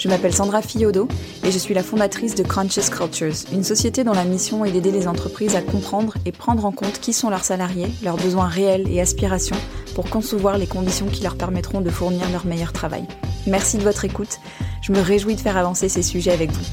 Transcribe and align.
Je 0.00 0.08
m'appelle 0.08 0.32
Sandra 0.32 0.62
Fiodo 0.62 1.08
et 1.44 1.52
je 1.52 1.58
suis 1.58 1.74
la 1.74 1.82
fondatrice 1.82 2.34
de 2.34 2.42
Conscious 2.42 2.88
Cultures, 2.90 3.34
une 3.52 3.62
société 3.62 4.02
dont 4.02 4.14
la 4.14 4.24
mission 4.24 4.64
est 4.64 4.72
d'aider 4.72 4.92
les 4.92 5.06
entreprises 5.06 5.56
à 5.56 5.60
comprendre 5.60 6.14
et 6.24 6.32
prendre 6.32 6.64
en 6.64 6.72
compte 6.72 7.00
qui 7.00 7.12
sont 7.12 7.28
leurs 7.28 7.44
salariés, 7.44 7.88
leurs 8.02 8.16
besoins 8.16 8.46
réels 8.46 8.88
et 8.88 9.02
aspirations 9.02 9.58
pour 9.94 10.08
concevoir 10.08 10.56
les 10.56 10.66
conditions 10.66 11.04
qui 11.04 11.22
leur 11.22 11.36
permettront 11.36 11.82
de 11.82 11.90
fournir 11.90 12.30
leur 12.30 12.46
meilleur 12.46 12.72
travail. 12.72 13.04
Merci 13.46 13.76
de 13.76 13.82
votre 13.82 14.06
écoute. 14.06 14.40
Je 14.80 14.92
me 14.92 15.00
réjouis 15.02 15.34
de 15.34 15.40
faire 15.40 15.58
avancer 15.58 15.90
ces 15.90 16.02
sujets 16.02 16.32
avec 16.32 16.50
vous. 16.50 16.64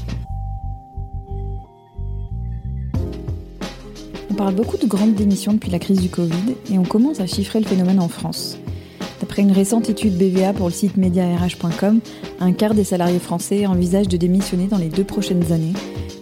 On 4.30 4.34
parle 4.36 4.54
beaucoup 4.54 4.78
de 4.78 4.86
grandes 4.86 5.14
démissions 5.14 5.52
depuis 5.52 5.70
la 5.70 5.78
crise 5.78 6.00
du 6.00 6.08
Covid 6.08 6.56
et 6.72 6.78
on 6.78 6.84
commence 6.84 7.20
à 7.20 7.26
chiffrer 7.26 7.60
le 7.60 7.66
phénomène 7.66 8.00
en 8.00 8.08
France. 8.08 8.56
D'après 9.20 9.42
une 9.42 9.52
récente 9.52 9.90
étude 9.90 10.16
BVA 10.16 10.52
pour 10.52 10.68
le 10.68 10.72
site 10.72 10.96
mediarh.com, 10.96 12.00
un 12.40 12.52
quart 12.52 12.74
des 12.74 12.84
salariés 12.84 13.18
français 13.18 13.66
envisagent 13.66 14.08
de 14.08 14.16
démissionner 14.16 14.66
dans 14.66 14.78
les 14.78 14.88
deux 14.88 15.04
prochaines 15.04 15.52
années 15.52 15.72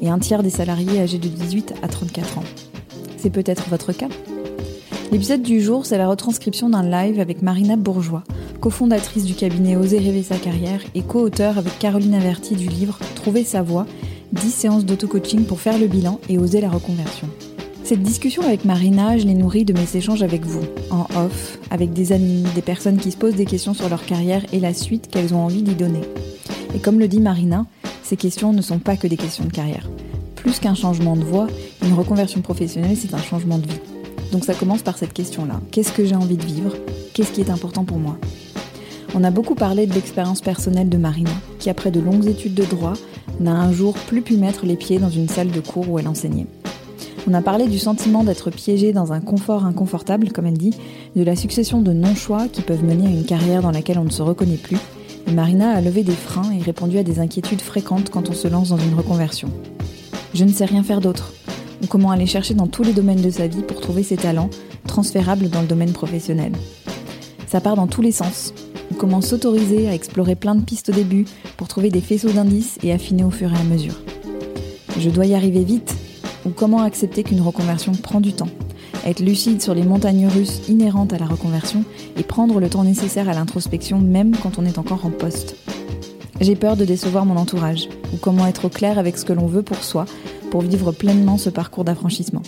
et 0.00 0.08
un 0.08 0.18
tiers 0.18 0.42
des 0.42 0.50
salariés 0.50 1.00
âgés 1.00 1.18
de 1.18 1.28
18 1.28 1.74
à 1.82 1.88
34 1.88 2.38
ans. 2.38 2.44
C'est 3.18 3.30
peut-être 3.30 3.68
votre 3.68 3.92
cas? 3.92 4.08
L'épisode 5.12 5.42
du 5.42 5.60
jour, 5.60 5.86
c'est 5.86 5.98
la 5.98 6.08
retranscription 6.08 6.70
d'un 6.70 6.82
live 6.82 7.20
avec 7.20 7.42
Marina 7.42 7.76
Bourgeois, 7.76 8.24
cofondatrice 8.60 9.24
du 9.24 9.34
cabinet 9.34 9.76
Oser 9.76 9.98
rêver 9.98 10.22
sa 10.22 10.36
carrière 10.36 10.80
et 10.94 11.02
co-auteur 11.02 11.58
avec 11.58 11.78
Caroline 11.78 12.14
Averti 12.14 12.54
du 12.54 12.66
livre 12.66 12.98
Trouver 13.14 13.44
sa 13.44 13.62
voie, 13.62 13.86
10 14.32 14.50
séances 14.50 14.84
d'auto-coaching 14.84 15.44
pour 15.44 15.60
faire 15.60 15.78
le 15.78 15.86
bilan 15.86 16.18
et 16.28 16.38
oser 16.38 16.60
la 16.60 16.70
reconversion. 16.70 17.28
Cette 17.86 18.02
discussion 18.02 18.42
avec 18.42 18.64
Marina, 18.64 19.16
je 19.16 19.26
l'ai 19.26 19.34
nourrie 19.34 19.64
de 19.64 19.72
mes 19.72 19.96
échanges 19.96 20.24
avec 20.24 20.44
vous, 20.44 20.64
en 20.90 21.06
off, 21.14 21.56
avec 21.70 21.92
des 21.92 22.10
amis, 22.10 22.42
des 22.56 22.60
personnes 22.60 22.96
qui 22.96 23.12
se 23.12 23.16
posent 23.16 23.36
des 23.36 23.44
questions 23.44 23.74
sur 23.74 23.88
leur 23.88 24.04
carrière 24.04 24.44
et 24.52 24.58
la 24.58 24.74
suite 24.74 25.08
qu'elles 25.08 25.32
ont 25.34 25.44
envie 25.44 25.62
d'y 25.62 25.76
donner. 25.76 26.00
Et 26.74 26.80
comme 26.80 26.98
le 26.98 27.06
dit 27.06 27.20
Marina, 27.20 27.64
ces 28.02 28.16
questions 28.16 28.52
ne 28.52 28.60
sont 28.60 28.80
pas 28.80 28.96
que 28.96 29.06
des 29.06 29.16
questions 29.16 29.44
de 29.44 29.52
carrière. 29.52 29.88
Plus 30.34 30.58
qu'un 30.58 30.74
changement 30.74 31.14
de 31.14 31.22
voie, 31.22 31.46
une 31.84 31.92
reconversion 31.92 32.40
professionnelle, 32.40 32.96
c'est 32.96 33.14
un 33.14 33.22
changement 33.22 33.58
de 33.58 33.68
vie. 33.68 33.78
Donc 34.32 34.44
ça 34.44 34.54
commence 34.54 34.82
par 34.82 34.98
cette 34.98 35.12
question-là. 35.12 35.60
Qu'est-ce 35.70 35.92
que 35.92 36.04
j'ai 36.04 36.16
envie 36.16 36.36
de 36.36 36.44
vivre? 36.44 36.74
Qu'est-ce 37.14 37.30
qui 37.30 37.40
est 37.40 37.50
important 37.50 37.84
pour 37.84 37.98
moi? 37.98 38.18
On 39.14 39.22
a 39.22 39.30
beaucoup 39.30 39.54
parlé 39.54 39.86
de 39.86 39.94
l'expérience 39.94 40.40
personnelle 40.40 40.88
de 40.88 40.98
Marina, 40.98 41.30
qui 41.60 41.70
après 41.70 41.92
de 41.92 42.00
longues 42.00 42.26
études 42.26 42.54
de 42.54 42.64
droit, 42.64 42.94
n'a 43.38 43.52
un 43.52 43.70
jour 43.70 43.94
plus 43.94 44.22
pu 44.22 44.38
mettre 44.38 44.66
les 44.66 44.74
pieds 44.74 44.98
dans 44.98 45.08
une 45.08 45.28
salle 45.28 45.52
de 45.52 45.60
cours 45.60 45.88
où 45.88 46.00
elle 46.00 46.08
enseignait. 46.08 46.48
On 47.28 47.34
a 47.34 47.42
parlé 47.42 47.66
du 47.66 47.78
sentiment 47.78 48.22
d'être 48.22 48.50
piégé 48.50 48.92
dans 48.92 49.12
un 49.12 49.20
confort 49.20 49.64
inconfortable, 49.64 50.30
comme 50.30 50.46
elle 50.46 50.58
dit, 50.58 50.74
de 51.16 51.24
la 51.24 51.34
succession 51.34 51.82
de 51.82 51.92
non-choix 51.92 52.46
qui 52.46 52.62
peuvent 52.62 52.84
mener 52.84 53.06
à 53.08 53.10
une 53.10 53.24
carrière 53.24 53.62
dans 53.62 53.72
laquelle 53.72 53.98
on 53.98 54.04
ne 54.04 54.10
se 54.10 54.22
reconnaît 54.22 54.56
plus. 54.56 54.78
Et 55.26 55.32
Marina 55.32 55.70
a 55.70 55.80
levé 55.80 56.04
des 56.04 56.12
freins 56.12 56.52
et 56.52 56.62
répondu 56.62 56.98
à 56.98 57.02
des 57.02 57.18
inquiétudes 57.18 57.62
fréquentes 57.62 58.10
quand 58.10 58.30
on 58.30 58.32
se 58.32 58.46
lance 58.46 58.68
dans 58.68 58.78
une 58.78 58.94
reconversion. 58.94 59.48
Je 60.34 60.44
ne 60.44 60.52
sais 60.52 60.66
rien 60.66 60.84
faire 60.84 61.00
d'autre 61.00 61.32
ou 61.82 61.86
comment 61.88 62.12
aller 62.12 62.26
chercher 62.26 62.54
dans 62.54 62.68
tous 62.68 62.84
les 62.84 62.92
domaines 62.92 63.20
de 63.20 63.30
sa 63.30 63.48
vie 63.48 63.62
pour 63.62 63.80
trouver 63.80 64.04
ses 64.04 64.16
talents 64.16 64.50
transférables 64.86 65.50
dans 65.50 65.60
le 65.60 65.66
domaine 65.66 65.92
professionnel. 65.92 66.52
Ça 67.48 67.60
part 67.60 67.76
dans 67.76 67.86
tous 67.86 68.02
les 68.02 68.12
sens, 68.12 68.54
ou 68.90 68.94
comment 68.94 69.20
s'autoriser 69.20 69.88
à 69.88 69.94
explorer 69.94 70.36
plein 70.36 70.54
de 70.54 70.64
pistes 70.64 70.90
au 70.90 70.92
début 70.92 71.26
pour 71.56 71.68
trouver 71.68 71.90
des 71.90 72.00
faisceaux 72.00 72.30
d'indices 72.30 72.78
et 72.82 72.92
affiner 72.92 73.24
au 73.24 73.30
fur 73.30 73.52
et 73.52 73.56
à 73.56 73.64
mesure. 73.64 74.00
Je 74.98 75.10
dois 75.10 75.26
y 75.26 75.34
arriver 75.34 75.64
vite, 75.64 75.94
ou 76.46 76.50
comment 76.50 76.82
accepter 76.82 77.24
qu'une 77.24 77.40
reconversion 77.40 77.92
prend 77.92 78.20
du 78.20 78.32
temps, 78.32 78.48
être 79.04 79.20
lucide 79.20 79.60
sur 79.60 79.74
les 79.74 79.82
montagnes 79.82 80.28
russes 80.28 80.68
inhérentes 80.68 81.12
à 81.12 81.18
la 81.18 81.26
reconversion 81.26 81.84
et 82.16 82.22
prendre 82.22 82.60
le 82.60 82.70
temps 82.70 82.84
nécessaire 82.84 83.28
à 83.28 83.34
l'introspection 83.34 83.98
même 83.98 84.34
quand 84.36 84.58
on 84.58 84.64
est 84.64 84.78
encore 84.78 85.04
en 85.04 85.10
poste. 85.10 85.56
J'ai 86.40 86.54
peur 86.54 86.76
de 86.76 86.84
décevoir 86.84 87.24
mon 87.24 87.36
entourage, 87.36 87.88
ou 88.12 88.18
comment 88.18 88.46
être 88.46 88.66
au 88.66 88.68
clair 88.68 88.98
avec 88.98 89.18
ce 89.18 89.24
que 89.24 89.32
l'on 89.32 89.46
veut 89.46 89.62
pour 89.62 89.82
soi 89.82 90.04
pour 90.50 90.60
vivre 90.60 90.92
pleinement 90.92 91.38
ce 91.38 91.50
parcours 91.50 91.84
d'affranchissement. 91.84 92.42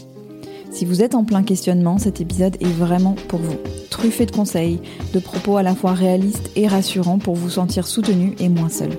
Si 0.71 0.85
vous 0.85 1.03
êtes 1.03 1.15
en 1.15 1.25
plein 1.25 1.43
questionnement, 1.43 1.99
cet 1.99 2.21
épisode 2.21 2.57
est 2.61 2.67
vraiment 2.67 3.17
pour 3.27 3.41
vous. 3.41 3.57
Truffé 3.91 4.27
de 4.27 4.31
conseils, 4.31 4.81
de 5.15 5.19
propos 5.19 5.57
à 5.57 5.63
la 5.63 5.75
fois 5.75 5.93
réalistes 5.93 6.51
et 6.55 6.69
rassurants 6.69 7.19
pour 7.19 7.35
vous 7.35 7.51
sentir 7.51 7.87
soutenu 7.87 8.35
et 8.39 8.49
moins 8.49 8.69
seul. 8.69 8.91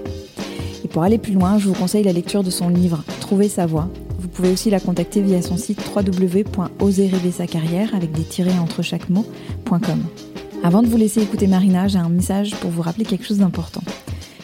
Et 0.83 0.87
pour 0.87 1.03
aller 1.03 1.19
plus 1.19 1.33
loin, 1.33 1.57
je 1.59 1.67
vous 1.67 1.73
conseille 1.73 2.03
la 2.03 2.11
lecture 2.11 2.43
de 2.43 2.49
son 2.49 2.69
livre 2.69 3.03
Trouver 3.21 3.47
sa 3.47 3.65
voie. 3.65 3.89
Vous 4.19 4.27
pouvez 4.27 4.51
aussi 4.51 4.69
la 4.69 4.81
contacter 4.81 5.21
via 5.21 5.41
son 5.41 5.55
site 5.55 5.79
www.oserrêver 5.95 7.31
avec 7.93 8.11
des 8.11 8.23
tirets 8.23 8.59
entre 8.59 8.81
chaque 8.81 9.09
mot.com. 9.09 10.03
Avant 10.61 10.83
de 10.83 10.87
vous 10.87 10.97
laisser 10.97 11.21
écouter 11.21 11.47
Marina, 11.47 11.87
j'ai 11.87 11.99
un 11.99 12.09
message 12.09 12.53
pour 12.55 12.69
vous 12.69 12.81
rappeler 12.81 13.05
quelque 13.05 13.25
chose 13.25 13.37
d'important. 13.37 13.81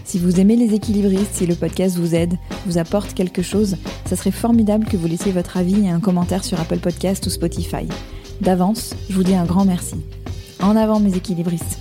Si 0.05 0.17
vous 0.17 0.39
aimez 0.39 0.55
les 0.55 0.73
équilibristes, 0.73 1.33
si 1.33 1.45
le 1.45 1.55
podcast 1.55 1.97
vous 1.97 2.15
aide, 2.15 2.35
vous 2.65 2.77
apporte 2.77 3.13
quelque 3.13 3.41
chose, 3.41 3.75
ça 4.05 4.15
serait 4.15 4.31
formidable 4.31 4.85
que 4.85 4.95
vous 4.95 5.07
laissiez 5.07 5.33
votre 5.33 5.57
avis 5.57 5.85
et 5.85 5.89
un 5.89 5.99
commentaire 5.99 6.45
sur 6.45 6.59
Apple 6.59 6.79
Podcast 6.79 7.25
ou 7.25 7.29
Spotify. 7.29 7.85
D'avance, 8.39 8.95
je 9.09 9.15
vous 9.15 9.23
dis 9.23 9.35
un 9.35 9.45
grand 9.45 9.65
merci. 9.65 9.95
En 10.61 10.77
avant 10.77 11.01
mes 11.01 11.17
équilibristes. 11.17 11.79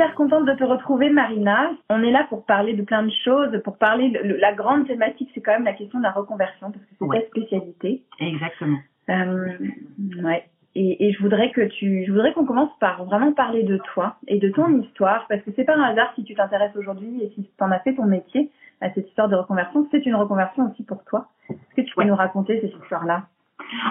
Hyper 0.00 0.14
contente 0.14 0.46
de 0.46 0.54
te 0.54 0.64
retrouver 0.64 1.10
Marina. 1.10 1.72
On 1.90 2.02
est 2.02 2.10
là 2.10 2.24
pour 2.30 2.46
parler 2.46 2.72
de 2.72 2.82
plein 2.82 3.02
de 3.02 3.12
choses, 3.22 3.60
pour 3.64 3.76
parler 3.76 4.08
de 4.10 4.34
la 4.40 4.54
grande 4.54 4.86
thématique, 4.86 5.28
c'est 5.34 5.42
quand 5.42 5.52
même 5.52 5.64
la 5.64 5.74
question 5.74 5.98
de 5.98 6.04
la 6.04 6.10
reconversion 6.10 6.72
parce 6.72 6.84
que 6.84 6.94
c'est 6.98 7.20
ta 7.20 7.26
spécialité. 7.26 8.02
Exactement. 8.18 8.78
Euh, 9.10 9.58
ouais. 10.24 10.44
Et, 10.74 11.06
et, 11.06 11.12
je 11.12 11.20
voudrais 11.20 11.50
que 11.50 11.62
tu, 11.62 12.04
je 12.06 12.12
voudrais 12.12 12.32
qu'on 12.32 12.46
commence 12.46 12.70
par 12.78 13.04
vraiment 13.04 13.32
parler 13.32 13.64
de 13.64 13.76
toi 13.92 14.16
et 14.26 14.38
de 14.38 14.48
ton 14.50 14.80
histoire, 14.80 15.26
parce 15.28 15.42
que 15.42 15.50
c'est 15.56 15.64
pas 15.64 15.76
un 15.76 15.82
hasard 15.82 16.12
si 16.14 16.24
tu 16.24 16.34
t'intéresses 16.34 16.76
aujourd'hui 16.76 17.22
et 17.22 17.32
si 17.34 17.42
tu 17.42 17.64
en 17.64 17.70
as 17.70 17.80
fait 17.80 17.94
ton 17.94 18.06
métier 18.06 18.50
à 18.80 18.90
cette 18.92 19.08
histoire 19.08 19.28
de 19.28 19.36
reconversion. 19.36 19.86
C'est 19.90 20.06
une 20.06 20.14
reconversion 20.14 20.70
aussi 20.70 20.84
pour 20.84 21.04
toi. 21.04 21.26
Est-ce 21.50 21.82
que 21.82 21.82
tu 21.82 21.94
peux 21.94 22.04
nous 22.04 22.14
raconter 22.14 22.60
cette 22.62 22.74
histoire-là? 22.82 23.24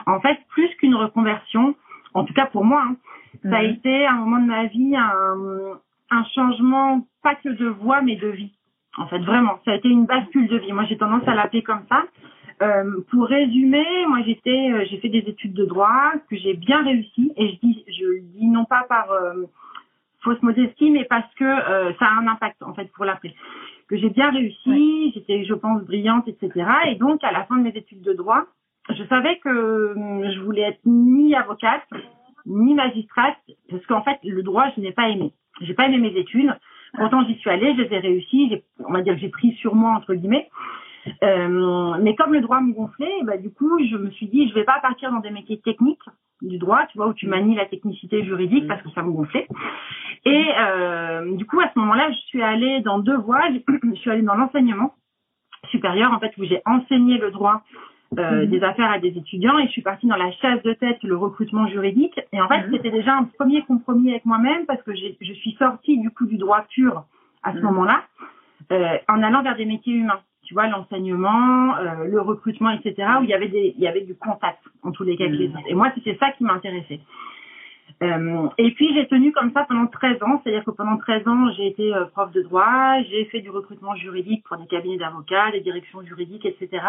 En 0.08 0.22
fait, 0.22 0.40
plus 0.50 0.70
qu'une 0.78 0.96
reconversion, 0.96 1.76
en 2.14 2.24
tout 2.24 2.34
cas 2.34 2.48
pour 2.48 2.64
moi, 2.64 2.82
hein, 2.88 2.96
ça 3.44 3.58
a 3.58 3.64
été 3.64 4.08
un 4.08 4.14
moment 4.14 4.40
de 4.40 4.48
ma 4.48 4.66
vie 4.66 4.96
un, 4.96 5.80
un 6.12 6.24
changement 6.36 7.06
pas 7.24 7.36
que 7.36 7.50
de 7.50 7.68
voix 7.68 8.02
mais 8.02 8.16
de 8.16 8.28
vie. 8.28 8.54
En 8.98 9.08
fait, 9.08 9.20
vraiment, 9.20 9.60
ça 9.66 9.72
a 9.72 9.76
été 9.76 9.88
une 9.88 10.06
bascule 10.06 10.48
de 10.48 10.58
vie. 10.58 10.74
Moi, 10.74 10.86
j'ai 10.86 10.98
tendance 10.98 11.28
à 11.28 11.36
l'appeler 11.36 11.64
comme 11.64 11.84
ça. 11.90 12.04
Euh, 12.62 13.02
pour 13.10 13.26
résumer, 13.26 14.06
moi 14.10 14.20
j'étais, 14.26 14.72
euh, 14.72 14.84
j'ai 14.90 14.98
fait 14.98 15.08
des 15.08 15.20
études 15.20 15.54
de 15.54 15.64
droit 15.64 16.12
que 16.30 16.36
j'ai 16.36 16.56
bien 16.56 16.84
réussi 16.84 17.32
et 17.38 17.54
je 17.54 17.60
dis, 17.66 17.86
je 17.88 18.04
le 18.04 18.20
dis 18.20 18.48
non 18.48 18.66
pas 18.66 18.84
par 18.90 19.10
euh, 19.12 19.46
fausse 20.22 20.42
modestie, 20.42 20.92
mais 20.92 21.06
parce 21.06 21.34
que 21.36 21.46
ça 21.46 22.06
a 22.06 22.20
un 22.20 22.28
impact 22.28 22.62
en 22.62 22.74
fait 22.74 22.92
pour 22.92 23.06
l'après. 23.06 23.34
Que 23.88 23.96
j'ai 23.98 24.10
bien 24.10 24.30
réussi, 24.32 25.14
j'étais, 25.14 25.46
je 25.46 25.54
pense, 25.54 25.84
brillante, 25.84 26.28
etc. 26.28 26.52
Et 26.88 26.96
donc 26.96 27.24
à 27.24 27.32
la 27.32 27.46
fin 27.46 27.56
de 27.56 27.64
mes 27.64 27.78
études 27.78 28.02
de 28.02 28.12
droit, 28.12 28.44
je 28.90 29.04
savais 29.06 29.38
que 29.38 29.94
je 29.96 30.40
voulais 30.42 30.64
être 30.64 30.82
ni 30.86 31.36
avocate 31.36 31.88
ni 32.46 32.74
magistrate 32.74 33.38
parce 33.70 33.86
qu'en 33.86 34.02
fait 34.02 34.20
le 34.24 34.44
droit 34.44 34.66
je 34.76 34.82
n'ai 34.82 34.92
pas 34.92 35.08
aimé. 35.08 35.32
J'ai 35.62 35.74
pas 35.74 35.86
aimé 35.86 35.98
mes 35.98 36.18
études. 36.20 36.54
Pourtant 36.94 37.24
j'y 37.26 37.36
suis 37.36 37.50
allée, 37.50 37.76
je 37.76 37.82
les 37.84 37.94
ai 37.94 38.00
réussies. 38.00 38.64
On 38.80 38.94
va 38.94 39.02
dire 39.02 39.14
que 39.14 39.20
j'ai 39.20 39.30
pris 39.30 39.54
sur 39.54 39.76
moi 39.76 39.92
entre 39.92 40.14
guillemets. 40.14 40.50
Euh, 41.24 41.98
mais 42.02 42.16
comme 42.16 42.34
le 42.34 42.42
droit 42.42 42.62
me 42.62 42.74
gonflait, 42.74 43.24
bah, 43.24 43.38
du 43.38 43.52
coup, 43.52 43.80
je 43.90 43.96
me 43.96 44.10
suis 44.12 44.28
dit, 44.28 44.50
je 44.50 44.54
vais 44.54 44.64
pas 44.64 44.80
partir 44.82 45.12
dans 45.12 45.20
des 45.20 45.30
métiers 45.30 45.60
techniques 45.60 46.04
du 46.42 46.58
droit, 46.58 46.86
tu 46.88 46.98
vois, 46.98 47.08
où 47.08 47.14
tu 47.14 47.28
manies 47.28 47.56
la 47.56 47.66
technicité 47.66 48.24
juridique 48.24 48.68
parce 48.68 48.82
que 48.82 48.90
ça 48.92 49.02
me 49.02 49.12
gonflait. 49.12 49.48
Et 50.26 50.46
euh, 50.60 51.36
du 51.36 51.46
coup, 51.46 51.60
à 51.60 51.70
ce 51.74 51.80
moment-là, 51.80 52.12
je 52.12 52.18
suis 52.28 52.42
allée 52.42 52.82
dans 52.82 53.00
deux 53.00 53.18
voies. 53.18 53.42
Je 53.50 53.96
suis 53.96 54.10
allée 54.10 54.22
dans 54.22 54.36
l'enseignement 54.36 54.94
supérieur, 55.70 56.14
en 56.14 56.20
fait, 56.20 56.32
où 56.38 56.46
j'ai 56.46 56.62
enseigné 56.66 57.18
le 57.18 57.32
droit 57.32 57.64
euh, 58.18 58.46
mhm. 58.46 58.50
des 58.50 58.64
affaires 58.64 58.92
à 58.92 59.00
des 59.00 59.10
étudiants 59.10 59.60
et 59.60 59.68
je 59.68 59.72
suis 59.72 59.82
partie 59.82 60.08
dans 60.08 60.16
la 60.16 60.32
chasse 60.32 60.62
de 60.64 60.74
tête, 60.74 60.98
le 61.04 61.16
recrutement 61.16 61.68
juridique. 61.68 62.20
Et 62.34 62.42
en 62.42 62.48
fait, 62.48 62.66
mhm. 62.66 62.72
c'était 62.74 62.92
déjà 62.92 63.16
un 63.16 63.24
premier 63.24 63.62
compromis 63.64 64.12
avec 64.12 64.26
moi-même 64.26 64.66
parce 64.66 64.82
que 64.84 64.96
je 64.96 65.34
suis 65.34 65.56
sortie 65.60 65.98
du 66.00 66.10
coup 66.10 66.26
du 66.26 66.38
droit 66.38 66.66
pur 66.70 67.04
à 67.44 67.54
ce 67.54 67.58
mhm. 67.58 67.64
moment-là. 67.66 68.04
euh, 68.72 68.98
en 69.08 69.24
allant 69.24 69.44
vers 69.44 69.56
des 69.56 69.66
métiers 69.66 69.94
humains. 69.94 70.22
Tu 70.44 70.56
vois, 70.56 70.68
l'enseignement, 70.68 71.78
euh, 71.78 72.06
le 72.06 72.20
recrutement, 72.22 72.72
etc., 72.72 72.96
où 73.20 73.24
il 73.24 73.30
y 73.30 73.36
avait 73.36 73.50
des, 73.50 73.76
il 73.78 73.84
y 73.84 73.88
avait 73.88 74.02
du 74.02 74.16
contact 74.16 74.60
en 74.82 74.92
tous 74.92 75.04
les 75.04 75.16
cas. 75.16 75.26
Et 75.68 75.76
moi, 75.76 75.92
c'était 75.94 76.18
ça 76.20 76.32
qui 76.32 76.44
m'intéressait. 76.44 77.00
Euh, 78.02 78.48
et 78.58 78.72
puis 78.72 78.94
j'ai 78.94 79.08
tenu 79.08 79.32
comme 79.32 79.52
ça 79.52 79.66
pendant 79.68 79.86
13 79.88 80.24
ans, 80.24 80.42
c'est-à-dire 80.42 80.64
que 80.64 80.72
pendant 80.72 80.98
13 80.98 81.28
ans 81.28 81.52
j'ai 81.58 81.68
été 81.68 81.94
euh, 81.94 82.06
prof 82.06 82.32
de 82.32 82.42
droit, 82.44 83.02
j'ai 83.10 83.26
fait 83.26 83.42
du 83.42 83.50
recrutement 83.50 83.94
juridique 83.96 84.44
pour 84.48 84.56
des 84.58 84.68
cabinets 84.68 84.98
d'avocats, 84.98 85.52
des 85.52 85.60
directions 85.60 86.02
juridiques, 86.04 86.46
etc. 86.46 86.82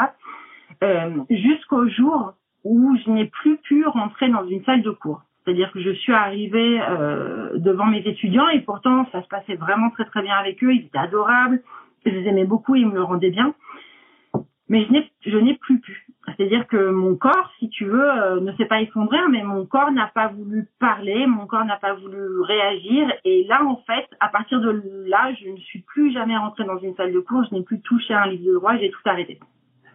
Euh, 0.83 1.11
Jusqu'au 1.31 1.89
jour 1.89 2.35
où 2.65 2.97
je 3.05 3.11
n'ai 3.11 3.27
plus 3.27 3.57
pu 3.59 3.87
rentrer 3.87 4.29
dans 4.29 4.47
une 4.47 4.63
salle 4.65 4.83
de 4.83 4.91
cours. 4.91 5.23
C'est-à-dire 5.45 5.73
que 5.73 5.81
je 5.81 5.91
suis 5.91 6.13
arrivée 6.13 6.81
euh, 6.81 7.59
devant 7.59 7.87
mes 7.87 8.07
étudiants 8.07 8.49
et 8.49 8.61
pourtant 8.61 9.07
ça 9.13 9.23
se 9.23 9.29
passait 9.29 9.55
vraiment 9.55 9.91
très 9.91 10.05
très 10.05 10.23
bien 10.23 10.35
avec 10.35 10.63
eux, 10.63 10.75
ils 10.75 10.85
étaient 10.85 10.99
adorables, 10.99 11.63
je 12.05 12.11
les 12.11 12.29
aimais 12.29 12.45
beaucoup, 12.45 12.75
ils 12.77 12.87
me 12.87 12.95
le 12.95 13.03
rendaient 13.03 13.31
bien. 13.31 13.55
Mais 14.69 14.87
je 15.27 15.37
n'ai 15.37 15.55
plus 15.55 15.81
pu. 15.81 16.07
C'est-à-dire 16.37 16.69
que 16.69 16.91
mon 16.91 17.17
corps, 17.17 17.51
si 17.59 17.69
tu 17.71 17.85
veux, 17.87 18.09
euh, 18.09 18.41
ne 18.41 18.53
s'est 18.53 18.67
pas 18.67 18.81
effondré, 18.81 19.19
mais 19.29 19.43
mon 19.43 19.67
corps 19.67 19.91
n'a 19.91 20.07
pas 20.07 20.29
voulu 20.29 20.69
parler, 20.79 21.27
mon 21.27 21.47
corps 21.47 21.65
n'a 21.65 21.77
pas 21.77 21.95
voulu 21.95 22.41
réagir. 22.43 23.13
Et 23.25 23.45
là, 23.45 23.65
en 23.65 23.77
fait, 23.87 24.07
à 24.21 24.29
partir 24.29 24.61
de 24.61 24.81
là, 25.09 25.33
je 25.35 25.49
ne 25.49 25.57
suis 25.57 25.81
plus 25.81 26.13
jamais 26.13 26.37
rentrée 26.37 26.65
dans 26.65 26.79
une 26.79 26.95
salle 26.95 27.13
de 27.13 27.19
cours, 27.19 27.45
je 27.51 27.57
n'ai 27.57 27.63
plus 27.63 27.81
touché 27.81 28.15
un 28.15 28.27
livre 28.27 28.47
de 28.47 28.55
droit, 28.55 28.77
j'ai 28.77 28.91
tout 28.91 29.01
arrêté. 29.07 29.41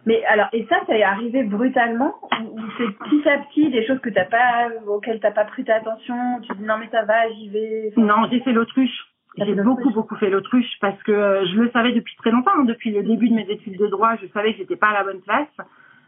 Mais 0.06 0.24
alors, 0.26 0.46
et 0.52 0.64
ça, 0.68 0.76
ça 0.86 0.96
est 0.96 1.02
arrivé 1.02 1.42
brutalement 1.42 2.14
ou 2.52 2.60
c'est 2.78 2.90
petit 2.98 3.28
à 3.28 3.38
petit 3.38 3.70
des 3.70 3.84
choses 3.86 3.98
que 4.00 4.10
t'as 4.10 4.24
pas, 4.24 4.68
auxquelles 4.86 5.20
t'as 5.20 5.32
pas 5.32 5.44
prêté 5.44 5.72
attention, 5.72 6.40
tu 6.42 6.54
dis 6.54 6.64
non 6.64 6.78
mais 6.78 6.88
ça 6.92 7.02
va, 7.04 7.28
j'y 7.32 7.48
vais. 7.48 7.92
Enfin, 7.92 8.06
Non, 8.06 8.28
j'ai 8.30 8.40
fait 8.40 8.52
l'autruche. 8.52 9.06
J'ai 9.38 9.54
beaucoup, 9.54 9.90
beaucoup 9.90 10.16
fait 10.16 10.30
l'autruche 10.30 10.78
parce 10.80 11.02
que 11.02 11.12
euh, 11.12 11.44
je 11.46 11.60
le 11.60 11.70
savais 11.70 11.92
depuis 11.92 12.16
très 12.16 12.30
longtemps. 12.30 12.52
hein. 12.58 12.64
Depuis 12.64 12.90
le 12.90 13.02
début 13.02 13.28
de 13.28 13.34
mes 13.34 13.50
études 13.50 13.76
de 13.78 13.86
droit, 13.88 14.16
je 14.22 14.26
savais 14.28 14.52
que 14.52 14.58
j'étais 14.58 14.76
pas 14.76 14.88
à 14.88 14.92
la 14.94 15.04
bonne 15.04 15.20
place. 15.20 15.48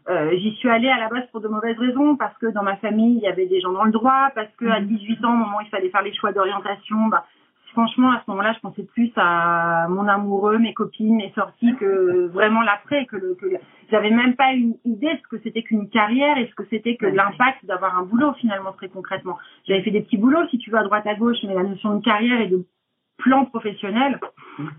Euh, 0.09 0.31
J'y 0.37 0.55
suis 0.55 0.69
allée 0.69 0.89
à 0.89 0.97
la 0.97 1.09
base 1.09 1.27
pour 1.31 1.39
de 1.41 1.47
mauvaises 1.47 1.77
raisons, 1.77 2.15
parce 2.15 2.35
que 2.39 2.47
dans 2.47 2.63
ma 2.63 2.77
famille, 2.77 3.17
il 3.17 3.21
y 3.21 3.27
avait 3.27 3.45
des 3.45 3.59
gens 3.61 3.71
dans 3.71 3.83
le 3.83 3.91
droit, 3.91 4.31
parce 4.33 4.49
que 4.57 4.65
à 4.65 4.79
18 4.81 5.23
ans, 5.25 5.33
au 5.33 5.37
moment 5.37 5.57
où 5.57 5.61
il 5.61 5.69
fallait 5.69 5.89
faire 5.89 6.01
les 6.01 6.13
choix 6.15 6.31
d'orientation, 6.31 7.05
bah, 7.07 7.25
franchement, 7.71 8.11
à 8.11 8.21
ce 8.25 8.29
moment-là, 8.31 8.53
je 8.53 8.59
pensais 8.59 8.83
plus 8.83 9.11
à 9.15 9.87
mon 9.89 10.07
amoureux, 10.07 10.57
mes 10.57 10.73
copines, 10.73 11.15
mes 11.17 11.31
sorties, 11.35 11.75
que 11.79 12.27
vraiment 12.27 12.61
l'après, 12.61 13.05
que 13.05 13.15
le, 13.15 13.35
que 13.35 13.45
le- 13.45 13.57
j'avais 13.91 14.09
même 14.11 14.35
pas 14.35 14.51
une 14.53 14.75
idée 14.85 15.13
de 15.13 15.19
ce 15.23 15.27
que 15.35 15.41
c'était 15.43 15.63
qu'une 15.63 15.89
carrière 15.89 16.37
et 16.37 16.47
ce 16.47 16.55
que 16.55 16.63
c'était 16.69 16.95
que 16.95 17.05
l'impact 17.05 17.65
d'avoir 17.65 17.97
un 17.97 18.03
boulot 18.03 18.33
finalement 18.33 18.71
très 18.73 18.89
concrètement. 18.89 19.37
J'avais 19.67 19.81
fait 19.81 19.91
des 19.91 20.01
petits 20.01 20.17
boulots, 20.17 20.47
si 20.49 20.57
tu 20.59 20.69
veux, 20.71 20.77
à 20.77 20.83
droite 20.83 21.07
à 21.07 21.15
gauche, 21.15 21.37
mais 21.47 21.53
la 21.55 21.63
notion 21.63 21.95
de 21.97 22.03
carrière 22.03 22.39
et 22.41 22.47
de 22.47 22.65
plan 23.17 23.43
professionnel, 23.45 24.17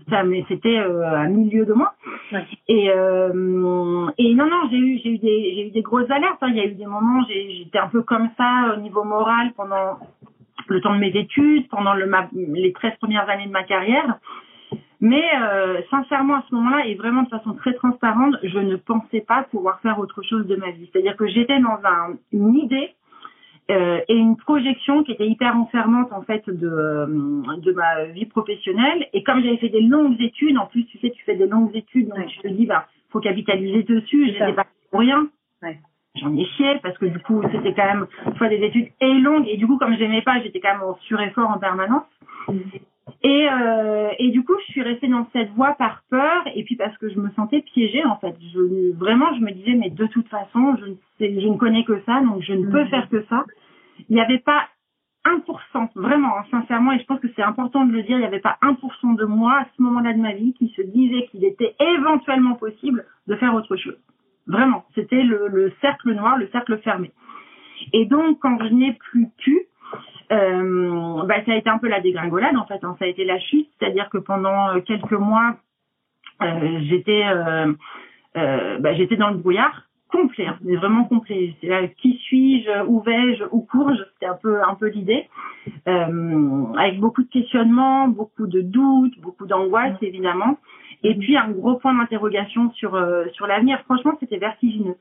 ça, 0.09 0.23
mais 0.23 0.43
c'était 0.47 0.79
euh, 0.79 1.03
à 1.07 1.27
milieu 1.27 1.63
de 1.63 1.73
moi. 1.73 1.93
Ouais. 2.31 2.43
Et, 2.67 2.89
euh, 2.89 4.07
et 4.17 4.33
non, 4.33 4.45
non, 4.47 4.67
j'ai 4.71 4.77
eu, 4.77 4.99
j'ai 5.03 5.09
eu 5.11 5.17
des, 5.19 5.53
j'ai 5.55 5.67
eu 5.67 5.71
des 5.71 5.81
grosses 5.83 6.09
alertes. 6.09 6.39
hein. 6.41 6.47
Il 6.49 6.55
y 6.55 6.59
a 6.61 6.65
eu 6.65 6.73
des 6.73 6.87
moments, 6.87 7.23
j'ai- 7.27 7.51
j'étais 7.51 7.77
un 7.77 7.87
peu 7.87 8.01
comme 8.01 8.29
ça 8.37 8.73
au 8.75 8.79
niveau 8.81 9.03
moral 9.03 9.51
pendant 9.55 9.99
le 10.71 10.81
temps 10.81 10.93
de 10.95 10.99
mes 10.99 11.15
études, 11.15 11.67
pendant 11.69 11.93
le, 11.93 12.05
ma, 12.05 12.29
les 12.33 12.73
13 12.73 12.93
premières 12.99 13.29
années 13.29 13.47
de 13.47 13.51
ma 13.51 13.63
carrière. 13.63 14.17
Mais 14.99 15.23
euh, 15.41 15.81
sincèrement, 15.89 16.35
à 16.35 16.43
ce 16.47 16.53
moment-là, 16.55 16.85
et 16.85 16.93
vraiment 16.95 17.23
de 17.23 17.29
façon 17.29 17.53
très 17.53 17.73
transparente, 17.73 18.35
je 18.43 18.59
ne 18.59 18.75
pensais 18.75 19.21
pas 19.21 19.43
pouvoir 19.43 19.79
faire 19.81 19.97
autre 19.99 20.21
chose 20.21 20.45
de 20.45 20.55
ma 20.55 20.69
vie. 20.71 20.87
C'est-à-dire 20.91 21.15
que 21.17 21.27
j'étais 21.27 21.59
dans 21.59 21.79
un, 21.83 22.13
une 22.31 22.55
idée 22.55 22.91
euh, 23.71 23.99
et 24.07 24.15
une 24.15 24.37
projection 24.37 25.03
qui 25.03 25.11
était 25.13 25.27
hyper 25.27 25.55
enfermante 25.57 26.11
en 26.13 26.21
fait 26.21 26.47
de, 26.47 26.67
euh, 26.67 27.05
de 27.57 27.71
ma 27.71 28.05
vie 28.05 28.25
professionnelle. 28.25 29.07
Et 29.13 29.23
comme 29.23 29.41
j'avais 29.41 29.57
fait 29.57 29.69
des 29.69 29.81
longues 29.81 30.21
études, 30.21 30.57
en 30.57 30.67
plus 30.67 30.85
tu 30.85 30.99
sais, 30.99 31.09
tu 31.09 31.23
fais 31.23 31.35
des 31.35 31.47
longues 31.47 31.75
études, 31.75 32.07
donc 32.09 32.17
Ouais. 32.19 32.25
tu 32.27 32.39
te 32.39 32.47
dis 32.47 32.65
bah 32.67 32.85
faut 33.09 33.19
capitaliser 33.19 33.83
dessus. 33.83 34.27
Je 34.27 34.31
n'étais 34.39 34.53
pas 34.53 34.65
pour 34.91 34.99
rien. 34.99 35.27
Ouais. 35.63 35.79
J'en 36.15 36.35
ai 36.35 36.45
chié 36.45 36.79
parce 36.83 36.97
que 36.97 37.05
du 37.05 37.19
coup 37.19 37.41
c'était 37.51 37.73
quand 37.73 37.85
même 37.85 38.07
soit 38.37 38.49
des 38.49 38.63
études 38.63 38.89
et 38.99 39.13
longues 39.13 39.47
et 39.47 39.57
du 39.57 39.65
coup 39.65 39.77
comme 39.77 39.95
j'aimais 39.97 40.21
pas, 40.21 40.41
j'étais 40.41 40.59
quand 40.59 40.73
même 40.73 40.83
en 40.83 40.95
sureffort 41.07 41.49
en 41.49 41.57
permanence. 41.57 42.03
Et, 43.23 43.47
euh, 43.51 44.09
et 44.19 44.29
du 44.29 44.43
coup, 44.43 44.53
je 44.65 44.71
suis 44.71 44.81
restée 44.81 45.07
dans 45.07 45.27
cette 45.33 45.51
voie 45.51 45.73
par 45.73 46.03
peur 46.09 46.43
et 46.55 46.63
puis 46.63 46.75
parce 46.75 46.97
que 46.97 47.09
je 47.09 47.19
me 47.19 47.29
sentais 47.31 47.61
piégée 47.61 48.03
en 48.05 48.17
fait. 48.17 48.35
Je, 48.53 48.93
vraiment, 48.97 49.33
je 49.35 49.41
me 49.41 49.51
disais 49.51 49.73
mais 49.73 49.89
de 49.89 50.07
toute 50.07 50.27
façon, 50.27 50.75
je 50.79 50.85
ne, 50.85 51.39
je 51.39 51.47
ne 51.47 51.57
connais 51.57 51.83
que 51.83 52.01
ça, 52.05 52.21
donc 52.21 52.41
je 52.41 52.53
ne 52.53 52.69
peux 52.69 52.85
faire 52.85 53.09
que 53.09 53.23
ça. 53.25 53.45
Il 54.09 54.15
n'y 54.15 54.21
avait 54.21 54.39
pas 54.39 54.67
1%, 55.25 55.89
vraiment, 55.95 56.35
hein, 56.37 56.45
sincèrement, 56.49 56.93
et 56.93 56.99
je 56.99 57.05
pense 57.05 57.19
que 57.19 57.27
c'est 57.35 57.43
important 57.43 57.85
de 57.85 57.91
le 57.91 58.01
dire, 58.01 58.17
il 58.17 58.21
n'y 58.21 58.25
avait 58.25 58.39
pas 58.39 58.57
1% 58.63 59.15
de 59.15 59.25
moi 59.25 59.59
à 59.59 59.67
ce 59.77 59.81
moment-là 59.83 60.13
de 60.13 60.19
ma 60.19 60.33
vie 60.33 60.53
qui 60.53 60.69
se 60.75 60.81
disait 60.81 61.27
qu'il 61.27 61.45
était 61.45 61.75
éventuellement 61.79 62.55
possible 62.55 63.05
de 63.27 63.35
faire 63.35 63.53
autre 63.53 63.75
chose. 63.75 63.99
Vraiment, 64.51 64.83
c'était 64.95 65.23
le, 65.23 65.47
le 65.47 65.71
cercle 65.81 66.11
noir, 66.13 66.37
le 66.37 66.47
cercle 66.51 66.77
fermé. 66.79 67.11
Et 67.93 68.05
donc, 68.05 68.39
quand 68.39 68.57
je 68.59 68.73
n'ai 68.73 68.93
plus 68.93 69.27
pu, 69.37 69.61
euh, 70.31 71.23
bah, 71.25 71.43
ça 71.45 71.53
a 71.53 71.55
été 71.55 71.69
un 71.69 71.77
peu 71.77 71.87
la 71.87 71.99
dégringolade 72.01 72.55
en 72.55 72.65
fait. 72.65 72.83
hein. 72.83 72.95
Ça 72.99 73.05
a 73.05 73.07
été 73.07 73.25
la 73.25 73.39
chute, 73.39 73.69
c'est-à-dire 73.79 74.09
que 74.09 74.17
pendant 74.17 74.69
euh, 74.69 74.81
quelques 74.81 75.11
mois, 75.13 75.55
euh, 76.41 76.79
j'étais, 76.83 77.23
euh, 77.25 77.73
bah, 78.79 78.93
j'étais 78.93 79.17
dans 79.17 79.29
le 79.29 79.37
brouillard 79.37 79.83
complet, 80.09 80.45
hein, 80.47 80.57
vraiment 80.61 81.05
complet. 81.05 81.55
C'est 81.61 81.67
là, 81.67 81.87
qui 81.87 82.13
suis-je, 82.25 82.85
où 82.85 83.01
vais-je, 83.01 83.45
où 83.51 83.61
cours-je? 83.61 84.03
C'était 84.13 84.25
un 84.25 84.37
peu, 84.41 84.61
un 84.61 84.75
peu 84.75 84.87
l'idée, 84.89 85.27
avec 85.85 86.99
beaucoup 86.99 87.23
de 87.23 87.29
questionnements, 87.29 88.09
beaucoup 88.09 88.47
de 88.47 88.61
doutes, 88.61 89.17
beaucoup 89.21 89.45
d'angoisse 89.45 89.95
évidemment, 90.01 90.57
et 91.03 91.15
puis 91.15 91.37
un 91.37 91.49
gros 91.49 91.75
point 91.75 91.93
d'interrogation 91.93 92.71
sur 92.71 92.95
euh, 92.95 93.25
sur 93.33 93.47
l'avenir. 93.47 93.79
Franchement, 93.85 94.17
c'était 94.19 94.37
vertigineux 94.37 94.97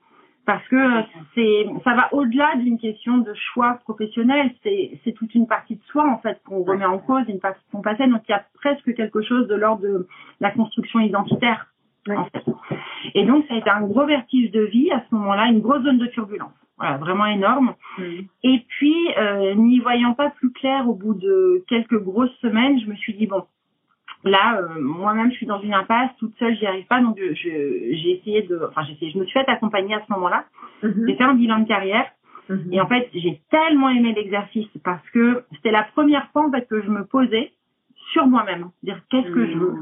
parce 0.46 0.66
que 0.68 0.76
euh, 0.76 1.02
c'est 1.34 1.66
ça 1.84 1.94
va 1.94 2.12
au-delà 2.12 2.56
d'une 2.56 2.78
question 2.78 3.18
de 3.18 3.32
choix 3.34 3.78
professionnel, 3.84 4.50
c'est 4.62 4.98
c'est 5.04 5.12
toute 5.12 5.34
une 5.34 5.46
partie 5.46 5.76
de 5.76 5.82
soi 5.84 6.08
en 6.08 6.18
fait 6.18 6.40
qu'on 6.46 6.62
remet 6.62 6.84
en 6.84 6.98
cause, 6.98 7.24
une 7.28 7.40
partie 7.40 7.60
de 7.60 7.70
son 7.72 7.82
passé, 7.82 8.06
donc 8.06 8.22
il 8.28 8.32
y 8.32 8.34
a 8.34 8.44
presque 8.54 8.94
quelque 8.94 9.22
chose 9.22 9.48
de 9.48 9.54
l'ordre 9.54 9.82
de 9.82 10.06
la 10.40 10.50
construction 10.50 11.00
identitaire 11.00 11.66
en 12.08 12.24
fait. 12.24 12.44
Et 13.14 13.24
donc 13.26 13.44
ça 13.48 13.54
a 13.54 13.58
été 13.58 13.70
un 13.70 13.82
gros 13.82 14.06
vertige 14.06 14.50
de 14.50 14.62
vie 14.62 14.90
à 14.90 15.04
ce 15.08 15.14
moment-là, 15.14 15.46
une 15.46 15.60
grosse 15.60 15.82
zone 15.82 15.98
de 15.98 16.06
turbulence, 16.06 16.52
voilà, 16.78 16.96
vraiment 16.96 17.26
énorme. 17.26 17.74
Et 18.42 18.64
puis, 18.68 18.96
euh, 19.18 19.54
n'y 19.54 19.80
voyant 19.80 20.14
pas 20.14 20.30
plus 20.30 20.50
clair 20.50 20.88
au 20.88 20.94
bout 20.94 21.14
de 21.14 21.62
quelques 21.68 22.02
grosses 22.02 22.34
semaines, 22.40 22.80
je 22.80 22.86
me 22.86 22.96
suis 22.96 23.12
dit, 23.14 23.26
bon, 23.26 23.44
là, 24.24 24.60
euh, 24.60 24.80
moi-même, 24.80 25.30
je 25.30 25.36
suis 25.36 25.46
dans 25.46 25.60
une 25.60 25.74
impasse, 25.74 26.10
toute 26.18 26.34
seule, 26.38 26.54
j'y 26.56 26.66
arrive 26.66 26.86
pas, 26.86 27.00
donc 27.00 27.18
j'ai 27.32 28.10
essayé 28.12 28.42
de... 28.42 28.60
Enfin, 28.68 28.82
j'ai 28.86 28.92
essayé, 28.92 29.10
je 29.12 29.18
me 29.18 29.24
suis 29.24 29.32
fait 29.32 29.48
accompagner 29.48 29.94
à 29.94 30.02
ce 30.06 30.12
moment-là. 30.12 30.44
Mhm. 30.82 31.04
J'ai 31.08 31.14
fait 31.16 31.24
un 31.24 31.34
bilan 31.34 31.60
de 31.60 31.68
carrière, 31.68 32.06
Mhm. 32.48 32.72
et 32.72 32.80
en 32.80 32.86
fait, 32.88 33.08
j'ai 33.14 33.40
tellement 33.50 33.88
aimé 33.90 34.12
l'exercice, 34.14 34.68
parce 34.84 35.08
que 35.10 35.44
c'était 35.52 35.70
la 35.70 35.84
première 35.84 36.28
fois, 36.32 36.46
en 36.46 36.50
fait, 36.50 36.66
que 36.68 36.82
je 36.82 36.88
me 36.90 37.04
posais 37.04 37.52
sur 38.12 38.26
moi-même, 38.26 38.70
dire 38.82 39.00
qu'est-ce 39.10 39.30
que 39.30 39.46
je 39.46 39.56
veux, 39.56 39.74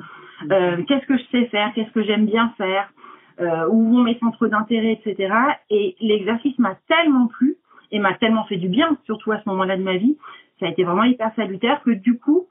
euh, 0.52 0.82
qu'est-ce 0.86 1.06
que 1.06 1.16
je 1.16 1.24
sais 1.32 1.46
faire, 1.46 1.72
qu'est-ce 1.74 1.90
que 1.92 2.02
j'aime 2.02 2.26
bien 2.26 2.52
faire, 2.58 2.92
euh, 3.40 3.66
où 3.70 3.90
vont 3.90 4.02
mes 4.02 4.18
centres 4.18 4.48
d'intérêt, 4.48 4.92
etc. 5.02 5.32
Et 5.70 5.96
l'exercice 6.00 6.58
m'a 6.58 6.74
tellement 6.88 7.28
plu 7.28 7.56
et 7.90 7.98
m'a 8.00 8.12
tellement 8.14 8.44
fait 8.44 8.56
du 8.56 8.68
bien, 8.68 8.98
surtout 9.06 9.32
à 9.32 9.38
ce 9.40 9.48
moment-là 9.48 9.76
de 9.78 9.82
ma 9.82 9.96
vie. 9.96 10.18
Ça 10.60 10.66
a 10.66 10.68
été 10.68 10.84
vraiment 10.84 11.04
hyper 11.04 11.32
salutaire 11.36 11.80
que 11.84 11.90
du 11.92 12.18
coup, 12.18 12.46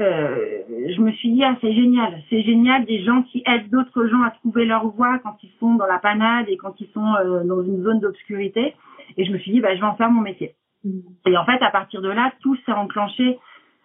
euh, 0.00 0.62
je 0.68 1.00
me 1.00 1.12
suis 1.12 1.32
dit 1.32 1.44
ah 1.44 1.56
c'est 1.60 1.72
génial, 1.72 2.22
c'est 2.30 2.42
génial 2.42 2.84
des 2.86 3.04
gens 3.04 3.22
qui 3.22 3.42
aident 3.46 3.70
d'autres 3.70 4.06
gens 4.06 4.22
à 4.22 4.30
trouver 4.30 4.64
leur 4.64 4.86
voie 4.88 5.18
quand 5.18 5.36
ils 5.42 5.52
sont 5.60 5.74
dans 5.74 5.86
la 5.86 5.98
panade 5.98 6.46
et 6.48 6.56
quand 6.56 6.80
ils 6.80 6.88
sont 6.88 7.14
euh, 7.14 7.44
dans 7.44 7.62
une 7.62 7.82
zone 7.82 8.00
d'obscurité. 8.00 8.74
Et 9.16 9.24
je 9.24 9.32
me 9.32 9.38
suis 9.38 9.52
dit 9.52 9.60
bah 9.60 9.74
je 9.74 9.80
vais 9.80 9.86
en 9.86 9.96
faire 9.96 10.10
mon 10.10 10.22
métier. 10.22 10.54
Mhm. 10.84 11.02
Et 11.26 11.36
en 11.36 11.44
fait, 11.44 11.62
à 11.62 11.70
partir 11.70 12.00
de 12.00 12.08
là, 12.08 12.32
tout 12.40 12.56
s'est 12.64 12.72
enclenché 12.72 13.38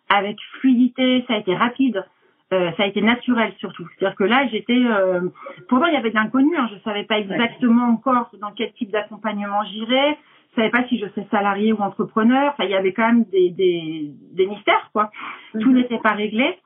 avec 0.09 0.37
fluidité, 0.59 1.25
ça 1.27 1.33
a 1.35 1.37
été 1.37 1.55
rapide, 1.55 2.05
euh, 2.53 2.71
ça 2.77 2.83
a 2.83 2.87
été 2.87 3.01
naturel 3.01 3.53
surtout. 3.59 3.87
C'est-à-dire 3.97 4.15
que 4.15 4.23
là, 4.23 4.47
j'étais... 4.51 4.81
Euh, 4.85 5.21
pour 5.67 5.79
moi, 5.79 5.89
il 5.89 5.93
y 5.93 5.97
avait 5.97 6.11
de 6.11 6.15
l'inconnu, 6.15 6.55
hein, 6.57 6.69
je 6.73 6.79
savais 6.79 7.03
pas 7.03 7.19
exactement 7.19 7.87
encore 7.89 8.29
dans 8.39 8.51
quel 8.51 8.71
type 8.73 8.91
d'accompagnement 8.91 9.63
j'irais, 9.65 10.17
je 10.57 10.61
savais 10.63 10.71
pas 10.71 10.87
si 10.87 10.97
je 10.97 11.05
serais 11.09 11.27
salarié 11.29 11.71
ou 11.71 11.77
entrepreneur, 11.77 12.51
enfin, 12.51 12.63
il 12.63 12.71
y 12.71 12.75
avait 12.75 12.91
quand 12.91 13.07
même 13.07 13.25
des, 13.31 13.51
des, 13.51 14.11
des 14.33 14.47
mystères, 14.47 14.89
quoi. 14.91 15.11
Tout 15.59 15.69
Mhm. 15.69 15.75
n'était 15.75 15.99
pas 15.99 16.13
réglé. 16.13 16.57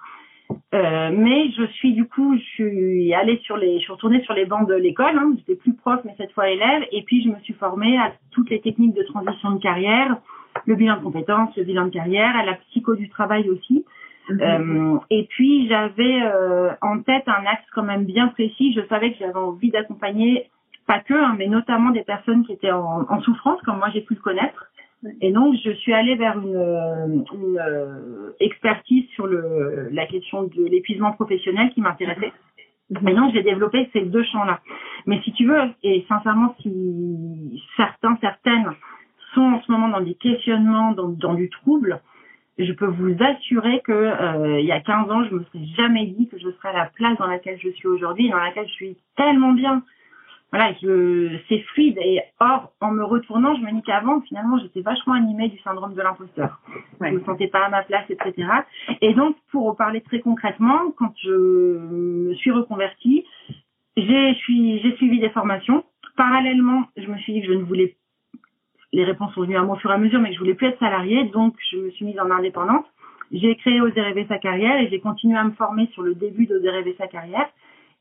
Euh, 0.74 1.12
mais 1.14 1.50
je 1.52 1.66
suis 1.74 1.94
du 1.94 2.06
coup, 2.08 2.36
je 2.38 2.44
suis 2.44 3.14
allée 3.14 3.38
sur 3.44 3.58
les, 3.58 3.76
je 3.80 3.84
suis 3.84 3.92
retournée 3.92 4.22
sur 4.24 4.34
les 4.34 4.46
bancs 4.46 4.68
de 4.68 4.74
l'école. 4.76 5.18
Hein, 5.18 5.34
J'étais 5.38 5.56
plus 5.56 5.74
prof, 5.76 6.00
mais 6.06 6.14
cette 6.18 6.32
fois 6.34 6.50
élève. 6.50 6.84
Et 6.92 7.04
puis 7.04 7.24
je 7.24 7.30
me 7.30 7.40
suis 7.40 7.54
formée 7.54 7.98
à 7.98 8.14
toutes 8.32 8.50
les 8.50 8.60
techniques 8.62 8.94
de 8.94 9.04
transition 9.04 9.52
de 9.52 9.62
carrière, 9.62 10.18
le 10.66 10.76
bilan 10.76 10.98
de 10.98 11.04
compétences, 11.04 11.56
le 11.58 11.64
bilan 11.64 11.86
de 11.86 11.92
carrière, 11.92 12.36
à 12.36 12.44
la 12.46 12.54
psycho 12.56 12.96
du 12.96 13.10
travail 13.10 13.50
aussi. 13.50 13.86
Mhm. 14.30 14.42
Euh, 14.42 14.98
et 15.10 15.26
puis 15.30 15.68
j'avais 15.68 16.22
euh, 16.24 16.72
en 16.82 17.00
tête 17.02 17.28
un 17.28 17.46
axe 17.46 17.66
quand 17.74 17.84
même 17.84 18.06
bien 18.06 18.28
précis. 18.30 18.74
Je 18.74 18.82
savais 18.88 19.12
que 19.12 19.20
j'avais 19.20 19.36
envie 19.36 19.72
d'accompagner 19.72 20.50
pas 20.88 21.00
que, 21.00 21.14
hein, 21.14 21.36
mais 21.38 21.48
notamment 21.48 21.92
des 21.92 22.04
personnes 22.04 22.46
qui 22.46 22.54
étaient 22.54 22.72
en, 22.72 23.22
souffrance, 23.22 23.62
comme 23.62 23.78
moi 23.78 23.90
j'ai 23.94 24.02
pu 24.02 24.16
le 24.16 24.22
connaître. 24.22 24.66
Et 25.20 25.32
donc 25.32 25.56
je 25.64 25.72
suis 25.72 25.94
allée 25.94 26.16
vers 26.16 26.38
une, 26.38 26.56
euh, 26.56 28.32
expertise 28.40 29.08
sur 29.10 29.28
la 29.28 30.06
question 30.06 30.44
de 30.44 30.66
l'épuisement 30.66 31.14
professionnel 31.14 31.72
qui 31.74 31.82
m'intéressait. 31.82 32.34
Et 33.08 33.14
donc, 33.14 33.34
j'ai 33.34 33.42
développé 33.44 33.90
ces 33.94 34.02
deux 34.02 34.24
champs-là. 34.24 34.60
Mais 35.06 35.22
si 35.22 35.32
tu 35.32 35.46
veux, 35.46 35.62
et 35.82 36.06
sincèrement, 36.10 36.54
si 36.62 37.64
certains, 37.78 38.18
certaines 38.20 38.70
sont 39.34 39.42
en 39.42 39.62
ce 39.62 39.72
moment 39.72 39.88
dans 39.88 40.02
des 40.02 40.16
questionnements, 40.16 40.92
dans, 40.92 41.08
dans 41.08 41.34
du 41.34 41.50
trouble, 41.50 42.02
je 42.58 42.72
peux 42.74 42.88
vous 42.88 43.16
assurer 43.20 43.82
que 43.82 43.92
euh, 43.92 44.60
il 44.60 44.66
y 44.66 44.72
a 44.72 44.82
15 44.82 45.10
ans, 45.10 45.24
je 45.24 45.36
me 45.36 45.44
serais 45.46 45.66
jamais 45.78 46.08
dit 46.08 46.28
que 46.28 46.38
je 46.38 46.50
serais 46.52 46.70
à 46.70 46.74
la 46.74 46.86
place 46.88 47.18
dans 47.18 47.28
laquelle 47.28 47.60
je 47.62 47.70
suis 47.70 47.88
aujourd'hui, 47.88 48.30
dans 48.30 48.38
laquelle 48.38 48.68
je 48.68 48.74
suis 48.74 48.98
tellement 49.16 49.54
bien. 49.54 49.84
Voilà, 50.52 50.74
je, 50.82 51.38
c'est 51.48 51.60
fluide. 51.60 51.98
Et 52.00 52.20
or, 52.40 52.74
en 52.82 52.92
me 52.92 53.04
retournant, 53.04 53.56
je 53.56 53.62
me 53.62 53.72
dis 53.72 53.82
qu'avant, 53.84 54.20
finalement, 54.22 54.58
j'étais 54.60 54.82
vachement 54.82 55.14
animée 55.14 55.48
du 55.48 55.58
syndrome 55.60 55.94
de 55.94 56.02
l'imposteur. 56.02 56.60
Je 57.00 57.08
me 57.08 57.24
sentais 57.24 57.48
pas 57.48 57.66
à 57.66 57.70
ma 57.70 57.84
place, 57.84 58.06
etc. 58.10 58.34
Et 59.00 59.14
donc, 59.14 59.38
pour 59.52 59.76
parler 59.78 60.02
très 60.02 60.20
concrètement, 60.20 60.92
quand 60.98 61.14
je 61.24 61.32
me 61.32 62.34
suis 62.36 62.52
reconvertie, 62.52 63.26
j'ai, 63.96 64.34
j'ai 64.36 64.96
suivi 64.98 65.20
des 65.20 65.30
formations. 65.30 65.86
Parallèlement, 66.18 66.84
je 66.98 67.08
me 67.08 67.18
suis 67.20 67.34
dit 67.34 67.42
que 67.42 67.48
je 67.48 67.54
ne 67.54 67.64
voulais 67.64 67.96
les 68.94 69.06
réponses 69.06 69.34
sont 69.34 69.42
venues 69.42 69.58
à 69.58 69.64
moi 69.64 69.76
au 69.76 69.80
fur 69.80 69.90
et 69.90 69.94
à 69.94 69.98
mesure, 69.98 70.20
mais 70.20 70.30
que 70.30 70.36
je 70.36 70.40
voulais 70.40 70.54
plus 70.54 70.68
être 70.68 70.80
salariée, 70.80 71.24
donc 71.26 71.56
je 71.72 71.78
me 71.78 71.90
suis 71.92 72.06
mise 72.06 72.20
en 72.20 72.30
indépendante. 72.30 72.86
J'ai 73.32 73.56
créé 73.56 73.80
Oser 73.80 74.02
rêver 74.02 74.26
sa 74.28 74.38
carrière 74.38 74.78
et 74.82 74.90
j'ai 74.90 75.00
continué 75.00 75.38
à 75.38 75.46
me 75.46 75.52
former 75.52 75.88
sur 75.94 76.04
le 76.04 76.14
début 76.14 76.46
d'Oser 76.46 76.70
rêver 76.70 76.96
sa 76.98 77.08
carrière. 77.08 77.50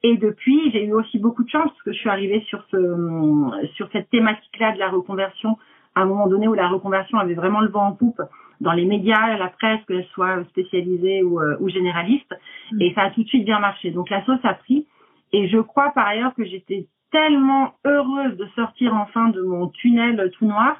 Et 0.02 0.16
depuis, 0.16 0.70
j'ai 0.72 0.84
eu 0.84 0.92
aussi 0.92 1.18
beaucoup 1.18 1.44
de 1.44 1.50
chance 1.50 1.68
parce 1.68 1.82
que 1.82 1.92
je 1.92 1.98
suis 1.98 2.08
arrivée 2.08 2.40
sur 2.48 2.64
ce, 2.70 3.66
sur 3.74 3.88
cette 3.92 4.08
thématique-là 4.10 4.72
de 4.72 4.78
la 4.78 4.88
reconversion 4.88 5.58
à 5.94 6.02
un 6.02 6.06
moment 6.06 6.28
donné 6.28 6.48
où 6.48 6.54
la 6.54 6.68
reconversion 6.68 7.18
avait 7.18 7.34
vraiment 7.34 7.60
le 7.60 7.68
vent 7.68 7.88
en 7.88 7.92
poupe 7.92 8.22
dans 8.60 8.72
les 8.72 8.84
médias, 8.84 9.36
la 9.36 9.48
presse, 9.48 9.80
qu'elle 9.86 10.04
soit 10.06 10.44
spécialisée 10.44 11.22
ou, 11.22 11.40
euh, 11.40 11.56
ou 11.60 11.68
généraliste. 11.68 12.34
Mm. 12.72 12.82
Et 12.82 12.94
ça 12.94 13.02
a 13.02 13.10
tout 13.10 13.22
de 13.22 13.28
suite 13.28 13.44
bien 13.44 13.58
marché. 13.58 13.90
Donc 13.90 14.10
la 14.10 14.24
sauce 14.24 14.44
a 14.44 14.54
pris. 14.54 14.86
Et 15.32 15.48
je 15.48 15.58
crois 15.58 15.90
par 15.94 16.06
ailleurs 16.06 16.34
que 16.34 16.44
j'étais 16.44 16.86
tellement 17.10 17.74
heureuse 17.84 18.36
de 18.36 18.46
sortir 18.54 18.94
enfin 18.94 19.28
de 19.28 19.42
mon 19.42 19.68
tunnel 19.68 20.30
tout 20.38 20.46
noir 20.46 20.76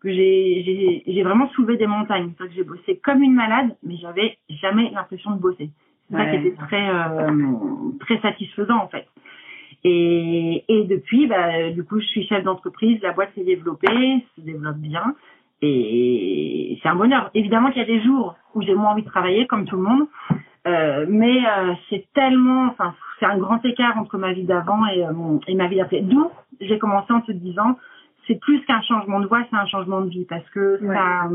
que 0.00 0.12
j'ai 0.12 1.02
j'ai 1.06 1.22
vraiment 1.22 1.48
soulevé 1.50 1.76
des 1.76 1.86
montagnes. 1.86 2.32
Que 2.34 2.48
j'ai 2.50 2.64
bossé 2.64 2.98
comme 3.02 3.22
une 3.22 3.34
malade, 3.34 3.76
mais 3.82 3.96
j'avais 3.96 4.38
jamais 4.48 4.90
l'impression 4.90 5.32
de 5.32 5.40
bosser. 5.40 5.70
C'est 6.10 6.16
ça 6.16 6.26
qui 6.26 6.36
était 6.36 6.56
très 6.56 6.88
euh, 6.88 7.30
très 8.00 8.18
satisfaisant 8.20 8.82
en 8.82 8.88
fait. 8.88 9.06
Et, 9.84 10.64
et 10.68 10.84
depuis, 10.84 11.26
bah, 11.26 11.70
du 11.70 11.84
coup, 11.84 12.00
je 12.00 12.06
suis 12.06 12.26
chef 12.26 12.42
d'entreprise, 12.42 13.00
la 13.02 13.12
boîte 13.12 13.30
s'est 13.34 13.44
développée, 13.44 14.24
se 14.34 14.40
développe 14.40 14.78
bien, 14.78 15.14
et 15.60 16.78
c'est 16.82 16.88
un 16.88 16.94
bonheur. 16.94 17.30
Évidemment 17.34 17.70
qu'il 17.70 17.82
y 17.82 17.84
a 17.84 17.86
des 17.86 18.02
jours 18.02 18.34
où 18.54 18.62
j'ai 18.62 18.74
moins 18.74 18.92
envie 18.92 19.02
de 19.02 19.08
travailler, 19.08 19.46
comme 19.46 19.66
tout 19.66 19.76
le 19.76 19.82
monde, 19.82 20.06
euh, 20.66 21.04
mais 21.08 21.36
euh, 21.46 21.74
c'est 21.90 22.06
tellement, 22.14 22.68
enfin, 22.68 22.94
c'est 23.20 23.26
un 23.26 23.36
grand 23.36 23.62
écart 23.64 23.98
entre 23.98 24.16
ma 24.16 24.32
vie 24.32 24.44
d'avant 24.44 24.86
et, 24.86 25.04
euh, 25.04 25.38
et 25.46 25.54
ma 25.54 25.68
vie 25.68 25.76
d'après. 25.76 26.00
D'où 26.00 26.30
j'ai 26.60 26.78
commencé 26.78 27.12
en 27.12 27.20
te 27.20 27.32
disant, 27.32 27.76
c'est 28.26 28.40
plus 28.40 28.64
qu'un 28.64 28.80
changement 28.82 29.20
de 29.20 29.26
voix, 29.26 29.42
c'est 29.50 29.56
un 29.56 29.66
changement 29.66 30.00
de 30.00 30.08
vie 30.08 30.24
parce 30.24 30.48
que 30.50 30.78
ça, 30.80 31.28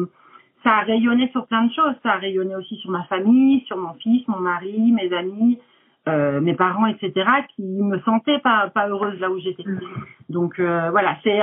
ça 0.64 0.78
a 0.78 0.82
rayonné 0.82 1.30
sur 1.32 1.48
plein 1.48 1.66
de 1.66 1.74
choses. 1.74 1.96
Ça 2.04 2.14
a 2.14 2.18
rayonné 2.18 2.56
aussi 2.56 2.76
sur 2.78 2.92
ma 2.92 3.04
famille, 3.06 3.62
sur 3.66 3.78
mon 3.78 3.94
fils, 3.96 4.28
mon 4.28 4.40
mari, 4.40 4.92
mes 4.92 5.14
amis, 5.14 5.60
euh, 6.08 6.42
mes 6.42 6.54
parents, 6.54 6.86
etc., 6.86 7.12
qui 7.56 7.64
me 7.64 8.00
sentaient 8.00 8.40
pas, 8.40 8.70
pas 8.74 8.88
heureuse 8.88 9.20
là 9.20 9.30
où 9.30 9.40
j'étais. 9.40 9.64
Mm. 9.64 9.80
Donc 10.30 10.60
euh, 10.60 10.90
voilà, 10.92 11.18
c'est 11.24 11.40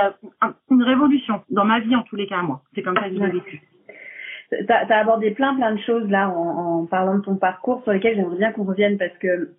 une 0.69 0.83
révolution 0.83 1.41
dans 1.49 1.65
ma 1.65 1.79
vie 1.79 1.95
en 1.95 2.03
tous 2.03 2.15
les 2.15 2.27
cas, 2.27 2.41
moi. 2.41 2.61
C'est 2.75 2.83
comme 2.83 2.95
ça 2.95 3.09
que 3.09 3.15
j'ai 3.15 3.27
vécu. 3.27 3.61
Tu 4.49 4.65
as, 4.69 4.99
abordé 4.99 5.31
plein 5.31 5.55
plein 5.55 5.73
de 5.73 5.79
choses 5.81 6.09
là 6.09 6.29
en, 6.29 6.81
en 6.81 6.85
parlant 6.85 7.17
de 7.17 7.23
ton 7.23 7.35
parcours 7.35 7.83
sur 7.83 7.91
lesquelles 7.91 8.15
j'aimerais 8.15 8.37
bien 8.37 8.51
qu'on 8.53 8.63
revienne 8.63 8.97
parce 8.97 9.17
que 9.17 9.49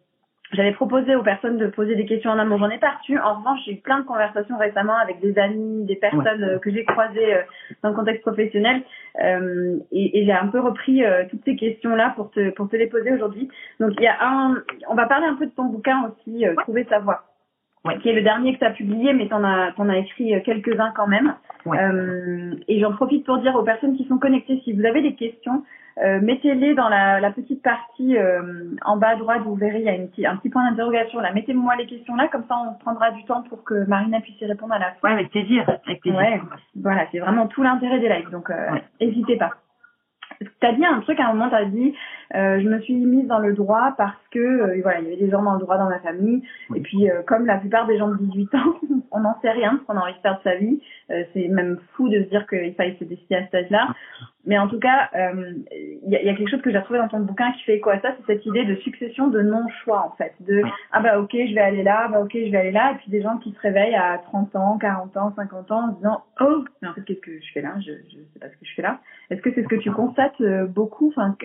j'avais 0.52 0.72
proposé 0.72 1.14
aux 1.14 1.22
personnes 1.22 1.58
de 1.58 1.66
poser 1.66 1.94
des 1.94 2.06
questions 2.06 2.30
en 2.30 2.38
amont. 2.38 2.56
J'en 2.58 2.70
ai 2.70 2.78
pas 2.78 2.92
reçu. 2.98 3.18
En 3.18 3.34
revanche, 3.34 3.60
j'ai 3.66 3.72
eu 3.72 3.80
plein 3.80 4.00
de 4.00 4.06
conversations 4.06 4.56
récemment 4.56 4.96
avec 4.96 5.20
des 5.20 5.38
amis, 5.38 5.84
des 5.84 5.96
personnes 5.96 6.42
euh, 6.42 6.58
que 6.58 6.70
j'ai 6.70 6.84
croisées 6.84 7.34
euh, 7.34 7.42
dans 7.82 7.90
le 7.90 7.94
contexte 7.94 8.22
professionnel. 8.22 8.82
Euh, 9.22 9.76
et, 9.92 10.20
et 10.20 10.24
j'ai 10.24 10.32
un 10.32 10.46
peu 10.46 10.60
repris 10.60 11.04
euh, 11.04 11.24
toutes 11.30 11.44
ces 11.44 11.54
questions-là 11.54 12.14
pour 12.16 12.30
te, 12.30 12.50
pour 12.50 12.68
te 12.70 12.76
les 12.76 12.86
poser 12.86 13.12
aujourd'hui. 13.12 13.50
Donc, 13.78 13.92
il 13.98 14.02
y 14.02 14.06
a 14.06 14.16
un... 14.20 14.62
On 14.88 14.94
va 14.94 15.06
parler 15.06 15.26
un 15.26 15.34
peu 15.34 15.46
de 15.46 15.50
ton 15.50 15.64
bouquin 15.64 16.08
aussi, 16.08 16.44
Trouver 16.62 16.86
sa 16.88 16.98
voix 16.98 17.24
ouais. 17.84 17.98
qui 17.98 18.08
est 18.08 18.14
le 18.14 18.22
dernier 18.22 18.54
que 18.54 18.58
tu 18.60 18.64
as 18.64 18.70
publié, 18.70 19.12
mais 19.12 19.28
tu 19.28 19.34
en 19.34 19.44
as, 19.44 19.72
en 19.76 19.88
as 19.90 19.98
écrit 19.98 20.32
quelques-uns 20.44 20.92
quand 20.96 21.06
même. 21.06 21.34
Et 22.68 22.80
j'en 22.80 22.92
profite 22.92 23.26
pour 23.26 23.38
dire 23.38 23.54
aux 23.54 23.64
personnes 23.64 23.96
qui 23.96 24.06
sont 24.06 24.18
connectées, 24.18 24.60
si 24.64 24.72
vous 24.72 24.86
avez 24.86 25.02
des 25.02 25.14
questions, 25.14 25.62
euh, 26.02 26.20
mettez-les 26.20 26.74
dans 26.74 26.88
la, 26.88 27.20
la, 27.20 27.30
petite 27.30 27.62
partie 27.62 28.16
euh, 28.16 28.74
en 28.84 28.96
bas 28.96 29.08
à 29.10 29.16
droite, 29.16 29.42
vous 29.42 29.54
verrez, 29.54 29.80
il 29.80 29.84
y 29.84 29.88
a 29.88 29.94
une, 29.94 30.08
un 30.26 30.36
petit 30.36 30.48
point 30.48 30.68
d'interrogation 30.70 31.20
là. 31.20 31.32
Mettez-moi 31.32 31.76
les 31.76 31.86
questions 31.86 32.14
là, 32.14 32.28
comme 32.28 32.44
ça 32.48 32.56
on 32.56 32.74
prendra 32.74 33.10
du 33.10 33.24
temps 33.24 33.42
pour 33.42 33.64
que 33.64 33.86
Marina 33.86 34.20
puisse 34.20 34.40
y 34.40 34.46
répondre 34.46 34.74
à 34.74 34.78
la 34.78 34.92
fin. 34.92 35.08
Ouais, 35.08 35.14
avec 35.14 35.30
plaisir. 35.30 35.64
Avec 35.86 36.00
plaisir. 36.00 36.18
Ouais, 36.18 36.40
voilà, 36.76 37.06
c'est 37.10 37.18
vraiment 37.18 37.46
tout 37.46 37.62
l'intérêt 37.62 37.98
des 37.98 38.08
lives, 38.08 38.30
donc 38.30 38.50
n'hésitez 39.00 39.36
pas. 39.36 39.52
T'as 40.60 40.72
dit 40.72 40.84
un 40.84 41.00
truc 41.00 41.18
à 41.18 41.26
un 41.26 41.32
moment, 41.32 41.50
t'as 41.50 41.64
dit, 41.64 41.94
euh, 42.34 42.60
je 42.60 42.68
me 42.68 42.80
suis 42.80 42.94
mise 42.94 43.26
dans 43.26 43.38
le 43.38 43.54
droit 43.54 43.94
parce 43.96 44.16
que 44.30 44.38
euh, 44.38 44.80
voilà, 44.82 45.00
il 45.00 45.04
y 45.04 45.06
avait 45.08 45.16
des 45.16 45.30
gens 45.30 45.42
dans 45.42 45.54
le 45.54 45.60
droit 45.60 45.78
dans 45.78 45.88
ma 45.88 45.98
famille. 46.00 46.42
Et 46.74 46.80
puis, 46.80 47.10
euh, 47.10 47.22
comme 47.26 47.46
la 47.46 47.56
plupart 47.56 47.86
des 47.86 47.98
gens 47.98 48.08
de 48.08 48.16
18 48.16 48.54
ans, 48.54 48.74
on 49.10 49.20
n'en 49.20 49.40
sait 49.40 49.50
rien, 49.50 49.76
parce 49.76 49.84
qu'on 49.84 49.96
a 49.96 50.04
envie 50.04 50.16
de 50.16 50.20
faire 50.20 50.38
de 50.38 50.42
sa 50.42 50.56
vie. 50.56 50.80
Euh, 51.10 51.24
c'est 51.32 51.48
même 51.48 51.78
fou 51.94 52.08
de 52.08 52.22
se 52.22 52.28
dire 52.28 52.46
qu'il 52.46 52.74
fallait 52.74 52.96
se 52.98 53.04
décider 53.04 53.36
à 53.36 53.44
cet 53.44 53.54
âge-là. 53.54 53.94
Mais 54.44 54.58
en 54.58 54.68
tout 54.68 54.78
cas, 54.78 55.10
il 55.14 56.08
y, 56.08 56.16
a, 56.16 56.22
y, 56.22 56.28
a, 56.30 56.34
quelque 56.34 56.48
chose 56.48 56.62
que 56.62 56.72
j'ai 56.72 56.80
trouvé 56.80 56.98
dans 56.98 57.08
ton 57.08 57.20
bouquin 57.20 57.52
qui 57.52 57.64
fait 57.64 57.80
quoi? 57.80 58.00
Ça 58.00 58.14
C'est 58.16 58.32
cette 58.32 58.46
idée 58.46 58.64
de 58.64 58.76
succession 58.76 59.28
de 59.28 59.42
non-choix 59.42 60.06
en 60.06 60.16
fait. 60.16 60.32
De 60.40 60.62
ah 60.90 61.00
bah 61.00 61.18
ok, 61.18 61.32
je 61.32 61.54
vais 61.54 61.60
aller 61.60 61.82
là, 61.82 62.08
bah 62.08 62.20
ok, 62.20 62.32
je 62.32 62.50
vais 62.50 62.56
aller 62.56 62.70
là. 62.70 62.92
Et 62.92 62.94
puis 62.96 63.10
des 63.10 63.20
gens 63.20 63.36
qui 63.38 63.52
se 63.52 63.60
réveillent 63.60 63.96
à 63.96 64.16
30 64.24 64.56
ans, 64.56 64.78
40 64.78 65.16
ans, 65.18 65.32
50 65.36 65.70
ans 65.70 65.88
en 65.88 65.88
disant 65.88 66.22
oh, 66.40 66.64
mais 66.80 66.88
en 66.88 66.94
fait 66.94 67.02
qu'est-ce 67.02 67.20
que 67.20 67.38
je 67.38 67.52
fais 67.52 67.60
là? 67.60 67.74
Je 67.80 67.92
je 67.92 68.16
sais 68.32 68.38
pas 68.40 68.48
ce 68.48 68.52
que 68.52 68.64
je 68.64 68.74
fais 68.74 68.82
là. 68.82 69.00
Est-ce 69.28 69.42
que 69.42 69.52
c'est 69.52 69.62
ce 69.64 69.68
que 69.68 69.76
tu 69.76 69.90
constates 69.90 70.40
beaucoup, 70.68 71.08
enfin 71.08 71.36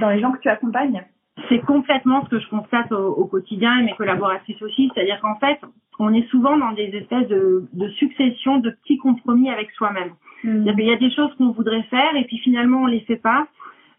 dans 0.00 0.10
les 0.10 0.20
gens 0.20 0.32
que 0.32 0.40
tu 0.40 0.48
accompagnes. 0.48 1.04
C'est 1.48 1.60
complètement 1.60 2.24
ce 2.24 2.28
que 2.28 2.38
je 2.38 2.48
constate 2.48 2.92
au, 2.92 3.08
au, 3.14 3.26
quotidien 3.26 3.78
et 3.78 3.84
mes 3.84 3.94
collaboratrices 3.94 4.60
aussi, 4.62 4.90
c'est-à-dire 4.94 5.18
qu'en 5.20 5.36
fait, 5.36 5.58
on 5.98 6.12
est 6.12 6.26
souvent 6.28 6.56
dans 6.56 6.72
des 6.72 6.90
espèces 6.94 7.28
de, 7.28 7.64
de 7.72 7.88
succession 7.90 8.58
de 8.58 8.70
petits 8.70 8.98
compromis 8.98 9.50
avec 9.50 9.70
soi-même. 9.72 10.12
Mmh. 10.44 10.68
Il 10.78 10.86
y 10.86 10.92
a 10.92 10.96
des 10.96 11.10
choses 11.10 11.32
qu'on 11.36 11.52
voudrait 11.52 11.82
faire 11.84 12.16
et 12.16 12.24
puis 12.24 12.38
finalement 12.38 12.82
on 12.82 12.86
les 12.86 13.00
fait 13.00 13.16
pas. 13.16 13.46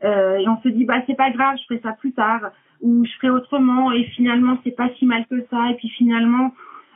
Euh, 0.04 0.38
et 0.38 0.48
on 0.50 0.62
se 0.62 0.68
dit 0.68 0.86
bah 0.86 1.02
c'est 1.08 1.16
pas 1.16 1.32
grave, 1.32 1.58
je 1.60 1.66
ferai 1.66 1.80
ça 1.82 1.94
plus 1.94 2.12
tard. 2.14 2.42
Ou 2.82 3.06
je 3.06 3.12
ferai 3.14 3.30
autrement 3.30 3.92
et 3.92 4.04
finalement 4.16 4.58
c'est 4.64 4.76
pas 4.76 4.90
si 5.00 5.06
mal 5.06 5.26
que 5.30 5.46
ça. 5.50 5.70
Et 5.72 5.76
puis 5.76 5.90
finalement 5.90 6.52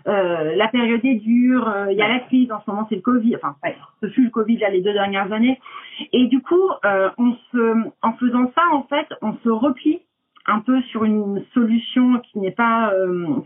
euh, 0.07 0.55
la 0.55 0.67
période 0.69 1.03
est 1.03 1.15
dure, 1.15 1.67
euh, 1.67 1.91
il 1.91 1.97
y 1.97 2.01
a 2.01 2.07
la 2.07 2.19
crise, 2.19 2.51
en 2.51 2.61
ce 2.61 2.69
moment 2.69 2.85
c'est 2.89 2.95
le 2.95 3.01
Covid, 3.01 3.35
enfin 3.35 3.55
ce 4.01 4.07
fut 4.09 4.23
le 4.23 4.29
Covid 4.29 4.57
là 4.57 4.69
les 4.69 4.81
deux 4.81 4.93
dernières 4.93 5.31
années. 5.33 5.59
Et 6.13 6.27
du 6.27 6.41
coup, 6.41 6.69
euh, 6.85 7.09
on 7.17 7.33
se, 7.51 7.89
en 8.01 8.13
faisant 8.13 8.51
ça, 8.55 8.61
en 8.71 8.83
fait, 8.83 9.07
on 9.21 9.33
se 9.43 9.49
replie 9.49 9.99
un 10.45 10.59
peu 10.59 10.81
sur 10.83 11.03
une 11.03 11.43
solution 11.53 12.19
qui 12.19 12.39
n'est 12.39 12.51
pas 12.51 12.93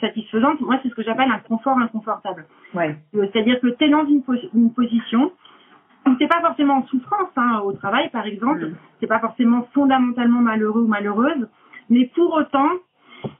satisfaisante. 0.02 0.62
Moi, 0.62 0.78
c'est 0.84 0.90
ce 0.90 0.94
que 0.94 1.02
j'appelle 1.02 1.32
un 1.32 1.40
confort 1.40 1.80
inconfortable. 1.80 2.46
Ouais. 2.76 2.96
C'est-à-dire 3.12 3.60
que 3.60 3.70
tu 3.70 3.86
es 3.86 3.90
dans 3.90 4.06
une, 4.06 4.22
une 4.54 4.72
position 4.72 5.32
où 6.06 6.14
t'es 6.16 6.28
pas 6.28 6.42
forcément 6.42 6.78
en 6.78 6.86
souffrance 6.86 7.30
hein, 7.38 7.62
au 7.66 7.74
travail, 7.74 8.10
par 8.10 8.28
exemple, 8.28 8.68
mmh. 8.68 8.76
t'es 9.00 9.08
pas 9.08 9.20
forcément 9.20 9.68
fondamentalement 9.74 10.42
malheureux 10.42 10.82
ou 10.82 10.88
malheureuse, 10.88 11.48
mais 11.90 12.06
pour 12.14 12.34
autant, 12.34 12.70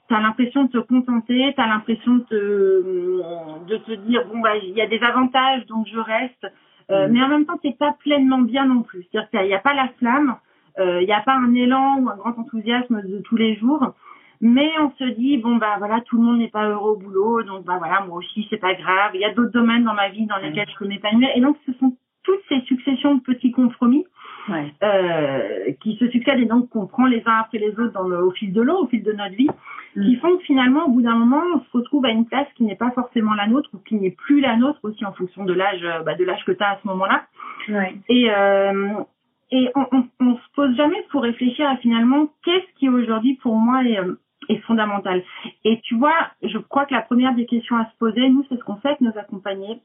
tu 0.08 0.16
as 0.16 0.20
l'impression 0.20 0.66
de 0.66 0.72
te 0.72 0.78
contenter, 0.78 1.54
tu 1.56 1.62
as 1.62 1.68
l'impression 1.68 2.16
de 2.16 2.24
te, 2.24 3.68
de 3.68 3.78
te 3.78 3.92
dire 4.08 4.26
bon 4.28 4.40
bah 4.40 4.58
il 4.58 4.72
y 4.72 4.82
a 4.82 4.88
des 4.88 5.02
avantages 5.02 5.66
donc 5.68 5.88
je 5.92 6.00
reste, 6.00 6.48
euh, 6.90 7.08
mmh. 7.08 7.12
mais 7.12 7.24
en 7.24 7.28
même 7.30 7.46
temps 7.46 7.58
t'es 7.62 7.74
pas 7.74 7.96
pleinement 8.00 8.40
bien 8.40 8.66
non 8.66 8.84
plus. 8.84 9.08
C'est-à-dire 9.12 9.30
qu'il 9.30 9.48
n'y 9.48 9.54
a, 9.54 9.60
pas 9.60 9.74
la 9.74 9.90
flamme, 10.00 10.36
euh, 10.80 11.02
il 11.02 11.06
n'y 11.06 11.14
a 11.14 11.22
pas 11.22 11.36
un 11.36 11.54
élan 11.54 12.00
ou 12.00 12.10
un 12.10 12.16
grand 12.16 12.38
enthousiasme 12.38 13.02
de 13.02 13.20
tous 13.20 13.38
les 13.38 13.56
jours, 13.56 13.94
mais 14.42 14.70
on 14.80 14.92
se 14.92 15.04
dit 15.16 15.38
bon 15.38 15.56
bah 15.56 15.76
voilà 15.78 16.02
tout 16.02 16.18
le 16.18 16.24
monde 16.24 16.40
n'est 16.40 16.50
pas 16.50 16.68
heureux 16.68 16.92
au 16.92 16.98
boulot 16.98 17.44
donc 17.44 17.64
bah 17.66 17.78
voilà 17.78 18.02
moi 18.02 18.18
aussi 18.18 18.48
c'est 18.50 18.58
pas 18.58 18.74
grave. 18.74 19.12
Il 19.14 19.22
y 19.22 19.26
a 19.26 19.34
d'autres 19.34 19.54
domaines 19.54 19.84
dans 19.84 19.94
ma 19.94 20.10
vie 20.10 20.26
dans 20.26 20.38
lesquels 20.38 20.70
je 20.70 20.78
peux 20.78 20.88
m'épanouir 20.88 21.30
et 21.36 21.42
donc 21.42 21.58
ce 21.66 21.74
sont 21.74 21.96
toutes 22.24 22.42
ces 22.50 22.62
successions 22.62 23.16
de 23.16 23.22
petits 23.22 23.52
compromis 23.52 24.06
ouais. 24.50 24.74
euh, 24.84 25.72
qui 25.82 25.96
se 25.98 26.08
succèdent 26.10 26.40
et 26.40 26.46
donc 26.46 26.70
qu'on 26.70 26.88
prend 26.88 27.06
les 27.06 27.22
uns 27.26 27.40
après 27.40 27.58
les 27.58 27.72
autres 27.72 27.94
dans 27.94 28.08
le, 28.08 28.24
au 28.24 28.32
fil 28.32 28.54
de 28.54 28.62
l'eau, 28.62 28.84
au 28.84 28.88
fil 28.88 29.04
de 29.04 29.12
notre 29.12 29.36
vie, 29.36 29.50
mm. 29.96 30.04
qui 30.04 30.16
font 30.18 30.38
que 30.38 30.44
finalement, 30.44 30.86
au 30.86 30.90
bout 30.90 31.02
d'un 31.02 31.16
moment, 31.16 31.42
on 31.56 31.60
se 31.60 31.78
retrouve 31.78 32.06
à 32.06 32.10
une 32.10 32.26
place 32.26 32.48
qui 32.56 32.64
n'est 32.64 32.76
pas 32.76 32.92
forcément 32.92 33.34
la 33.34 33.48
nôtre 33.48 33.70
ou 33.74 33.78
qui 33.80 33.96
n'est 33.96 34.12
plus 34.12 34.42
la 34.42 34.56
nôtre 34.58 34.80
aussi 34.84 35.06
en 35.06 35.14
fonction 35.14 35.46
de 35.46 35.54
l'âge, 35.54 35.84
euh, 35.84 36.04
bah, 36.04 36.16
de 36.16 36.24
l'âge 36.24 36.44
que 36.46 36.52
tu 36.52 36.64
as 36.64 36.72
à 36.72 36.80
ce 36.82 36.88
moment-là. 36.88 37.24
Ouais. 37.70 37.96
Et 38.10 38.30
euh, 38.32 38.94
et 39.52 39.70
on, 39.76 39.86
on, 39.92 40.08
on, 40.22 40.36
se 40.36 40.52
pose 40.56 40.76
jamais 40.78 41.06
pour 41.12 41.24
réfléchir 41.24 41.70
à 41.70 41.76
finalement 41.78 42.30
qu'est-ce 42.46 42.80
qui 42.80 42.88
aujourd'hui 42.88 43.36
pour 43.42 43.56
moi 43.56 43.84
est, 43.84 44.00
euh, 44.00 44.16
est 44.48 44.60
fondamental. 44.60 45.24
Et 45.66 45.82
tu 45.82 45.96
vois, 45.96 46.16
je 46.42 46.58
crois 46.58 46.86
que 46.86 46.94
la 46.94 47.02
première 47.02 47.36
des 47.36 47.46
questions 47.46 47.76
à 47.76 47.86
se 47.86 47.98
poser, 48.00 48.30
nous, 48.30 48.46
c'est 48.48 48.56
ce 48.56 48.64
qu'on 48.64 48.78
fait 48.78 48.90
avec 48.90 49.02
nos 49.02 49.18
accompagnés, 49.18 49.82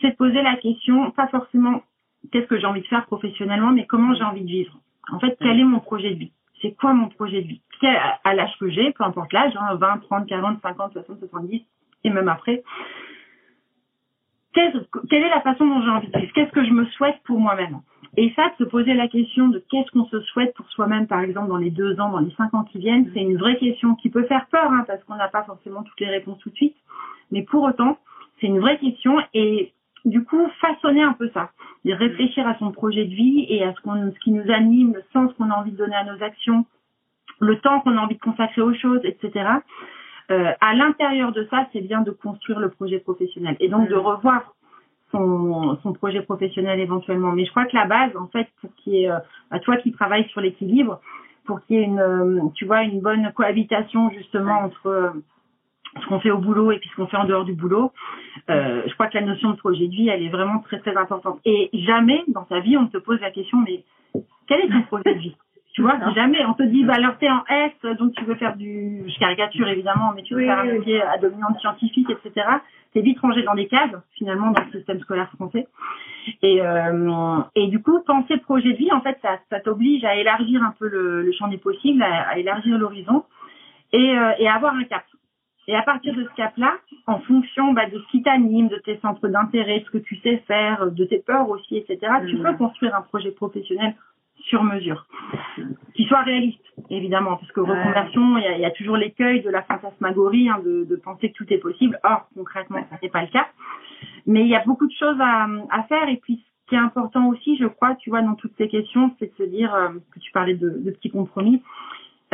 c'est 0.00 0.10
de 0.10 0.16
poser 0.16 0.42
la 0.42 0.56
question, 0.56 1.10
pas 1.10 1.28
forcément 1.28 1.82
qu'est-ce 2.30 2.46
que 2.46 2.58
j'ai 2.58 2.66
envie 2.66 2.82
de 2.82 2.86
faire 2.86 3.06
professionnellement, 3.06 3.72
mais 3.72 3.86
comment 3.86 4.14
j'ai 4.14 4.24
envie 4.24 4.42
de 4.42 4.46
vivre. 4.46 4.78
En 5.10 5.18
fait, 5.18 5.36
quel 5.40 5.58
est 5.58 5.64
mon 5.64 5.80
projet 5.80 6.10
de 6.10 6.18
vie? 6.18 6.32
C'est 6.60 6.72
quoi 6.72 6.92
mon 6.92 7.08
projet 7.08 7.42
de 7.42 7.48
vie? 7.48 7.60
À 8.22 8.34
l'âge 8.34 8.56
que 8.60 8.70
j'ai, 8.70 8.92
peu 8.92 9.02
importe 9.02 9.32
l'âge, 9.32 9.52
20, 9.54 9.98
30, 9.98 10.28
40, 10.28 10.62
50, 10.62 10.92
60, 10.92 11.18
70, 11.18 11.62
et 12.04 12.10
même 12.10 12.28
après, 12.28 12.62
quelle 14.52 14.84
est 15.10 15.28
la 15.28 15.40
façon 15.40 15.66
dont 15.66 15.82
j'ai 15.82 15.90
envie 15.90 16.08
de 16.08 16.18
vivre? 16.18 16.32
Qu'est-ce 16.34 16.52
que 16.52 16.64
je 16.64 16.70
me 16.70 16.84
souhaite 16.86 17.20
pour 17.24 17.40
moi-même? 17.40 17.80
Et 18.16 18.32
ça, 18.36 18.50
de 18.50 18.64
se 18.64 18.70
poser 18.70 18.92
la 18.94 19.08
question 19.08 19.48
de 19.48 19.64
qu'est-ce 19.70 19.90
qu'on 19.90 20.04
se 20.04 20.20
souhaite 20.20 20.54
pour 20.54 20.68
soi-même, 20.70 21.06
par 21.06 21.20
exemple, 21.20 21.48
dans 21.48 21.56
les 21.56 21.70
deux 21.70 21.98
ans, 21.98 22.10
dans 22.10 22.20
les 22.20 22.30
cinq 22.32 22.52
ans 22.54 22.62
qui 22.64 22.78
viennent, 22.78 23.10
c'est 23.14 23.22
une 23.22 23.38
vraie 23.38 23.56
question 23.56 23.94
qui 23.96 24.10
peut 24.10 24.24
faire 24.24 24.46
peur, 24.48 24.70
hein, 24.70 24.84
parce 24.86 25.02
qu'on 25.04 25.16
n'a 25.16 25.28
pas 25.28 25.44
forcément 25.44 25.82
toutes 25.82 25.98
les 26.00 26.10
réponses 26.10 26.38
tout 26.40 26.50
de 26.50 26.54
suite. 26.54 26.76
Mais 27.30 27.42
pour 27.42 27.64
autant, 27.64 27.98
c'est 28.40 28.46
une 28.46 28.60
vraie 28.60 28.78
question 28.78 29.16
et 29.32 29.72
du 30.04 30.24
coup, 30.24 30.48
façonner 30.60 31.02
un 31.02 31.12
peu 31.12 31.30
ça, 31.32 31.50
de 31.84 31.92
réfléchir 31.92 32.46
à 32.46 32.56
son 32.58 32.72
projet 32.72 33.04
de 33.04 33.14
vie 33.14 33.46
et 33.48 33.64
à 33.64 33.72
ce, 33.74 33.80
ce 33.80 34.18
qui 34.20 34.32
nous 34.32 34.50
anime, 34.50 34.94
le 34.94 35.02
sens 35.12 35.32
qu'on 35.34 35.50
a 35.50 35.54
envie 35.54 35.72
de 35.72 35.76
donner 35.76 35.96
à 35.96 36.04
nos 36.04 36.22
actions, 36.22 36.64
le 37.40 37.58
temps 37.60 37.80
qu'on 37.80 37.96
a 37.96 38.00
envie 38.00 38.16
de 38.16 38.20
consacrer 38.20 38.62
aux 38.62 38.74
choses, 38.74 39.00
etc. 39.04 39.48
Euh, 40.30 40.52
à 40.60 40.74
l'intérieur 40.74 41.32
de 41.32 41.46
ça, 41.50 41.66
c'est 41.72 41.80
bien 41.80 42.02
de 42.02 42.10
construire 42.10 42.60
le 42.60 42.70
projet 42.70 42.98
professionnel 42.98 43.56
et 43.60 43.68
donc 43.68 43.88
de 43.88 43.94
mm. 43.94 43.98
revoir 43.98 44.54
son, 45.10 45.78
son 45.82 45.92
projet 45.92 46.22
professionnel 46.22 46.80
éventuellement. 46.80 47.32
Mais 47.32 47.44
je 47.44 47.50
crois 47.50 47.66
que 47.66 47.76
la 47.76 47.86
base, 47.86 48.16
en 48.16 48.28
fait, 48.28 48.48
pour 48.60 48.74
qu'il 48.76 48.94
y 48.94 49.04
ait, 49.04 49.10
euh, 49.10 49.18
à 49.50 49.58
toi 49.58 49.76
qui 49.76 49.92
travailles 49.92 50.28
sur 50.28 50.40
l'équilibre, 50.40 51.00
pour 51.44 51.60
qu'il 51.62 51.76
y 51.76 51.80
ait 51.80 51.84
une, 51.84 52.00
euh, 52.00 52.40
tu 52.54 52.64
vois, 52.64 52.82
une 52.82 53.00
bonne 53.00 53.30
cohabitation 53.34 54.10
justement 54.10 54.60
entre 54.60 55.14
ce 56.00 56.06
qu'on 56.06 56.20
fait 56.20 56.30
au 56.30 56.38
boulot 56.38 56.72
et 56.72 56.78
puis 56.78 56.88
ce 56.90 56.96
qu'on 56.96 57.06
fait 57.06 57.16
en 57.16 57.24
dehors 57.24 57.44
du 57.44 57.52
boulot, 57.52 57.92
euh, 58.50 58.82
je 58.86 58.94
crois 58.94 59.08
que 59.08 59.18
la 59.18 59.24
notion 59.24 59.50
de 59.50 59.56
projet 59.56 59.86
de 59.86 59.92
vie, 59.92 60.08
elle 60.08 60.22
est 60.22 60.30
vraiment 60.30 60.60
très 60.60 60.78
très 60.78 60.96
importante. 60.96 61.40
Et 61.44 61.70
jamais 61.72 62.24
dans 62.28 62.46
sa 62.48 62.60
vie 62.60 62.76
on 62.76 62.86
te 62.86 62.98
pose 62.98 63.20
la 63.20 63.30
question, 63.30 63.58
mais 63.58 63.84
quel 64.46 64.60
est 64.60 64.68
ton 64.68 64.82
projet 64.86 65.14
de 65.14 65.20
vie? 65.20 65.36
Tu 65.74 65.80
vois, 65.80 65.98
jamais 66.14 66.44
on 66.44 66.52
te 66.52 66.62
dit, 66.64 66.84
bah 66.84 66.94
alors 66.96 67.16
t'es 67.16 67.30
en 67.30 67.42
S, 67.48 67.96
donc 67.96 68.14
tu 68.14 68.24
veux 68.24 68.34
faire 68.34 68.56
du, 68.56 69.04
je 69.06 69.18
caricature 69.18 69.66
évidemment, 69.68 70.12
mais 70.14 70.22
tu 70.22 70.34
veux 70.34 70.44
faire 70.44 70.58
un 70.58 70.64
métier 70.64 71.00
à 71.00 71.16
dominante 71.16 71.58
scientifique, 71.60 72.10
etc. 72.10 72.46
T'es 72.92 73.00
vite 73.00 73.18
rangé 73.20 73.42
dans 73.42 73.54
des 73.54 73.68
cases 73.68 73.90
finalement 74.12 74.50
dans 74.50 74.62
le 74.62 74.70
système 74.70 75.00
scolaire 75.00 75.30
français. 75.34 75.66
Et 76.42 76.60
euh, 76.60 77.38
et 77.56 77.68
du 77.68 77.82
coup, 77.82 78.00
penser 78.06 78.36
projet 78.36 78.72
de 78.72 78.76
vie, 78.76 78.92
en 78.92 79.00
fait, 79.00 79.18
ça, 79.22 79.38
ça 79.48 79.60
t'oblige 79.60 80.04
à 80.04 80.14
élargir 80.16 80.62
un 80.62 80.74
peu 80.78 80.88
le, 80.88 81.22
le 81.22 81.32
champ 81.32 81.48
des 81.48 81.56
possibles, 81.56 82.02
à, 82.02 82.28
à 82.28 82.36
élargir 82.36 82.76
l'horizon 82.76 83.24
et, 83.92 84.18
euh, 84.18 84.32
et 84.38 84.48
à 84.48 84.54
avoir 84.54 84.74
un 84.74 84.84
cap. 84.84 85.04
Et 85.68 85.76
à 85.76 85.82
partir 85.82 86.14
de 86.14 86.24
ce 86.24 86.34
cap-là, 86.34 86.74
en 87.06 87.20
fonction 87.20 87.72
bah, 87.72 87.88
de 87.88 87.98
ce 87.98 88.10
qui 88.10 88.22
t'anime, 88.22 88.68
de 88.68 88.78
tes 88.78 88.98
centres 88.98 89.28
d'intérêt, 89.28 89.80
de 89.80 89.84
ce 89.84 89.90
que 89.90 89.98
tu 89.98 90.16
sais 90.16 90.38
faire, 90.48 90.90
de 90.90 91.04
tes 91.04 91.20
peurs 91.20 91.48
aussi, 91.48 91.76
etc., 91.76 91.98
tu 92.28 92.36
peux 92.38 92.54
construire 92.54 92.94
un 92.94 93.02
projet 93.02 93.30
professionnel 93.30 93.94
sur 94.44 94.64
mesure, 94.64 95.06
qui 95.94 96.04
soit 96.04 96.22
réaliste, 96.22 96.64
évidemment, 96.90 97.36
parce 97.36 97.52
que 97.52 97.60
reconversion, 97.60 98.38
il 98.38 98.60
y 98.60 98.64
a, 98.64 98.70
toujours 98.72 98.96
l'écueil 98.96 99.42
de 99.42 99.50
la 99.50 99.62
fantasmagorie, 99.62 100.48
hein, 100.48 100.60
de, 100.64 100.84
de, 100.84 100.96
penser 100.96 101.30
que 101.30 101.36
tout 101.36 101.52
est 101.52 101.58
possible. 101.58 101.98
Or, 102.02 102.28
concrètement, 102.34 102.84
ça 102.90 102.98
n'est 103.00 103.08
pas 103.08 103.22
le 103.22 103.28
cas. 103.28 103.46
Mais 104.26 104.40
il 104.40 104.48
y 104.48 104.56
a 104.56 104.64
beaucoup 104.64 104.86
de 104.86 104.92
choses 104.98 105.20
à, 105.20 105.46
à, 105.70 105.82
faire. 105.84 106.08
Et 106.08 106.16
puis, 106.16 106.44
ce 106.64 106.68
qui 106.70 106.74
est 106.74 106.78
important 106.78 107.28
aussi, 107.28 107.56
je 107.56 107.66
crois, 107.66 107.94
tu 107.96 108.10
vois, 108.10 108.22
dans 108.22 108.34
toutes 108.34 108.56
ces 108.58 108.68
questions, 108.68 109.14
c'est 109.18 109.26
de 109.26 109.44
se 109.44 109.48
dire 109.48 109.72
euh, 109.74 109.90
que 110.12 110.18
tu 110.18 110.32
parlais 110.32 110.54
de, 110.54 110.70
de 110.70 110.90
petits 110.90 111.10
compromis. 111.10 111.62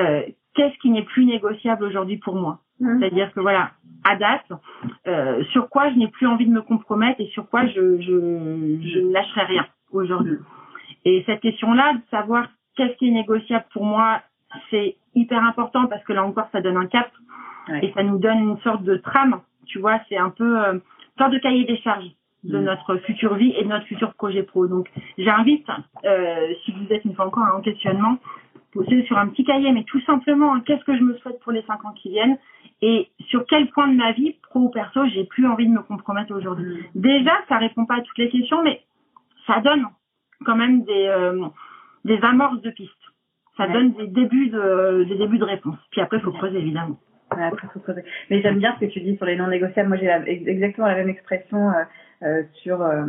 Euh, 0.01 0.23
Qu'est-ce 0.55 0.79
qui 0.79 0.91
n'est 0.91 1.05
plus 1.05 1.25
négociable 1.25 1.85
aujourd'hui 1.85 2.17
pour 2.17 2.35
moi 2.35 2.61
Mmh. 2.81 3.01
C'est-à-dire 3.01 3.33
que 3.33 3.41
voilà, 3.41 3.73
à 4.05 4.17
date, 4.17 4.47
euh, 5.07 5.43
sur 5.53 5.69
quoi 5.69 5.91
je 5.91 5.97
n'ai 5.97 6.09
plus 6.09 6.27
envie 6.27 6.47
de 6.47 6.53
me 6.53 6.63
compromettre 6.63 7.21
et 7.21 7.27
sur 7.27 7.49
quoi 7.49 7.67
je, 7.67 8.01
je, 8.01 8.07
je 8.07 8.99
ne 9.01 9.13
lâcherai 9.13 9.45
rien 9.45 9.67
aujourd'hui. 9.91 10.33
Mmh. 10.33 10.45
Et 11.05 11.23
cette 11.27 11.41
question-là, 11.41 11.95
de 11.95 12.01
savoir 12.11 12.47
qu'est-ce 12.77 12.97
qui 12.99 13.09
est 13.09 13.13
négociable 13.13 13.65
pour 13.73 13.85
moi, 13.85 14.21
c'est 14.71 14.97
hyper 15.15 15.43
important 15.43 15.87
parce 15.87 16.05
que 16.05 16.13
là 16.13 16.25
encore, 16.25 16.49
ça 16.53 16.61
donne 16.61 16.77
un 16.77 16.87
cap 16.87 17.11
et 17.83 17.93
ça 17.93 18.03
nous 18.03 18.19
donne 18.19 18.39
une 18.39 18.59
sorte 18.59 18.83
de 18.83 18.97
trame. 18.97 19.41
Tu 19.67 19.79
vois, 19.79 20.01
c'est 20.09 20.17
un 20.17 20.31
peu 20.31 20.65
euh, 20.65 20.79
sorte 21.19 21.33
de 21.33 21.39
cahier 21.39 21.65
des 21.65 21.77
charges 21.79 22.11
de 22.45 22.59
mmh. 22.59 22.65
notre 22.65 22.97
future 22.99 23.35
vie 23.35 23.53
et 23.59 23.65
de 23.65 23.69
notre 23.69 23.87
futur 23.87 24.15
projet 24.15 24.45
pro. 24.45 24.69
Donc, 24.69 24.89
j'invite, 25.19 25.67
euh, 26.05 26.55
si 26.65 26.73
vous 26.73 26.87
êtes 26.93 27.05
une 27.05 27.15
fois 27.15 27.27
encore 27.27 27.45
en 27.55 27.61
questionnement, 27.61 28.19
poser 28.73 29.05
sur 29.05 29.19
un 29.19 29.29
petit 29.29 29.45
cahier, 29.45 29.73
mais 29.73 29.85
tout 29.85 30.01
simplement, 30.03 30.55
hein, 30.55 30.63
qu'est-ce 30.67 30.85
que 30.85 30.97
je 30.97 31.03
me 31.03 31.17
souhaite 31.19 31.41
pour 31.41 31.53
les 31.53 31.63
cinq 31.63 31.85
ans 31.85 31.93
qui 31.93 32.11
viennent 32.11 32.39
et 32.81 33.09
sur 33.29 33.45
quel 33.47 33.69
point 33.71 33.89
de 33.89 33.97
ma 33.97 34.13
vie, 34.13 34.37
pro 34.43 34.61
ou 34.61 34.69
perso, 34.69 35.05
j'ai 35.09 35.25
plus 35.25 35.47
envie 35.47 35.67
de 35.67 35.73
me 35.73 35.83
compromettre 35.83 36.35
aujourd'hui. 36.35 36.77
Mm. 36.95 37.01
Déjà, 37.01 37.33
ça 37.49 37.59
répond 37.59 37.87
pas 37.87 37.97
à 37.97 38.01
toutes 38.03 38.19
les 38.19 38.29
questions, 38.29 38.63
mais 38.63 38.83
ça 39.47 39.61
donne 39.61 39.87
quand 40.45 40.57
même 40.57 40.85
des, 40.85 41.07
euh, 41.07 41.47
des 42.05 42.19
amorces 42.23 42.61
de 42.63 42.71
pistes. 42.71 42.93
Ça 43.57 43.67
donne 43.67 43.93
des 43.95 44.07
débuts 44.07 44.51
de, 44.51 45.05
des 45.09 45.17
débuts 45.17 45.39
de 45.39 45.45
réponse. 45.45 45.79
Puis 45.91 46.01
après, 46.01 46.19
il 46.19 46.23
faut 46.23 46.31
creuser, 46.31 46.59
évidemment. 46.59 46.99
Ouais, 47.37 47.43
après, 47.43 47.67
faut 47.75 47.81
creuser. 47.81 48.05
Mais 48.31 48.41
j'aime 48.41 48.59
bien 48.59 48.75
ce 48.75 48.87
que 48.87 48.91
tu 48.91 49.01
dis 49.01 49.17
sur 49.17 49.27
les 49.27 49.37
non 49.37 49.49
négociables. 49.49 49.89
Moi, 49.89 49.99
j'ai 49.99 50.09
exactement 50.49 50.87
la 50.87 50.95
même 50.95 51.09
expression 51.09 51.71
euh, 51.71 51.85
euh, 52.23 52.43
sur 52.63 52.81
euh, 52.81 53.05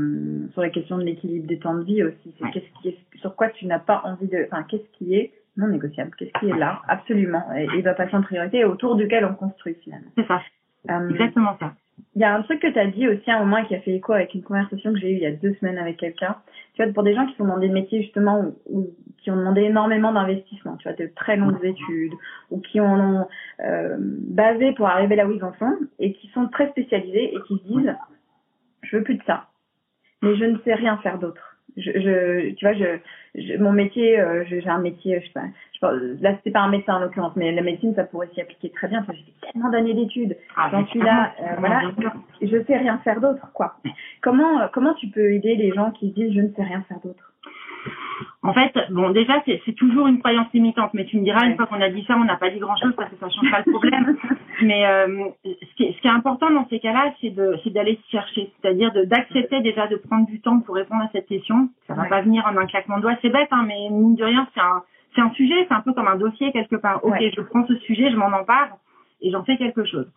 sur 0.53 0.63
les 0.63 0.71
questions 0.71 0.97
de 0.97 1.03
l'équilibre 1.03 1.47
des 1.47 1.59
temps 1.59 1.75
de 1.75 1.83
vie 1.83 2.03
aussi. 2.03 2.35
C'est 2.39 2.49
qu'est-ce 2.51 2.81
qui 2.81 2.89
est, 2.89 2.97
sur 3.19 3.35
quoi 3.35 3.49
tu 3.49 3.67
n'as 3.67 3.79
pas 3.79 4.01
envie 4.03 4.27
de, 4.27 4.47
enfin, 4.51 4.63
qu'est-ce 4.63 4.89
qui 4.97 5.13
est 5.13 5.31
non 5.59 5.67
négociable, 5.67 6.11
qu'est-ce 6.17 6.31
qui 6.39 6.49
est 6.49 6.57
là, 6.57 6.81
absolument, 6.87 7.43
et 7.55 7.67
il 7.75 7.83
va 7.83 7.93
passer 7.93 8.15
en 8.15 8.21
priorité 8.21 8.63
autour 8.63 8.95
duquel 8.95 9.25
on 9.25 9.35
construit 9.35 9.75
finalement. 9.83 10.09
C'est 10.15 10.25
ça. 10.25 10.41
Euh, 10.89 11.09
Exactement 11.09 11.55
ça. 11.59 11.73
Il 12.15 12.21
y 12.21 12.23
a 12.23 12.33
un 12.33 12.41
truc 12.43 12.61
que 12.61 12.67
tu 12.67 12.79
as 12.79 12.87
dit 12.87 13.07
aussi 13.09 13.29
à 13.29 13.37
un 13.37 13.45
moment 13.45 13.63
qui 13.65 13.75
a 13.75 13.81
fait 13.81 13.91
écho 13.91 14.13
avec 14.13 14.33
une 14.33 14.41
conversation 14.41 14.93
que 14.93 14.99
j'ai 14.99 15.11
eue 15.11 15.15
il 15.15 15.21
y 15.21 15.25
a 15.25 15.31
deux 15.31 15.53
semaines 15.55 15.77
avec 15.77 15.97
quelqu'un. 15.97 16.37
Tu 16.73 16.83
vois, 16.83 16.91
pour 16.93 17.03
des 17.03 17.13
gens 17.13 17.25
qui 17.25 17.35
sont 17.35 17.45
dans 17.45 17.57
des 17.57 17.67
métiers 17.67 18.01
justement 18.01 18.53
où, 18.67 18.87
qui 19.17 19.29
ont 19.31 19.35
demandé 19.35 19.61
énormément 19.63 20.13
d'investissement, 20.13 20.77
tu 20.77 20.87
vois, 20.87 20.95
de 20.95 21.11
très 21.13 21.35
longues 21.35 21.63
études, 21.63 22.13
ou 22.51 22.61
qui 22.61 22.79
ont 22.79 23.27
euh, 23.59 23.97
basé 23.99 24.71
pour 24.73 24.87
arriver 24.87 25.17
là 25.17 25.27
où 25.27 25.31
ils 25.31 25.43
en 25.43 25.53
sont, 25.55 25.75
et 25.99 26.13
qui 26.13 26.27
sont 26.29 26.47
très 26.47 26.69
spécialisés 26.69 27.35
et 27.35 27.41
qui 27.47 27.57
se 27.57 27.63
disent, 27.63 27.95
je 28.83 28.95
veux 28.95 29.03
plus 29.03 29.15
de 29.15 29.23
ça, 29.23 29.47
mais 30.21 30.37
je 30.37 30.45
ne 30.45 30.57
sais 30.59 30.73
rien 30.73 30.97
faire 30.99 31.19
d'autre 31.19 31.48
je, 31.77 31.91
je, 31.91 32.53
tu 32.55 32.65
vois, 32.65 32.73
je, 32.73 33.57
mon 33.57 33.71
métier, 33.71 34.19
euh, 34.19 34.43
j'ai 34.47 34.67
un 34.67 34.79
métier, 34.79 35.19
je 35.21 35.27
sais 35.27 35.33
pas, 35.33 35.97
je, 35.97 36.21
là 36.21 36.35
c'était 36.37 36.51
pas 36.51 36.61
un 36.61 36.69
médecin 36.69 36.95
en 36.95 36.99
l'occurrence, 36.99 37.35
mais 37.35 37.51
la 37.51 37.61
médecine 37.61 37.93
ça 37.95 38.03
pourrait 38.03 38.29
s'y 38.33 38.41
appliquer 38.41 38.69
très 38.69 38.87
bien. 38.87 39.05
J'ai 39.07 39.17
fait 39.17 39.51
tellement 39.51 39.69
d'années 39.69 39.93
d'études, 39.93 40.35
ah, 40.57 40.69
j'en 40.71 40.85
suis 40.87 40.99
là, 40.99 41.33
euh, 41.41 41.55
voilà, 41.59 41.81
je 42.41 42.63
sais 42.63 42.77
rien 42.77 42.97
faire 42.99 43.21
d'autre, 43.21 43.51
quoi. 43.53 43.75
Comment, 44.21 44.67
comment 44.73 44.93
tu 44.95 45.07
peux 45.07 45.31
aider 45.31 45.55
les 45.55 45.71
gens 45.71 45.91
qui 45.91 46.11
disent 46.11 46.33
je 46.33 46.41
ne 46.41 46.49
sais 46.49 46.63
rien 46.63 46.81
faire 46.87 46.99
d'autre? 47.01 47.28
En 48.41 48.53
fait, 48.53 48.73
bon, 48.89 49.09
déjà, 49.09 49.43
c'est 49.45 49.75
toujours 49.75 50.07
une 50.07 50.19
croyance 50.19 50.47
limitante, 50.53 50.93
mais 50.93 51.03
tu 51.05 51.17
me 51.17 51.23
diras, 51.23 51.45
une 51.45 51.57
fois 51.57 51.65
qu'on 51.65 51.81
a 51.81 51.89
dit 51.89 52.05
ça, 52.07 52.15
on 52.15 52.23
n'a 52.23 52.37
pas 52.37 52.49
dit 52.49 52.59
grand-chose 52.59 52.93
parce 52.95 53.09
que 53.09 53.17
ça 53.17 53.29
change 53.29 53.51
pas 53.51 53.61
le 53.65 53.71
problème. 53.71 54.17
mais 54.61 54.87
euh, 54.87 55.25
ce, 55.43 55.75
qui 55.75 55.83
est, 55.83 55.93
ce, 55.93 56.01
qui 56.01 56.07
est, 56.07 56.11
important 56.11 56.49
dans 56.49 56.65
ces 56.69 56.79
cas-là, 56.79 57.13
c'est 57.19 57.35
d'aller 57.71 57.99
chercher, 58.09 58.51
c'est-à-dire 58.61 58.91
d'accepter 59.07 59.59
déjà 59.59 59.87
de 59.87 59.97
prendre 59.97 60.25
du 60.25 60.39
temps 60.39 60.61
pour 60.61 60.75
répondre 60.75 61.03
à 61.03 61.09
cette 61.11 61.27
question. 61.27 61.69
Ça 61.87 61.95
va 61.95 62.05
pas 62.05 62.21
venir 62.21 62.45
en 62.45 62.55
un 62.55 62.65
claquement 62.65 62.97
de 62.97 63.01
doigts, 63.01 63.17
c'est 63.21 63.29
bête, 63.29 63.49
hein, 63.51 63.65
mais 63.67 63.89
mine 63.91 64.15
de 64.15 64.23
rien, 64.23 64.47
c'est 64.53 65.21
un, 65.21 65.31
sujet, 65.31 65.65
c'est 65.67 65.73
un 65.73 65.81
peu 65.81 65.91
comme 65.91 66.07
un 66.07 66.15
dossier 66.15 66.53
quelque 66.53 66.77
part. 66.77 67.03
Ok, 67.03 67.17
je 67.19 67.41
prends 67.41 67.67
ce 67.67 67.75
sujet, 67.79 68.09
je 68.09 68.15
m'en 68.15 68.27
empare 68.27 68.77
et 69.21 69.31
j'en 69.31 69.43
fais 69.43 69.57
quelque 69.57 69.83
chose. 69.83 70.07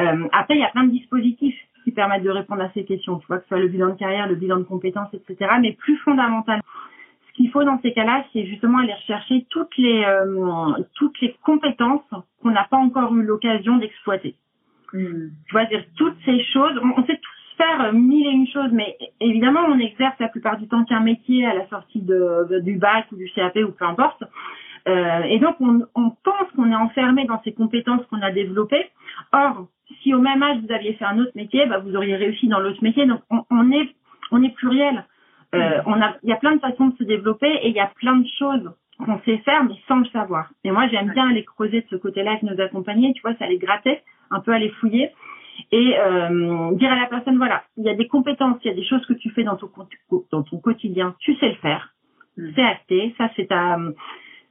Euh, 0.00 0.28
après, 0.32 0.56
il 0.56 0.60
y 0.60 0.64
a 0.64 0.70
plein 0.70 0.84
de 0.84 0.90
dispositifs 0.90 1.58
qui 1.84 1.92
permettent 1.92 2.24
de 2.24 2.30
répondre 2.30 2.62
à 2.62 2.70
ces 2.74 2.84
questions. 2.84 3.18
Tu 3.18 3.26
vois, 3.28 3.38
que 3.38 3.44
ce 3.44 3.48
soit 3.48 3.58
le 3.58 3.68
bilan 3.68 3.90
de 3.90 3.98
carrière, 3.98 4.26
le 4.28 4.34
bilan 4.34 4.58
de 4.58 4.64
compétences, 4.64 5.12
etc. 5.14 5.52
Mais 5.60 5.72
plus 5.72 5.96
fondamentalement, 5.98 6.62
ce 7.32 7.36
qu'il 7.36 7.50
faut 7.50 7.64
dans 7.64 7.80
ces 7.80 7.92
cas-là, 7.92 8.24
c'est 8.32 8.46
justement 8.46 8.78
aller 8.78 8.92
rechercher 8.92 9.46
toutes 9.48 9.76
les 9.78 10.04
euh, 10.04 10.82
toutes 10.94 11.20
les 11.20 11.34
compétences 11.42 12.02
qu'on 12.42 12.50
n'a 12.50 12.64
pas 12.64 12.76
encore 12.76 13.14
eu 13.14 13.22
l'occasion 13.22 13.78
d'exploiter. 13.78 14.36
Hmm. 14.92 15.28
Tu 15.46 15.52
vois, 15.52 15.64
dire 15.66 15.84
toutes 15.96 16.16
ces 16.24 16.42
choses, 16.44 16.78
on, 16.82 17.04
sait 17.06 17.16
tous 17.16 17.56
faire 17.56 17.92
mille 17.92 18.26
et 18.26 18.30
une 18.30 18.46
choses, 18.46 18.70
mais 18.72 18.98
évidemment, 19.20 19.60
on 19.68 19.78
exerce 19.78 20.18
la 20.20 20.28
plupart 20.28 20.58
du 20.58 20.68
temps 20.68 20.84
qu'un 20.84 21.00
métier 21.00 21.46
à 21.46 21.54
la 21.54 21.66
sortie 21.68 22.02
de, 22.02 22.60
du 22.60 22.76
bac 22.76 23.06
ou 23.12 23.16
du 23.16 23.30
CAP 23.34 23.56
ou 23.56 23.72
peu 23.72 23.84
importe. 23.84 24.22
Euh, 24.88 25.22
et 25.22 25.38
donc, 25.38 25.56
on, 25.60 25.82
on 25.94 26.10
pense 26.10 26.50
qu'on 26.56 26.70
est 26.70 26.76
enfermé 26.76 27.24
dans 27.24 27.40
ces 27.44 27.52
compétences 27.52 28.04
qu'on 28.06 28.20
a 28.20 28.32
développées. 28.32 28.90
Or, 29.32 29.68
si 30.02 30.12
au 30.12 30.20
même 30.20 30.42
âge 30.42 30.58
vous 30.58 30.72
aviez 30.72 30.94
fait 30.94 31.04
un 31.04 31.18
autre 31.18 31.32
métier, 31.36 31.64
bah, 31.66 31.78
vous 31.78 31.94
auriez 31.94 32.16
réussi 32.16 32.48
dans 32.48 32.58
l'autre 32.58 32.82
métier. 32.82 33.06
Donc, 33.06 33.20
on, 33.30 33.44
on 33.50 33.70
est 33.70 33.88
on 34.32 34.42
est 34.42 34.54
pluriel. 34.54 35.04
Euh, 35.54 35.82
on 35.86 36.00
a, 36.00 36.14
il 36.22 36.30
y 36.30 36.32
a 36.32 36.36
plein 36.36 36.54
de 36.54 36.60
façons 36.60 36.88
de 36.88 36.96
se 36.96 37.04
développer 37.04 37.46
et 37.46 37.68
il 37.68 37.74
y 37.74 37.80
a 37.80 37.90
plein 37.96 38.16
de 38.16 38.26
choses 38.38 38.72
qu'on 39.04 39.20
sait 39.20 39.38
faire 39.38 39.64
mais 39.64 39.74
sans 39.86 39.98
le 39.98 40.06
savoir. 40.06 40.50
Et 40.64 40.70
moi 40.70 40.88
j'aime 40.88 41.10
bien 41.10 41.28
aller 41.28 41.44
creuser 41.44 41.82
de 41.82 41.86
ce 41.90 41.96
côté-là 41.96 42.32
avec 42.32 42.42
nos 42.42 42.58
accompagnés, 42.60 43.12
tu 43.14 43.20
vois, 43.22 43.34
ça 43.36 43.46
les 43.46 43.58
gratter, 43.58 44.00
un 44.30 44.40
peu 44.40 44.52
aller 44.52 44.70
fouiller 44.80 45.10
et 45.70 45.94
euh, 45.98 46.72
dire 46.72 46.90
à 46.90 46.96
la 46.96 47.06
personne 47.06 47.36
voilà, 47.36 47.64
il 47.76 47.84
y 47.84 47.90
a 47.90 47.94
des 47.94 48.08
compétences, 48.08 48.58
il 48.64 48.68
y 48.68 48.70
a 48.70 48.74
des 48.74 48.84
choses 48.84 49.04
que 49.06 49.12
tu 49.12 49.30
fais 49.30 49.44
dans 49.44 49.56
ton 49.56 49.70
dans 50.30 50.42
ton 50.42 50.58
quotidien, 50.58 51.14
tu 51.18 51.34
sais 51.36 51.50
le 51.50 51.56
faire, 51.56 51.92
mm. 52.38 52.50
c'est 52.54 52.64
acté, 52.64 53.14
ça 53.18 53.28
c'est 53.36 53.48
ta 53.48 53.78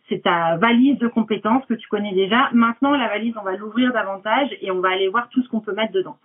c'est 0.07 0.21
ta 0.21 0.57
valise 0.57 0.99
de 0.99 1.07
compétences 1.07 1.65
que 1.65 1.73
tu 1.73 1.87
connais 1.87 2.13
déjà. 2.13 2.49
Maintenant 2.53 2.91
la 2.91 3.07
valise 3.07 3.33
on 3.39 3.43
va 3.43 3.55
l'ouvrir 3.55 3.91
davantage 3.91 4.49
et 4.61 4.69
on 4.69 4.81
va 4.81 4.89
aller 4.89 5.07
voir 5.07 5.29
tout 5.29 5.41
ce 5.41 5.49
qu'on 5.49 5.61
peut 5.61 5.73
mettre 5.73 5.93
dedans. 5.93 6.17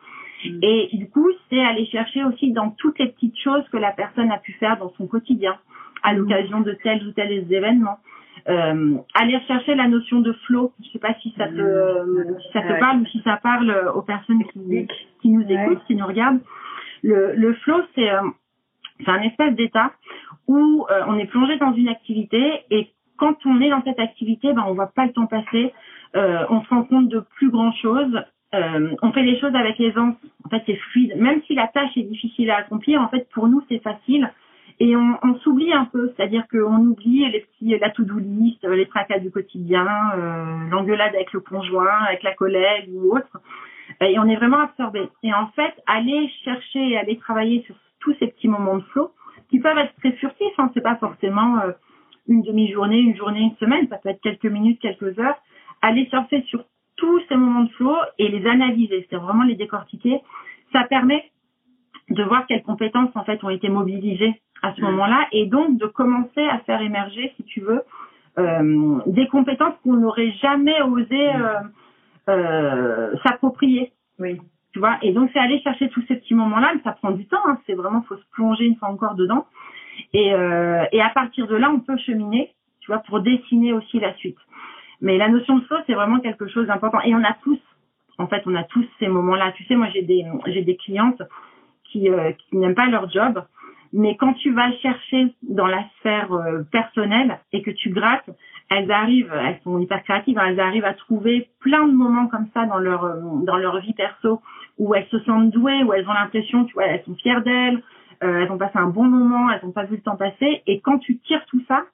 Mm. 0.44 0.58
Et 0.62 0.90
du 0.92 1.08
coup, 1.08 1.28
c'est 1.48 1.60
aller 1.60 1.86
chercher 1.86 2.24
aussi 2.24 2.52
dans 2.52 2.70
toutes 2.70 2.98
les 2.98 3.08
petites 3.08 3.38
choses 3.38 3.64
que 3.70 3.76
la 3.76 3.92
personne 3.92 4.30
a 4.30 4.38
pu 4.38 4.52
faire 4.52 4.76
dans 4.78 4.92
son 4.96 5.06
quotidien, 5.06 5.56
à 6.02 6.12
mm. 6.12 6.16
l'occasion 6.18 6.60
de 6.60 6.72
tels 6.72 7.06
ou 7.06 7.12
tels 7.12 7.52
événements. 7.52 7.98
euh, 8.48 8.96
aller 9.14 9.38
chercher 9.48 9.74
la 9.74 9.88
notion 9.88 10.20
de 10.20 10.32
flow. 10.46 10.72
Je 10.84 10.90
sais 10.90 10.98
pas 10.98 11.14
si 11.20 11.34
ça 11.36 11.48
te, 11.48 11.52
mmh. 11.52 12.38
si 12.40 12.52
ça 12.52 12.62
te 12.62 12.78
parle 12.78 13.00
ou 13.00 13.06
si 13.06 13.20
ça 13.22 13.38
parle 13.42 13.90
aux 13.94 14.02
personnes 14.02 14.44
qui, 14.52 14.86
qui 15.20 15.28
nous 15.28 15.44
écoutent, 15.48 15.82
qui 15.86 15.96
nous 15.96 16.06
regardent. 16.06 16.40
Le, 17.02 17.34
le 17.34 17.54
flow, 17.54 17.82
c'est 17.94 18.10
euh, 18.10 18.20
un 19.06 19.22
espèce 19.22 19.54
d'état 19.54 19.92
où 20.46 20.86
euh, 20.90 21.02
on 21.08 21.18
est 21.18 21.26
plongé 21.26 21.56
dans 21.58 21.72
une 21.72 21.88
activité 21.88 22.62
et 22.70 22.90
quand 23.16 23.34
on 23.46 23.60
est 23.60 23.70
dans 23.70 23.82
cette 23.82 23.98
activité, 23.98 24.52
ben 24.52 24.64
on 24.66 24.74
voit 24.74 24.92
pas 24.94 25.06
le 25.06 25.12
temps 25.12 25.26
passer, 25.26 25.72
euh, 26.14 26.44
on 26.50 26.62
se 26.62 26.68
rend 26.68 26.84
compte 26.84 27.08
de 27.08 27.20
plus 27.36 27.50
grand 27.50 27.72
chose, 27.72 28.22
euh, 28.56 28.94
on 29.02 29.12
fait 29.12 29.22
les 29.22 29.38
choses 29.38 29.54
avec 29.54 29.78
aisance. 29.80 30.16
En 30.44 30.48
fait, 30.48 30.62
c'est 30.66 30.76
fluide. 30.76 31.16
Même 31.16 31.42
si 31.46 31.54
la 31.54 31.68
tâche 31.68 31.96
est 31.96 32.02
difficile 32.02 32.50
à 32.50 32.58
accomplir, 32.58 33.00
en 33.00 33.08
fait, 33.08 33.28
pour 33.30 33.48
nous, 33.48 33.62
c'est 33.68 33.82
facile. 33.82 34.30
Et 34.78 34.94
on, 34.94 35.38
s'oublie 35.42 35.72
un 35.72 35.86
peu, 35.86 36.12
c'est-à-dire 36.14 36.44
qu'on 36.50 36.76
oublie 36.76 37.30
les 37.30 37.40
petits, 37.40 37.78
la 37.78 37.88
to-do 37.90 38.18
list, 38.18 38.62
les 38.64 38.86
tracas 38.86 39.20
du 39.20 39.30
quotidien, 39.30 39.86
euh, 40.16 40.68
l'engueulade 40.70 41.14
avec 41.14 41.32
le 41.32 41.40
conjoint, 41.40 42.04
avec 42.06 42.22
la 42.22 42.34
collègue 42.34 42.90
ou 42.92 43.16
autre. 43.16 43.40
Et 44.02 44.18
on 44.18 44.24
est 44.24 44.36
vraiment 44.36 44.60
absorbé. 44.60 45.08
Et 45.22 45.32
en 45.32 45.46
fait, 45.56 45.72
aller 45.86 46.30
chercher 46.44 46.98
aller 46.98 47.16
travailler 47.16 47.62
sur 47.62 47.74
tous 48.00 48.14
ces 48.18 48.26
petits 48.26 48.48
moments 48.48 48.76
de 48.76 48.82
flow, 48.92 49.12
qui 49.48 49.60
peuvent 49.60 49.78
être 49.78 49.94
très 49.96 50.12
furtifs, 50.12 50.58
hein, 50.58 50.70
c'est 50.74 50.82
pas 50.82 50.96
forcément 50.96 51.58
euh, 51.60 51.72
une 52.28 52.42
demi-journée, 52.42 52.98
une 52.98 53.16
journée, 53.16 53.40
une 53.40 53.56
semaine, 53.56 53.88
ça 53.88 53.96
peut 53.96 54.10
être 54.10 54.20
quelques 54.20 54.44
minutes, 54.44 54.80
quelques 54.80 55.18
heures. 55.18 55.38
Aller 55.80 56.06
surfer 56.10 56.42
sur 56.48 56.64
tous 56.96 57.20
ces 57.28 57.36
moments 57.36 57.64
de 57.64 57.70
flow 57.70 57.96
et 58.18 58.28
les 58.28 58.46
analyser, 58.46 59.06
c'est 59.10 59.16
vraiment 59.16 59.44
les 59.44 59.54
décortiquer. 59.54 60.20
Ça 60.72 60.84
permet 60.84 61.30
de 62.10 62.22
voir 62.22 62.46
quelles 62.46 62.62
compétences 62.62 63.10
en 63.14 63.24
fait 63.24 63.42
ont 63.44 63.50
été 63.50 63.68
mobilisées 63.68 64.40
à 64.62 64.74
ce 64.74 64.80
moment-là 64.80 65.26
et 65.32 65.46
donc 65.46 65.78
de 65.78 65.86
commencer 65.86 66.42
à 66.44 66.58
faire 66.60 66.80
émerger, 66.80 67.32
si 67.36 67.44
tu 67.44 67.60
veux, 67.60 67.82
euh, 68.38 68.98
des 69.06 69.26
compétences 69.28 69.74
qu'on 69.82 69.94
n'aurait 69.94 70.32
jamais 70.42 70.80
osé 70.82 71.34
euh, 71.34 71.60
euh, 72.28 73.16
s'approprier. 73.24 73.92
Oui. 74.18 74.40
Tu 74.72 74.78
vois, 74.78 74.98
et 75.00 75.12
donc 75.12 75.30
c'est 75.32 75.38
aller 75.38 75.60
chercher 75.60 75.88
tous 75.88 76.02
ces 76.06 76.16
petits 76.16 76.34
moments-là, 76.34 76.72
mais 76.74 76.82
ça 76.82 76.92
prend 76.92 77.10
du 77.10 77.26
temps. 77.26 77.40
Hein, 77.46 77.58
c'est 77.66 77.74
vraiment 77.74 78.02
faut 78.02 78.16
se 78.16 78.24
plonger 78.32 78.66
une 78.66 78.76
fois 78.76 78.88
encore 78.88 79.14
dedans. 79.14 79.46
Et, 80.12 80.34
euh, 80.34 80.84
et 80.92 81.00
à 81.00 81.08
partir 81.10 81.46
de 81.46 81.56
là, 81.56 81.70
on 81.70 81.80
peut 81.80 81.96
cheminer, 81.96 82.52
tu 82.80 82.88
vois, 82.88 82.98
pour 83.00 83.20
dessiner 83.20 83.72
aussi 83.72 83.98
la 83.98 84.14
suite. 84.16 84.36
Mais 85.00 85.18
la 85.18 85.28
notion 85.28 85.58
de 85.58 85.64
flow, 85.64 85.76
c'est 85.86 85.94
vraiment 85.94 86.20
quelque 86.20 86.48
chose 86.48 86.66
d'important. 86.66 87.00
Et 87.02 87.14
on 87.14 87.22
a 87.22 87.34
tous, 87.42 87.58
en 88.18 88.26
fait, 88.26 88.42
on 88.46 88.54
a 88.54 88.64
tous 88.64 88.84
ces 88.98 89.08
moments-là. 89.08 89.52
Tu 89.52 89.64
sais, 89.64 89.76
moi, 89.76 89.88
j'ai 89.92 90.02
des, 90.02 90.24
j'ai 90.46 90.62
des 90.62 90.76
clientes 90.76 91.22
qui, 91.84 92.10
euh, 92.10 92.32
qui 92.32 92.56
n'aiment 92.56 92.74
pas 92.74 92.86
leur 92.86 93.10
job, 93.10 93.42
mais 93.92 94.16
quand 94.16 94.34
tu 94.34 94.52
vas 94.52 94.72
chercher 94.78 95.34
dans 95.42 95.66
la 95.66 95.84
sphère 95.98 96.32
euh, 96.32 96.62
personnelle 96.70 97.38
et 97.52 97.62
que 97.62 97.70
tu 97.70 97.90
grattes, 97.90 98.28
elles 98.68 98.90
arrivent, 98.90 99.32
elles 99.32 99.60
sont 99.62 99.78
hyper 99.78 100.02
créatives, 100.02 100.38
hein, 100.38 100.46
elles 100.48 100.60
arrivent 100.60 100.84
à 100.84 100.94
trouver 100.94 101.48
plein 101.60 101.86
de 101.86 101.92
moments 101.92 102.26
comme 102.26 102.46
ça 102.52 102.66
dans 102.66 102.78
leur 102.78 103.04
euh, 103.04 103.20
dans 103.44 103.56
leur 103.56 103.78
vie 103.80 103.94
perso 103.94 104.40
où 104.78 104.94
elles 104.94 105.06
se 105.06 105.18
sentent 105.20 105.50
douées, 105.50 105.82
où 105.84 105.92
elles 105.92 106.08
ont 106.08 106.12
l'impression, 106.12 106.64
tu 106.64 106.74
vois, 106.74 106.86
elles 106.86 107.02
sont 107.04 107.14
fières 107.14 107.42
d'elles, 107.42 107.82
euh, 108.22 108.42
elles 108.42 108.50
ont 108.50 108.58
passé 108.58 108.76
un 108.76 108.88
bon 108.88 109.04
moment, 109.04 109.50
elles 109.50 109.60
n'ont 109.62 109.72
pas 109.72 109.84
vu 109.84 109.96
le 109.96 110.02
temps 110.02 110.16
passer. 110.16 110.62
Et 110.66 110.80
quand 110.80 110.98
tu 110.98 111.18
tires 111.18 111.44
tout 111.46 111.62
ça, 111.68 111.84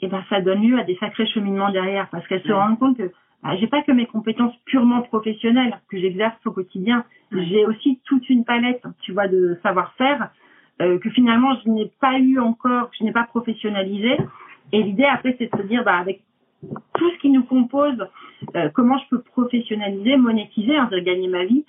et 0.00 0.06
eh 0.06 0.08
ben 0.08 0.22
ça 0.28 0.40
donne 0.40 0.62
lieu 0.62 0.78
à 0.78 0.84
des 0.84 0.96
sacrés 0.96 1.26
cheminements 1.26 1.70
derrière 1.70 2.08
parce 2.10 2.26
qu'elles 2.28 2.42
se 2.42 2.52
rendent 2.52 2.78
compte 2.78 2.96
que 2.96 3.10
bah, 3.42 3.56
j'ai 3.56 3.66
pas 3.66 3.82
que 3.82 3.92
mes 3.92 4.06
compétences 4.06 4.54
purement 4.64 5.02
professionnelles 5.02 5.78
que 5.90 5.98
j'exerce 5.98 6.38
au 6.46 6.52
quotidien, 6.52 7.04
j'ai 7.32 7.66
aussi 7.66 8.00
toute 8.04 8.28
une 8.30 8.44
palette, 8.44 8.82
tu 9.00 9.12
vois, 9.12 9.26
de 9.26 9.58
savoir-faire 9.62 10.30
euh, 10.80 10.98
que 10.98 11.10
finalement 11.10 11.56
je 11.64 11.70
n'ai 11.70 11.90
pas 12.00 12.18
eu 12.18 12.38
encore, 12.38 12.90
que 12.90 12.96
je 13.00 13.04
n'ai 13.04 13.12
pas 13.12 13.24
professionnalisé. 13.24 14.16
Et 14.72 14.82
l'idée 14.82 15.04
après 15.04 15.34
c'est 15.38 15.52
de 15.52 15.62
se 15.62 15.66
dire, 15.66 15.82
bah 15.84 15.96
avec 15.96 16.22
tout 16.94 17.10
ce 17.10 17.18
qui 17.20 17.30
nous 17.30 17.44
compose, 17.44 18.06
euh, 18.56 18.68
comment 18.74 18.98
je 18.98 19.08
peux 19.10 19.22
professionnaliser, 19.22 20.16
monétiser, 20.16 20.76
hein, 20.76 20.88
de 20.90 20.98
gagner 21.00 21.28
ma 21.28 21.44
vie 21.44 21.64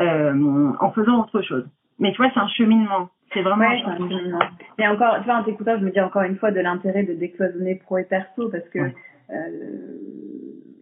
euh, 0.00 0.72
en 0.80 0.90
faisant 0.92 1.20
autre 1.20 1.42
chose. 1.42 1.66
Mais 1.98 2.12
tu 2.12 2.16
vois, 2.18 2.30
c'est 2.32 2.40
un 2.40 2.48
cheminement. 2.48 3.10
C'est 3.34 3.42
vraiment 3.42 3.64
un 3.64 3.96
cheminement. 3.96 4.38
Et 4.78 4.86
encore, 4.86 5.18
tu 5.18 5.24
vois, 5.24 5.36
en 5.36 5.44
t'écoutant, 5.44 5.78
je 5.78 5.84
me 5.84 5.90
dis 5.90 6.00
encore 6.00 6.22
une 6.22 6.36
fois 6.36 6.50
de 6.50 6.60
l'intérêt 6.60 7.02
de 7.02 7.14
décloisonner 7.14 7.74
pro 7.74 7.98
et 7.98 8.04
perso 8.04 8.48
parce 8.48 8.68
que 8.70 8.78
euh, 8.78 8.92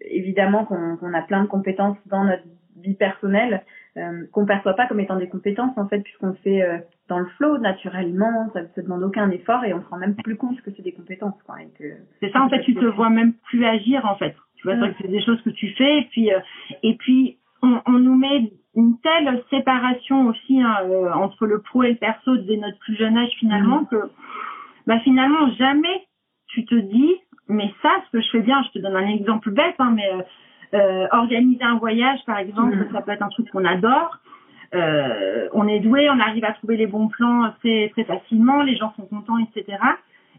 évidemment 0.02 0.64
qu'on 0.64 1.14
a 1.14 1.22
plein 1.22 1.42
de 1.42 1.48
compétences 1.48 1.96
dans 2.06 2.24
notre 2.24 2.44
vie 2.76 2.94
personnelle 2.94 3.62
euh, 3.96 4.24
qu'on 4.32 4.46
perçoit 4.46 4.74
pas 4.74 4.86
comme 4.86 5.00
étant 5.00 5.16
des 5.16 5.28
compétences 5.28 5.76
en 5.76 5.86
fait 5.86 6.00
puisqu'on 6.00 6.32
fait 6.34 6.62
euh, 6.62 6.78
dans 7.08 7.18
le 7.18 7.26
flow 7.36 7.58
naturellement. 7.58 8.50
Ça 8.54 8.62
ne 8.62 8.68
se 8.74 8.80
demande 8.80 9.02
aucun 9.02 9.30
effort 9.30 9.64
et 9.64 9.74
on 9.74 9.82
se 9.82 9.88
rend 9.88 9.98
même 9.98 10.14
plus 10.14 10.36
compte 10.36 10.60
que 10.62 10.70
c'est 10.74 10.82
des 10.82 10.92
compétences 10.92 11.40
quoi 11.44 11.56
c'est 12.20 12.32
ça 12.32 12.42
en 12.42 12.48
fait 12.48 12.60
tu 12.62 12.74
te 12.74 12.84
vois 12.86 13.10
même 13.10 13.34
plus 13.44 13.64
agir 13.66 14.04
en 14.06 14.16
fait. 14.16 14.34
Tu 14.56 14.66
vois 14.66 14.76
c'est 15.00 15.08
des 15.08 15.22
choses 15.22 15.42
que 15.42 15.50
tu 15.50 15.68
fais 15.74 15.98
et 15.98 16.08
puis 16.10 16.32
euh, 16.32 16.38
et 16.82 16.94
puis 16.96 17.38
on, 17.62 17.81
on, 17.87 17.92
nous 17.92 18.16
met 18.16 18.53
une 18.75 18.98
telle 19.01 19.42
séparation 19.51 20.29
aussi 20.29 20.61
hein, 20.61 20.79
euh, 20.85 21.12
entre 21.12 21.46
le 21.46 21.61
pro 21.61 21.83
et 21.83 21.90
le 21.90 21.96
perso 21.96 22.37
dès 22.38 22.57
notre 22.57 22.79
plus 22.79 22.96
jeune 22.96 23.16
âge 23.16 23.33
finalement 23.38 23.83
mmh. 23.83 23.87
que 23.88 24.11
bah 24.87 24.98
finalement 25.01 25.51
jamais 25.59 26.07
tu 26.48 26.64
te 26.64 26.75
dis 26.75 27.14
mais 27.48 27.72
ça 27.83 27.90
ce 28.07 28.16
que 28.16 28.22
je 28.22 28.31
fais 28.31 28.40
bien 28.40 28.62
je 28.64 28.79
te 28.79 28.83
donne 28.83 28.96
un 28.96 29.09
exemple 29.09 29.51
bête 29.51 29.77
hein, 29.79 29.92
mais 29.94 30.11
euh, 30.75 31.07
organiser 31.12 31.62
un 31.62 31.77
voyage, 31.77 32.20
par 32.25 32.38
exemple, 32.38 32.75
mm. 32.77 32.92
ça 32.92 33.03
peut 33.03 33.11
être 33.11 33.22
un 33.22 33.29
truc 33.29 33.51
qu'on 33.51 33.64
adore. 33.64 34.16
Euh, 34.75 35.48
on 35.53 35.68
est 35.68 35.81
doué, 35.81 36.09
on 36.09 36.18
arrive 36.18 36.46
à 36.46 36.53
trouver 36.53 36.79
les 36.79 36.87
bons 36.87 37.09
plans 37.09 37.53
très, 37.61 37.90
très 37.90 38.05
facilement, 38.05 38.62
les 38.62 38.77
gens 38.77 38.90
sont 38.96 39.05
contents, 39.05 39.37
etc. 39.37 39.77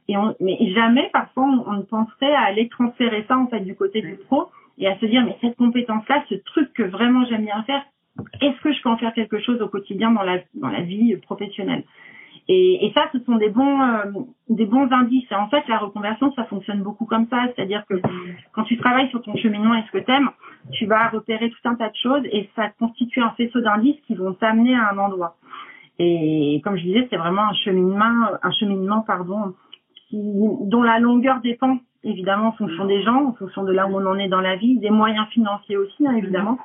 Et 0.08 0.18
on, 0.18 0.36
mais 0.40 0.58
jamais, 0.74 1.08
parfois, 1.14 1.44
on, 1.44 1.74
ne 1.74 1.84
penserait 1.84 2.34
à 2.34 2.42
aller 2.42 2.68
transférer 2.68 3.26
ça 3.28 3.38
en 3.38 3.46
fait 3.46 3.60
du 3.60 3.76
côté 3.76 4.02
du 4.02 4.16
pro 4.26 4.50
et 4.78 4.88
à 4.88 4.98
se 5.00 5.06
dire 5.06 5.24
mais 5.24 5.38
cette 5.42 5.56
compétence-là, 5.56 6.24
ce 6.30 6.36
truc 6.36 6.74
que 6.74 6.84
vraiment 6.84 7.26
j'aime 7.26 7.46
bien 7.46 7.64
faire, 7.64 7.84
est-ce 8.42 8.60
que 8.62 8.74
je 8.74 8.82
peux 8.82 8.90
en 8.90 8.98
faire 8.98 9.14
quelque 9.14 9.40
chose 9.40 9.62
au 9.62 9.68
quotidien 9.68 10.12
dans 10.12 10.24
la 10.24 10.40
dans 10.56 10.70
la 10.70 10.82
vie 10.82 11.16
professionnelle? 11.18 11.84
Et, 12.50 12.86
et, 12.86 12.92
ça, 12.94 13.08
ce 13.14 13.20
sont 13.24 13.38
des 13.38 13.50
bons, 13.50 13.82
euh, 13.82 14.12
des 14.50 14.66
bons 14.66 14.92
indices. 14.92 15.32
Et 15.32 15.36
en 15.36 15.48
fait, 15.48 15.66
la 15.70 15.78
reconversion, 15.78 16.34
ça 16.34 16.44
fonctionne 16.46 16.82
beaucoup 16.82 17.06
comme 17.06 17.26
ça. 17.30 17.46
C'est-à-dire 17.56 17.86
que 17.90 17.96
quand 18.52 18.64
tu 18.64 18.76
travailles 18.78 19.10
sur 19.10 19.22
ton 19.22 19.36
cheminement 19.38 19.76
et 19.76 19.84
ce 19.88 19.98
que 19.98 20.04
t'aimes, 20.04 20.30
tu 20.72 20.86
vas 20.86 21.08
repérer 21.08 21.50
tout 21.50 21.70
un 21.70 21.76
tas 21.76 21.90
de 21.90 21.96
choses 21.96 22.24
et 22.26 22.50
ça 22.56 22.70
constitue 22.80 23.22
un 23.22 23.32
faisceau 23.32 23.62
d'indices 23.62 24.00
qui 24.08 24.16
vont 24.16 24.34
t'amener 24.34 24.76
à 24.76 24.90
un 24.92 24.98
endroit. 24.98 25.38
Et 26.00 26.60
comme 26.64 26.76
je 26.76 26.84
disais, 26.84 27.08
c'est 27.10 27.18
vraiment 27.18 27.44
un 27.44 27.54
cheminement, 27.54 28.28
un 28.42 28.52
cheminement, 28.52 29.02
pardon, 29.02 29.54
qui, 30.10 30.20
dont 30.66 30.84
la 30.84 31.00
longueur 31.00 31.40
dépend 31.42 31.80
évidemment 32.04 32.50
en 32.50 32.52
fonction 32.54 32.86
des 32.86 33.02
gens, 33.04 33.28
en 33.28 33.34
fonction 33.34 33.64
de 33.64 33.72
là 33.72 33.88
où 33.88 33.96
on 33.96 34.06
en 34.06 34.18
est 34.18 34.28
dans 34.28 34.42
la 34.42 34.56
vie, 34.56 34.78
des 34.80 34.90
moyens 34.90 35.28
financiers 35.30 35.78
aussi, 35.78 36.06
hein, 36.08 36.16
évidemment, 36.16 36.58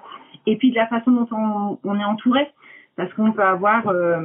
et 0.47 0.57
puis 0.57 0.71
de 0.71 0.77
la 0.77 0.87
façon 0.87 1.11
dont 1.11 1.29
on, 1.33 1.79
on 1.85 1.99
est 1.99 2.05
entouré 2.05 2.49
parce 2.97 3.13
qu'on 3.15 3.33
peut 3.33 3.45
avoir 3.45 3.87
euh, 3.89 4.19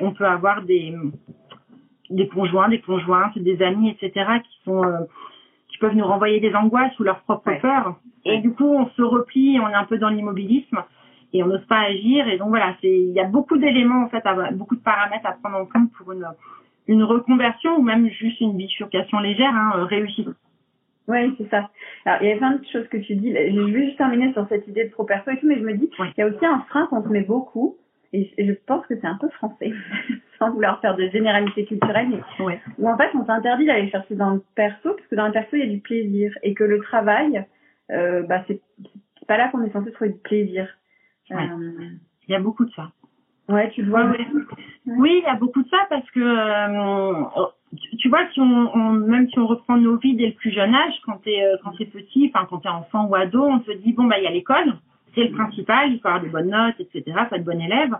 on 0.00 0.12
peut 0.12 0.26
avoir 0.26 0.62
des 0.62 0.94
des 2.10 2.26
conjoints, 2.28 2.68
des 2.68 2.80
conjointes, 2.80 3.38
des 3.38 3.62
amis, 3.62 3.90
etc. 3.90 4.40
qui 4.42 4.64
sont 4.64 4.82
euh, 4.82 5.00
qui 5.68 5.78
peuvent 5.78 5.94
nous 5.94 6.06
renvoyer 6.06 6.40
des 6.40 6.54
angoisses 6.54 6.98
ou 6.98 7.04
leurs 7.04 7.20
propres 7.20 7.52
peurs. 7.60 7.96
Et 8.24 8.38
du 8.38 8.52
coup, 8.52 8.66
on 8.66 8.88
se 8.88 9.02
replie, 9.02 9.60
on 9.60 9.68
est 9.68 9.74
un 9.74 9.84
peu 9.84 9.98
dans 9.98 10.08
l'immobilisme 10.08 10.82
et 11.32 11.42
on 11.42 11.46
n'ose 11.46 11.64
pas 11.66 11.80
agir. 11.80 12.26
Et 12.28 12.38
donc 12.38 12.48
voilà, 12.48 12.74
c'est 12.80 12.90
il 12.90 13.12
y 13.12 13.20
a 13.20 13.24
beaucoup 13.24 13.56
d'éléments 13.56 14.04
en 14.04 14.08
fait, 14.08 14.24
beaucoup 14.52 14.76
de 14.76 14.82
paramètres 14.82 15.26
à 15.26 15.32
prendre 15.32 15.58
en 15.58 15.66
compte 15.66 15.92
pour 15.92 16.12
une 16.12 16.26
une 16.88 17.04
reconversion 17.04 17.76
ou 17.76 17.82
même 17.82 18.08
juste 18.08 18.40
une 18.40 18.56
bifurcation 18.56 19.20
légère 19.20 19.54
hein, 19.54 19.84
réussie. 19.84 20.26
Oui, 21.08 21.34
c'est 21.38 21.48
ça. 21.48 21.70
Alors, 22.04 22.22
il 22.22 22.28
y 22.28 22.32
a 22.32 22.36
plein 22.36 22.56
de 22.56 22.64
choses 22.66 22.86
que 22.88 22.98
tu 22.98 23.16
dis. 23.16 23.30
Je 23.32 23.60
vais 23.60 23.86
juste 23.86 23.96
terminer 23.96 24.32
sur 24.34 24.46
cette 24.48 24.68
idée 24.68 24.84
de 24.84 24.90
pro 24.90 25.04
perso 25.04 25.30
et 25.30 25.38
tout, 25.38 25.46
mais 25.46 25.58
je 25.58 25.64
me 25.64 25.74
dis, 25.74 25.90
il 25.98 26.12
y 26.18 26.22
a 26.22 26.26
aussi 26.26 26.44
un 26.44 26.60
frein 26.68 26.86
qu'on 26.86 27.02
se 27.02 27.08
met 27.08 27.22
beaucoup, 27.22 27.76
et 28.12 28.30
je 28.38 28.52
pense 28.66 28.86
que 28.86 28.94
c'est 29.00 29.06
un 29.06 29.16
peu 29.16 29.28
français, 29.30 29.72
sans 30.38 30.50
vouloir 30.50 30.80
faire 30.80 30.96
de 30.96 31.08
généralité 31.08 31.64
culturelle, 31.64 32.08
mais 32.10 32.60
où 32.78 32.88
en 32.88 32.96
fait 32.96 33.10
on 33.14 33.24
s'interdit 33.24 33.66
d'aller 33.66 33.90
chercher 33.90 34.14
dans 34.14 34.34
le 34.34 34.42
perso, 34.54 34.94
parce 34.94 35.06
que 35.08 35.14
dans 35.14 35.26
le 35.26 35.32
perso 35.32 35.48
il 35.54 35.60
y 35.60 35.62
a 35.62 35.66
du 35.66 35.80
plaisir, 35.80 36.32
et 36.42 36.54
que 36.54 36.64
le 36.64 36.78
travail, 36.80 37.44
euh, 37.90 38.22
bah 38.22 38.44
c'est 38.46 38.60
pas 39.26 39.36
là 39.36 39.48
qu'on 39.48 39.62
est 39.62 39.72
censé 39.72 39.90
trouver 39.92 40.10
du 40.10 40.18
plaisir. 40.18 40.68
Euh... 41.30 41.36
Il 42.28 42.32
y 42.32 42.34
a 42.34 42.40
beaucoup 42.40 42.64
de 42.64 42.70
ça. 42.72 42.90
Ouais, 43.48 43.70
tu 43.70 43.82
vois. 43.82 44.04
Ouais, 44.04 44.26
Oui, 44.86 45.20
il 45.22 45.24
y 45.24 45.26
a 45.26 45.34
beaucoup 45.36 45.62
de 45.62 45.68
ça 45.68 45.78
parce 45.88 46.08
que 46.10 46.20
euh, 46.20 47.24
tu, 47.98 48.08
vois, 48.08 48.26
si 48.32 48.40
on, 48.40 48.76
on, 48.76 48.92
même 48.92 49.28
si 49.30 49.38
on 49.38 49.46
reprend 49.46 49.76
nos 49.76 49.96
vies 49.96 50.16
dès 50.16 50.26
le 50.26 50.34
plus 50.34 50.50
jeune 50.50 50.74
âge, 50.74 50.94
quand 51.04 51.22
t'es 51.24 51.42
euh, 51.42 51.56
quand 51.64 51.72
t'es 51.78 51.86
petit, 51.86 52.30
enfin 52.32 52.46
quand 52.48 52.58
t'es 52.58 52.68
enfant 52.68 53.06
ou 53.06 53.14
ado, 53.14 53.42
on 53.44 53.60
te 53.60 53.72
dit 53.72 53.92
bon 53.92 54.04
bah 54.04 54.18
il 54.18 54.24
y 54.24 54.26
a 54.26 54.30
l'école 54.30 54.74
c'est 55.18 55.24
le 55.24 55.34
principal, 55.34 55.92
il 55.92 56.00
faut 56.00 56.08
avoir 56.08 56.22
des 56.22 56.28
bonnes 56.28 56.50
notes, 56.50 56.76
etc., 56.78 57.04
faut 57.28 57.34
être 57.34 57.44
bon 57.44 57.60
élève. 57.60 57.96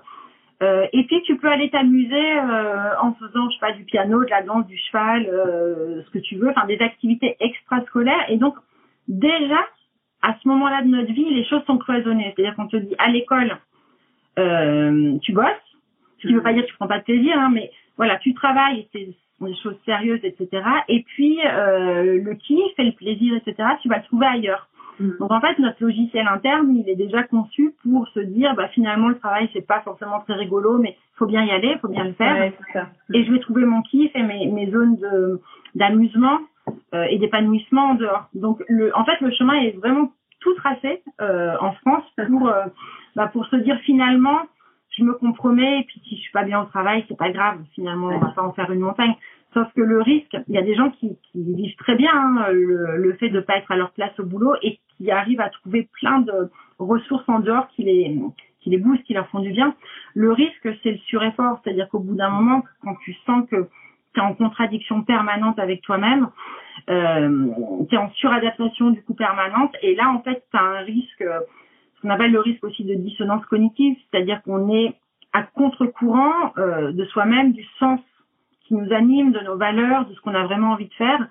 Euh, 0.62 0.86
et 0.92 1.04
puis 1.04 1.22
tu 1.22 1.36
peux 1.36 1.48
aller 1.48 1.70
t'amuser 1.70 2.38
euh, 2.38 2.90
en 3.00 3.12
faisant, 3.14 3.48
je 3.48 3.54
sais 3.54 3.60
pas, 3.60 3.72
du 3.72 3.84
piano, 3.84 4.24
de 4.24 4.30
la 4.30 4.42
danse, 4.42 4.66
du 4.66 4.76
cheval, 4.76 5.26
euh, 5.26 6.02
ce 6.04 6.10
que 6.10 6.18
tu 6.18 6.36
veux, 6.36 6.50
enfin 6.50 6.66
des 6.66 6.80
activités 6.80 7.36
extrascolaires. 7.40 8.28
Et 8.28 8.38
donc 8.38 8.56
déjà, 9.06 9.58
à 10.22 10.34
ce 10.42 10.48
moment-là 10.48 10.82
de 10.82 10.88
notre 10.88 11.12
vie, 11.12 11.32
les 11.32 11.44
choses 11.44 11.62
sont 11.64 11.78
cloisonnées. 11.78 12.32
C'est-à-dire 12.34 12.56
qu'on 12.56 12.66
te 12.66 12.76
dit 12.76 12.94
à 12.98 13.08
l'école, 13.08 13.56
euh, 14.38 15.18
tu 15.22 15.32
bosses, 15.32 15.46
ce 16.18 16.26
qui 16.26 16.32
ne 16.32 16.38
veut 16.38 16.42
pas 16.42 16.52
dire 16.52 16.62
que 16.62 16.68
tu 16.68 16.76
prends 16.76 16.88
pas 16.88 16.98
de 16.98 17.04
plaisir, 17.04 17.38
hein, 17.38 17.50
mais 17.52 17.70
voilà, 17.96 18.16
tu 18.18 18.34
travailles, 18.34 18.88
des 18.92 19.54
choses 19.62 19.76
sérieuses, 19.84 20.20
etc. 20.22 20.62
Et 20.88 21.02
puis 21.02 21.38
euh, 21.44 22.20
le 22.22 22.34
kiff 22.34 22.72
et 22.78 22.84
le 22.84 22.92
plaisir, 22.92 23.34
etc. 23.36 23.68
Tu 23.82 23.88
vas 23.88 23.98
le 23.98 24.04
trouver 24.04 24.26
ailleurs. 24.26 24.68
Mm. 24.98 25.10
Donc 25.20 25.30
en 25.30 25.40
fait, 25.40 25.58
notre 25.58 25.82
logiciel 25.82 26.26
interne, 26.26 26.76
il 26.76 26.88
est 26.88 26.96
déjà 26.96 27.22
conçu 27.22 27.74
pour 27.82 28.08
se 28.08 28.20
dire, 28.20 28.54
bah 28.56 28.68
finalement 28.68 29.08
le 29.08 29.18
travail 29.18 29.48
c'est 29.52 29.66
pas 29.66 29.80
forcément 29.80 30.20
très 30.20 30.34
rigolo, 30.34 30.78
mais 30.78 30.90
il 30.90 31.18
faut 31.18 31.26
bien 31.26 31.44
y 31.44 31.50
aller, 31.50 31.72
il 31.74 31.78
faut 31.78 31.88
bien 31.88 32.04
le 32.04 32.12
faire. 32.12 32.52
Et 33.14 33.24
je 33.24 33.32
vais 33.32 33.40
trouver 33.40 33.64
mon 33.64 33.82
kiff 33.82 34.10
et 34.14 34.22
mes, 34.22 34.46
mes 34.46 34.70
zones 34.70 34.96
de 34.96 35.40
d'amusement 35.74 36.38
euh, 36.94 37.04
et 37.10 37.18
d'épanouissement 37.18 37.90
en 37.90 37.94
dehors. 37.94 38.28
Donc 38.34 38.62
le, 38.68 38.96
en 38.96 39.04
fait, 39.04 39.20
le 39.20 39.30
chemin 39.30 39.54
est 39.54 39.76
vraiment 39.76 40.10
tout 40.40 40.54
tracé 40.54 41.02
euh, 41.20 41.56
en 41.60 41.72
France 41.72 42.04
pour 42.26 42.48
euh, 42.48 42.64
bah, 43.16 43.28
pour 43.28 43.46
se 43.46 43.56
dire 43.56 43.78
finalement 43.80 44.40
je 44.96 45.04
me 45.04 45.14
compromets 45.14 45.80
et 45.80 45.84
puis 45.84 46.00
si 46.08 46.16
je 46.16 46.22
suis 46.22 46.32
pas 46.32 46.44
bien 46.44 46.60
au 46.60 46.66
travail 46.66 47.04
c'est 47.08 47.16
pas 47.16 47.30
grave. 47.30 47.58
Finalement 47.74 48.08
on 48.08 48.18
va 48.18 48.30
pas 48.30 48.42
en 48.42 48.52
faire 48.52 48.70
une 48.70 48.80
montagne. 48.80 49.14
Sauf 49.54 49.68
que 49.74 49.80
le 49.80 50.00
risque 50.00 50.36
il 50.48 50.54
y 50.54 50.58
a 50.58 50.62
des 50.62 50.74
gens 50.74 50.90
qui, 50.90 51.16
qui 51.30 51.54
vivent 51.54 51.76
très 51.76 51.96
bien 51.96 52.12
hein, 52.12 52.48
le, 52.52 52.96
le, 52.96 53.12
fait 53.14 53.30
de 53.30 53.40
pas 53.40 53.56
être 53.56 53.70
à 53.70 53.76
leur 53.76 53.92
place 53.92 54.18
au 54.18 54.24
boulot 54.24 54.54
et 54.62 54.78
qui 54.96 55.10
arrivent 55.10 55.40
à 55.40 55.50
trouver 55.50 55.88
plein 56.00 56.20
de 56.20 56.50
ressources 56.78 57.28
en 57.28 57.40
dehors 57.40 57.68
qui 57.68 57.84
les 57.84 58.20
qui 58.60 58.70
les 58.70 58.78
boostent 58.78 59.04
qui 59.04 59.14
leur 59.14 59.28
font 59.28 59.40
du 59.40 59.52
bien. 59.52 59.74
Le 60.14 60.32
risque 60.32 60.68
c'est 60.82 60.92
le 60.92 60.98
sureffort 60.98 61.60
c'est-à-dire 61.62 61.88
qu'au 61.88 62.00
bout 62.00 62.14
d'un 62.14 62.30
moment 62.30 62.64
quand 62.82 62.96
tu 63.04 63.14
sens 63.26 63.48
que 63.50 63.68
tu 64.14 64.20
es 64.20 64.22
en 64.22 64.34
contradiction 64.34 65.02
permanente 65.02 65.58
avec 65.58 65.82
toi-même 65.82 66.28
euh, 66.88 67.48
tu 67.88 67.94
es 67.94 67.98
en 67.98 68.10
suradaptation 68.12 68.90
du 68.90 69.02
coup 69.02 69.14
permanente 69.14 69.74
et 69.82 69.94
là 69.94 70.08
en 70.10 70.20
fait 70.22 70.44
tu 70.50 70.56
as 70.56 70.62
un 70.62 70.78
risque 70.80 71.24
ce 71.98 72.02
qu'on 72.02 72.10
appelle 72.10 72.30
le 72.30 72.40
risque 72.40 72.62
aussi 72.62 72.84
de 72.84 72.94
dissonance 72.94 73.44
cognitive, 73.46 73.96
c'est-à-dire 74.10 74.40
qu'on 74.42 74.72
est 74.72 74.94
à 75.32 75.42
contre-courant 75.42 76.52
euh, 76.56 76.92
de 76.92 77.04
soi-même, 77.06 77.52
du 77.52 77.64
sens 77.78 78.00
qui 78.62 78.74
nous 78.74 78.92
anime, 78.92 79.32
de 79.32 79.40
nos 79.40 79.56
valeurs, 79.56 80.06
de 80.06 80.14
ce 80.14 80.20
qu'on 80.20 80.34
a 80.34 80.44
vraiment 80.44 80.72
envie 80.72 80.88
de 80.88 80.94
faire. 80.94 81.28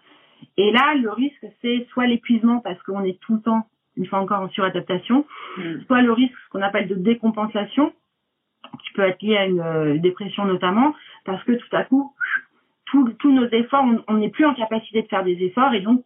Et 0.57 0.71
là, 0.71 0.93
le 0.95 1.09
risque, 1.11 1.45
c'est 1.61 1.87
soit 1.91 2.07
l'épuisement 2.07 2.59
parce 2.59 2.81
qu'on 2.83 3.03
est 3.03 3.19
tout 3.21 3.35
le 3.35 3.41
temps, 3.41 3.67
une 3.95 4.05
fois 4.07 4.19
encore, 4.19 4.41
en 4.41 4.49
suradaptation, 4.49 5.25
mm. 5.57 5.81
soit 5.87 6.01
le 6.01 6.11
risque, 6.11 6.35
ce 6.45 6.49
qu'on 6.49 6.61
appelle 6.61 6.87
de 6.87 6.95
décompensation, 6.95 7.93
qui 8.83 8.93
peut 8.93 9.03
être 9.03 9.21
lié 9.21 9.37
à 9.37 9.45
une 9.45 9.61
euh, 9.61 9.97
dépression 9.97 10.45
notamment, 10.45 10.93
parce 11.25 11.43
que 11.45 11.53
tout 11.53 11.75
à 11.75 11.85
coup, 11.85 12.13
tous 12.91 13.31
nos 13.31 13.47
efforts, 13.49 13.85
on 14.07 14.17
n'est 14.17 14.29
plus 14.29 14.45
en 14.45 14.53
capacité 14.53 15.01
de 15.01 15.07
faire 15.07 15.23
des 15.23 15.43
efforts 15.43 15.73
et 15.73 15.81
donc 15.81 16.03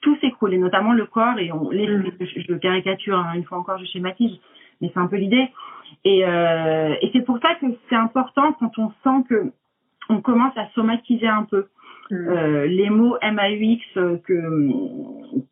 tout 0.00 0.16
s'écroule, 0.20 0.54
et 0.54 0.58
notamment 0.58 0.92
le 0.92 1.06
corps, 1.06 1.38
et 1.38 1.52
on, 1.52 1.70
les, 1.70 1.86
mm. 1.86 2.12
je, 2.20 2.54
caricature, 2.54 3.18
hein, 3.18 3.32
une 3.34 3.44
fois 3.44 3.58
encore, 3.58 3.78
je 3.78 3.84
schématise, 3.84 4.38
mais 4.80 4.90
c'est 4.92 5.00
un 5.00 5.06
peu 5.06 5.16
l'idée. 5.16 5.48
Et, 6.04 6.24
euh, 6.24 6.94
et 7.02 7.10
c'est 7.12 7.24
pour 7.24 7.38
ça 7.40 7.54
que 7.56 7.66
c'est 7.88 7.96
important 7.96 8.52
quand 8.54 8.78
on 8.78 8.90
sent 9.04 9.24
que 9.28 9.52
on 10.08 10.20
commence 10.20 10.56
à 10.56 10.68
somatiser 10.74 11.28
un 11.28 11.44
peu. 11.44 11.66
Mm. 12.10 12.14
Euh, 12.14 12.66
les 12.66 12.90
mots 12.90 13.16
MAUX 13.22 13.80
que 14.24 14.68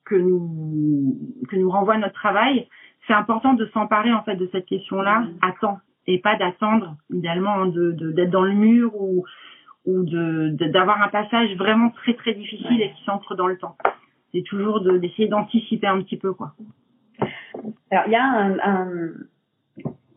que 0.04 0.14
nous 0.14 1.16
que 1.48 1.56
nous 1.56 1.70
renvoie 1.70 1.98
notre 1.98 2.14
travail, 2.14 2.66
c'est 3.06 3.12
important 3.12 3.54
de 3.54 3.66
s'emparer 3.66 4.12
en 4.12 4.22
fait 4.22 4.36
de 4.36 4.48
cette 4.52 4.66
question-là 4.66 5.20
mm. 5.20 5.38
à 5.42 5.52
temps 5.60 5.78
et 6.06 6.18
pas 6.18 6.36
d'attendre 6.36 6.96
idéalement 7.10 7.52
hein, 7.52 7.66
de 7.66 7.92
d'être 8.12 8.30
dans 8.30 8.42
le 8.42 8.54
mur 8.54 8.92
ou 8.94 9.24
ou 9.86 10.02
de 10.04 10.50
d'avoir 10.70 11.02
un 11.02 11.08
passage 11.08 11.54
vraiment 11.56 11.90
très 11.90 12.14
très 12.14 12.34
difficile 12.34 12.82
et 12.82 12.92
qui 12.92 13.04
s'entre 13.04 13.34
dans 13.34 13.46
le 13.46 13.56
temps 13.58 13.76
c'est 14.32 14.42
toujours 14.42 14.80
d'essayer 14.80 15.28
d'anticiper 15.28 15.86
un 15.86 16.02
petit 16.02 16.16
peu 16.16 16.32
quoi. 16.32 16.54
Alors 17.90 18.04
il 18.06 18.12
y 18.12 18.16
a 18.16 18.24
un, 18.24 18.58
un, 18.58 19.12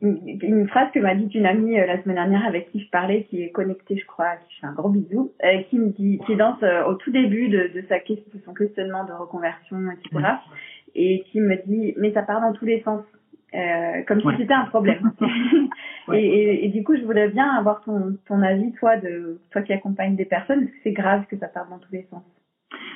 une, 0.02 0.68
phrase 0.68 0.92
que 0.92 1.00
m'a 1.00 1.16
dit 1.16 1.30
une 1.34 1.46
amie 1.46 1.80
euh, 1.80 1.86
la 1.86 2.02
semaine 2.02 2.16
dernière 2.16 2.46
avec 2.46 2.72
qui 2.72 2.82
je 2.82 2.90
parlais, 2.90 3.24
qui 3.26 3.42
est 3.42 3.52
connectée, 3.52 3.98
je 3.98 4.06
crois, 4.06 4.36
qui 4.48 4.60
fait 4.60 4.68
un 4.68 4.74
gros 4.74 4.90
bisou, 4.90 5.32
euh, 5.44 5.62
qui 5.70 5.80
me 5.80 5.90
dit, 5.90 6.20
qui 6.26 6.36
danse 6.36 6.62
euh, 6.64 6.84
au 6.86 6.96
tout 6.96 7.12
début 7.12 7.50
de, 7.50 7.72
de 7.74 7.86
sa 7.88 8.00
question, 8.00 8.26
de 8.34 8.42
son 8.44 8.54
questionnement 8.54 9.06
de 9.06 9.14
reconversion, 9.14 9.78
etc. 9.92 10.28
Et 10.96 11.24
qui 11.32 11.40
me 11.40 11.56
dit, 11.68 11.94
mais 11.98 12.12
ça 12.14 12.24
part 12.24 12.42
dans 12.42 12.54
tous 12.54 12.66
les 12.66 12.82
sens. 12.82 13.04
Euh, 13.54 14.04
comme 14.08 14.22
si 14.22 14.38
c'était 14.38 14.54
un 14.54 14.66
problème. 14.66 15.12
et, 16.14 16.18
et, 16.18 16.66
et, 16.66 16.70
du 16.70 16.84
coup, 16.84 16.96
je 16.96 17.02
voudrais 17.02 17.28
bien 17.28 17.50
avoir 17.50 17.84
ton, 17.84 18.18
ton 18.26 18.42
avis, 18.42 18.72
toi, 18.74 18.96
de 18.96 19.40
toi 19.52 19.62
qui 19.62 19.74
accompagnes 19.74 20.16
des 20.16 20.26
personnes, 20.26 20.64
est-ce 20.64 20.72
que 20.72 20.78
c'est 20.84 20.92
grave 20.94 21.26
que 21.30 21.38
ça 21.38 21.48
parte 21.48 21.70
dans 21.70 21.80
tous 21.80 21.92
les 21.92 22.08
sens? 22.10 22.24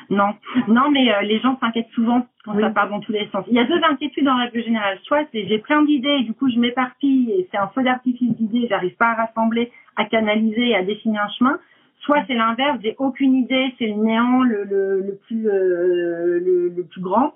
Non, 0.10 0.34
non, 0.68 0.91
mais 0.91 1.12
euh, 1.12 1.22
les 1.22 1.39
gens 1.39 1.58
s'inquiètent 1.60 1.89
souvent 1.89 2.26
quand 2.44 2.60
ça 2.60 2.70
part 2.70 2.89
dans 2.89 3.00
tous 3.00 3.12
les 3.12 3.28
sens. 3.30 3.44
Il 3.48 3.56
y 3.56 3.60
a 3.60 3.65
deux 3.65 3.82
inquiétudes 3.84 4.28
en 4.28 4.38
règle 4.38 4.63
générale. 4.63 5.00
Soit 5.04 5.26
c'est 5.32 5.48
j'ai 5.48 5.60
plein 5.60 5.82
d'idées, 5.84 6.18
et 6.20 6.24
du 6.24 6.34
coup 6.34 6.50
je 6.50 6.60
m'éparpille 6.60 7.32
et 7.32 7.48
c'est 7.52 7.58
un 7.58 7.68
feu 7.70 7.84
d'artifice 7.84 8.36
d'idées, 8.36 8.68
j'arrive 8.70 8.96
pas 8.96 9.08
à 9.08 9.26
rassembler, 9.26 9.72
à 9.96 10.06
canaliser 10.06 10.70
et 10.70 10.76
à 10.76 10.84
dessiner 10.84 11.18
un 11.18 11.30
chemin. 11.30 11.60
Soit 12.02 12.24
c'est 12.28 12.36
l'inverse, 12.36 12.78
j'ai 12.84 12.96
aucune 13.00 13.34
idée, 13.34 13.74
c'est 13.80 13.88
le 13.88 13.96
néant 13.96 14.44
le, 14.44 14.63
le, 14.63 15.02
le 15.02 15.20
plus 15.26 15.50
euh, 15.50 16.39
le, 16.39 16.70
le, 16.70 16.84
plus 16.84 17.02
grand. 17.02 17.34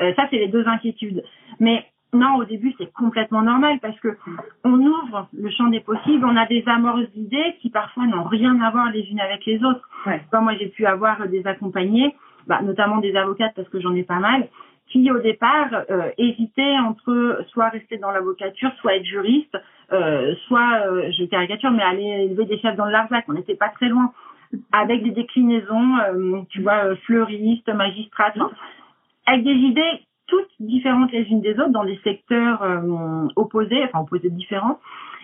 Euh, 0.00 0.12
ça 0.16 0.26
c'est 0.30 0.38
les 0.38 0.48
deux 0.48 0.66
inquiétudes. 0.66 1.22
Mais 1.60 1.84
non, 2.14 2.36
au 2.36 2.44
début, 2.44 2.74
c'est 2.78 2.90
complètement 2.92 3.42
normal 3.42 3.78
parce 3.82 3.98
que 4.00 4.16
on 4.64 4.80
ouvre 4.80 5.28
le 5.36 5.50
champ 5.50 5.68
des 5.68 5.80
possibles, 5.80 6.24
on 6.24 6.36
a 6.36 6.46
des 6.46 6.64
amorces 6.66 7.10
d'idées 7.14 7.56
qui 7.60 7.68
parfois 7.68 8.06
n'ont 8.06 8.24
rien 8.24 8.58
à 8.62 8.70
voir 8.70 8.90
les 8.90 9.02
unes 9.10 9.20
avec 9.20 9.44
les 9.44 9.62
autres. 9.62 9.86
Ouais. 10.06 10.22
moi, 10.32 10.54
j'ai 10.58 10.68
pu 10.68 10.86
avoir 10.86 11.28
des 11.28 11.46
accompagnés, 11.46 12.14
bah, 12.46 12.62
notamment 12.62 12.98
des 12.98 13.14
avocates 13.14 13.52
parce 13.54 13.68
que 13.68 13.78
j'en 13.80 13.94
ai 13.94 14.04
pas 14.04 14.20
mal, 14.20 14.48
qui 14.86 15.10
au 15.10 15.18
départ 15.18 15.68
euh, 15.90 16.10
hésitaient 16.16 16.78
entre 16.78 17.44
soit 17.48 17.68
rester 17.68 17.98
dans 17.98 18.10
l'avocature, 18.10 18.72
soit 18.80 18.96
être 18.96 19.04
juriste, 19.04 19.58
euh, 19.92 20.34
soit, 20.46 20.86
euh, 20.86 21.10
je 21.12 21.24
caricature, 21.26 21.70
mais 21.70 21.82
aller 21.82 22.26
élever 22.30 22.46
des 22.46 22.58
chefs 22.58 22.76
dans 22.76 22.86
le 22.86 22.92
Larzac. 22.92 23.26
On 23.28 23.34
n'était 23.34 23.54
pas 23.54 23.68
très 23.68 23.88
loin, 23.88 24.12
avec 24.72 25.02
des 25.02 25.10
déclinaisons, 25.10 25.98
euh, 25.98 26.40
tu 26.48 26.62
vois, 26.62 26.96
fleuristes, 27.04 27.68
magistrates, 27.68 28.38
avec 29.26 29.44
des 29.44 29.52
idées 29.52 30.07
toutes 30.28 30.48
différentes 30.60 31.10
les 31.12 31.24
unes 31.24 31.40
des 31.40 31.58
autres 31.58 31.70
dans 31.70 31.84
des 31.84 31.98
secteurs 32.04 32.62
euh, 32.62 33.26
opposés, 33.36 33.82
enfin 33.84 34.00
opposés 34.00 34.30
différents. 34.30 34.78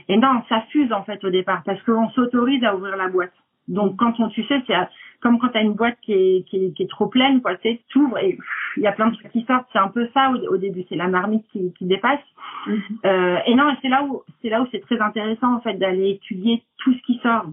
Et 0.08 0.16
non, 0.16 0.42
ça 0.48 0.62
fuse 0.70 0.92
en 0.92 1.04
fait 1.04 1.22
au 1.24 1.30
départ 1.30 1.62
parce 1.64 1.80
qu'on 1.82 2.10
s'autorise 2.10 2.64
à 2.64 2.74
ouvrir 2.74 2.96
la 2.96 3.08
boîte. 3.08 3.32
Donc 3.68 3.96
quand 3.96 4.18
on, 4.20 4.28
tu 4.28 4.44
sais, 4.44 4.62
c'est 4.66 4.74
comme 5.20 5.38
quand 5.38 5.48
tu 5.48 5.58
as 5.58 5.62
une 5.62 5.72
boîte 5.72 5.96
qui 6.02 6.12
est, 6.12 6.48
qui 6.48 6.56
est, 6.56 6.72
qui 6.72 6.82
est 6.82 6.90
trop 6.90 7.06
pleine, 7.06 7.40
quoi, 7.40 7.56
tu 7.56 7.70
sais, 7.70 7.80
t'ouvres 7.88 8.18
et 8.18 8.36
il 8.76 8.82
y 8.82 8.86
a 8.86 8.92
plein 8.92 9.08
de 9.08 9.14
trucs 9.14 9.32
qui 9.32 9.44
sortent. 9.44 9.66
C'est 9.72 9.78
un 9.78 9.88
peu 9.88 10.08
ça 10.12 10.30
au, 10.50 10.56
début, 10.58 10.84
c'est 10.88 10.96
la 10.96 11.08
marmite 11.08 11.46
qui, 11.50 11.72
qui 11.72 11.86
dépasse. 11.86 12.20
Mm-hmm. 12.66 13.06
euh, 13.06 13.38
et 13.46 13.54
non, 13.54 13.74
c'est 13.80 13.88
là 13.88 14.04
où 14.04 14.22
c'est 14.42 14.50
là 14.50 14.60
où 14.60 14.66
c'est 14.70 14.80
très 14.80 15.00
intéressant 15.00 15.54
en 15.54 15.60
fait 15.60 15.74
d'aller 15.74 16.10
étudier 16.10 16.62
tout 16.78 16.92
ce 16.92 17.02
qui 17.02 17.18
sort. 17.22 17.46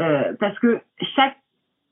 Euh, 0.00 0.32
parce 0.40 0.58
que 0.58 0.80
chaque 1.14 1.36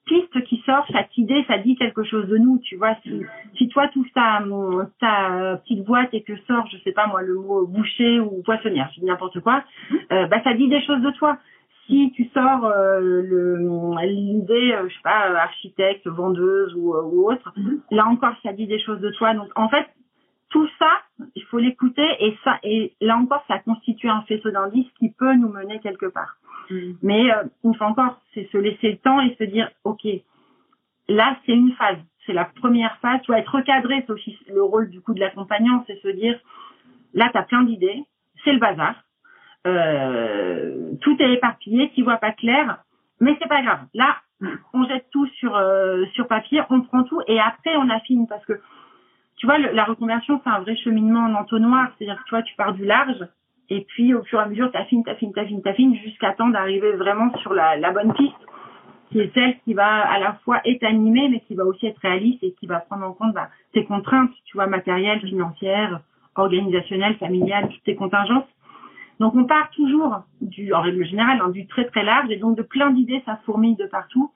piste 0.07 0.45
qui 0.45 0.63
sort, 0.67 0.85
chaque 0.93 1.17
idée, 1.17 1.45
ça 1.47 1.59
dit 1.59 1.77
quelque 1.77 2.03
chose 2.03 2.27
de 2.29 2.37
nous, 2.37 2.59
tu 2.59 2.77
vois. 2.77 2.97
Si, 3.03 3.23
si 3.57 3.69
toi, 3.69 3.89
tout 3.89 4.05
ta, 4.15 4.43
ta 5.01 5.57
petite 5.59 5.85
boîte 5.85 6.13
et 6.13 6.23
que 6.23 6.37
sort, 6.49 6.67
je 6.73 6.79
sais 6.79 6.93
pas 6.93 7.07
moi, 7.07 7.23
le 7.23 7.35
mot 7.35 7.67
boucher 7.67 8.21
ou 8.21 8.43
poissonnière, 8.43 8.91
je 8.95 9.01
dis 9.01 9.07
n'importe 9.07 9.41
quoi, 9.41 9.63
euh, 10.13 10.27
bah 10.27 10.43
ça 10.43 10.55
dit 10.55 10.69
des 10.69 10.83
choses 10.83 11.03
de 11.03 11.11
toi. 11.13 11.39
Si 11.87 12.13
tu 12.15 12.29
sors 12.33 12.65
euh, 12.65 13.23
l'idée, 14.05 14.73
euh, 14.73 14.89
je 14.89 14.95
sais 14.95 15.03
pas, 15.03 15.35
architecte, 15.41 16.07
vendeuse 16.07 16.75
ou, 16.75 16.95
ou 16.95 17.31
autre, 17.31 17.53
mm-hmm. 17.57 17.81
là 17.91 18.07
encore, 18.07 18.35
ça 18.43 18.53
dit 18.53 18.67
des 18.67 18.79
choses 18.81 19.01
de 19.01 19.11
toi. 19.11 19.35
Donc 19.35 19.49
en 19.57 19.69
fait, 19.69 19.87
tout 20.53 20.69
ça, 20.79 20.91
il 21.35 21.43
faut 21.45 21.59
l'écouter 21.59 22.07
et 22.21 22.37
ça, 22.45 22.59
et 22.63 22.93
là 23.01 23.17
encore, 23.17 23.43
ça 23.49 23.59
constitue 23.59 24.09
un 24.09 24.23
faisceau 24.23 24.51
d'indices 24.51 24.91
qui 24.99 25.11
peut 25.11 25.35
nous 25.35 25.49
mener 25.49 25.81
quelque 25.81 26.07
part. 26.07 26.37
Mm. 26.71 26.93
Mais 27.03 27.33
euh, 27.33 27.45
une 27.65 27.75
fois 27.75 27.89
encore, 27.89 28.21
c'est 28.35 28.49
se 28.53 28.59
laisser 28.59 28.93
le 28.93 28.99
temps 28.99 29.21
et 29.21 29.35
se 29.37 29.45
dire, 29.45 29.71
ok, 29.85 30.07
là 31.09 31.37
c'est 31.45 31.53
une 31.53 31.73
phase, 31.73 31.99
c'est 32.27 32.35
la 32.35 32.45
première 32.45 32.97
phase. 32.99 33.23
Tu 33.23 33.33
vas 33.33 33.39
être 33.39 33.55
recadré, 33.55 34.05
c'est 34.07 34.13
aussi 34.13 34.39
le 34.53 34.63
rôle 34.63 34.91
du 34.91 35.01
coup 35.01 35.15
de 35.15 35.21
l'accompagnant, 35.21 35.83
c'est 35.87 36.01
se 36.01 36.09
dire, 36.09 36.39
là 37.15 37.31
tu 37.33 37.39
as 37.39 37.43
plein 37.45 37.63
d'idées, 37.63 38.05
c'est 38.45 38.53
le 38.53 38.59
bazar, 38.59 38.95
euh, 39.67 40.93
tout 41.01 41.17
est 41.19 41.33
éparpillé, 41.33 41.91
tu 41.95 42.03
vois 42.03 42.19
pas 42.19 42.33
clair, 42.33 42.83
mais 43.21 43.37
c'est 43.41 43.49
pas 43.49 43.63
grave. 43.63 43.81
Là, 43.95 44.17
on 44.75 44.85
jette 44.87 45.07
tout 45.13 45.27
sur 45.39 45.57
euh, 45.57 46.05
sur 46.13 46.29
papier, 46.29 46.61
on 46.69 46.83
prend 46.83 47.05
tout 47.05 47.23
et 47.27 47.41
après 47.41 47.75
on 47.77 47.89
affine 47.89 48.27
parce 48.29 48.45
que 48.45 48.61
tu 49.43 49.47
vois, 49.47 49.59
la 49.59 49.83
reconversion, 49.83 50.41
c'est 50.45 50.51
un 50.51 50.61
vrai 50.61 50.77
cheminement 50.77 51.25
en 51.25 51.35
entonnoir. 51.35 51.91
C'est-à-dire 51.99 52.23
tu 52.27 52.31
vois, 52.31 52.43
tu 52.43 52.55
pars 52.55 52.75
du 52.75 52.85
large 52.85 53.27
et 53.75 53.81
puis, 53.89 54.15
au 54.15 54.23
fur 54.23 54.39
et 54.39 54.43
à 54.43 54.47
mesure, 54.47 54.71
t'affines, 54.71 55.03
t'affines, 55.03 55.33
t'affines, 55.33 55.63
t'affines, 55.63 55.97
jusqu'à 55.97 56.33
temps 56.35 56.49
d'arriver 56.49 56.93
vraiment 56.93 57.37
sur 57.39 57.53
la, 57.55 57.77
la, 57.77 57.91
bonne 57.91 58.13
piste, 58.13 58.37
qui 59.11 59.19
est 59.19 59.35
celle 59.35 59.59
qui 59.65 59.75
va 59.75 60.09
à 60.09 60.21
la 60.21 60.35
fois 60.45 60.61
être 60.65 60.85
animée, 60.85 61.29
mais 61.29 61.41
qui 61.41 61.57
va 61.57 61.65
aussi 61.65 61.87
être 61.87 61.99
réaliste 62.03 62.45
et 62.45 62.53
qui 62.61 62.67
va 62.67 62.79
prendre 62.79 63.05
en 63.05 63.15
compte 63.15 63.35
bah, 63.35 63.49
tes 63.73 63.85
contraintes, 63.85 64.31
tu 64.45 64.59
vois, 64.59 64.69
matérielles, 64.69 65.27
financières, 65.27 66.03
organisationnelles, 66.37 67.17
familiales, 67.17 67.71
toutes 67.71 67.83
tes 67.83 67.97
contingences. 67.97 68.45
Donc, 69.19 69.35
on 69.35 69.45
part 69.45 69.71
toujours, 69.71 70.21
du, 70.41 70.73
en 70.73 70.83
règle 70.83 71.05
générale, 71.05 71.41
hein, 71.43 71.49
du 71.49 71.67
très 71.67 71.87
très 71.87 72.05
large, 72.05 72.31
et 72.31 72.37
donc 72.37 72.57
de 72.57 72.63
plein 72.63 72.91
d'idées, 72.91 73.23
ça 73.25 73.41
fourmille 73.47 73.77
de 73.77 73.87
partout. 73.87 74.31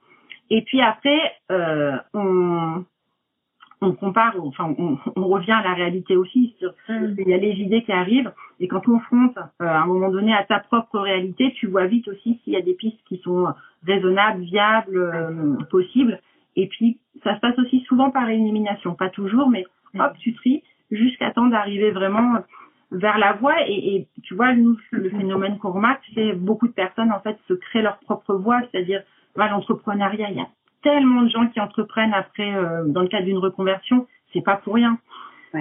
Et 0.49 0.63
puis 0.63 0.81
après, 0.81 1.33
euh, 1.51 1.95
on, 2.13 2.83
on 3.81 3.93
compare, 3.93 4.35
enfin, 4.39 4.73
on, 4.77 4.97
on, 5.15 5.27
revient 5.27 5.51
à 5.51 5.63
la 5.63 5.73
réalité 5.73 6.15
aussi. 6.15 6.55
Sur, 6.59 6.73
mm. 6.89 7.15
Il 7.19 7.27
y 7.27 7.33
a 7.33 7.37
les 7.37 7.53
idées 7.53 7.83
qui 7.83 7.91
arrivent, 7.91 8.31
et 8.59 8.67
quand 8.67 8.87
on 8.87 8.99
confronte 8.99 9.37
euh, 9.37 9.65
à 9.65 9.81
un 9.81 9.85
moment 9.85 10.09
donné 10.09 10.33
à 10.33 10.43
ta 10.43 10.59
propre 10.59 10.99
réalité, 10.99 11.53
tu 11.53 11.67
vois 11.67 11.85
vite 11.85 12.07
aussi 12.07 12.39
s'il 12.43 12.53
y 12.53 12.57
a 12.57 12.61
des 12.61 12.73
pistes 12.73 12.99
qui 13.07 13.17
sont 13.17 13.47
raisonnable, 13.85 14.41
viable, 14.41 15.65
possible. 15.69 16.19
Et 16.55 16.67
puis, 16.67 16.97
ça 17.23 17.35
se 17.35 17.39
passe 17.39 17.57
aussi 17.59 17.81
souvent 17.81 18.09
par 18.09 18.29
élimination, 18.29 18.95
pas 18.95 19.09
toujours, 19.09 19.49
mais 19.49 19.65
hop, 19.99 20.13
tu 20.19 20.33
tries 20.33 20.63
jusqu'à 20.91 21.31
temps 21.31 21.47
d'arriver 21.47 21.91
vraiment 21.91 22.39
vers 22.91 23.17
la 23.17 23.33
voie. 23.33 23.55
Et, 23.67 23.95
et, 23.95 24.07
tu 24.23 24.33
vois, 24.33 24.53
nous, 24.53 24.77
le 24.91 25.09
phénomène 25.09 25.57
qu'on 25.59 25.71
remarque, 25.71 26.03
c'est 26.15 26.33
beaucoup 26.33 26.67
de 26.67 26.73
personnes, 26.73 27.11
en 27.11 27.19
fait, 27.19 27.37
se 27.47 27.53
créent 27.53 27.81
leur 27.81 27.99
propre 27.99 28.33
voie, 28.35 28.61
c'est-à-dire, 28.71 29.03
bah, 29.35 29.49
l'entrepreneuriat, 29.49 30.31
il 30.31 30.37
y 30.37 30.41
a 30.41 30.47
tellement 30.83 31.23
de 31.23 31.29
gens 31.29 31.47
qui 31.47 31.59
entreprennent 31.59 32.13
après, 32.13 32.55
euh, 32.55 32.85
dans 32.85 33.01
le 33.01 33.07
cadre 33.07 33.25
d'une 33.25 33.37
reconversion, 33.37 34.07
c'est 34.33 34.43
pas 34.43 34.57
pour 34.57 34.75
rien. 34.75 34.97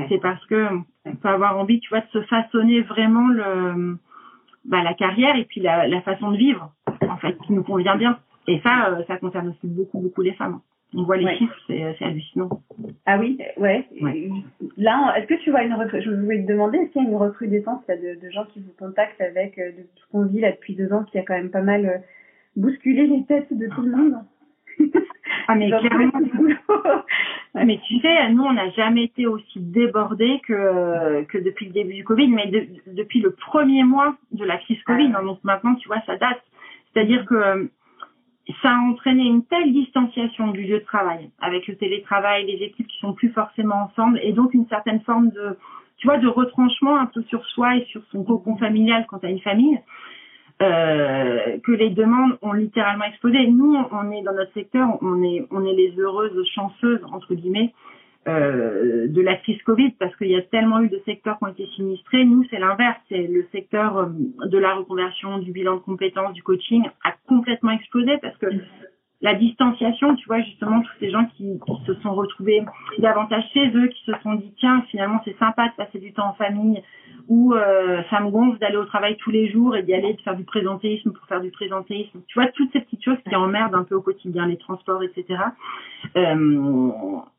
C'est 0.09 0.21
parce 0.21 0.45
que 0.47 0.69
on 1.07 1.15
peut 1.15 1.29
avoir 1.29 1.57
envie, 1.59 1.81
tu 1.81 1.89
vois, 1.89 2.01
de 2.01 2.09
se 2.13 2.21
façonner 2.23 2.83
vraiment 2.83 3.29
le, 3.29 3.97
bah, 4.67 4.83
la 4.83 4.93
carrière 4.93 5.37
et 5.37 5.45
puis 5.45 5.61
la, 5.61 5.89
la 5.89 6.03
façon 6.03 6.33
de 6.33 6.37
vivre, 6.37 6.71
en 7.09 7.17
fait, 7.17 7.39
qui 7.47 7.53
nous 7.55 7.63
convient 7.63 7.97
bien. 7.97 8.19
Et 8.47 8.61
ça, 8.61 8.91
euh, 8.91 9.05
ça 9.07 9.17
concerne 9.17 9.49
aussi 9.49 9.67
beaucoup, 9.67 10.01
beaucoup 10.01 10.21
les 10.21 10.35
femmes. 10.35 10.61
On 10.95 11.03
voit 11.03 11.17
les 11.17 11.37
chiffres, 11.37 11.57
c'est 11.67 11.97
hallucinant. 12.01 12.49
Ah 13.07 13.19
oui, 13.19 13.39
ouais. 13.57 13.89
Là, 14.77 15.15
est-ce 15.17 15.27
que 15.27 15.43
tu 15.43 15.51
vois 15.51 15.63
une 15.63 15.77
je 16.01 16.11
voulais 16.11 16.43
te 16.43 16.49
demander, 16.49 16.79
est-ce 16.79 16.93
qu'il 16.93 17.03
y 17.03 17.07
a 17.07 17.09
une 17.09 17.17
recrudescence 17.17 17.85
de, 17.89 18.21
de 18.21 18.31
gens 18.31 18.45
qui 18.45 18.61
vous 18.61 18.73
contactent 18.79 19.21
avec 19.21 19.59
euh, 19.59 19.73
de 19.73 19.87
ce 19.97 20.13
qu'on 20.13 20.27
vit 20.27 20.41
là 20.41 20.53
depuis 20.53 20.75
deux 20.75 20.93
ans, 20.93 21.05
qui 21.05 21.19
a 21.19 21.23
quand 21.23 21.35
même 21.35 21.51
pas 21.51 21.63
mal 21.63 21.87
euh, 21.87 21.99
bousculé 22.55 23.07
les 23.07 23.25
têtes 23.25 23.53
de 23.53 23.67
tout 23.69 23.83
le 23.83 23.97
monde? 23.97 24.15
Ah 25.49 25.55
mais 25.55 25.69
clairement. 25.69 26.11
mais 27.55 27.81
tu 27.87 28.01
sais, 28.01 28.31
nous 28.31 28.43
on 28.43 28.53
n'a 28.53 28.71
jamais 28.71 29.05
été 29.05 29.27
aussi 29.27 29.61
débordés 29.61 30.41
que 30.47 31.23
que 31.25 31.39
depuis 31.39 31.67
le 31.67 31.73
début 31.73 31.95
du 31.95 32.05
Covid, 32.05 32.29
mais 32.29 32.51
depuis 32.87 33.21
le 33.21 33.31
premier 33.31 33.85
mois 33.85 34.17
de 34.33 34.45
la 34.45 34.57
crise 34.59 34.83
Covid. 34.83 35.13
Ah 35.15 35.23
donc 35.23 35.39
maintenant, 35.45 35.75
tu 35.77 35.89
vois, 35.89 36.01
ça 36.07 36.17
date. 36.17 36.43
C'est-à-dire 36.93 37.25
que 37.27 37.71
ça 38.63 38.71
a 38.71 38.79
entraîné 38.79 39.25
une 39.25 39.45
telle 39.45 39.73
distanciation 39.73 40.49
du 40.49 40.63
lieu 40.63 40.79
de 40.79 40.85
travail 40.85 41.31
avec 41.41 41.67
le 41.67 41.77
télétravail, 41.77 42.47
les 42.47 42.65
équipes 42.65 42.87
qui 42.87 42.99
sont 42.99 43.13
plus 43.13 43.31
forcément 43.31 43.85
ensemble, 43.85 44.21
et 44.23 44.33
donc 44.33 44.55
une 44.55 44.69
certaine 44.69 45.01
forme 45.01 45.31
de, 45.31 45.59
tu 45.99 46.07
vois, 46.07 46.19
de 46.19 46.29
retranchement 46.29 46.97
un 46.97 47.07
peu 47.07 47.23
sur 47.25 47.45
soi 47.47 47.77
et 47.77 47.85
sur 47.87 48.03
son 48.13 48.23
cocon 48.23 48.57
familial 48.57 49.07
quand 49.09 49.21
tu 49.21 49.27
as 49.27 49.31
une 49.31 49.41
famille. 49.41 49.79
Euh, 50.63 51.59
que 51.65 51.73
les 51.73 51.91
demandes 51.91 52.39
ont 52.41 52.55
littéralement 52.55 53.05
explosé. 53.05 53.47
Nous, 53.47 53.77
on 53.93 54.11
est 54.11 54.23
dans 54.23 54.33
notre 54.33 54.55
secteur, 54.55 54.97
on 55.03 55.23
est, 55.23 55.47
on 55.51 55.67
est 55.67 55.75
les 55.75 55.93
heureuses 55.99 56.43
chanceuses 56.55 57.05
entre 57.13 57.35
guillemets 57.35 57.75
euh, 58.27 59.07
de 59.07 59.21
la 59.21 59.37
crise 59.37 59.61
Covid 59.65 59.91
parce 59.99 60.17
qu'il 60.17 60.29
y 60.29 60.35
a 60.35 60.41
tellement 60.41 60.81
eu 60.81 60.89
de 60.89 60.99
secteurs 61.05 61.37
qui 61.37 61.45
ont 61.45 61.49
été 61.49 61.67
sinistrés. 61.77 62.25
Nous, 62.25 62.43
c'est 62.49 62.59
l'inverse, 62.59 62.97
c'est 63.11 63.27
le 63.27 63.47
secteur 63.53 63.99
euh, 63.99 64.07
de 64.47 64.57
la 64.57 64.77
reconversion, 64.77 65.41
du 65.41 65.53
bilan 65.53 65.75
de 65.75 65.81
compétences, 65.81 66.33
du 66.33 66.43
coaching 66.43 66.85
a 67.05 67.13
complètement 67.29 67.73
explosé 67.73 68.17
parce 68.23 68.39
que 68.39 68.47
la 69.27 69.35
distanciation, 69.35 70.15
tu 70.15 70.25
vois, 70.29 70.41
justement, 70.41 70.83
tous 70.83 70.99
ces 71.01 71.11
gens 71.11 71.25
qui, 71.37 71.59
se 71.85 71.95
sont 71.95 72.15
retrouvés 72.15 72.63
davantage 72.99 73.43
chez 73.53 73.69
eux, 73.75 73.89
qui 73.89 74.05
se 74.05 74.13
sont 74.23 74.37
dit, 74.37 74.53
tiens, 74.61 74.85
finalement, 74.89 75.21
c'est 75.25 75.37
sympa 75.37 75.67
de 75.67 75.73
passer 75.77 75.99
du 75.99 76.13
temps 76.13 76.29
en 76.29 76.35
famille, 76.35 76.81
ou 77.27 77.53
euh, 77.53 78.03
ça 78.09 78.21
me 78.21 78.31
gonfle 78.31 78.59
d'aller 78.61 78.77
au 78.77 78.85
travail 78.85 79.17
tous 79.17 79.33
les 79.33 79.51
jours 79.51 79.75
et 79.75 79.83
d'y 79.83 79.95
aller, 79.95 80.13
de 80.13 80.21
faire 80.21 80.37
du 80.37 80.45
présentéisme 80.45 81.11
pour 81.11 81.27
faire 81.27 81.41
du 81.41 81.51
présentéisme. 81.51 82.21
Tu 82.29 82.39
vois, 82.39 82.49
toutes 82.53 82.73
ces 82.73 82.79
petites 82.79 83.03
choses 83.03 83.19
qui 83.29 83.35
emmerdent 83.35 83.75
un 83.75 83.83
peu 83.83 83.97
au 83.97 84.01
quotidien, 84.01 84.47
les 84.47 84.59
transports, 84.59 85.03
etc. 85.03 85.25
Euh, 86.17 86.79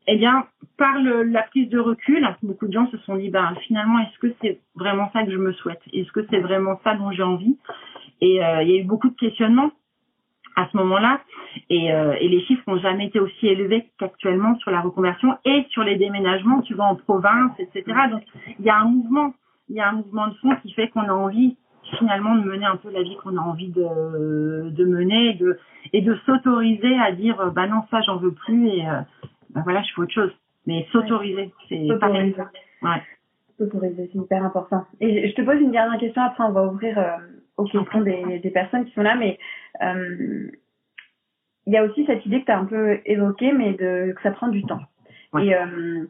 eh 0.08 0.16
bien, 0.16 0.44
par 0.76 0.94
la 1.00 1.42
prise 1.44 1.70
de 1.70 1.78
recul, 1.78 2.28
beaucoup 2.42 2.66
de 2.66 2.72
gens 2.74 2.90
se 2.90 2.98
sont 2.98 3.16
dit, 3.16 3.30
ben, 3.30 3.54
finalement, 3.66 3.98
est-ce 4.00 4.18
que 4.18 4.34
c'est 4.42 4.60
vraiment 4.74 5.08
ça 5.14 5.24
que 5.24 5.32
je 5.32 5.38
me 5.38 5.54
souhaite? 5.54 5.80
Est-ce 5.94 6.12
que 6.12 6.26
c'est 6.28 6.40
vraiment 6.40 6.78
ça 6.84 6.96
dont 6.96 7.10
j'ai 7.12 7.22
envie? 7.22 7.56
Et 8.20 8.44
euh, 8.44 8.62
il 8.62 8.70
y 8.70 8.74
a 8.74 8.80
eu 8.82 8.84
beaucoup 8.84 9.08
de 9.08 9.16
questionnements 9.16 9.70
à 10.58 10.68
ce 10.70 10.76
moment-là. 10.76 11.20
Et, 11.70 11.92
euh, 11.92 12.14
et, 12.20 12.28
les 12.28 12.40
chiffres 12.42 12.62
n'ont 12.66 12.78
jamais 12.78 13.06
été 13.06 13.20
aussi 13.20 13.46
élevés 13.46 13.86
qu'actuellement 13.98 14.56
sur 14.56 14.70
la 14.70 14.80
reconversion 14.80 15.36
et 15.44 15.66
sur 15.70 15.82
les 15.82 15.96
déménagements, 15.96 16.62
tu 16.62 16.74
vois, 16.74 16.86
en 16.86 16.96
province, 16.96 17.52
etc. 17.58 17.84
Donc, 18.10 18.22
il 18.58 18.64
y 18.64 18.70
a 18.70 18.78
un 18.78 18.84
mouvement, 18.84 19.34
il 19.68 19.76
y 19.76 19.80
a 19.80 19.88
un 19.88 19.92
mouvement 19.92 20.28
de 20.28 20.34
fond 20.34 20.54
qui 20.62 20.72
fait 20.72 20.88
qu'on 20.88 21.08
a 21.08 21.12
envie 21.12 21.56
finalement 21.98 22.34
de 22.34 22.42
mener 22.42 22.66
un 22.66 22.76
peu 22.76 22.90
la 22.90 23.02
vie 23.02 23.16
qu'on 23.22 23.36
a 23.36 23.40
envie 23.40 23.70
de, 23.70 24.70
de 24.70 24.84
mener 24.84 25.30
et 25.30 25.34
de, 25.34 25.58
et 25.92 26.02
de 26.02 26.14
s'autoriser 26.26 26.98
à 26.98 27.12
dire, 27.12 27.52
bah 27.54 27.66
non, 27.66 27.82
ça, 27.90 28.00
j'en 28.02 28.16
veux 28.16 28.32
plus 28.32 28.68
et 28.68 28.86
euh, 28.86 29.00
bah 29.50 29.62
voilà, 29.64 29.82
je 29.82 29.94
fais 29.94 30.02
autre 30.02 30.12
chose. 30.12 30.32
Mais 30.66 30.86
s'autoriser, 30.92 31.52
c'est 31.68 31.86
pareil. 31.98 32.34
Ouais. 32.82 33.02
S'autoriser, 33.58 34.10
c'est 34.12 34.18
hyper 34.18 34.44
important. 34.44 34.84
Et 35.00 35.30
je 35.30 35.34
te 35.34 35.42
pose 35.42 35.60
une 35.60 35.70
dernière 35.70 35.98
question, 35.98 36.22
après 36.22 36.44
on 36.44 36.52
va 36.52 36.64
ouvrir 36.66 36.98
euh, 36.98 37.16
aux 37.58 37.64
questions 37.64 38.00
des, 38.00 38.38
des 38.38 38.50
personnes 38.50 38.86
qui 38.86 38.92
sont 38.94 39.02
là, 39.02 39.14
mais 39.16 39.38
euh, 39.82 40.50
il 41.66 41.72
y 41.72 41.76
a 41.76 41.84
aussi 41.84 42.06
cette 42.06 42.24
idée 42.24 42.40
que 42.40 42.46
tu 42.46 42.52
as 42.52 42.58
un 42.58 42.64
peu 42.64 42.98
évoquée, 43.04 43.52
mais 43.52 43.72
de, 43.72 44.12
que 44.12 44.22
ça 44.22 44.30
prend 44.30 44.48
du 44.48 44.62
temps. 44.62 44.80
Et, 45.38 45.54
euh, 45.54 46.06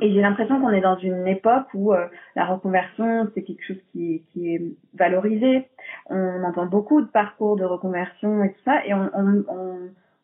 et 0.00 0.12
j'ai 0.12 0.20
l'impression 0.20 0.60
qu'on 0.60 0.70
est 0.70 0.80
dans 0.80 0.98
une 0.98 1.26
époque 1.26 1.66
où 1.74 1.92
euh, 1.92 2.06
la 2.36 2.46
reconversion, 2.46 3.28
c'est 3.34 3.42
quelque 3.42 3.64
chose 3.66 3.82
qui, 3.90 4.22
qui, 4.32 4.54
est 4.54 4.62
valorisé. 4.94 5.66
On 6.10 6.44
entend 6.44 6.66
beaucoup 6.66 7.00
de 7.00 7.08
parcours 7.08 7.56
de 7.56 7.64
reconversion 7.64 8.44
et 8.44 8.52
tout 8.52 8.60
ça, 8.64 8.84
et 8.86 8.94
on, 8.94 9.10
on, 9.14 9.44
on, 9.48 9.78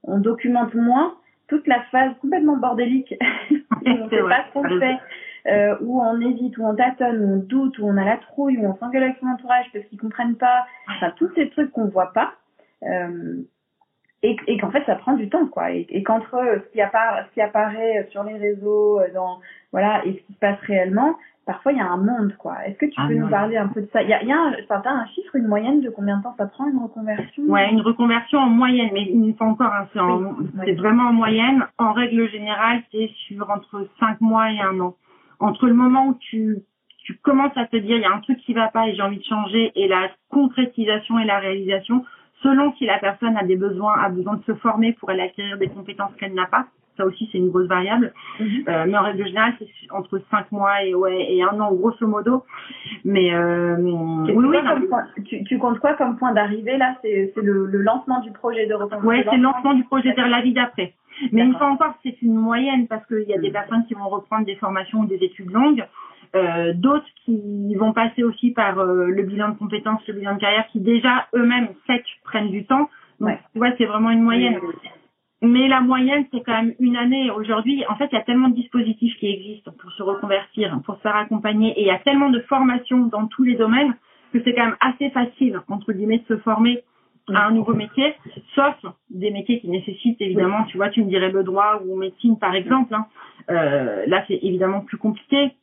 on 0.05 0.19
documente 0.19 0.75
moins 0.75 1.15
toute 1.49 1.67
la 1.67 1.83
phase 1.91 2.13
complètement 2.21 2.57
bordélique. 2.57 3.13
On 3.85 4.05
ne 4.05 4.09
sait 4.09 4.23
pas 4.23 4.45
ce 4.47 4.53
qu'on 4.53 4.79
fait, 4.79 4.99
euh, 5.47 5.77
où 5.81 6.01
on 6.03 6.21
hésite, 6.21 6.57
où 6.59 6.67
on 6.67 6.75
tâtonne, 6.75 7.21
où 7.23 7.35
on 7.35 7.39
doute, 7.39 7.79
où 7.79 7.87
on 7.87 7.97
a 7.97 8.05
la 8.05 8.19
trouille, 8.19 8.59
où 8.59 8.67
on 8.67 8.77
s'engueule 8.77 9.05
avec 9.05 9.17
son 9.21 9.27
entourage 9.27 9.67
parce 9.73 9.85
qu'ils 9.87 10.01
comprennent 10.01 10.37
pas, 10.37 10.67
enfin 10.89 11.13
tous 11.17 11.31
ces 11.35 11.49
trucs 11.51 11.73
qu'on 11.73 11.89
voit 11.89 12.13
pas. 12.13 12.35
Euh, 12.83 13.43
et, 14.23 14.37
et 14.47 14.59
qu'en 14.59 14.71
fait 14.71 14.85
ça 14.85 14.97
prend 14.97 15.15
du 15.15 15.29
temps 15.31 15.47
quoi. 15.47 15.73
Et, 15.73 15.87
et 15.89 16.03
qu'entre 16.03 16.39
ce 16.63 16.73
qui 16.73 16.81
apparaît 16.83 17.25
ce 17.29 17.35
qui 17.35 17.41
apparaît 17.41 18.07
sur 18.11 18.23
les 18.23 18.37
réseaux 18.37 19.01
dans 19.15 19.39
voilà 19.73 20.05
et 20.05 20.13
ce 20.13 20.27
qui 20.27 20.33
se 20.35 20.39
passe 20.39 20.59
réellement 20.61 21.15
parfois 21.47 21.73
il 21.73 21.79
y 21.79 21.81
a 21.81 21.87
un 21.87 21.97
monde 21.97 22.35
quoi. 22.39 22.57
Est-ce 22.67 22.77
que 22.77 22.87
tu 22.87 22.99
ah 22.99 23.07
peux 23.09 23.15
nous 23.15 23.29
parler 23.31 23.57
un 23.57 23.69
peu 23.69 23.81
de 23.81 23.89
ça? 23.93 24.03
Il 24.03 24.11
y 24.11 24.13
a, 24.13 24.23
y 24.23 24.31
a 24.31 24.37
un, 24.37 24.53
un 24.85 25.07
chiffre 25.07 25.37
une 25.37 25.47
moyenne 25.47 25.81
de 25.81 25.89
combien 25.89 26.19
de 26.19 26.23
temps 26.23 26.35
ça 26.37 26.47
prend 26.47 26.67
une 26.69 26.79
reconversion? 26.79 27.45
Ouais 27.45 27.71
une 27.71 27.81
reconversion 27.81 28.41
en 28.41 28.51
moyenne 28.51 28.91
mais 28.93 29.05
une 29.05 29.35
fois 29.35 29.47
encore 29.47 29.73
hein, 29.73 29.87
c'est 30.65 30.75
vraiment 30.75 31.05
en 31.05 31.13
moyenne. 31.15 31.67
En 31.79 31.93
règle 31.93 32.29
générale 32.29 32.83
c'est 32.93 33.11
sur 33.27 33.49
entre 33.51 33.89
cinq 33.99 34.21
mois 34.21 34.51
et 34.53 34.61
un 34.61 34.79
an 34.81 34.95
entre 35.41 35.67
le 35.67 35.75
moment 35.75 36.09
où 36.09 36.19
tu 36.21 36.59
tu 37.03 37.17
commences 37.17 37.57
à 37.57 37.67
te 37.67 37.77
dire 37.77 37.97
il 37.97 38.03
y 38.03 38.05
a 38.05 38.13
un 38.13 38.21
truc 38.21 38.39
qui 38.41 38.53
va 38.53 38.69
pas 38.69 38.87
et 38.87 38.95
j'ai 38.95 39.03
envie 39.03 39.19
de 39.19 39.25
changer 39.25 39.73
et 39.75 39.89
la 39.89 40.11
concrétisation 40.31 41.19
et 41.19 41.25
la 41.25 41.39
réalisation 41.39 42.05
selon 42.43 42.73
si 42.75 42.87
la 42.87 42.99
personne 42.99 43.37
a 43.37 43.45
des 43.45 43.57
besoins, 43.57 43.95
a 43.99 44.09
besoin 44.09 44.37
de 44.37 44.45
se 44.45 44.55
former 44.55 44.93
pour 44.95 45.11
aller 45.11 45.23
acquérir 45.23 45.59
des 45.59 45.69
compétences 45.69 46.15
qu'elle 46.17 46.35
n'a 46.35 46.47
pas. 46.47 46.67
Ça 46.97 47.07
aussi, 47.07 47.29
c'est 47.31 47.39
une 47.39 47.51
grosse 47.51 47.69
variable. 47.69 48.13
Mhm. 48.41 48.65
euh, 48.69 48.85
mais 48.87 48.99
en 48.99 49.03
règle 49.03 49.27
générale, 49.27 49.55
c'est 49.59 49.67
entre 49.91 50.21
5 50.31 50.53
mois 50.53 50.83
et, 50.83 50.95
ouais, 50.95 51.33
et 51.33 51.43
un 51.43 51.59
an, 51.61 51.73
grosso 51.73 52.07
modo. 52.07 52.45
Mais 53.05 53.33
euh, 53.33 53.77
oui, 53.79 54.35
oui, 54.35 54.59
tu, 55.25 55.45
tu, 55.45 55.59
comptes 55.59 55.79
quoi 55.79 55.95
comme 55.95 56.19
point 56.19 56.33
d'arrivée 56.33 56.77
là? 56.77 56.97
C'est 57.03 57.33
le, 57.37 57.67
le, 57.67 57.79
lancement 57.79 58.21
du 58.21 58.33
projet 58.33 58.67
de 58.67 58.75
reconversion 58.75 59.09
Oui, 59.09 59.23
c'est 59.25 59.37
le 59.37 59.43
lancement 59.43 59.75
du 59.75 59.85
projet 59.85 60.13
vers 60.13 60.29
la 60.29 60.43
vie 60.43 60.53
d'après. 60.53 60.95
Mais 61.33 61.43
une 61.43 61.55
fois 61.57 61.69
encore, 61.69 61.95
c'est 62.03 62.21
une 62.23 62.35
moyenne 62.35 62.87
parce 62.89 63.05
qu'il 63.07 63.29
y 63.29 63.35
a 63.35 63.39
des 63.39 63.49
mhm. 63.49 63.53
personnes 63.53 63.87
qui 63.87 63.95
vont 63.95 64.09
reprendre 64.09 64.47
des 64.47 64.57
formations 64.57 65.01
ou 65.01 65.07
des 65.07 65.23
études 65.23 65.51
longues. 65.51 65.85
Euh, 66.37 66.73
d'autres 66.75 67.07
qui 67.25 67.75
vont 67.75 67.93
passer 67.93 68.23
aussi 68.23 68.53
par 68.53 68.79
euh, 68.79 69.07
le 69.07 69.23
bilan 69.25 69.49
de 69.49 69.59
compétences, 69.59 70.07
le 70.07 70.15
bilan 70.15 70.35
de 70.35 70.41
carrière, 70.41 70.67
qui 70.71 70.79
déjà 70.79 71.27
eux-mêmes 71.35 71.69
sec 71.87 72.05
prennent 72.25 72.51
du 72.51 72.65
temps. 72.67 72.89
Donc, 73.19 73.37
tu 73.53 73.59
vois, 73.59 73.73
c'est 73.77 73.85
vraiment 73.85 74.11
une 74.11 74.23
moyenne. 74.23 74.59
Mais 75.43 75.69
la 75.69 75.81
moyenne, 75.81 76.27
c'est 76.31 76.43
quand 76.43 76.53
même 76.53 76.75
une 76.79 76.97
année. 76.97 77.31
Aujourd'hui, 77.31 77.85
en 77.89 77.97
fait, 77.97 78.09
il 78.13 78.15
y 78.15 78.19
a 78.19 78.23
tellement 78.23 78.49
de 78.49 78.55
dispositifs 78.55 79.17
qui 79.19 79.27
existent 79.27 79.73
pour 79.81 79.91
se 79.93 80.03
reconvertir, 80.03 80.79
pour 80.85 80.97
se 80.97 81.01
faire 81.01 81.17
accompagner, 81.17 81.73
et 81.79 81.81
il 81.81 81.87
y 81.87 81.91
a 81.91 81.99
tellement 81.99 82.31
de 82.31 82.41
formations 82.41 83.07
dans 83.07 83.27
tous 83.27 83.43
les 83.43 83.57
domaines 83.57 83.95
que 84.33 84.41
c'est 84.45 84.55
quand 84.55 84.67
même 84.67 84.77
assez 84.81 85.11
facile, 85.11 85.61
entre 85.69 85.93
guillemets, 85.93 86.19
de 86.19 86.37
se 86.37 86.41
former 86.43 86.85
à 87.29 87.47
un 87.47 87.51
nouveau 87.53 87.75
métier, 87.75 88.15
sauf 88.55 88.75
des 89.11 89.31
métiers 89.31 89.61
qui 89.61 89.69
nécessitent 89.69 90.21
évidemment, 90.21 90.65
tu 90.65 90.77
vois, 90.77 90.89
tu 90.89 91.03
me 91.03 91.09
dirais 91.09 91.31
le 91.31 91.45
droit 91.45 91.81
ou 91.85 91.97
médecine 91.97 92.39
par 92.39 92.55
exemple. 92.55 92.95
Hein. 92.95 93.07
Euh, 93.51 94.05
là, 94.07 94.25
c'est 94.29 94.39
évidemment 94.43 94.81
plus 94.81 94.99
compliqué 94.99 95.55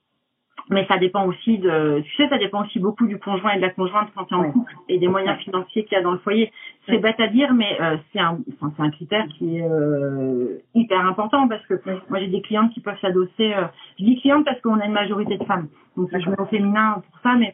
mais 0.69 0.85
ça 0.87 0.97
dépend 0.97 1.25
aussi 1.25 1.57
de, 1.59 2.01
tu 2.01 2.15
sais, 2.15 2.27
ça 2.27 2.37
dépend 2.37 2.63
aussi 2.63 2.79
beaucoup 2.79 3.07
du 3.07 3.17
conjoint 3.19 3.51
et 3.51 3.57
de 3.57 3.61
la 3.61 3.69
conjointe 3.69 4.09
quand 4.15 4.25
tu 4.25 4.33
es 4.33 4.37
en 4.37 4.51
couple 4.51 4.73
et 4.89 4.97
des 4.97 5.07
moyens 5.07 5.37
financiers 5.39 5.85
qu'il 5.85 5.93
y 5.93 5.99
a 5.99 6.03
dans 6.03 6.11
le 6.11 6.17
foyer. 6.19 6.51
C'est 6.87 6.97
bête 6.97 7.19
à 7.19 7.27
dire, 7.27 7.53
mais 7.53 7.79
euh, 7.79 7.97
c'est 8.11 8.19
un, 8.19 8.39
enfin, 8.53 8.73
c'est 8.75 8.83
un 8.83 8.89
critère 8.89 9.25
qui 9.37 9.57
est 9.57 9.63
euh, 9.63 10.57
hyper 10.73 11.05
important 11.05 11.47
parce 11.47 11.65
que 11.67 11.75
moi 12.09 12.19
j'ai 12.19 12.27
des 12.27 12.41
clientes 12.41 12.71
qui 12.73 12.81
peuvent 12.81 12.99
s'adosser. 12.99 13.53
Euh, 13.53 13.67
je 13.99 14.05
dis 14.05 14.19
clientes 14.19 14.45
parce 14.45 14.59
qu'on 14.61 14.79
a 14.79 14.85
une 14.85 14.93
majorité 14.93 15.37
de 15.37 15.43
femmes, 15.45 15.67
donc 15.95 16.09
je 16.11 16.29
mets 16.29 16.39
au 16.39 16.45
féminin 16.45 17.01
pour 17.09 17.19
ça, 17.21 17.35
mais 17.35 17.53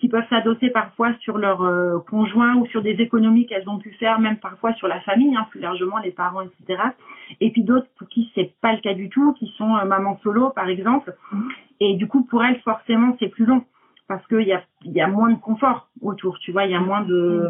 qui 0.00 0.08
peuvent 0.08 0.28
s'adosser 0.30 0.70
parfois 0.70 1.12
sur 1.20 1.38
leur 1.38 1.62
euh, 1.62 1.98
conjoint 2.10 2.56
ou 2.56 2.66
sur 2.66 2.82
des 2.82 2.92
économies 2.92 3.46
qu'elles 3.46 3.68
ont 3.68 3.78
pu 3.78 3.92
faire, 3.92 4.18
même 4.18 4.38
parfois 4.38 4.72
sur 4.74 4.88
la 4.88 5.00
famille, 5.00 5.36
hein, 5.36 5.46
plus 5.50 5.60
largement 5.60 5.98
les 5.98 6.10
parents, 6.10 6.40
etc. 6.40 6.82
Et 7.40 7.50
puis 7.50 7.62
d'autres 7.62 7.86
pour 7.98 8.08
qui 8.08 8.30
c'est 8.34 8.52
pas 8.60 8.72
le 8.72 8.80
cas 8.80 8.94
du 8.94 9.10
tout, 9.10 9.34
qui 9.34 9.52
sont 9.58 9.76
euh, 9.76 9.84
maman 9.84 10.18
solo 10.22 10.50
par 10.50 10.68
exemple. 10.68 11.14
Et 11.80 11.96
du 11.96 12.08
coup 12.08 12.24
pour 12.24 12.42
elles 12.42 12.58
forcément 12.60 13.16
c'est 13.20 13.28
plus 13.28 13.44
long 13.44 13.62
parce 14.08 14.26
qu'il 14.26 14.42
y 14.42 14.52
a, 14.52 14.62
y 14.86 15.00
a 15.00 15.06
moins 15.06 15.30
de 15.30 15.38
confort 15.38 15.88
autour, 16.00 16.40
tu 16.40 16.50
vois, 16.50 16.64
il 16.64 16.72
y 16.72 16.74
a 16.74 16.80
moins 16.80 17.02
de 17.02 17.48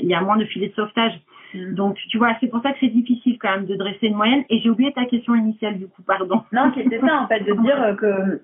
il 0.00 0.08
y 0.08 0.14
a 0.14 0.20
moins 0.20 0.36
de 0.36 0.44
filets 0.46 0.68
de 0.68 0.74
sauvetage. 0.74 1.12
Mm. 1.54 1.74
Donc, 1.74 1.96
tu 2.08 2.18
vois, 2.18 2.34
c'est 2.40 2.48
pour 2.48 2.60
ça 2.62 2.72
que 2.72 2.78
c'est 2.80 2.88
difficile 2.88 3.38
quand 3.38 3.50
même 3.50 3.66
de 3.66 3.76
dresser 3.76 4.06
une 4.06 4.16
moyenne. 4.16 4.42
Et 4.50 4.58
j'ai 4.60 4.70
oublié 4.70 4.92
ta 4.92 5.04
question 5.04 5.34
initiale, 5.34 5.78
du 5.78 5.86
coup, 5.86 6.02
pardon. 6.02 6.42
Non, 6.50 6.72
c'était 6.74 6.98
ça, 6.98 7.20
en 7.20 7.28
fait, 7.28 7.40
de 7.40 7.52
dire 7.52 7.96
que 7.98 8.40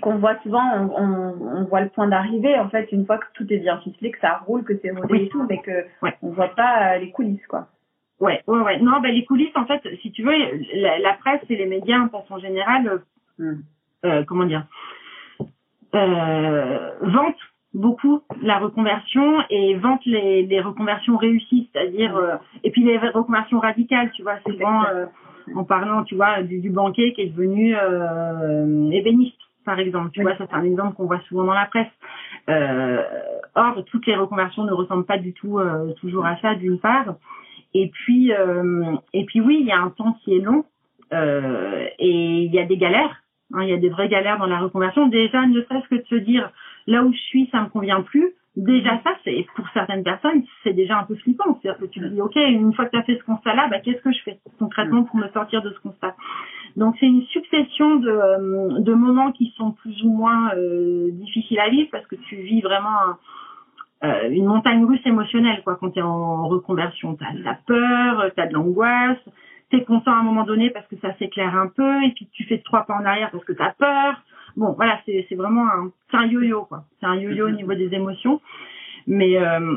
qu'on 0.00 0.16
voit 0.16 0.38
souvent, 0.42 0.90
on, 0.96 1.34
on, 1.58 1.64
voit 1.64 1.82
le 1.82 1.90
point 1.90 2.08
d'arrivée, 2.08 2.58
en 2.58 2.68
fait, 2.70 2.90
une 2.92 3.04
fois 3.06 3.18
que 3.18 3.26
tout 3.34 3.46
est 3.52 3.58
bien 3.58 3.78
ficelé, 3.78 4.10
que 4.10 4.20
ça 4.20 4.38
roule, 4.46 4.64
que 4.64 4.72
c'est 4.80 4.90
rodé 4.90 5.24
et 5.24 5.28
tout, 5.28 5.44
mais 5.48 5.58
que 5.58 5.84
on 6.22 6.30
voit 6.30 6.54
pas 6.54 6.94
euh, 6.94 6.98
les 6.98 7.10
coulisses, 7.10 7.46
quoi. 7.46 7.68
Ouais, 8.20 8.42
ouais, 8.46 8.60
ouais. 8.60 8.80
Non, 8.80 9.00
ben 9.00 9.14
les 9.14 9.24
coulisses, 9.24 9.56
en 9.56 9.66
fait, 9.66 9.82
si 10.02 10.12
tu 10.12 10.22
veux, 10.22 10.32
la, 10.74 11.14
presse 11.14 11.42
et 11.48 11.56
les 11.56 11.66
médias, 11.66 12.00
en 12.00 12.08
façon 12.08 12.38
générale, 12.38 13.02
mm. 13.38 13.52
euh, 14.04 14.24
comment 14.24 14.44
dire, 14.44 14.66
euh, 15.94 16.90
vantent 17.02 17.36
beaucoup 17.74 18.22
la 18.42 18.58
reconversion 18.58 19.40
et 19.48 19.74
vantent 19.76 20.04
les, 20.04 20.44
les 20.44 20.60
reconversions 20.60 21.16
réussies, 21.16 21.70
c'est-à-dire 21.72 22.16
euh, 22.16 22.36
et 22.64 22.70
puis 22.70 22.82
les 22.82 22.98
reconversions 22.98 23.60
radicales, 23.60 24.10
tu 24.12 24.22
vois, 24.22 24.38
souvent 24.46 24.84
euh, 24.86 25.06
en 25.54 25.64
parlant, 25.64 26.04
tu 26.04 26.16
vois, 26.16 26.42
du, 26.42 26.58
du, 26.60 26.70
banquier 26.70 27.12
qui 27.12 27.22
est 27.22 27.26
devenu 27.26 27.76
euh, 27.76 28.90
ébéniste, 28.90 29.38
par 29.70 29.78
exemple, 29.78 30.10
tu 30.12 30.22
vois, 30.22 30.36
ça 30.36 30.46
c'est 30.50 30.56
un 30.56 30.64
exemple 30.64 30.96
qu'on 30.96 31.06
voit 31.06 31.20
souvent 31.28 31.44
dans 31.44 31.54
la 31.54 31.66
presse. 31.66 31.86
Euh, 32.48 33.04
or, 33.54 33.84
toutes 33.86 34.04
les 34.06 34.16
reconversions 34.16 34.64
ne 34.64 34.72
ressemblent 34.72 35.06
pas 35.06 35.18
du 35.18 35.32
tout 35.32 35.60
toujours 36.00 36.26
à 36.26 36.36
ça, 36.40 36.56
d'une 36.56 36.80
part, 36.80 37.14
et 37.72 37.88
puis 37.88 38.32
et 39.12 39.24
puis 39.26 39.40
oui, 39.40 39.58
il 39.60 39.66
y 39.66 39.72
a 39.72 39.78
un 39.78 39.90
temps 39.90 40.16
qui 40.24 40.34
est 40.36 40.40
long 40.40 40.64
et 41.12 42.44
il 42.44 42.52
y 42.52 42.58
a 42.58 42.64
des 42.64 42.76
galères. 42.76 43.22
Hein, 43.52 43.62
il 43.62 43.70
y 43.70 43.72
a 43.72 43.78
des 43.78 43.88
vraies 43.88 44.08
galères 44.08 44.38
dans 44.38 44.46
la 44.46 44.58
reconversion. 44.58 45.06
Déjà, 45.08 45.46
ne 45.46 45.62
serait-ce 45.62 45.88
que 45.88 46.00
de 46.00 46.06
se 46.06 46.14
dire 46.16 46.50
là 46.86 47.02
où 47.04 47.12
je 47.12 47.18
suis, 47.18 47.48
ça 47.50 47.60
me 47.60 47.68
convient 47.68 48.02
plus. 48.02 48.34
Déjà 48.56 49.00
ça, 49.04 49.12
c'est 49.24 49.46
pour 49.54 49.64
certaines 49.72 50.02
personnes, 50.02 50.42
c'est 50.64 50.72
déjà 50.72 50.98
un 50.98 51.04
peu 51.04 51.14
flippant. 51.14 51.58
C'est-à-dire 51.62 51.80
que 51.80 51.86
tu 51.86 52.00
te 52.00 52.06
dis, 52.06 52.20
ok, 52.20 52.34
une 52.34 52.74
fois 52.74 52.86
que 52.86 52.90
tu 52.90 52.98
as 52.98 53.04
fait 53.04 53.16
ce 53.16 53.22
constat-là, 53.22 53.68
bah, 53.68 53.78
qu'est-ce 53.78 54.02
que 54.02 54.12
je 54.12 54.22
fais 54.24 54.40
concrètement 54.58 55.04
pour 55.04 55.16
me 55.16 55.28
sortir 55.28 55.62
de 55.62 55.70
ce 55.70 55.78
constat? 55.78 56.16
Donc 56.76 56.96
c'est 56.98 57.06
une 57.06 57.22
succession 57.26 57.96
de, 57.96 58.10
euh, 58.10 58.80
de 58.80 58.92
moments 58.92 59.30
qui 59.30 59.54
sont 59.56 59.70
plus 59.72 60.02
ou 60.02 60.10
moins 60.10 60.52
euh, 60.56 61.10
difficiles 61.12 61.60
à 61.60 61.68
vivre 61.68 61.88
parce 61.92 62.06
que 62.06 62.16
tu 62.16 62.36
vis 62.36 62.60
vraiment 62.60 63.16
euh, 64.02 64.30
une 64.30 64.46
montagne 64.46 64.84
russe 64.84 65.04
émotionnelle 65.04 65.62
quoi 65.62 65.76
quand 65.76 65.90
tu 65.90 66.00
es 66.00 66.02
en 66.02 66.48
reconversion. 66.48 67.16
Tu 67.16 67.24
as 67.24 67.32
de 67.32 67.42
la 67.44 67.54
peur, 67.54 68.30
tu 68.34 68.40
as 68.40 68.46
de 68.48 68.54
l'angoisse, 68.54 69.18
tu 69.70 69.76
es 69.76 69.84
content 69.84 70.12
à 70.12 70.16
un 70.16 70.22
moment 70.24 70.44
donné 70.44 70.70
parce 70.70 70.86
que 70.88 70.96
ça 70.96 71.14
s'éclaire 71.18 71.54
un 71.56 71.68
peu 71.68 72.02
et 72.02 72.10
puis 72.10 72.28
tu 72.32 72.44
fais 72.44 72.58
trois 72.58 72.84
pas 72.84 72.94
en 72.94 73.04
arrière 73.04 73.30
parce 73.30 73.44
que 73.44 73.52
tu 73.52 73.62
as 73.62 73.74
peur 73.78 74.20
bon, 74.56 74.72
voilà, 74.72 75.00
c'est 75.06 75.34
vraiment 75.34 75.66
un, 75.66 75.90
c'est 76.10 76.16
un 76.16 76.26
yo-yo, 76.26 76.64
quoi. 76.64 76.84
C'est 77.00 77.06
un 77.06 77.16
yo-yo 77.16 77.48
au 77.48 77.50
niveau 77.50 77.74
des 77.74 77.92
émotions. 77.94 78.40
Mais, 79.06 79.38
euh, 79.38 79.76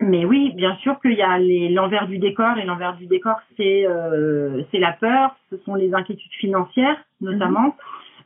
mais 0.00 0.24
oui, 0.24 0.52
bien 0.54 0.76
sûr 0.76 1.00
qu'il 1.00 1.12
y 1.12 1.22
a 1.22 1.38
l'envers 1.70 2.06
du 2.08 2.18
décor 2.18 2.58
et 2.58 2.64
l'envers 2.64 2.96
du 2.96 3.06
décor, 3.06 3.36
c'est 3.56 3.86
euh, 3.86 4.62
c'est 4.70 4.78
la 4.78 4.92
peur, 4.92 5.36
ce 5.50 5.56
sont 5.58 5.74
les 5.74 5.94
inquiétudes 5.94 6.32
financières 6.32 6.96
notamment. 7.20 7.76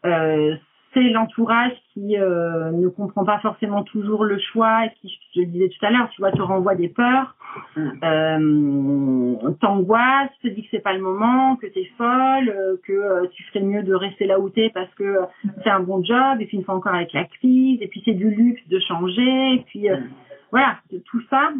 Mm-hmm. 0.05 0.09
Euh, 0.09 0.57
c'est 0.95 1.11
l'entourage 1.11 1.73
qui 1.93 2.17
euh, 2.17 2.71
ne 2.71 2.89
comprend 2.89 3.25
pas 3.25 3.39
forcément 3.41 3.83
toujours 3.83 4.25
le 4.25 4.39
choix 4.39 4.87
et 4.87 4.91
qui, 5.01 5.21
je 5.35 5.41
le 5.41 5.47
disais 5.47 5.69
tout 5.69 5.85
à 5.85 5.91
l'heure, 5.91 6.09
tu 6.11 6.21
vois, 6.21 6.33
te 6.33 6.41
renvoie 6.41 6.75
des 6.75 6.89
peurs, 6.89 7.37
mm. 7.77 7.91
euh, 8.03 9.53
t'angoisse, 9.61 10.31
te 10.43 10.49
dit 10.49 10.63
que 10.63 10.69
c'est 10.71 10.83
pas 10.83 10.93
le 10.93 11.01
moment, 11.01 11.57
que 11.57 11.67
t'es 11.67 11.91
folle, 11.99 12.49
euh, 12.49 12.77
que 12.85 12.93
euh, 12.93 13.27
tu 13.33 13.43
ferais 13.45 13.65
mieux 13.65 13.83
de 13.83 13.95
rester 13.95 14.27
là 14.27 14.41
où 14.41 14.49
t'es 14.49 14.71
parce 14.73 14.93
que 14.95 15.19
c'est 15.63 15.71
un 15.71 15.81
bon 15.81 16.03
job, 16.05 16.41
et 16.41 16.47
puis 16.47 16.57
une 16.57 16.65
fois 16.65 16.75
encore 16.75 16.95
avec 16.95 17.13
la 17.13 17.25
crise, 17.25 17.83
et 17.83 17.89
puis 17.89 18.03
c'est 18.05 18.15
du 18.15 18.31
luxe 18.31 18.67
de 18.69 18.79
changer, 18.81 19.55
et 19.55 19.65
puis 19.67 19.89
mm. 19.89 20.09
voilà, 20.51 20.79
tout 21.07 21.23
ça. 21.29 21.51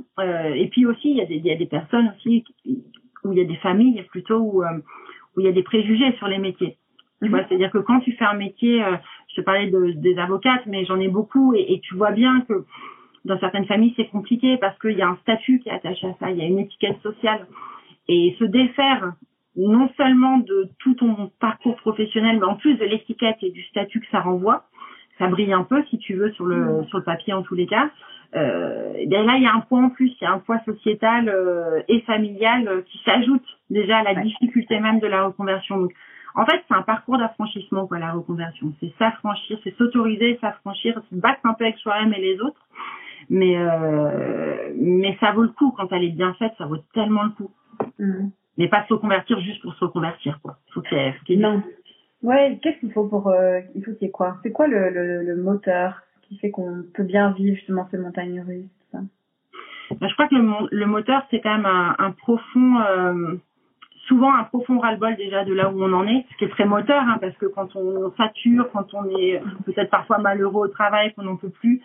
et 0.55 0.69
puis 0.69 0.87
aussi, 0.87 1.11
il 1.11 1.17
y, 1.17 1.23
a 1.23 1.27
des, 1.27 1.39
y 1.39 1.51
a 1.51 1.57
des 1.57 1.67
personnes 1.67 2.13
aussi 2.17 2.45
où 3.25 3.33
il 3.33 3.39
y 3.39 3.43
a 3.43 3.47
des 3.47 3.57
familles 3.57 4.03
plutôt 4.11 4.39
où, 4.39 4.63
où 4.63 5.41
il 5.41 5.47
y 5.47 5.49
a 5.49 5.53
des 5.53 5.63
préjugés 5.63 6.13
sur 6.19 6.29
les 6.29 6.39
métiers. 6.39 6.77
Tu 7.23 7.29
vois, 7.29 7.41
mm-hmm. 7.41 7.49
c'est-à-dire 7.49 7.71
que 7.71 7.79
quand 7.79 8.01
tu 8.01 8.13
fais 8.13 8.25
un 8.25 8.35
métier 8.35 8.85
je 9.35 9.43
parlais 9.43 9.71
de, 9.71 9.93
des 9.93 10.19
avocates, 10.19 10.67
mais 10.67 10.85
j'en 10.85 10.99
ai 11.01 11.09
beaucoup 11.09 11.55
et, 11.55 11.73
et, 11.73 11.81
tu 11.81 11.95
vois 11.95 12.13
bien 12.13 12.43
que 12.49 12.65
dans 13.25 13.39
certaines 13.39 13.67
familles 13.67 13.95
c'est 13.97 14.09
compliqué 14.09 14.57
parce 14.59 14.79
qu'il 14.79 14.97
y 14.99 15.03
a 15.03 15.09
un 15.09 15.17
statut 15.23 15.61
qui 15.61 15.69
est 15.69 15.73
attaché 15.73 16.07
à 16.07 16.15
ça, 16.21 16.31
il 16.31 16.39
y 16.39 16.43
a 16.43 16.47
une 16.47 16.59
étiquette 16.59 17.01
sociale 17.03 17.47
et 18.09 18.37
se 18.39 18.45
défaire 18.45 19.15
non 19.57 19.89
seulement 19.97 20.39
de 20.39 20.69
tout 20.81 20.95
ton 20.95 21.31
parcours 21.41 21.77
professionnel, 21.77 22.39
mais 22.41 22.47
en 22.47 22.57
plus 22.57 22.75
de 22.75 22.85
l'étiquette 22.85 23.37
et 23.43 23.51
du 23.51 23.63
statut 23.65 24.01
que 24.01 24.09
ça 24.11 24.21
renvoie, 24.21 24.65
ça 25.19 25.29
brille 25.29 25.53
un 25.53 25.63
peu 25.63 25.83
si 25.91 25.99
tu 25.99 26.15
veux 26.15 26.33
sur 26.33 26.45
le 26.45 26.57
mmh. 26.57 26.87
sur 26.89 26.99
le 26.99 27.05
papier 27.05 27.33
en 27.33 27.43
tous 27.43 27.55
les 27.55 27.67
cas. 27.67 27.91
Euh, 28.35 28.95
et 28.97 29.07
là 29.07 29.37
il 29.37 29.43
y 29.43 29.47
a 29.47 29.55
un 29.55 29.61
poids 29.61 29.79
en 29.79 29.91
plus, 29.91 30.13
il 30.21 30.25
y 30.25 30.27
a 30.27 30.33
un 30.33 30.41
poids 30.41 30.61
sociétal 30.65 31.29
euh, 31.29 31.83
et 31.89 32.01
familial 32.01 32.67
euh, 32.67 32.83
qui 32.83 33.01
s'ajoute 33.05 33.45
déjà 33.71 33.99
à 33.99 34.03
la 34.03 34.15
difficulté 34.17 34.81
même 34.81 34.99
de 34.99 35.07
la 35.07 35.27
reconversion. 35.27 35.79
Donc, 35.79 35.93
en 36.35 36.45
fait, 36.47 36.63
c'est 36.69 36.75
un 36.75 36.83
parcours 36.83 37.19
d'affranchissement, 37.19 37.87
quoi, 37.87 37.99
la 37.99 38.13
reconversion. 38.13 38.73
C'est 38.81 38.93
s'affranchir, 38.99 39.59
c'est 39.63 39.77
s'autoriser, 39.77 40.39
s'affranchir, 40.41 41.01
se 41.11 41.15
battre 41.15 41.41
un 41.45 41.55
peu 41.55 41.65
avec 41.65 41.79
soi-même 41.79 42.13
et 42.13 42.21
les 42.21 42.41
autres. 42.41 42.61
Mais, 43.31 43.57
euh, 43.57 44.73
mais 44.77 45.17
ça 45.21 45.33
vaut 45.33 45.43
le 45.43 45.49
coup 45.49 45.73
quand 45.77 45.91
elle 45.93 46.05
est 46.05 46.11
bien 46.11 46.35
faite, 46.35 46.53
ça 46.59 46.67
vaut 46.67 46.79
tellement 46.93 47.23
le 47.25 47.31
coup. 47.31 47.51
Mm. 47.99 48.29
Mais 48.59 48.69
pas 48.69 48.85
se 48.87 48.95
reconvertir 48.95 49.41
juste 49.41 49.63
pour 49.63 49.75
se 49.75 49.85
reconvertir, 49.85 50.39
quoi. 50.43 50.59
Faut 50.73 50.83
qu'il 50.83 50.99
y 50.99 51.33
ait, 51.35 51.37
Non. 51.37 51.63
Ouais, 52.23 52.59
qu'est-ce 52.63 52.81
qu'il 52.81 52.93
faut 52.93 53.07
pour, 53.07 53.29
euh, 53.29 53.61
il 53.75 53.85
faut 53.85 53.93
qu'il 53.93 54.03
y 54.03 54.09
ait 54.09 54.11
quoi? 54.11 54.37
C'est 54.43 54.53
quoi 54.53 54.67
le, 54.67 54.91
le, 54.91 55.23
le 55.23 55.37
moteur 55.37 56.01
qui 56.23 56.39
fait 56.39 56.51
qu'on 56.51 56.83
peut 56.95 57.03
bien 57.03 57.31
vivre 57.33 57.57
justement 57.57 57.87
ces 57.91 57.99
montagnes 57.99 58.41
russes, 58.41 58.65
tout 58.91 58.99
ça? 58.99 59.03
Ben, 60.01 60.09
je 60.09 60.15
crois 60.15 60.29
que 60.29 60.35
le, 60.35 60.69
le 60.71 60.87
moteur, 60.87 61.23
c'est 61.31 61.41
quand 61.41 61.55
même 61.55 61.67
un, 61.67 61.95
un 61.99 62.11
profond, 62.13 62.81
euh, 62.81 63.35
souvent 64.07 64.35
un 64.35 64.45
profond 64.45 64.79
ras-le-bol 64.79 65.17
déjà 65.17 65.45
de 65.45 65.53
là 65.53 65.71
où 65.71 65.83
on 65.83 65.93
en 65.93 66.07
est, 66.07 66.25
ce 66.33 66.37
qui 66.39 66.45
est 66.45 66.49
très 66.49 66.65
moteur, 66.65 67.03
hein, 67.03 67.19
parce 67.21 67.37
que 67.37 67.47
quand 67.47 67.75
on 67.77 68.13
sature, 68.17 68.69
quand 68.73 68.93
on 68.95 69.05
est 69.19 69.41
peut-être 69.65 69.91
parfois 69.91 70.19
malheureux 70.19 70.69
au 70.69 70.69
travail, 70.69 71.13
qu'on 71.15 71.23
n'en 71.23 71.37
peut 71.37 71.51
plus, 71.51 71.83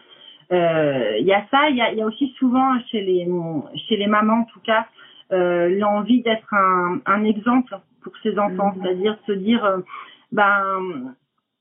euh, 0.51 1.17
il 1.19 1.25
y 1.25 1.33
a 1.33 1.45
ça. 1.51 1.69
Il 1.69 1.75
y 1.75 1.81
a, 1.81 1.93
y 1.93 2.01
a, 2.01 2.05
aussi 2.05 2.33
souvent 2.39 2.79
chez 2.91 3.01
les 3.01 3.27
chez 3.87 3.97
les 3.97 4.07
mamans 4.07 4.41
en 4.41 4.45
tout 4.45 4.59
cas 4.61 4.87
euh, 5.31 5.69
l'envie 5.77 6.21
d'être 6.23 6.53
un, 6.53 6.99
un, 7.05 7.23
exemple 7.23 7.77
pour 8.01 8.13
ses 8.23 8.39
enfants, 8.39 8.69
mmh. 8.69 8.81
c'est-à-dire 8.81 9.17
se 9.27 9.31
dire 9.33 9.63
euh, 9.63 9.77
ben 10.31 11.13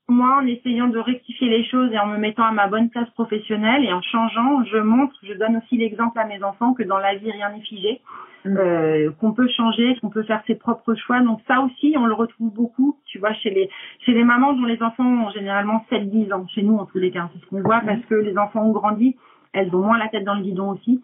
moi, 0.09 0.39
en 0.41 0.45
essayant 0.45 0.87
de 0.87 0.99
rectifier 0.99 1.49
les 1.49 1.63
choses 1.65 1.91
et 1.91 1.99
en 1.99 2.07
me 2.07 2.17
mettant 2.17 2.43
à 2.43 2.51
ma 2.51 2.67
bonne 2.67 2.89
place 2.89 3.09
professionnelle 3.11 3.83
et 3.83 3.93
en 3.93 4.01
changeant, 4.01 4.63
je 4.65 4.77
montre, 4.77 5.15
je 5.23 5.33
donne 5.33 5.57
aussi 5.57 5.77
l'exemple 5.77 6.17
à 6.19 6.25
mes 6.25 6.43
enfants 6.43 6.73
que 6.73 6.83
dans 6.83 6.97
la 6.97 7.15
vie, 7.15 7.31
rien 7.31 7.51
n'est 7.51 7.61
figé, 7.61 8.01
mm. 8.45 8.57
euh, 8.57 9.11
qu'on 9.19 9.33
peut 9.33 9.47
changer, 9.49 9.97
qu'on 10.01 10.09
peut 10.09 10.23
faire 10.23 10.41
ses 10.47 10.55
propres 10.55 10.95
choix. 10.95 11.21
Donc 11.21 11.39
ça 11.47 11.61
aussi, 11.61 11.95
on 11.97 12.05
le 12.05 12.13
retrouve 12.13 12.53
beaucoup, 12.53 12.97
tu 13.05 13.19
vois, 13.19 13.33
chez 13.33 13.49
les 13.49 13.69
chez 14.05 14.13
les 14.13 14.23
mamans 14.23 14.53
dont 14.53 14.65
les 14.65 14.81
enfants 14.81 15.27
ont 15.27 15.31
généralement 15.31 15.85
7-10 15.91 16.33
ans, 16.33 16.47
chez 16.47 16.63
nous 16.63 16.77
en 16.77 16.85
tous 16.85 16.99
les 16.99 17.11
cas. 17.11 17.29
C'est 17.33 17.41
ce 17.41 17.45
qu'on 17.47 17.61
voit 17.61 17.81
parce 17.85 18.03
que 18.09 18.15
les 18.15 18.37
enfants 18.37 18.65
ont 18.65 18.71
grandi, 18.71 19.15
elles 19.53 19.73
ont 19.75 19.83
moins 19.83 19.97
la 19.97 20.07
tête 20.09 20.25
dans 20.25 20.35
le 20.35 20.43
guidon 20.43 20.71
aussi, 20.71 21.01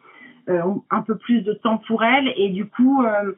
euh, 0.49 0.61
ont 0.63 0.83
un 0.89 1.01
peu 1.01 1.15
plus 1.15 1.41
de 1.41 1.53
temps 1.53 1.77
pour 1.87 2.03
elles 2.03 2.33
et 2.35 2.49
du 2.49 2.65
coup... 2.65 3.03
Euh, 3.03 3.33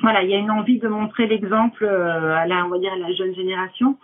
voilà, 0.00 0.22
il 0.22 0.30
y 0.30 0.34
a 0.34 0.38
une 0.38 0.50
envie 0.50 0.78
de 0.78 0.88
montrer 0.88 1.26
l'exemple 1.26 1.84
euh, 1.84 2.34
à 2.34 2.46
la, 2.46 2.64
on 2.66 2.70
va 2.70 2.78
dire, 2.78 2.92
à 2.92 2.96
la 2.96 3.12
jeune 3.12 3.34
génération. 3.34 3.96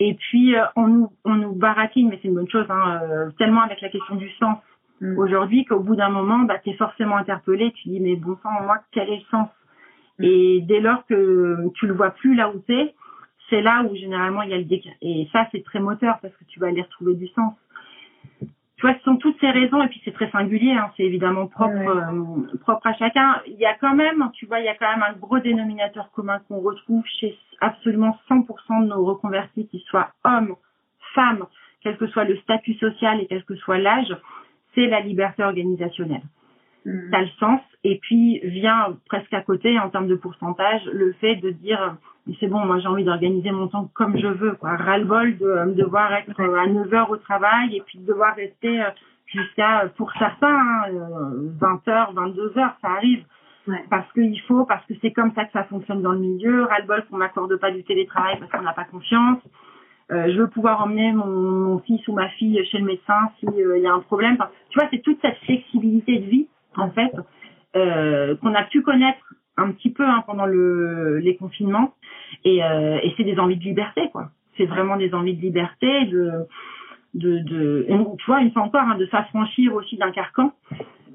Et 0.00 0.14
puis 0.14 0.56
euh, 0.56 0.64
on 0.76 0.88
nous 0.88 1.12
on 1.24 1.34
nous 1.34 1.52
baratine, 1.52 2.08
mais 2.08 2.18
c'est 2.20 2.28
une 2.28 2.34
bonne 2.34 2.50
chose, 2.50 2.66
hein, 2.68 3.00
euh, 3.02 3.30
tellement 3.38 3.62
avec 3.62 3.80
la 3.80 3.88
question 3.88 4.16
du 4.16 4.28
sens 4.40 4.58
mm. 5.00 5.18
aujourd'hui 5.18 5.64
qu'au 5.64 5.80
bout 5.80 5.96
d'un 5.96 6.08
moment, 6.08 6.40
bah, 6.40 6.58
tu 6.58 6.70
es 6.70 6.74
forcément 6.74 7.16
interpellé, 7.16 7.72
tu 7.72 7.88
dis 7.88 8.00
mais 8.00 8.16
bon 8.16 8.36
sang, 8.42 8.50
moi 8.64 8.78
quel 8.92 9.08
est 9.08 9.16
le 9.16 9.24
sens? 9.30 9.48
Mm. 10.18 10.24
Et 10.24 10.60
dès 10.62 10.80
lors 10.80 11.06
que 11.06 11.68
tu 11.74 11.86
le 11.86 11.94
vois 11.94 12.10
plus 12.10 12.34
là 12.34 12.50
où 12.50 12.58
t'es, 12.58 12.94
c'est 13.50 13.62
là 13.62 13.84
où 13.84 13.94
généralement 13.94 14.42
il 14.42 14.50
y 14.50 14.54
a 14.54 14.58
le 14.58 14.64
déclin. 14.64 14.92
Et 15.00 15.28
ça 15.32 15.46
c'est 15.52 15.62
très 15.64 15.80
moteur 15.80 16.18
parce 16.20 16.34
que 16.34 16.44
tu 16.44 16.58
vas 16.58 16.68
aller 16.68 16.82
retrouver 16.82 17.14
du 17.14 17.28
sens 17.28 17.54
tu 18.76 18.86
vois, 18.86 18.94
ce 18.98 19.04
sont 19.04 19.16
toutes 19.16 19.38
ces 19.40 19.50
raisons, 19.50 19.82
et 19.82 19.88
puis 19.88 20.00
c'est 20.04 20.12
très 20.12 20.30
singulier, 20.30 20.72
hein, 20.72 20.90
c'est 20.96 21.04
évidemment 21.04 21.46
propre, 21.46 21.74
euh, 21.76 22.58
propre 22.60 22.86
à 22.88 22.94
chacun. 22.94 23.40
Il 23.46 23.54
y 23.54 23.66
a 23.66 23.74
quand 23.74 23.94
même, 23.94 24.30
tu 24.32 24.46
vois, 24.46 24.58
il 24.58 24.64
y 24.64 24.68
a 24.68 24.74
quand 24.74 24.90
même 24.90 25.04
un 25.04 25.12
gros 25.12 25.38
dénominateur 25.38 26.10
commun 26.10 26.40
qu'on 26.48 26.60
retrouve 26.60 27.04
chez 27.20 27.38
absolument 27.60 28.18
100% 28.28 28.82
de 28.82 28.88
nos 28.88 29.04
reconvertis, 29.04 29.68
qu'ils 29.68 29.82
soient 29.82 30.10
hommes, 30.24 30.56
femmes, 31.14 31.46
quel 31.82 31.96
que 31.96 32.08
soit 32.08 32.24
le 32.24 32.36
statut 32.38 32.74
social 32.74 33.20
et 33.20 33.26
quel 33.26 33.44
que 33.44 33.54
soit 33.56 33.78
l'âge, 33.78 34.16
c'est 34.74 34.86
la 34.86 35.00
liberté 35.00 35.44
organisationnelle. 35.44 36.22
Mmh. 36.84 37.10
Ça 37.10 37.18
a 37.18 37.22
le 37.22 37.28
sens. 37.38 37.60
Et 37.82 37.98
puis 37.98 38.40
vient 38.44 38.96
presque 39.06 39.32
à 39.32 39.42
côté, 39.42 39.78
en 39.78 39.90
termes 39.90 40.08
de 40.08 40.14
pourcentage, 40.14 40.82
le 40.92 41.12
fait 41.14 41.36
de 41.36 41.50
dire 41.50 41.96
c'est 42.40 42.46
bon, 42.46 42.64
moi 42.64 42.78
j'ai 42.78 42.88
envie 42.88 43.04
d'organiser 43.04 43.50
mon 43.50 43.68
temps 43.68 43.90
comme 43.94 44.16
je 44.16 44.26
veux, 44.26 44.52
quoi. 44.52 44.76
Ras-le-bol 44.76 45.36
de 45.36 45.44
euh, 45.44 45.66
devoir 45.74 46.12
être 46.12 46.40
à 46.40 46.66
9 46.66 46.94
heures 46.94 47.10
au 47.10 47.16
travail 47.16 47.76
et 47.76 47.82
puis 47.86 47.98
de 47.98 48.06
devoir 48.06 48.34
rester 48.34 48.82
euh, 48.82 48.90
jusqu'à, 49.26 49.90
pour 49.96 50.12
certains, 50.12 50.88
20 51.60 51.88
heures, 51.88 52.12
22 52.12 52.58
heures, 52.58 52.76
ça 52.80 52.88
arrive. 52.96 53.24
Parce 53.88 54.10
qu'il 54.12 54.38
faut, 54.42 54.66
parce 54.66 54.84
que 54.84 54.92
c'est 55.00 55.12
comme 55.12 55.32
ça 55.34 55.46
que 55.46 55.52
ça 55.52 55.64
fonctionne 55.64 56.02
dans 56.02 56.12
le 56.12 56.18
milieu. 56.18 56.64
Ras-le-bol 56.64 57.04
qu'on 57.08 57.16
m'accorde 57.16 57.56
pas 57.56 57.70
du 57.70 57.82
télétravail 57.82 58.38
parce 58.38 58.50
qu'on 58.52 58.62
n'a 58.62 58.74
pas 58.74 58.84
confiance. 58.84 59.38
Euh, 60.12 60.30
je 60.30 60.38
veux 60.38 60.48
pouvoir 60.48 60.82
emmener 60.82 61.12
mon, 61.12 61.24
mon, 61.24 61.78
fils 61.78 62.06
ou 62.08 62.12
ma 62.12 62.28
fille 62.30 62.62
chez 62.66 62.76
le 62.76 62.84
médecin 62.84 63.30
s'il 63.40 63.54
y 63.56 63.86
a 63.86 63.94
un 63.94 64.00
problème. 64.00 64.34
Enfin, 64.34 64.50
tu 64.68 64.78
vois, 64.78 64.86
c'est 64.90 65.00
toute 65.00 65.18
cette 65.22 65.38
flexibilité 65.38 66.18
de 66.18 66.26
vie, 66.26 66.48
en 66.78 66.90
fait, 66.90 67.12
euh, 67.76 68.36
qu'on 68.36 68.54
a 68.54 68.62
pu 68.64 68.82
connaître 68.82 69.34
un 69.56 69.70
petit 69.72 69.90
peu 69.90 70.04
hein, 70.04 70.22
pendant 70.26 70.46
le, 70.46 71.18
les 71.18 71.36
confinements. 71.36 71.94
Et, 72.44 72.62
euh, 72.64 72.98
et 73.02 73.14
c'est 73.16 73.24
des 73.24 73.38
envies 73.38 73.56
de 73.56 73.64
liberté, 73.64 74.08
quoi. 74.10 74.30
C'est 74.56 74.66
vraiment 74.66 74.96
des 74.96 75.12
envies 75.14 75.34
de 75.34 75.42
liberté, 75.42 76.06
de, 76.06 76.46
de, 77.14 77.84
tu 78.18 78.26
vois, 78.26 78.40
une 78.40 78.52
fois 78.52 78.62
encore, 78.62 78.82
hein, 78.82 78.96
de 78.96 79.06
s'affranchir 79.06 79.74
aussi 79.74 79.96
d'un 79.96 80.12
carcan 80.12 80.52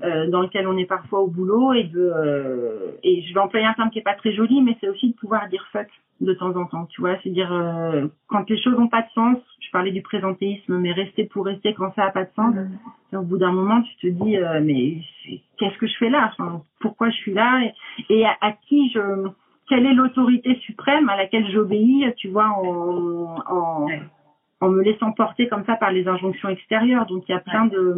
euh, 0.03 0.27
dans 0.27 0.41
lequel 0.41 0.67
on 0.67 0.77
est 0.77 0.85
parfois 0.85 1.19
au 1.19 1.27
boulot 1.27 1.73
et 1.73 1.83
de 1.83 1.99
euh, 1.99 2.91
et 3.03 3.21
je 3.21 3.33
vais 3.33 3.39
employer 3.39 3.65
un 3.65 3.73
terme 3.73 3.89
qui 3.89 3.99
est 3.99 4.03
pas 4.03 4.15
très 4.15 4.33
joli, 4.33 4.61
mais 4.61 4.77
c'est 4.79 4.89
aussi 4.89 5.09
de 5.09 5.15
pouvoir 5.15 5.47
dire 5.49 5.65
fuck 5.71 5.87
de 6.21 6.33
temps 6.33 6.55
en 6.55 6.65
temps, 6.65 6.85
tu 6.85 7.01
vois, 7.01 7.15
c'est 7.23 7.29
dire 7.29 7.51
euh, 7.51 8.07
quand 8.27 8.49
les 8.49 8.61
choses 8.61 8.77
n'ont 8.77 8.87
pas 8.87 9.01
de 9.01 9.09
sens. 9.13 9.37
Je 9.59 9.71
parlais 9.71 9.91
du 9.91 10.01
présentéisme, 10.01 10.77
mais 10.77 10.91
rester 10.91 11.25
pour 11.25 11.45
rester 11.45 11.73
quand 11.73 11.93
ça 11.95 12.05
a 12.05 12.11
pas 12.11 12.23
de 12.23 12.31
sens. 12.35 12.55
Mmh. 12.55 13.17
Au 13.17 13.21
bout 13.21 13.37
d'un 13.37 13.51
moment, 13.51 13.81
tu 13.81 13.95
te 13.97 14.07
dis 14.07 14.37
mais 14.63 14.97
qu'est-ce 15.57 15.77
que 15.77 15.87
je 15.87 15.97
fais 15.97 16.09
là? 16.09 16.31
Enfin, 16.31 16.61
Pourquoi 16.79 17.09
je 17.09 17.15
suis 17.15 17.33
là? 17.33 17.61
Et, 18.09 18.19
et 18.19 18.25
à, 18.25 18.35
à, 18.41 18.51
qui 18.53 18.89
je 18.91 19.29
quelle 19.69 19.85
est 19.85 19.93
l'autorité 19.93 20.55
suprême 20.65 21.07
à 21.09 21.15
laquelle 21.15 21.49
j'obéis, 21.51 22.05
tu 22.17 22.29
vois, 22.29 22.47
en, 22.47 23.35
en, 23.47 23.87
en 24.61 24.69
me 24.69 24.83
laissant 24.83 25.11
porter 25.11 25.47
comme 25.47 25.65
ça 25.65 25.75
par 25.75 25.91
les 25.91 26.07
injonctions 26.07 26.49
extérieures. 26.49 27.05
Donc 27.05 27.23
il 27.27 27.31
y 27.31 27.35
a 27.35 27.39
plein 27.39 27.65
de 27.65 27.95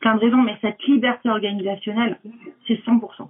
plein 0.00 0.14
de 0.14 0.20
raisons, 0.20 0.42
mais 0.42 0.56
cette 0.60 0.82
liberté 0.84 1.28
organisationnelle, 1.28 2.18
c'est 2.66 2.74
100%. 2.74 3.28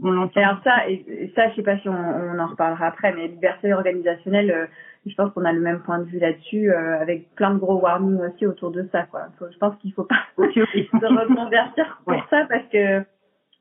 On 0.00 0.10
l'entend. 0.10 0.40
Alors 0.40 0.60
ça, 0.62 0.88
et 0.88 1.32
ça, 1.34 1.50
je 1.50 1.56
sais 1.56 1.62
pas 1.62 1.78
si 1.78 1.88
on, 1.88 1.92
on, 1.92 2.38
en 2.38 2.46
reparlera 2.46 2.86
après, 2.86 3.12
mais 3.12 3.28
liberté 3.28 3.72
organisationnelle, 3.72 4.50
euh, 4.50 4.66
je 5.06 5.14
pense 5.14 5.32
qu'on 5.32 5.44
a 5.44 5.52
le 5.52 5.60
même 5.60 5.80
point 5.80 5.98
de 5.98 6.04
vue 6.04 6.18
là-dessus, 6.18 6.70
euh, 6.70 7.00
avec 7.00 7.34
plein 7.34 7.52
de 7.52 7.58
gros 7.58 7.80
warnings 7.80 8.20
aussi 8.20 8.46
autour 8.46 8.70
de 8.70 8.88
ça, 8.92 9.04
quoi. 9.04 9.26
je 9.40 9.58
pense 9.58 9.76
qu'il 9.76 9.92
faut 9.92 10.04
pas 10.04 10.20
se 10.36 10.42
reconvertir 10.42 12.00
pour 12.04 12.14
ça 12.30 12.46
parce 12.48 12.66
que 12.72 13.04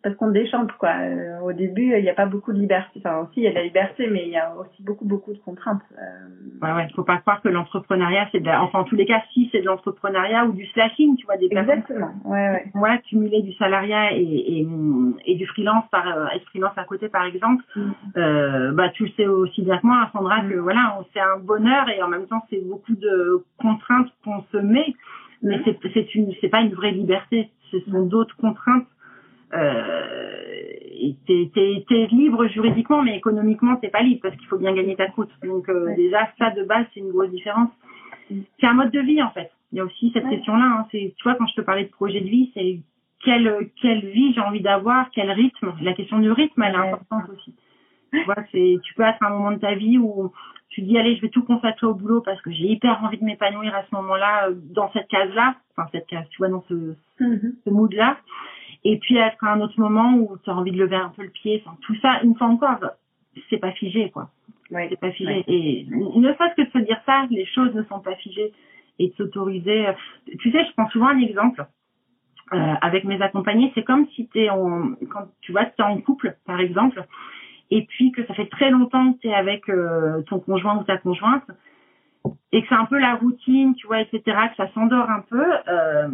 parce 0.08 0.18
qu'on 0.18 0.32
déchante 0.32 0.72
quoi. 0.74 0.92
Euh, 1.02 1.40
au 1.42 1.52
début, 1.52 1.98
il 1.98 2.02
n'y 2.02 2.10
a 2.10 2.14
pas 2.14 2.26
beaucoup 2.26 2.54
de 2.54 2.60
liberté. 2.60 3.02
Enfin 3.04 3.18
aussi, 3.20 3.34
il 3.38 3.44
y 3.44 3.48
a 3.48 3.50
de 3.50 3.56
la 3.56 3.64
liberté, 3.64 4.08
mais 4.10 4.24
il 4.26 4.32
y 4.32 4.38
a 4.38 4.56
aussi 4.56 4.82
beaucoup 4.82 5.04
beaucoup 5.04 5.34
de 5.34 5.40
contraintes. 5.40 5.82
Euh... 5.98 6.66
Ouais 6.66 6.74
ouais, 6.74 6.88
faut 6.96 7.04
pas 7.04 7.18
croire 7.18 7.42
que 7.42 7.50
l'entrepreneuriat 7.50 8.30
c'est 8.32 8.40
de 8.40 8.46
la... 8.46 8.64
enfin 8.64 8.80
en 8.80 8.84
tous 8.86 8.96
les 8.96 9.06
cas 9.06 9.22
si 9.34 9.50
c'est 9.52 9.60
de 9.60 9.66
l'entrepreneuriat 9.66 10.46
ou 10.46 10.54
du 10.54 10.66
slashing, 10.68 11.18
tu 11.18 11.26
vois 11.26 11.36
des 11.36 11.48
Exactement. 11.52 12.12
Ouais 12.24 12.50
ouais. 12.50 12.66
Voilà, 12.74 13.00
cumuler 13.00 13.42
du 13.42 13.52
salariat 13.54 14.14
et, 14.14 14.22
et, 14.22 14.68
et 15.26 15.36
du 15.36 15.46
freelance 15.48 15.84
par 15.92 16.08
euh, 16.08 16.28
et 16.34 16.40
freelance 16.52 16.78
à 16.78 16.86
côté 16.86 17.10
par 17.10 17.26
exemple. 17.26 17.64
Mm. 17.76 17.82
Euh, 18.16 18.72
bah 18.72 18.90
tu 18.90 19.04
le 19.04 19.12
sais 19.18 19.28
aussi 19.28 19.62
bien 19.62 19.78
que 19.80 19.88
moi 19.88 20.10
Sandra 20.14 20.42
mm. 20.42 20.50
que 20.50 20.56
voilà, 20.56 21.00
c'est 21.14 21.20
un 21.20 21.38
bonheur 21.40 21.90
et 21.90 22.02
en 22.02 22.08
même 22.08 22.28
temps 22.28 22.46
c'est 22.50 22.66
beaucoup 22.66 22.96
de 22.96 23.44
contraintes 23.62 24.12
qu'on 24.24 24.42
se 24.54 24.58
met, 24.58 24.96
mais 25.44 25.58
mm. 25.58 25.64
c'est 25.66 25.80
c'est 25.94 26.16
une 26.16 26.32
c'est 26.40 26.50
pas 26.50 26.62
une 26.62 26.74
vraie 26.74 26.92
liberté, 26.92 27.50
ce 27.72 27.80
sont 27.92 28.06
d'autres 28.06 28.38
contraintes 28.38 28.88
euh, 29.54 30.38
t'es, 31.26 31.52
t'es, 31.88 32.08
libre 32.08 32.48
juridiquement, 32.48 33.02
mais 33.02 33.18
économiquement, 33.18 33.76
t'es 33.78 33.90
pas 33.90 34.02
libre 34.02 34.22
parce 34.24 34.36
qu'il 34.36 34.48
faut 34.48 34.58
bien 34.58 34.74
gagner 34.74 34.96
ta 34.96 35.08
croûte. 35.08 35.32
Donc 35.44 35.70
euh, 35.70 35.96
déjà, 35.96 36.30
ça 36.38 36.52
de 36.52 36.64
base, 36.64 36.86
c'est 36.94 37.00
une 37.00 37.12
grosse 37.12 37.32
différence. 37.32 37.70
C'est 38.30 38.68
un 38.68 38.74
mode 38.74 38.92
de 38.92 39.00
vie 39.00 39.22
en 39.22 39.32
fait. 39.32 39.52
Il 39.72 39.78
y 39.78 39.82
a 39.82 39.86
aussi 39.86 40.12
cette 40.14 40.30
question-là. 40.30 40.80
Hein. 40.80 40.88
C'est, 40.92 41.14
tu 41.18 41.24
vois, 41.24 41.36
quand 41.36 41.48
je 41.48 41.56
te 41.56 41.62
parlais 41.62 41.86
de 41.86 41.90
projet 41.90 42.22
de 42.22 42.28
vie, 42.28 42.52
c'est 42.54 42.80
quelle 43.24 43.70
quelle 43.82 44.06
vie 44.06 44.34
j'ai 44.34 44.42
envie 44.42 44.62
d'avoir, 44.62 45.10
quel 45.12 45.32
rythme. 45.32 45.74
La 45.82 45.94
question 45.94 46.20
du 46.20 46.32
rythme, 46.32 46.62
elle 46.64 46.74
est 46.74 46.78
importante 46.78 47.30
aussi. 47.30 47.54
Tu 48.12 48.24
vois, 48.24 48.36
c'est, 48.52 48.76
tu 48.84 48.94
peux 48.94 49.04
être 49.04 49.22
à 49.22 49.28
un 49.28 49.32
moment 49.32 49.52
de 49.52 49.60
ta 49.60 49.76
vie 49.76 49.98
où 49.98 50.32
tu 50.70 50.82
dis 50.82 50.98
allez, 50.98 51.16
je 51.16 51.22
vais 51.22 51.30
tout 51.30 51.44
consacrer 51.44 51.88
au 51.88 51.94
boulot 51.94 52.22
parce 52.22 52.42
que 52.42 52.52
j'ai 52.52 52.66
hyper 52.66 53.04
envie 53.04 53.18
de 53.18 53.24
m'épanouir 53.24 53.74
à 53.76 53.84
ce 53.84 53.96
moment-là 53.96 54.50
euh, 54.50 54.56
dans 54.56 54.92
cette 54.92 55.08
case-là, 55.08 55.56
enfin 55.76 55.90
cette 55.92 56.08
case, 56.08 56.26
tu 56.30 56.38
vois, 56.38 56.50
dans 56.50 56.64
ce, 56.70 56.96
mm-hmm. 57.20 57.54
ce 57.64 57.70
mood-là 57.70 58.18
et 58.90 58.98
puis 59.00 59.18
être 59.18 59.44
à 59.44 59.52
un 59.52 59.60
autre 59.60 59.78
moment 59.78 60.14
où 60.14 60.38
tu 60.42 60.50
as 60.50 60.56
envie 60.56 60.72
de 60.72 60.78
lever 60.78 60.96
un 60.96 61.10
peu 61.10 61.24
le 61.24 61.30
pied. 61.30 61.62
Enfin, 61.66 61.76
tout 61.82 61.96
ça, 62.02 62.22
une 62.24 62.38
fois 62.38 62.48
encore, 62.48 62.80
c'est 63.50 63.58
pas 63.58 63.74
figé, 63.74 64.10
quoi. 64.12 64.30
Ouais, 64.72 64.88
c'est 64.90 65.00
pas 65.00 65.12
figé. 65.12 65.44
Et 65.48 65.86
ne 65.90 66.34
serait-ce 66.34 66.56
que 66.56 66.62
de 66.68 66.72
se 66.72 66.86
dire 66.86 67.00
ça, 67.06 67.26
les 67.30 67.46
choses 67.48 67.76
ne 67.76 67.84
sont 67.84 68.00
pas 68.00 68.16
figées 68.16 68.54
et 68.98 69.10
de 69.10 69.14
s'autoriser. 69.16 69.88
Tu 70.40 70.52
sais, 70.54 70.64
je 70.64 70.72
prends 70.72 70.90
souvent 70.90 71.08
un 71.08 71.20
exemple. 71.20 71.66
Euh, 72.54 72.74
avec 72.80 73.04
mes 73.04 73.22
accompagnés, 73.22 73.74
c'est 73.76 73.84
comme 73.84 74.08
si 74.16 74.30
tu 74.30 74.40
es 74.40 74.50
en, 74.50 74.94
quand 75.12 75.28
tu 75.42 75.52
vois, 75.52 75.66
tu 75.66 75.74
es 75.80 75.84
en 75.84 76.00
couple, 76.00 76.38
par 76.46 76.62
exemple, 76.62 77.04
et 77.72 77.86
puis 77.90 78.14
que 78.14 78.26
ça 78.26 78.34
fait 78.36 78.46
très 78.46 78.70
longtemps 78.70 79.12
que 79.12 79.20
tu 79.20 79.28
es 79.28 79.34
avec 79.34 79.68
euh, 79.68 80.22
ton 80.30 80.40
conjoint 80.40 80.78
ou 80.78 80.86
ta 80.86 80.98
conjointe, 80.98 81.44
et 82.54 82.62
que 82.62 82.68
c'est 82.70 82.76
un 82.76 82.86
peu 82.86 83.00
la 83.00 83.16
routine, 83.16 83.76
tu 83.76 83.86
vois, 83.88 84.00
etc., 84.00 84.22
que 84.24 84.56
ça 84.56 84.72
s'endort 84.74 85.10
un 85.10 85.26
peu. 85.30 85.46
Euh, 85.68 86.08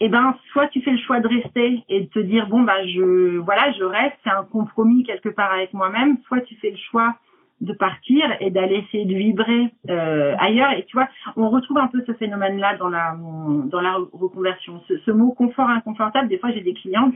eh 0.00 0.08
ben 0.08 0.34
soit 0.52 0.68
tu 0.68 0.80
fais 0.82 0.92
le 0.92 0.98
choix 0.98 1.20
de 1.20 1.28
rester 1.28 1.84
et 1.88 2.00
de 2.00 2.06
te 2.06 2.18
dire 2.18 2.48
bon 2.48 2.62
bah 2.62 2.86
je 2.86 3.38
voilà 3.38 3.72
je 3.72 3.84
reste 3.84 4.16
c'est 4.24 4.30
un 4.30 4.44
compromis 4.44 5.04
quelque 5.04 5.28
part 5.28 5.52
avec 5.52 5.74
moi-même 5.74 6.16
soit 6.26 6.40
tu 6.40 6.56
fais 6.56 6.70
le 6.70 6.78
choix 6.90 7.14
de 7.60 7.74
partir 7.74 8.24
et 8.40 8.50
d'aller 8.50 8.76
essayer 8.76 9.04
de 9.04 9.14
vibrer 9.14 9.68
euh, 9.90 10.34
ailleurs. 10.38 10.72
Et 10.72 10.84
tu 10.86 10.96
vois 10.96 11.08
on 11.36 11.50
retrouve 11.50 11.78
un 11.78 11.88
peu 11.88 12.02
ce 12.06 12.12
phénomène 12.14 12.58
là 12.58 12.76
dans 12.76 12.88
la 12.88 13.16
dans 13.16 13.80
la 13.80 13.98
reconversion. 14.12 14.80
Ce, 14.88 14.96
ce 14.98 15.10
mot 15.10 15.32
confort 15.32 15.68
inconfortable 15.68 16.28
des 16.28 16.38
fois 16.38 16.50
j'ai 16.52 16.62
des 16.62 16.74
clientes 16.74 17.14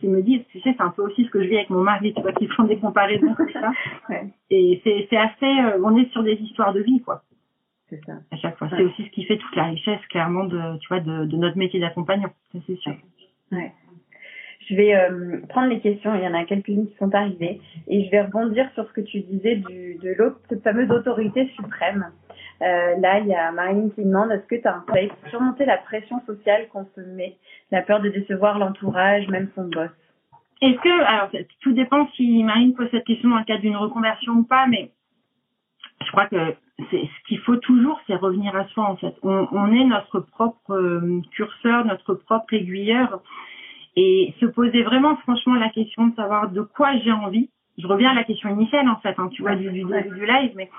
qui 0.00 0.08
me 0.08 0.22
disent 0.22 0.42
tu 0.50 0.60
sais 0.60 0.74
c'est 0.76 0.82
un 0.82 0.90
peu 0.90 1.02
aussi 1.02 1.24
ce 1.24 1.30
que 1.30 1.42
je 1.42 1.48
vis 1.48 1.56
avec 1.56 1.70
mon 1.70 1.82
mari 1.82 2.14
tu 2.14 2.22
vois 2.22 2.32
qui 2.32 2.46
font 2.48 2.64
des 2.64 2.78
comparaisons 2.78 3.34
comme 3.34 3.50
ça. 3.52 3.70
Et 4.50 4.80
c'est 4.84 5.06
c'est 5.10 5.16
assez 5.16 5.44
euh, 5.44 5.78
on 5.84 5.96
est 5.96 6.10
sur 6.12 6.22
des 6.22 6.34
histoires 6.34 6.72
de 6.72 6.80
vie 6.80 7.02
quoi 7.02 7.22
c'est 7.92 8.04
ça. 8.06 8.12
À 8.30 8.36
chaque 8.36 8.56
fois. 8.56 8.68
C'est 8.70 8.82
aussi 8.82 9.04
ce 9.04 9.10
qui 9.10 9.24
fait 9.24 9.36
toute 9.36 9.54
la 9.54 9.64
richesse, 9.64 10.00
clairement, 10.08 10.44
de, 10.44 10.78
tu 10.78 10.88
vois, 10.88 11.00
de, 11.00 11.26
de 11.26 11.36
notre 11.36 11.58
métier 11.58 11.78
d'accompagnant. 11.78 12.30
c'est 12.66 12.76
sûr. 12.76 12.94
Ouais. 13.50 13.72
Je 14.68 14.76
vais 14.76 14.94
euh, 14.94 15.40
prendre 15.48 15.68
les 15.68 15.80
questions, 15.80 16.14
il 16.14 16.22
y 16.22 16.26
en 16.26 16.34
a 16.34 16.44
quelques-unes 16.44 16.88
qui 16.88 16.96
sont 16.96 17.14
arrivées, 17.14 17.60
et 17.88 18.04
je 18.04 18.10
vais 18.10 18.22
rebondir 18.22 18.70
sur 18.74 18.86
ce 18.88 18.92
que 18.92 19.00
tu 19.00 19.20
disais 19.20 19.56
du, 19.56 19.96
de 19.96 20.14
l'autre, 20.16 20.40
cette 20.48 20.62
fameuse 20.62 20.90
autorité 20.90 21.50
suprême. 21.56 22.06
Euh, 22.62 22.96
là, 23.00 23.18
il 23.18 23.26
y 23.26 23.34
a 23.34 23.50
Marine 23.50 23.92
qui 23.92 24.04
demande 24.04 24.30
est-ce 24.30 24.46
que 24.46 24.54
tu 24.54 24.66
as 24.66 24.76
un 24.76 24.80
conseil 24.80 25.08
pour 25.08 25.28
surmonter 25.28 25.64
la 25.66 25.78
pression 25.78 26.20
sociale 26.26 26.68
qu'on 26.68 26.86
se 26.94 27.00
met, 27.00 27.36
la 27.72 27.82
peur 27.82 28.00
de 28.00 28.08
décevoir 28.08 28.58
l'entourage, 28.58 29.26
même 29.28 29.50
son 29.56 29.64
boss 29.68 29.90
Est-ce 30.62 30.80
que, 30.80 31.02
alors, 31.02 31.28
tout 31.60 31.72
dépend 31.72 32.08
si 32.14 32.42
Marine 32.44 32.74
pose 32.74 32.88
cette 32.92 33.04
question 33.04 33.30
dans 33.30 33.38
le 33.38 33.44
cadre 33.44 33.62
d'une 33.62 33.76
reconversion 33.76 34.32
ou 34.34 34.44
pas, 34.44 34.66
mais 34.68 34.92
je 36.06 36.10
crois 36.12 36.26
que 36.26 36.54
ce 36.78 37.28
qu'il 37.28 37.38
faut 37.40 37.56
toujours, 37.56 38.00
c'est 38.06 38.16
revenir 38.16 38.54
à 38.56 38.66
soi 38.68 38.84
en 38.84 38.96
fait. 38.96 39.14
On, 39.22 39.48
on 39.52 39.72
est 39.72 39.84
notre 39.84 40.20
propre 40.20 40.72
euh, 40.72 41.20
curseur, 41.32 41.84
notre 41.84 42.14
propre 42.14 42.54
aiguilleur, 42.54 43.20
et 43.96 44.34
se 44.40 44.46
poser 44.46 44.82
vraiment 44.82 45.16
franchement 45.16 45.54
la 45.54 45.68
question 45.68 46.06
de 46.06 46.14
savoir 46.14 46.50
de 46.50 46.62
quoi 46.62 46.96
j'ai 46.98 47.12
envie. 47.12 47.50
Je 47.78 47.86
reviens 47.86 48.10
à 48.10 48.14
la 48.14 48.24
question 48.24 48.50
initiale 48.50 48.88
en 48.88 48.96
fait, 48.96 49.18
hein, 49.18 49.28
tu 49.32 49.42
vois 49.42 49.56
du, 49.56 49.70
du 49.70 49.84
live, 49.84 50.52
mais 50.56 50.70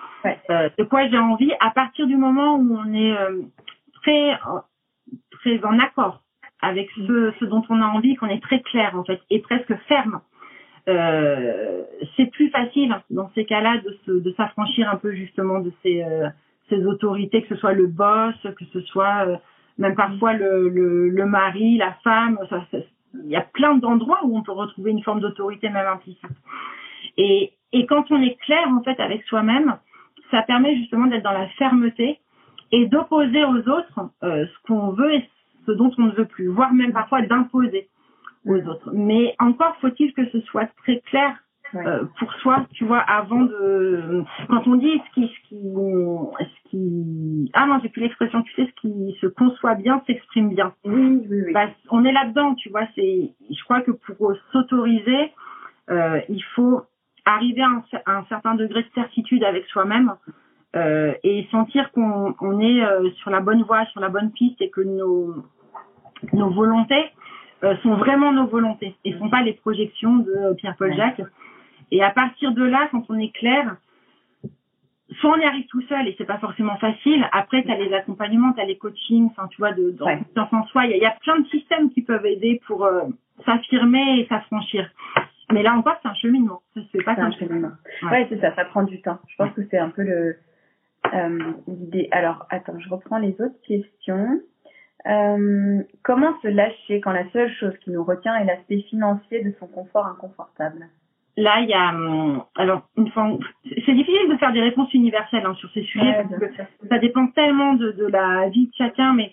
euh, 0.49 0.69
de 0.77 0.83
quoi 0.83 1.07
j'ai 1.07 1.17
envie 1.17 1.51
à 1.59 1.71
partir 1.71 2.07
du 2.07 2.15
moment 2.15 2.55
où 2.55 2.77
on 2.77 2.93
est 2.93 3.17
euh, 3.17 3.41
très 4.01 4.37
très 5.31 5.63
en 5.63 5.79
accord 5.79 6.21
avec 6.61 6.89
ce, 6.91 7.33
ce 7.39 7.45
dont 7.45 7.63
on 7.69 7.81
a 7.81 7.85
envie, 7.85 8.15
qu'on 8.15 8.27
est 8.27 8.41
très 8.41 8.61
clair 8.61 8.95
en 8.95 9.03
fait 9.03 9.21
et 9.29 9.39
presque 9.39 9.75
ferme 9.87 10.21
euh, 10.89 11.83
c'est 12.17 12.29
plus 12.31 12.49
facile 12.49 12.93
dans 13.09 13.29
ces 13.35 13.45
cas-là 13.45 13.81
de, 14.07 14.19
de 14.19 14.31
s'affranchir 14.33 14.89
un 14.89 14.97
peu 14.97 15.13
justement 15.13 15.59
de 15.59 15.71
ces, 15.81 16.03
euh, 16.03 16.27
ces 16.69 16.85
autorités, 16.85 17.41
que 17.41 17.49
ce 17.49 17.55
soit 17.55 17.73
le 17.73 17.87
boss, 17.87 18.35
que 18.41 18.65
ce 18.73 18.81
soit 18.81 19.27
euh, 19.27 19.37
même 19.77 19.95
parfois 19.95 20.33
le, 20.33 20.69
le, 20.69 21.09
le, 21.09 21.25
mari, 21.25 21.77
la 21.77 21.93
femme. 22.03 22.37
il 23.13 23.29
y 23.29 23.35
a 23.35 23.41
plein 23.41 23.75
d'endroits 23.75 24.19
où 24.23 24.37
on 24.37 24.43
peut 24.43 24.51
retrouver 24.51 24.91
une 24.91 25.01
forme 25.03 25.21
d'autorité 25.21 25.69
même 25.69 25.87
implicite. 25.87 26.25
Et, 27.17 27.53
et 27.71 27.85
quand 27.85 28.11
on 28.11 28.21
est 28.21 28.35
clair 28.41 28.67
en 28.67 28.83
fait 28.83 28.99
avec 28.99 29.23
soi-même, 29.23 29.77
ça 30.31 30.41
permet 30.41 30.75
justement 30.75 31.07
d'être 31.07 31.23
dans 31.23 31.31
la 31.31 31.47
fermeté 31.49 32.19
et 32.71 32.87
d'opposer 32.87 33.45
aux 33.45 33.69
autres 33.69 34.09
ce 34.21 34.67
qu'on 34.67 34.89
veut 34.89 35.13
et 35.13 35.29
ce 35.65 35.71
dont 35.71 35.91
on 35.97 36.03
ne 36.03 36.11
veut 36.11 36.25
plus, 36.25 36.47
voire 36.47 36.73
même 36.73 36.91
parfois 36.91 37.21
d'imposer 37.21 37.87
aux 38.45 38.55
autres. 38.55 38.91
Mais 38.93 39.35
encore 39.39 39.75
faut-il 39.81 40.13
que 40.13 40.29
ce 40.29 40.41
soit 40.41 40.67
très 40.83 40.99
clair 41.01 41.37
euh, 41.75 42.03
pour 42.19 42.31
soi, 42.35 42.67
tu 42.73 42.85
vois, 42.85 42.99
avant 42.99 43.41
de 43.41 44.23
quand 44.47 44.67
on 44.67 44.75
dit 44.75 45.01
ce 45.07 45.13
qui 45.15 45.27
ce 45.27 45.47
qui 45.47 45.63
ce 45.65 46.69
qui 46.69 47.51
ah 47.53 47.65
non 47.65 47.79
j'ai 47.81 47.89
plus 47.89 48.03
l'expression 48.03 48.43
tu 48.43 48.53
sais 48.53 48.67
ce 48.67 48.81
qui 48.81 49.17
se 49.19 49.25
conçoit 49.27 49.73
bien 49.73 50.03
s'exprime 50.05 50.49
bien. 50.53 50.73
Oui 50.85 51.25
oui 51.27 51.41
oui. 51.47 51.53
Bah, 51.53 51.67
on 51.89 52.05
est 52.05 52.11
là-dedans, 52.11 52.53
tu 52.55 52.69
vois. 52.69 52.87
C'est 52.95 53.31
je 53.49 53.63
crois 53.63 53.81
que 53.81 53.91
pour 53.91 54.33
s'autoriser, 54.51 55.31
euh, 55.89 56.19
il 56.29 56.43
faut 56.55 56.81
arriver 57.25 57.61
à 57.61 57.69
un, 57.69 57.83
à 58.05 58.17
un, 58.17 58.25
certain 58.25 58.53
degré 58.55 58.83
de 58.83 58.89
certitude 58.93 59.43
avec 59.43 59.65
soi-même. 59.65 60.13
Euh, 60.75 61.13
et 61.23 61.47
sentir 61.51 61.91
qu'on 61.91 62.33
on 62.41 62.59
est 62.59 62.83
euh, 62.83 63.09
sur 63.21 63.29
la 63.29 63.41
bonne 63.41 63.61
voie, 63.61 63.85
sur 63.87 63.99
la 63.99 64.09
bonne 64.09 64.31
piste 64.31 64.59
et 64.59 64.71
que 64.71 64.81
nos 64.81 65.35
nos 66.31 66.49
volontés 66.49 66.95
euh, 66.95 67.22
sont 67.81 67.95
vraiment 67.95 68.31
nos 68.31 68.47
volontés 68.47 68.95
et 69.05 69.17
sont 69.17 69.29
pas 69.29 69.41
les 69.41 69.53
projections 69.53 70.17
de 70.17 70.53
Pierre-Paul 70.57 70.93
Jacques. 70.95 71.21
Et 71.91 72.03
à 72.03 72.09
partir 72.09 72.53
de 72.53 72.63
là, 72.63 72.87
quand 72.91 73.05
on 73.09 73.17
est 73.17 73.33
clair, 73.33 73.77
soit 75.19 75.35
on 75.35 75.39
y 75.39 75.45
arrive 75.45 75.65
tout 75.67 75.81
seul 75.83 76.07
et 76.07 76.15
c'est 76.17 76.25
pas 76.25 76.39
forcément 76.39 76.77
facile. 76.77 77.25
Après, 77.31 77.63
tu 77.63 77.71
as 77.71 77.77
les 77.77 77.93
accompagnements, 77.93 78.53
tu 78.53 78.61
as 78.61 78.65
les 78.65 78.77
coachings, 78.77 79.27
enfin, 79.27 79.47
tu 79.47 79.57
vois, 79.59 79.71
de, 79.73 79.91
dans, 79.91 80.07
ouais. 80.07 80.19
en 80.35 80.63
soi, 80.67 80.85
il 80.85 80.97
y, 80.97 81.05
a 81.05 81.15
plein 81.21 81.39
de 81.39 81.47
systèmes 81.47 81.91
qui 81.91 82.01
peuvent 82.01 82.25
aider 82.25 82.61
pour 82.67 82.85
euh, 82.85 83.03
s'affirmer 83.45 84.19
et 84.19 84.27
s'affranchir. 84.27 84.89
Mais 85.51 85.61
là 85.61 85.73
encore, 85.73 85.95
c'est 86.01 86.09
un 86.09 86.15
cheminement. 86.15 86.61
Ça 86.73 86.81
se 86.81 86.87
fait 86.87 87.03
pas 87.03 87.15
un 87.17 87.31
cheminement. 87.31 87.71
Ouais, 88.03 88.25
c'est 88.29 88.39
ça, 88.39 88.55
ça 88.55 88.65
prend 88.65 88.83
du 88.83 89.01
temps. 89.01 89.19
Je 89.27 89.35
pense 89.35 89.53
que 89.53 89.61
c'est 89.69 89.77
un 89.77 89.89
peu 89.89 90.03
le 90.03 90.35
euh, 91.13 91.53
l'idée. 91.67 92.07
Alors, 92.11 92.47
attends, 92.49 92.79
je 92.79 92.89
reprends 92.89 93.19
les 93.19 93.33
autres 93.33 93.61
questions. 93.67 94.41
Euh, 95.05 95.81
comment 96.03 96.33
se 96.41 96.47
lâcher 96.47 97.01
quand 97.01 97.11
la 97.11 97.29
seule 97.31 97.51
chose 97.59 97.73
qui 97.83 97.91
nous 97.91 98.03
retient 98.03 98.35
est 98.35 98.45
l'aspect 98.45 98.81
financier 98.89 99.43
de 99.43 99.53
son 99.59 99.67
confort 99.67 100.07
inconfortable? 100.07 100.87
Là, 101.35 101.61
il 101.61 101.69
y 101.69 101.73
a, 101.73 101.89
hum, 101.89 102.43
alors, 102.55 102.83
une 102.95 103.09
fois, 103.09 103.27
c'est 103.63 103.93
difficile 103.93 104.29
de 104.29 104.37
faire 104.37 104.53
des 104.53 104.61
réponses 104.61 104.93
universelles 104.93 105.43
hein, 105.45 105.55
sur 105.55 105.69
ces 105.71 105.81
sujets 105.81 106.13
parce 106.29 106.39
que 106.39 106.87
ça 106.87 106.99
dépend 106.99 107.27
tellement 107.27 107.73
de, 107.73 107.91
de, 107.91 108.05
la 108.05 108.49
vie 108.49 108.67
de 108.67 108.73
chacun. 108.77 109.13
Mais 109.13 109.31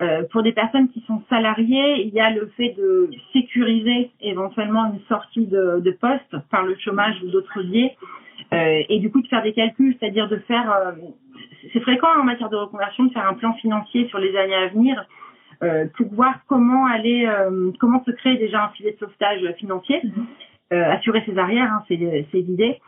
euh, 0.00 0.22
pour 0.30 0.44
des 0.44 0.52
personnes 0.52 0.88
qui 0.90 1.00
sont 1.08 1.22
salariées, 1.28 2.06
il 2.06 2.14
y 2.14 2.20
a 2.20 2.30
le 2.30 2.46
fait 2.56 2.74
de 2.78 3.10
sécuriser 3.32 4.12
éventuellement 4.20 4.92
une 4.92 5.00
sortie 5.08 5.46
de, 5.46 5.80
de 5.80 5.90
poste 5.90 6.36
par 6.50 6.64
le 6.64 6.76
chômage 6.78 7.16
ou 7.24 7.30
d'autres 7.30 7.62
biais, 7.62 7.96
euh, 8.52 8.82
et 8.88 9.00
du 9.00 9.10
coup 9.10 9.20
de 9.20 9.28
faire 9.28 9.42
des 9.42 9.52
calculs, 9.52 9.96
c'est-à-dire 9.98 10.28
de 10.28 10.36
faire, 10.36 10.70
euh, 10.70 10.92
c'est 11.72 11.80
fréquent 11.80 12.08
en 12.18 12.24
matière 12.24 12.48
de 12.48 12.56
reconversion 12.56 13.04
de 13.04 13.12
faire 13.12 13.26
un 13.26 13.34
plan 13.34 13.52
financier 13.54 14.08
sur 14.08 14.18
les 14.18 14.36
années 14.36 14.54
à 14.54 14.68
venir. 14.68 15.04
Euh, 15.62 15.84
pour 15.96 16.08
voir 16.14 16.36
comment 16.48 16.86
aller, 16.86 17.26
euh, 17.26 17.70
comment 17.78 18.02
se 18.04 18.10
créer 18.12 18.38
déjà 18.38 18.64
un 18.64 18.68
filet 18.70 18.92
de 18.92 18.98
sauvetage 18.98 19.40
financier. 19.58 20.00
Mhm. 20.02 20.26
Euh, 20.72 20.92
assurer 20.92 21.22
ses 21.26 21.36
arrières, 21.36 21.70
hein, 21.70 21.82
c'est 21.88 21.96
l'idée. 22.38 22.78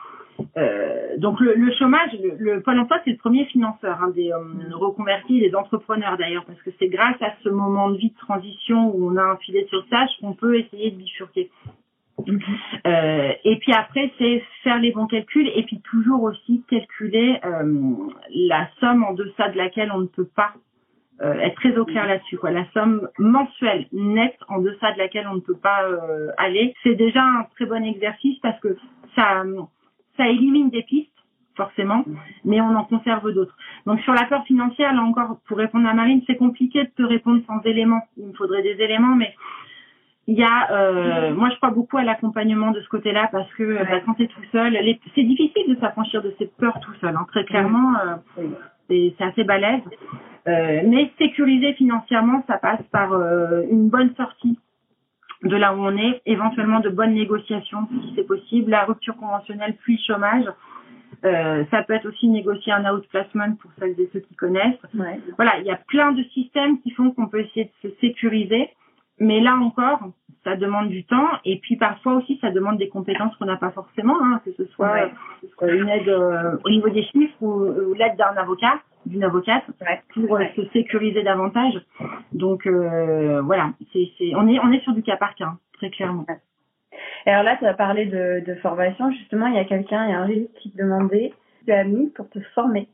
Donc 1.18 1.41
le, 1.41 1.55
le 1.55 1.73
chômage, 1.75 2.11
le, 2.20 2.37
le, 2.39 2.61
Pôle 2.62 2.79
emploi, 2.79 2.99
c'est 3.05 3.11
le 3.11 3.16
premier 3.16 3.45
financeur 3.47 3.99
hein, 4.03 4.11
des 4.14 4.33
euh, 4.33 4.75
reconvertis, 4.75 5.41
des 5.41 5.55
entrepreneurs 5.55 6.16
d'ailleurs, 6.16 6.45
parce 6.45 6.61
que 6.62 6.70
c'est 6.79 6.89
grâce 6.89 7.20
à 7.20 7.33
ce 7.45 7.49
moment 7.49 7.91
de 7.91 7.97
vie 7.97 8.11
de 8.11 8.18
transition 8.18 8.95
où 8.95 9.11
on 9.11 9.16
a 9.16 9.23
un 9.23 9.37
filet 9.37 9.62
de 9.62 9.68
sauvetage 9.68 10.09
qu'on 10.20 10.33
peut 10.33 10.59
essayer 10.59 10.91
de 10.91 10.97
bifurquer. 10.97 11.51
Euh, 12.87 13.33
et 13.45 13.57
puis 13.59 13.73
après, 13.73 14.12
c'est 14.18 14.43
faire 14.62 14.79
les 14.79 14.93
bons 14.93 15.07
calculs 15.07 15.51
et 15.55 15.62
puis 15.62 15.81
toujours 15.81 16.23
aussi 16.23 16.64
calculer 16.68 17.39
euh, 17.45 17.95
la 18.31 18.68
somme 18.81 19.05
en 19.05 19.12
deçà 19.12 19.49
de 19.49 19.57
laquelle 19.57 19.93
on 19.93 20.01
ne 20.01 20.07
peut 20.07 20.29
pas 20.35 20.53
euh, 21.20 21.35
être 21.35 21.55
très 21.57 21.77
au 21.77 21.85
clair 21.85 22.07
là-dessus. 22.07 22.39
Quoi. 22.39 22.51
La 22.51 22.66
somme 22.73 23.09
mensuelle 23.18 23.87
nette 23.93 24.39
en 24.49 24.61
deçà 24.61 24.93
de 24.93 24.99
laquelle 24.99 25.29
on 25.29 25.35
ne 25.35 25.41
peut 25.41 25.59
pas 25.59 25.81
aller, 26.39 26.75
c'est 26.83 26.95
déjà 26.95 27.23
un 27.23 27.45
très 27.55 27.66
bon 27.66 27.85
exercice 27.85 28.39
parce 28.41 28.59
que 28.61 28.77
ça, 29.14 29.45
ça 30.16 30.29
élimine 30.29 30.70
des 30.70 30.83
pistes 30.83 31.12
forcément, 31.57 32.05
mais 32.45 32.61
on 32.61 32.75
en 32.75 32.85
conserve 32.85 33.33
d'autres. 33.33 33.57
Donc 33.87 34.01
sur 34.01 34.14
la 34.14 34.25
peur 34.25 34.45
financière, 34.45 34.95
là 34.95 35.03
encore, 35.03 35.39
pour 35.47 35.59
répondre 35.59 35.89
à 35.89 35.95
Marine, 35.95 36.23
c'est 36.27 36.37
compliqué 36.37 36.85
de 36.85 36.91
te 36.97 37.03
répondre 37.03 37.43
sans 37.47 37.61
éléments. 37.62 38.03
Il 38.16 38.29
me 38.29 38.33
faudrait 38.33 38.62
des 38.62 38.83
éléments, 38.83 39.14
mais 39.14 39.35
il 40.29 40.39
y 40.39 40.43
a, 40.45 40.70
euh, 40.70 41.35
moi 41.35 41.51
je 41.51 41.57
crois 41.57 41.70
beaucoup 41.70 41.99
à 41.99 42.05
l'accompagnement 42.05 42.70
de 42.70 42.81
ce 42.81 42.89
côté-là 42.89 43.29
parce 43.33 43.53
que 43.55 43.79
bah, 43.79 44.01
quand 44.07 44.14
tu 44.14 44.25
es 44.25 44.29
tout 44.29 44.45
seul, 44.53 44.79
c'est 45.14 45.25
difficile 45.25 45.75
de 45.75 45.81
s'affranchir 45.81 46.23
de 46.23 46.33
ses 46.39 46.47
peurs 46.47 46.79
tout 46.81 46.95
seul. 47.01 47.14
Hein. 47.16 47.27
Très 47.33 47.45
clairement, 47.45 47.95
euh, 48.39 48.45
c'est 48.89 49.14
assez 49.20 49.45
balèze. 49.45 49.83
Euh, 50.49 50.83
mais 50.87 51.12
sécuriser 51.18 51.73
financièrement, 51.75 52.43
ça 52.47 52.59
passe 52.59 52.83
par 52.91 53.12
euh, 53.12 53.62
une 53.70 53.89
bonne 53.89 54.14
sortie 54.16 54.59
de 55.45 55.57
là 55.57 55.75
où 55.75 55.81
on 55.81 55.97
est, 55.97 56.20
éventuellement 56.27 56.81
de 56.81 56.89
bonnes 56.89 57.14
négociations 57.14 57.89
si 57.91 58.12
c'est 58.16 58.27
possible, 58.27 58.70
la 58.70 58.85
rupture 58.85 59.16
conventionnelle 59.16 59.77
puis 59.83 60.01
chômage. 60.07 60.45
Euh, 61.25 61.64
ça 61.70 61.83
peut 61.85 61.93
être 61.93 62.09
aussi 62.09 62.29
négocier 62.29 62.73
un 62.73 62.93
outplacement 62.93 63.55
pour 63.61 63.70
celles 63.79 63.99
et 64.01 64.11
ceux 64.12 64.20
qui 64.20 64.35
connaissent. 64.35 64.83
Ouais. 64.95 65.20
Voilà, 65.37 65.59
il 65.59 65.66
y 65.66 65.70
a 65.70 65.79
plein 65.87 66.12
de 66.12 66.23
systèmes 66.25 66.81
qui 66.81 66.91
font 66.91 67.12
qu'on 67.12 67.29
peut 67.29 67.41
essayer 67.41 67.66
de 67.66 67.89
se 67.89 67.95
sécuriser, 68.01 68.70
mais 69.18 69.40
là 69.40 69.56
encore, 69.56 70.00
ça 70.44 70.56
demande 70.56 70.88
du 70.88 71.04
temps 71.04 71.28
et 71.44 71.58
puis 71.58 71.76
parfois 71.76 72.14
aussi 72.14 72.38
ça 72.40 72.50
demande 72.50 72.78
des 72.78 72.88
compétences 72.88 73.34
qu'on 73.36 73.44
n'a 73.44 73.56
pas 73.56 73.70
forcément, 73.70 74.16
hein, 74.22 74.40
que 74.44 74.52
ce 74.52 74.64
soit 74.66 75.10
une 75.62 75.88
aide 75.88 76.08
euh, 76.08 76.56
au 76.64 76.70
niveau 76.70 76.88
des 76.88 77.04
chiffres 77.04 77.40
ou 77.40 77.94
l'aide 77.94 78.16
d'un 78.16 78.36
avocat 78.36 78.80
d'une 79.06 79.24
avocate 79.24 79.64
pour 80.14 80.36
euh, 80.36 80.44
se 80.56 80.64
sécuriser 80.72 81.22
davantage. 81.22 81.74
Donc 82.32 82.66
euh, 82.66 83.40
voilà, 83.42 83.72
c'est, 83.92 84.10
c'est, 84.18 84.32
on 84.36 84.46
est 84.48 84.58
on 84.60 84.72
est 84.72 84.80
sur 84.80 84.92
du 84.92 85.02
cas 85.02 85.16
par 85.16 85.34
cas, 85.34 85.54
très 85.74 85.90
clairement. 85.90 86.24
alors 87.26 87.42
là, 87.42 87.56
tu 87.56 87.66
as 87.66 87.74
parlé 87.74 88.06
de, 88.06 88.44
de 88.46 88.54
formation. 88.56 89.10
Justement, 89.10 89.46
il 89.46 89.54
y 89.54 89.58
a 89.58 89.64
quelqu'un, 89.64 90.06
il 90.06 90.10
y 90.10 90.14
a 90.14 90.20
un 90.20 90.28
qui 90.60 90.70
te 90.70 90.78
demandait 90.78 91.32
tu 91.64 91.72
as 91.72 91.84
mis 91.84 92.08
pour 92.10 92.28
te 92.30 92.40
former. 92.54 92.88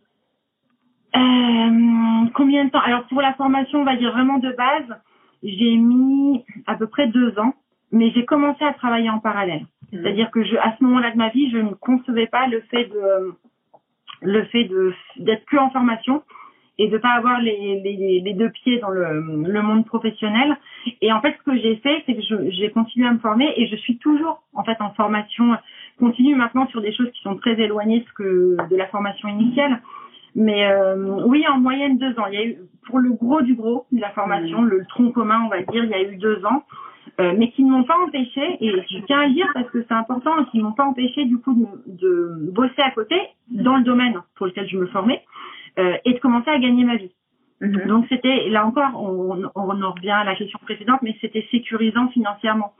Euh, 1.16 2.26
combien 2.34 2.66
de 2.66 2.70
temps? 2.70 2.80
Alors 2.80 3.04
pour 3.04 3.22
la 3.22 3.34
formation, 3.34 3.80
on 3.80 3.84
va 3.84 3.96
dire 3.96 4.12
vraiment 4.12 4.38
de 4.38 4.52
base, 4.52 5.00
j'ai 5.42 5.76
mis 5.76 6.44
à 6.66 6.74
peu 6.74 6.86
près 6.86 7.08
deux 7.08 7.38
ans, 7.38 7.54
mais 7.92 8.10
j'ai 8.10 8.24
commencé 8.24 8.64
à 8.64 8.72
travailler 8.74 9.10
en 9.10 9.18
parallèle. 9.18 9.62
Mmh. 9.62 9.98
C'est-à-dire 10.02 10.30
que 10.30 10.44
je, 10.44 10.56
à 10.56 10.76
ce 10.76 10.84
moment-là 10.84 11.10
de 11.12 11.16
ma 11.16 11.30
vie, 11.30 11.50
je 11.50 11.58
ne 11.58 11.74
concevais 11.74 12.26
pas 12.26 12.46
le 12.46 12.60
fait 12.70 12.84
de 12.86 13.34
le 14.20 14.44
fait 14.46 14.64
de 14.64 14.92
d'être 15.18 15.44
que 15.46 15.56
en 15.56 15.70
formation 15.70 16.22
et 16.78 16.88
de 16.88 16.96
pas 16.98 17.10
avoir 17.10 17.40
les, 17.40 17.80
les, 17.80 18.20
les 18.20 18.34
deux 18.34 18.50
pieds 18.50 18.78
dans 18.78 18.90
le, 18.90 19.20
le, 19.20 19.62
monde 19.62 19.84
professionnel. 19.84 20.56
Et 21.00 21.12
en 21.12 21.20
fait, 21.20 21.36
ce 21.36 21.50
que 21.50 21.58
j'ai 21.58 21.76
fait, 21.76 22.04
c'est 22.06 22.14
que 22.14 22.50
j'ai 22.50 22.70
continué 22.70 23.08
à 23.08 23.12
me 23.12 23.18
former 23.18 23.52
et 23.56 23.66
je 23.66 23.74
suis 23.76 23.98
toujours 23.98 24.42
en 24.54 24.62
fait 24.62 24.76
en 24.80 24.90
formation 24.90 25.56
continue 25.98 26.36
maintenant 26.36 26.68
sur 26.68 26.80
des 26.80 26.92
choses 26.92 27.10
qui 27.10 27.20
sont 27.22 27.34
très 27.36 27.60
éloignées 27.60 28.00
de, 28.00 28.06
que, 28.14 28.56
de 28.70 28.76
la 28.76 28.86
formation 28.86 29.28
initiale. 29.28 29.80
Mais 30.38 30.70
euh, 30.70 30.94
oui, 31.26 31.44
en 31.48 31.58
moyenne 31.58 31.98
deux 31.98 32.16
ans. 32.18 32.26
Il 32.30 32.34
y 32.34 32.42
a 32.42 32.46
eu 32.46 32.58
pour 32.86 33.00
le 33.00 33.10
gros 33.10 33.42
du 33.42 33.54
gros 33.54 33.86
de 33.90 34.00
la 34.00 34.10
formation, 34.10 34.62
mmh. 34.62 34.68
le 34.68 34.86
tronc 34.86 35.10
commun, 35.10 35.42
on 35.44 35.48
va 35.48 35.62
dire, 35.62 35.82
il 35.82 35.90
y 35.90 35.94
a 35.94 36.02
eu 36.02 36.16
deux 36.16 36.44
ans. 36.44 36.62
Euh, 37.20 37.34
mais 37.36 37.50
qui 37.50 37.64
ne 37.64 37.70
m'ont 37.70 37.82
pas 37.82 37.96
empêché, 38.06 38.58
et 38.60 38.70
je 38.70 38.98
tiens 39.06 39.20
à 39.20 39.26
le 39.26 39.32
dire 39.32 39.48
parce 39.52 39.68
que 39.70 39.82
c'est 39.82 39.94
important, 39.94 40.44
qui 40.52 40.58
ne 40.58 40.64
m'ont 40.64 40.72
pas 40.72 40.84
empêché 40.84 41.24
du 41.24 41.38
coup 41.38 41.52
de, 41.86 41.92
de, 41.92 42.50
bosser 42.52 42.80
à 42.80 42.92
côté 42.92 43.16
dans 43.50 43.76
le 43.76 43.82
domaine 43.82 44.20
pour 44.36 44.46
lequel 44.46 44.68
je 44.68 44.76
me 44.76 44.86
formais 44.86 45.24
euh, 45.80 45.96
et 46.04 46.12
de 46.12 46.18
commencer 46.20 46.50
à 46.50 46.58
gagner 46.60 46.84
ma 46.84 46.94
vie. 46.94 47.10
Mhm. 47.60 47.88
Donc 47.88 48.06
c'était, 48.08 48.48
là 48.50 48.64
encore, 48.64 48.90
on, 48.94 49.50
on 49.56 49.82
en 49.82 49.92
revient 49.92 50.10
à 50.10 50.22
la 50.22 50.36
question 50.36 50.60
précédente, 50.62 51.00
mais 51.02 51.16
c'était 51.20 51.44
sécurisant 51.50 52.08
financièrement. 52.10 52.72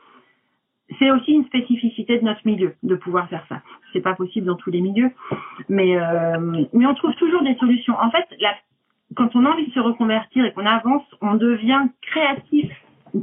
C'est 0.99 1.11
aussi 1.11 1.33
une 1.33 1.45
spécificité 1.45 2.19
de 2.19 2.25
notre 2.25 2.41
milieu 2.47 2.75
de 2.83 2.95
pouvoir 2.95 3.29
faire 3.29 3.45
ça. 3.49 3.61
C'est 3.93 4.01
pas 4.01 4.15
possible 4.15 4.47
dans 4.47 4.57
tous 4.57 4.71
les 4.71 4.81
milieux, 4.81 5.11
mais 5.69 5.99
euh, 5.99 6.39
mais 6.73 6.87
on 6.87 6.95
trouve 6.95 7.15
toujours 7.17 7.43
des 7.43 7.55
solutions. 7.57 7.95
En 8.01 8.11
fait, 8.11 8.27
quand 9.15 9.35
on 9.37 9.45
a 9.45 9.51
envie 9.51 9.67
de 9.67 9.73
se 9.73 9.81
reconvertir 9.81 10.45
et 10.45 10.53
qu'on 10.53 10.67
avance, 10.67 11.05
on 11.21 11.35
devient 11.35 11.87
créatif 12.03 12.71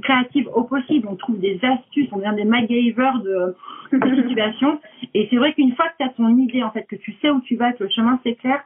créative 0.02 0.50
au 0.54 0.64
possible. 0.64 1.08
On 1.10 1.16
trouve 1.16 1.40
des 1.40 1.60
astuces, 1.64 2.10
on 2.12 2.18
devient 2.18 2.36
des 2.36 2.46
MacGyver 2.46 3.12
de, 3.24 3.56
de 3.92 4.28
situation. 4.28 4.80
Et 5.14 5.28
c'est 5.30 5.38
vrai 5.38 5.54
qu'une 5.54 5.76
fois 5.76 5.88
que 5.90 5.98
tu 6.00 6.04
as 6.06 6.10
ton 6.10 6.38
idée, 6.38 6.64
en 6.64 6.72
fait, 6.72 6.84
que 6.84 6.96
tu 6.96 7.14
sais 7.22 7.30
où 7.30 7.42
tu 7.42 7.56
vas, 7.56 7.74
que 7.74 7.84
le 7.84 7.90
chemin 7.90 8.20
c'est 8.24 8.36
clair, 8.36 8.62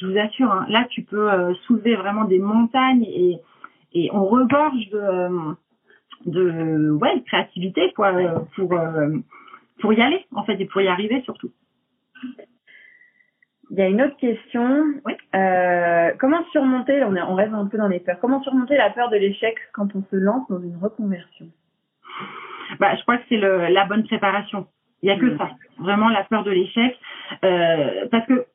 je 0.00 0.06
vous 0.06 0.18
assure, 0.18 0.50
hein, 0.50 0.66
là 0.68 0.84
tu 0.90 1.02
peux 1.02 1.30
euh, 1.30 1.54
soulever 1.66 1.94
vraiment 1.94 2.24
des 2.24 2.40
montagnes 2.40 3.04
et, 3.04 3.38
et 3.92 4.10
on 4.12 4.24
regorge 4.24 4.90
de, 4.90 4.98
euh, 4.98 5.52
de 6.26 6.90
ouais, 6.92 7.18
de 7.18 7.24
créativité 7.24 7.92
quoi, 7.94 8.12
pour, 8.56 8.72
euh, 8.72 9.10
pour 9.80 9.92
y 9.92 10.00
aller, 10.00 10.24
en 10.34 10.44
fait, 10.44 10.60
et 10.60 10.66
pour 10.66 10.80
y 10.80 10.88
arriver 10.88 11.22
surtout. 11.24 11.50
Il 13.70 13.78
y 13.78 13.82
a 13.82 13.88
une 13.88 14.02
autre 14.02 14.16
question. 14.16 14.84
Oui. 15.04 15.14
Euh, 15.34 16.12
comment 16.18 16.44
surmonter, 16.52 17.02
on, 17.04 17.16
est, 17.16 17.22
on 17.22 17.34
reste 17.34 17.52
un 17.52 17.66
peu 17.66 17.78
dans 17.78 17.88
les 17.88 18.00
peurs, 18.00 18.20
comment 18.20 18.42
surmonter 18.42 18.76
la 18.76 18.90
peur 18.90 19.10
de 19.10 19.16
l'échec 19.16 19.56
quand 19.72 19.88
on 19.96 20.02
se 20.10 20.16
lance 20.16 20.46
dans 20.48 20.60
une 20.60 20.76
reconversion? 20.76 21.46
Bah, 22.78 22.94
Je 22.96 23.02
crois 23.02 23.18
que 23.18 23.24
c'est 23.28 23.38
la 23.38 23.84
bonne 23.86 24.04
préparation. 24.04 24.66
Il 25.02 25.06
n'y 25.06 25.12
a 25.12 25.18
que 25.18 25.26
mmh. 25.26 25.38
ça, 25.38 25.50
vraiment 25.78 26.08
la 26.08 26.24
peur 26.24 26.44
de 26.44 26.50
l'échec. 26.50 26.98
Euh, 27.44 28.06
parce 28.10 28.26
que 28.26 28.46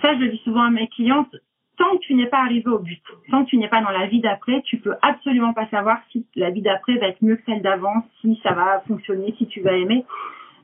ça, 0.00 0.14
je 0.14 0.20
le 0.20 0.28
dis 0.28 0.40
souvent 0.44 0.62
à 0.62 0.70
mes 0.70 0.88
clientes, 0.88 1.34
tant 1.80 1.96
que 1.96 2.02
tu 2.02 2.14
n'es 2.14 2.26
pas 2.26 2.40
arrivé 2.40 2.68
au 2.68 2.78
but, 2.78 3.02
tant 3.30 3.42
que 3.42 3.48
tu 3.48 3.56
n'es 3.56 3.68
pas 3.68 3.80
dans 3.80 3.90
la 3.90 4.06
vie 4.06 4.20
d'après, 4.20 4.60
tu 4.66 4.76
peux 4.76 4.94
absolument 5.00 5.54
pas 5.54 5.66
savoir 5.68 5.98
si 6.12 6.26
la 6.36 6.50
vie 6.50 6.60
d'après 6.60 6.98
va 6.98 7.06
être 7.06 7.22
mieux 7.22 7.36
que 7.36 7.42
celle 7.46 7.62
d'avant, 7.62 8.04
si 8.20 8.38
ça 8.42 8.52
va 8.52 8.82
fonctionner, 8.86 9.34
si 9.38 9.46
tu 9.46 9.62
vas 9.62 9.72
aimer. 9.72 10.04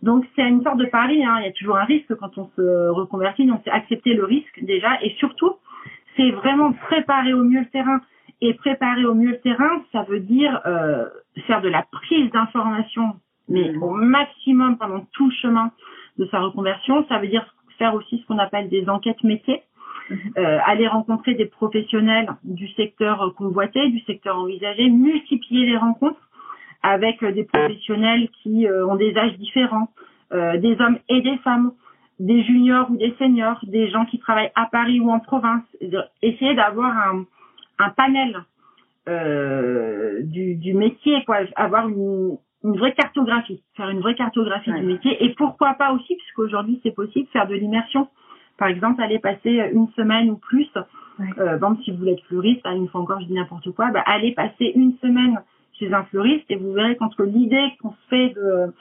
Donc 0.03 0.27
c'est 0.37 0.47
une 0.47 0.63
sorte 0.63 0.77
de 0.77 0.85
pari, 0.85 1.25
hein. 1.25 1.37
il 1.41 1.47
y 1.47 1.49
a 1.49 1.53
toujours 1.53 1.79
un 1.79 1.85
risque 1.85 2.15
quand 2.17 2.37
on 2.37 2.51
se 2.55 2.89
reconvertit, 2.91 3.47
donc 3.47 3.63
c'est 3.65 3.71
accepter 3.71 4.13
le 4.13 4.27
risque 4.27 4.63
déjà 4.63 5.03
et 5.03 5.15
surtout 5.19 5.55
c'est 6.17 6.31
vraiment 6.33 6.73
préparer 6.73 7.33
au 7.33 7.45
mieux 7.45 7.61
le 7.61 7.71
terrain. 7.71 8.01
Et 8.43 8.53
préparer 8.53 9.07
au 9.07 9.15
mieux 9.15 9.31
le 9.31 9.41
terrain, 9.41 9.83
ça 9.93 10.03
veut 10.03 10.21
dire 10.21 10.61
euh, 10.67 11.07
faire 11.47 11.63
de 11.63 11.71
la 11.71 11.87
prise 11.91 12.31
d'information, 12.33 13.15
mais 13.49 13.73
mmh. 13.73 13.83
au 13.83 13.91
maximum 13.93 14.77
pendant 14.77 15.07
tout 15.13 15.29
le 15.29 15.35
chemin 15.41 15.71
de 16.19 16.27
sa 16.27 16.41
reconversion. 16.41 17.07
Ça 17.09 17.19
veut 17.19 17.29
dire 17.29 17.47
faire 17.79 17.95
aussi 17.95 18.19
ce 18.19 18.27
qu'on 18.27 18.37
appelle 18.37 18.69
des 18.69 18.91
enquêtes 18.91 19.25
métiers. 19.25 19.63
Euh, 20.11 20.59
aller 20.65 20.87
rencontrer 20.87 21.35
des 21.35 21.47
professionnels 21.47 22.29
du 22.45 22.69
secteur 22.75 23.35
convoité, 23.37 23.89
du 23.89 24.01
secteur 24.01 24.39
envisagé, 24.39 24.89
multiplier 24.89 25.67
les 25.67 25.77
rencontres 25.77 26.21
avec 26.83 27.23
euh, 27.23 27.33
des 27.33 27.45
professionnels 27.45 28.29
qui 28.43 28.67
euh, 28.67 28.87
ont 28.87 28.97
des 28.97 29.17
âges 29.17 29.37
différents, 29.39 29.89
euh, 30.33 30.57
des 30.59 30.81
hommes 30.81 30.99
et 31.09 31.21
des 31.21 31.37
femmes, 31.39 31.73
des 32.21 32.43
juniors 32.45 32.91
ou 32.91 32.97
des 32.97 33.15
seniors, 33.19 33.59
des 33.65 33.91
gens 33.91 34.05
qui 34.07 34.19
travaillent 34.19 34.53
à 34.55 34.67
Paris 34.67 35.01
ou 35.01 35.11
en 35.11 35.21
province. 35.21 35.65
Essayer 36.23 36.55
d'avoir 36.55 36.97
un, 36.97 37.25
un 37.79 37.91
panel 37.91 38.45
euh, 39.09 40.23
du, 40.23 40.57
du, 40.57 40.75
métier, 40.75 41.25
quoi, 41.25 41.39
avoir 41.57 41.89
une, 41.89 42.37
une 42.65 42.77
vraie 42.77 42.93
cartographie, 42.93 43.63
faire 43.77 43.89
une 43.91 44.01
vraie 44.01 44.15
cartographie 44.15 44.73
du 44.73 44.83
métier 44.83 45.25
et 45.25 45.35
pourquoi 45.35 45.75
pas 45.75 45.93
aussi, 45.93 46.17
puisqu'aujourd'hui 46.17 46.81
c'est 46.83 46.95
possible, 46.95 47.29
faire 47.33 47.47
de 47.47 47.55
l'immersion. 47.55 48.09
Par 48.59 48.69
exemple, 48.69 49.03
aller 49.03 49.19
passer 49.19 49.71
une 49.73 49.89
semaine 49.97 50.31
ou 50.31 50.37
plus, 50.37 50.69
euh, 51.39 51.57
bon, 51.59 51.77
si 51.85 51.91
vous 51.91 51.99
voulez 51.99 52.13
être 52.13 52.25
fleuriste, 52.25 52.61
hein, 52.65 52.75
une 52.75 52.89
fois 52.89 53.01
encore 53.01 53.21
je 53.21 53.27
dis 53.27 53.35
n'importe 53.35 53.71
quoi, 53.73 53.91
bah, 53.91 54.03
allez 54.07 54.33
passer 54.33 54.73
une 54.75 54.97
semaine 55.03 55.41
chez 55.79 55.93
un 55.93 56.05
fleuriste 56.05 56.47
et 56.51 56.57
vous 56.57 56.73
verrez 56.73 56.97
qu'entre 56.97 57.25
l'idée 57.25 57.73
qu'on 57.81 57.91
se 57.91 58.09
fait 58.09 58.29
de 58.31 58.73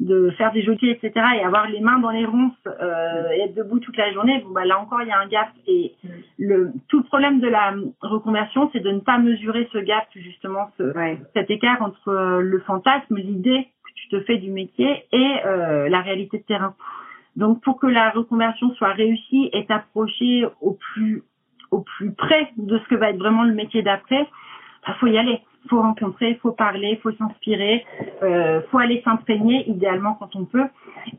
de 0.00 0.30
faire 0.30 0.52
des 0.52 0.62
jolis 0.62 0.90
etc. 0.90 1.12
et 1.36 1.44
avoir 1.44 1.68
les 1.68 1.80
mains 1.80 2.00
dans 2.00 2.10
les 2.10 2.24
ronces 2.24 2.52
euh, 2.66 3.30
et 3.32 3.42
être 3.42 3.54
debout 3.54 3.78
toute 3.78 3.96
la 3.96 4.12
journée, 4.12 4.42
bon 4.44 4.50
bah 4.50 4.64
là 4.64 4.80
encore 4.80 5.02
il 5.02 5.08
y 5.08 5.12
a 5.12 5.20
un 5.20 5.28
gap 5.28 5.48
et 5.68 5.94
mm. 6.02 6.08
le 6.38 6.72
tout 6.88 6.98
le 6.98 7.04
problème 7.04 7.40
de 7.40 7.46
la 7.46 7.74
reconversion 8.00 8.68
c'est 8.72 8.80
de 8.80 8.90
ne 8.90 8.98
pas 8.98 9.18
mesurer 9.18 9.68
ce 9.72 9.78
gap 9.78 10.06
justement 10.16 10.70
ce, 10.78 10.92
cet 11.34 11.48
écart 11.50 11.80
entre 11.80 12.08
euh, 12.08 12.40
le 12.40 12.58
fantasme, 12.60 13.16
l'idée 13.16 13.68
que 13.84 13.92
tu 13.94 14.08
te 14.08 14.20
fais 14.22 14.38
du 14.38 14.50
métier 14.50 15.04
et 15.12 15.36
euh, 15.46 15.88
la 15.88 16.00
réalité 16.00 16.38
de 16.38 16.44
terrain. 16.44 16.74
Donc 17.36 17.62
pour 17.62 17.78
que 17.78 17.86
la 17.86 18.10
reconversion 18.10 18.72
soit 18.74 18.92
réussie 18.92 19.50
et 19.52 19.66
approchée 19.68 20.46
au 20.60 20.72
plus 20.72 21.22
au 21.70 21.80
plus 21.80 22.12
près 22.12 22.52
de 22.56 22.78
ce 22.78 22.88
que 22.88 22.94
va 22.94 23.10
être 23.10 23.18
vraiment 23.18 23.42
le 23.42 23.52
métier 23.52 23.82
d'après, 23.82 24.28
bah, 24.86 24.94
faut 25.00 25.08
y 25.08 25.18
aller 25.18 25.40
faut 25.68 25.80
rencontrer, 25.80 26.38
faut 26.42 26.52
parler, 26.52 26.98
faut 27.02 27.12
s'inspirer, 27.12 27.84
euh, 28.22 28.60
faut 28.70 28.78
aller 28.78 29.00
s'imprégner 29.04 29.68
idéalement 29.68 30.14
quand 30.14 30.36
on 30.36 30.44
peut. 30.44 30.66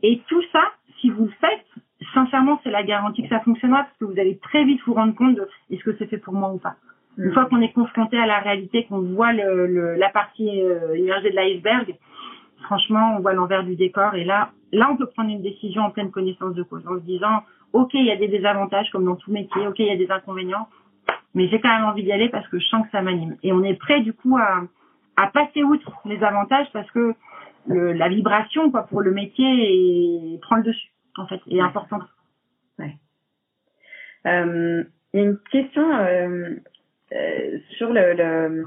Et 0.02 0.22
tout 0.28 0.42
ça, 0.52 0.62
si 1.00 1.10
vous 1.10 1.24
le 1.24 1.32
faites, 1.40 1.66
sincèrement, 2.14 2.60
c'est 2.62 2.70
la 2.70 2.82
garantie 2.82 3.22
que 3.22 3.28
ça 3.28 3.40
fonctionnera 3.40 3.84
parce 3.84 3.96
que 3.98 4.04
vous 4.04 4.18
allez 4.18 4.38
très 4.38 4.64
vite 4.64 4.80
vous 4.86 4.94
rendre 4.94 5.14
compte 5.14 5.34
de 5.34 5.48
est-ce 5.70 5.82
que 5.82 5.96
c'est 5.98 6.06
fait 6.06 6.18
pour 6.18 6.34
moi 6.34 6.52
ou 6.52 6.58
pas. 6.58 6.76
Une 7.18 7.32
fois 7.32 7.46
qu'on 7.46 7.62
est 7.62 7.72
confronté 7.72 8.18
à 8.18 8.26
la 8.26 8.40
réalité, 8.40 8.84
qu'on 8.84 9.00
voit 9.00 9.32
le, 9.32 9.94
la 9.94 10.10
partie 10.10 10.62
euh, 10.62 10.98
immergée 10.98 11.30
de 11.30 11.36
l'iceberg, 11.36 11.96
franchement, 12.62 13.16
on 13.16 13.20
voit 13.20 13.32
l'envers 13.32 13.64
du 13.64 13.76
décor 13.76 14.14
et 14.14 14.24
là, 14.24 14.50
là, 14.72 14.88
on 14.90 14.96
peut 14.96 15.06
prendre 15.06 15.30
une 15.30 15.42
décision 15.42 15.82
en 15.82 15.90
pleine 15.90 16.10
connaissance 16.10 16.54
de 16.54 16.62
cause, 16.62 16.86
en 16.86 16.96
se 16.96 17.04
disant, 17.04 17.42
ok, 17.72 17.90
il 17.94 18.06
y 18.06 18.10
a 18.10 18.16
des 18.16 18.28
désavantages 18.28 18.90
comme 18.90 19.04
dans 19.04 19.16
tout 19.16 19.32
métier, 19.32 19.66
ok, 19.66 19.78
il 19.78 19.86
y 19.86 19.90
a 19.90 19.96
des 19.96 20.10
inconvénients, 20.10 20.68
mais 21.34 21.48
j'ai 21.48 21.60
quand 21.60 21.68
même 21.68 21.84
envie 21.84 22.02
d'y 22.02 22.12
aller 22.12 22.28
parce 22.28 22.48
que 22.48 22.58
je 22.58 22.66
sens 22.66 22.84
que 22.84 22.90
ça 22.90 23.02
m'anime. 23.02 23.36
Et 23.42 23.52
on 23.52 23.62
est 23.62 23.74
prêt 23.74 24.00
du 24.00 24.12
coup 24.12 24.36
à, 24.36 24.62
à 25.16 25.26
passer 25.28 25.62
outre 25.62 25.90
les 26.04 26.22
avantages 26.22 26.68
parce 26.72 26.90
que 26.90 27.14
le, 27.66 27.92
la 27.92 28.08
vibration 28.08 28.70
quoi 28.70 28.84
pour 28.84 29.00
le 29.00 29.12
métier 29.12 30.38
prend 30.42 30.56
le 30.56 30.62
dessus 30.62 30.92
en 31.16 31.26
fait 31.26 31.40
est 31.48 31.60
importante. 31.60 32.04
Ouais. 32.78 32.96
Euh, 34.26 34.84
une 35.12 35.38
question 35.50 35.94
euh, 35.94 36.56
euh, 37.12 37.58
sur 37.76 37.92
le, 37.92 38.14
le, 38.14 38.66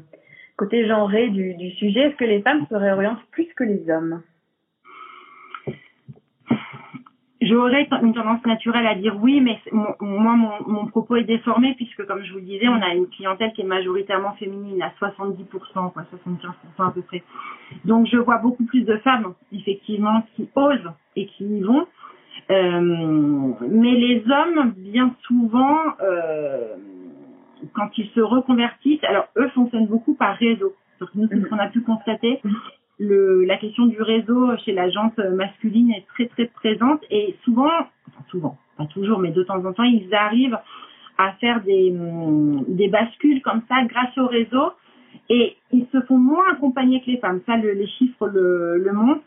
côté 0.60 0.86
genré 0.86 1.30
du, 1.30 1.72
sujet. 1.72 2.02
Est-ce 2.02 2.18
que 2.18 2.26
les 2.26 2.42
femmes 2.42 2.66
se 2.70 2.76
réorientent 2.76 3.24
plus 3.32 3.48
que 3.56 3.64
les 3.64 3.90
hommes 3.90 4.22
J'aurais 7.42 7.88
une 8.04 8.14
tendance 8.14 8.46
naturelle 8.46 8.86
à 8.86 8.96
dire 8.96 9.16
oui, 9.22 9.40
mais 9.40 9.58
moi, 9.72 9.96
mon, 10.02 10.52
mon, 10.68 10.88
propos 10.88 11.16
est 11.16 11.24
déformé 11.24 11.74
puisque, 11.76 12.06
comme 12.06 12.22
je 12.26 12.34
vous 12.34 12.40
le 12.40 12.44
disais, 12.44 12.68
on 12.68 12.82
a 12.82 12.94
une 12.94 13.08
clientèle 13.08 13.54
qui 13.54 13.62
est 13.62 13.66
majoritairement 13.66 14.34
féminine, 14.34 14.82
à 14.82 14.92
70%, 15.00 15.94
quoi, 15.94 16.04
75% 16.28 16.88
à 16.90 16.92
peu 16.92 17.02
près. 17.04 17.24
Donc, 17.86 18.08
je 18.08 18.18
vois 18.18 18.40
beaucoup 18.40 18.66
plus 18.66 18.84
de 18.84 18.98
femmes, 18.98 19.34
effectivement, 19.54 20.22
qui 20.36 20.50
osent 20.56 20.92
et 21.16 21.28
qui 21.28 21.46
y 21.46 21.62
vont. 21.62 21.88
Euh, 22.52 23.54
mais 23.70 23.94
les 23.94 24.24
hommes, 24.30 24.74
bien 24.76 25.16
souvent, 25.26 25.78
euh, 26.02 26.76
quand 27.74 27.98
ils 27.98 28.10
se 28.10 28.20
reconvertissent, 28.22 29.04
alors 29.04 29.28
eux 29.38 29.50
fonctionnent 29.50 29.88
beaucoup 29.88 30.16
par 30.16 30.36
réseau. 30.36 30.74
Nous, 31.16 31.28
c'est 31.28 31.40
ce 31.40 31.46
qu'on 31.46 31.58
a 31.58 31.68
pu 31.68 31.82
constater 31.82 32.42
le, 33.00 33.46
la 33.46 33.58
question 33.58 33.86
du 33.86 34.02
réseau 34.02 34.56
chez 34.58 34.74
la 34.74 34.90
jante 34.90 35.18
masculine 35.18 35.92
est 35.92 36.06
très 36.08 36.28
très 36.28 36.46
présente 36.48 37.02
et 37.10 37.36
souvent, 37.44 37.72
enfin 38.08 38.24
souvent, 38.30 38.58
pas 38.78 38.86
toujours, 38.88 39.20
mais 39.20 39.32
de 39.32 39.44
temps 39.44 39.66
en 39.66 39.74
temps, 39.74 39.84
ils 39.84 40.14
arrivent 40.14 40.60
à 41.18 41.32
faire 41.34 41.62
des, 41.64 41.92
hum, 41.92 42.66
des 42.68 42.90
bascules 42.90 43.42
comme 43.42 43.62
ça 43.70 43.84
grâce 43.86 44.18
au 44.18 44.28
réseau 44.28 44.74
et 45.30 45.56
ils 45.72 45.88
se 45.92 46.02
font 46.02 46.18
moins 46.18 46.44
accompagner 46.52 47.02
que 47.02 47.12
les 47.12 47.18
femmes. 47.18 47.42
Ça, 47.46 47.56
le, 47.56 47.72
les 47.72 47.88
chiffres 47.88 48.28
le, 48.28 48.78
le 48.78 48.92
montrent. 48.94 49.24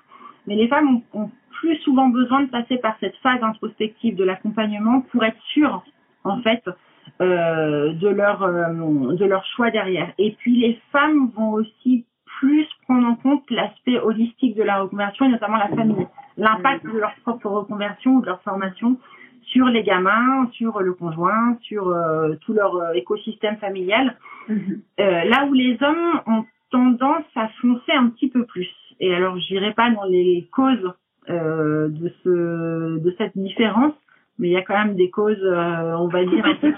Mais 0.47 0.57
les 0.57 0.69
femmes 0.69 1.03
ont, 1.15 1.21
ont, 1.21 1.31
plus 1.61 1.77
souvent 1.79 2.09
besoin 2.09 2.43
de 2.43 2.49
passer 2.49 2.77
par 2.79 2.97
cette 2.99 3.15
phase 3.23 3.41
introspective 3.41 4.17
de 4.17 4.25
l'accompagnement 4.25 5.03
pour 5.13 5.23
être 5.23 5.41
sûres, 5.53 5.85
en 6.25 6.41
fait, 6.41 6.61
euh, 7.21 7.93
de 7.93 8.09
leur 8.09 8.43
euh, 8.43 9.15
de 9.15 9.25
leur 9.25 9.45
choix 9.47 9.71
derrière. 9.71 10.13
Et 10.19 10.33
puis 10.39 10.61
les 10.61 10.81
femmes 10.91 11.31
vont 11.37 11.53
aussi 11.53 12.07
plus 12.41 12.67
prendre 12.85 13.07
en 13.07 13.15
compte 13.17 13.49
l'aspect 13.51 13.99
holistique 13.99 14.57
de 14.57 14.63
la 14.63 14.81
reconversion 14.81 15.27
et 15.27 15.29
notamment 15.29 15.59
la 15.59 15.69
famille, 15.69 16.07
l'impact 16.37 16.85
de 16.85 16.99
leur 16.99 17.15
propre 17.23 17.47
reconversion 17.47 18.17
ou 18.17 18.21
de 18.21 18.27
leur 18.27 18.43
formation 18.43 18.99
sur 19.45 19.67
les 19.67 19.83
gamins, 19.83 20.49
sur 20.53 20.81
le 20.81 20.93
conjoint, 20.95 21.57
sur 21.63 21.89
euh, 21.89 22.35
tout 22.41 22.53
leur 22.53 22.75
euh, 22.77 22.93
écosystème 22.95 23.57
familial. 23.59 24.17
Euh, 24.51 24.55
là 24.99 25.47
où 25.47 25.53
les 25.53 25.79
hommes 25.83 26.21
ont 26.27 26.45
tendance 26.71 27.25
à 27.37 27.49
foncer 27.61 27.93
un 27.93 28.09
petit 28.09 28.29
peu 28.29 28.45
plus. 28.45 28.69
Et 28.99 29.15
alors, 29.15 29.39
je 29.39 29.55
n'irai 29.55 29.73
pas 29.73 29.91
dans 29.91 30.05
les 30.05 30.49
causes 30.53 30.93
euh, 31.31 31.89
de 31.89 32.13
ce 32.25 32.99
de 32.99 33.15
cette 33.19 33.37
différence, 33.37 33.95
mais 34.39 34.49
il 34.49 34.53
y 34.53 34.57
a 34.57 34.63
quand 34.63 34.79
même 34.85 34.95
des 34.95 35.11
causes, 35.11 35.43
on 35.45 36.09
va 36.09 36.25
dire, 36.25 36.45
un 36.45 36.55
peu 36.61 36.73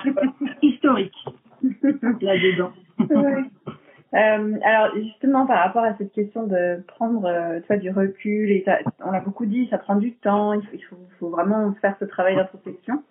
historiques 0.63 1.25
là-dedans. 2.21 2.73
Euh, 4.15 4.59
alors 4.63 4.95
justement 4.95 5.45
par 5.45 5.59
rapport 5.59 5.83
à 5.83 5.97
cette 5.97 6.13
question 6.13 6.47
de 6.47 6.81
prendre 6.87 7.25
euh, 7.25 7.59
toi 7.67 7.77
du 7.77 7.91
recul 7.91 8.49
et 8.49 8.65
on 9.05 9.11
l'a 9.11 9.19
beaucoup 9.19 9.45
dit 9.45 9.67
ça 9.71 9.79
prend 9.79 9.97
du 9.97 10.15
temps 10.15 10.53
il 10.53 10.63
faut, 10.63 10.75
il 10.75 10.85
faut, 10.85 10.97
faut 11.19 11.31
vraiment 11.31 11.75
faire 11.81 11.97
ce 11.99 12.05
travail 12.05 12.37
d'introspection 12.37 13.03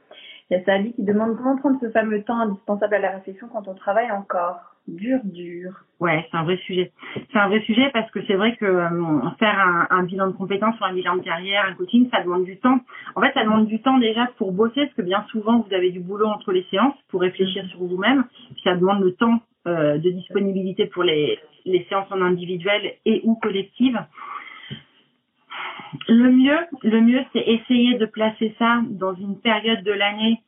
il 0.49 0.57
y 0.57 0.59
a 0.59 0.63
Sally 0.65 0.93
qui 0.93 1.03
demande 1.03 1.37
comment 1.37 1.57
prendre 1.57 1.79
ce 1.81 1.89
fameux 1.89 2.23
temps 2.23 2.39
indispensable 2.39 2.95
à 2.95 2.99
la 2.99 3.11
réflexion 3.11 3.47
quand 3.51 3.67
on 3.67 3.73
travaille 3.73 4.11
encore. 4.11 4.59
Dur 4.87 5.19
dur. 5.23 5.71
Ouais 6.01 6.27
c'est 6.29 6.37
un 6.37 6.43
vrai 6.43 6.57
sujet. 6.57 6.91
C'est 7.15 7.39
un 7.39 7.47
vrai 7.47 7.61
sujet 7.61 7.89
parce 7.93 8.11
que 8.11 8.19
c'est 8.27 8.33
vrai 8.33 8.55
que 8.57 8.65
euh, 8.65 9.29
faire 9.39 9.87
un, 9.89 10.03
bilan 10.03 10.27
de 10.27 10.33
compétences 10.33 10.77
ou 10.81 10.83
un 10.83 10.93
bilan 10.93 11.15
de 11.15 11.21
carrière 11.21 11.65
un 11.69 11.73
coaching 11.73 12.09
ça 12.11 12.21
demande 12.21 12.43
du 12.43 12.57
temps. 12.57 12.79
En 13.15 13.21
fait 13.21 13.31
ça 13.33 13.43
demande 13.43 13.67
du 13.67 13.81
temps 13.81 13.97
déjà 13.97 14.27
pour 14.37 14.51
bosser 14.51 14.81
parce 14.81 14.93
que 14.95 15.01
bien 15.01 15.23
souvent 15.31 15.59
vous 15.59 15.73
avez 15.73 15.91
du 15.91 16.01
boulot 16.01 16.27
entre 16.27 16.51
les 16.51 16.65
séances 16.69 16.95
pour 17.09 17.21
réfléchir 17.21 17.65
sur 17.67 17.79
vous-même. 17.79 18.25
Ça 18.65 18.75
demande 18.75 19.01
le 19.01 19.13
temps 19.13 19.39
euh, 19.67 19.97
de 19.97 20.09
disponibilité 20.09 20.87
pour 20.87 21.03
les, 21.03 21.39
les 21.65 21.85
séances 21.85 22.11
en 22.11 22.21
individuel 22.21 22.95
et 23.05 23.21
ou 23.23 23.35
collectives. 23.35 23.99
Le 26.07 26.31
mieux, 26.31 26.59
le 26.83 27.01
mieux, 27.01 27.23
c'est 27.33 27.41
essayer 27.41 27.97
de 27.97 28.05
placer 28.05 28.55
ça 28.59 28.81
dans 28.89 29.13
une 29.15 29.39
période 29.39 29.83
de 29.83 29.91
l'année 29.91 30.41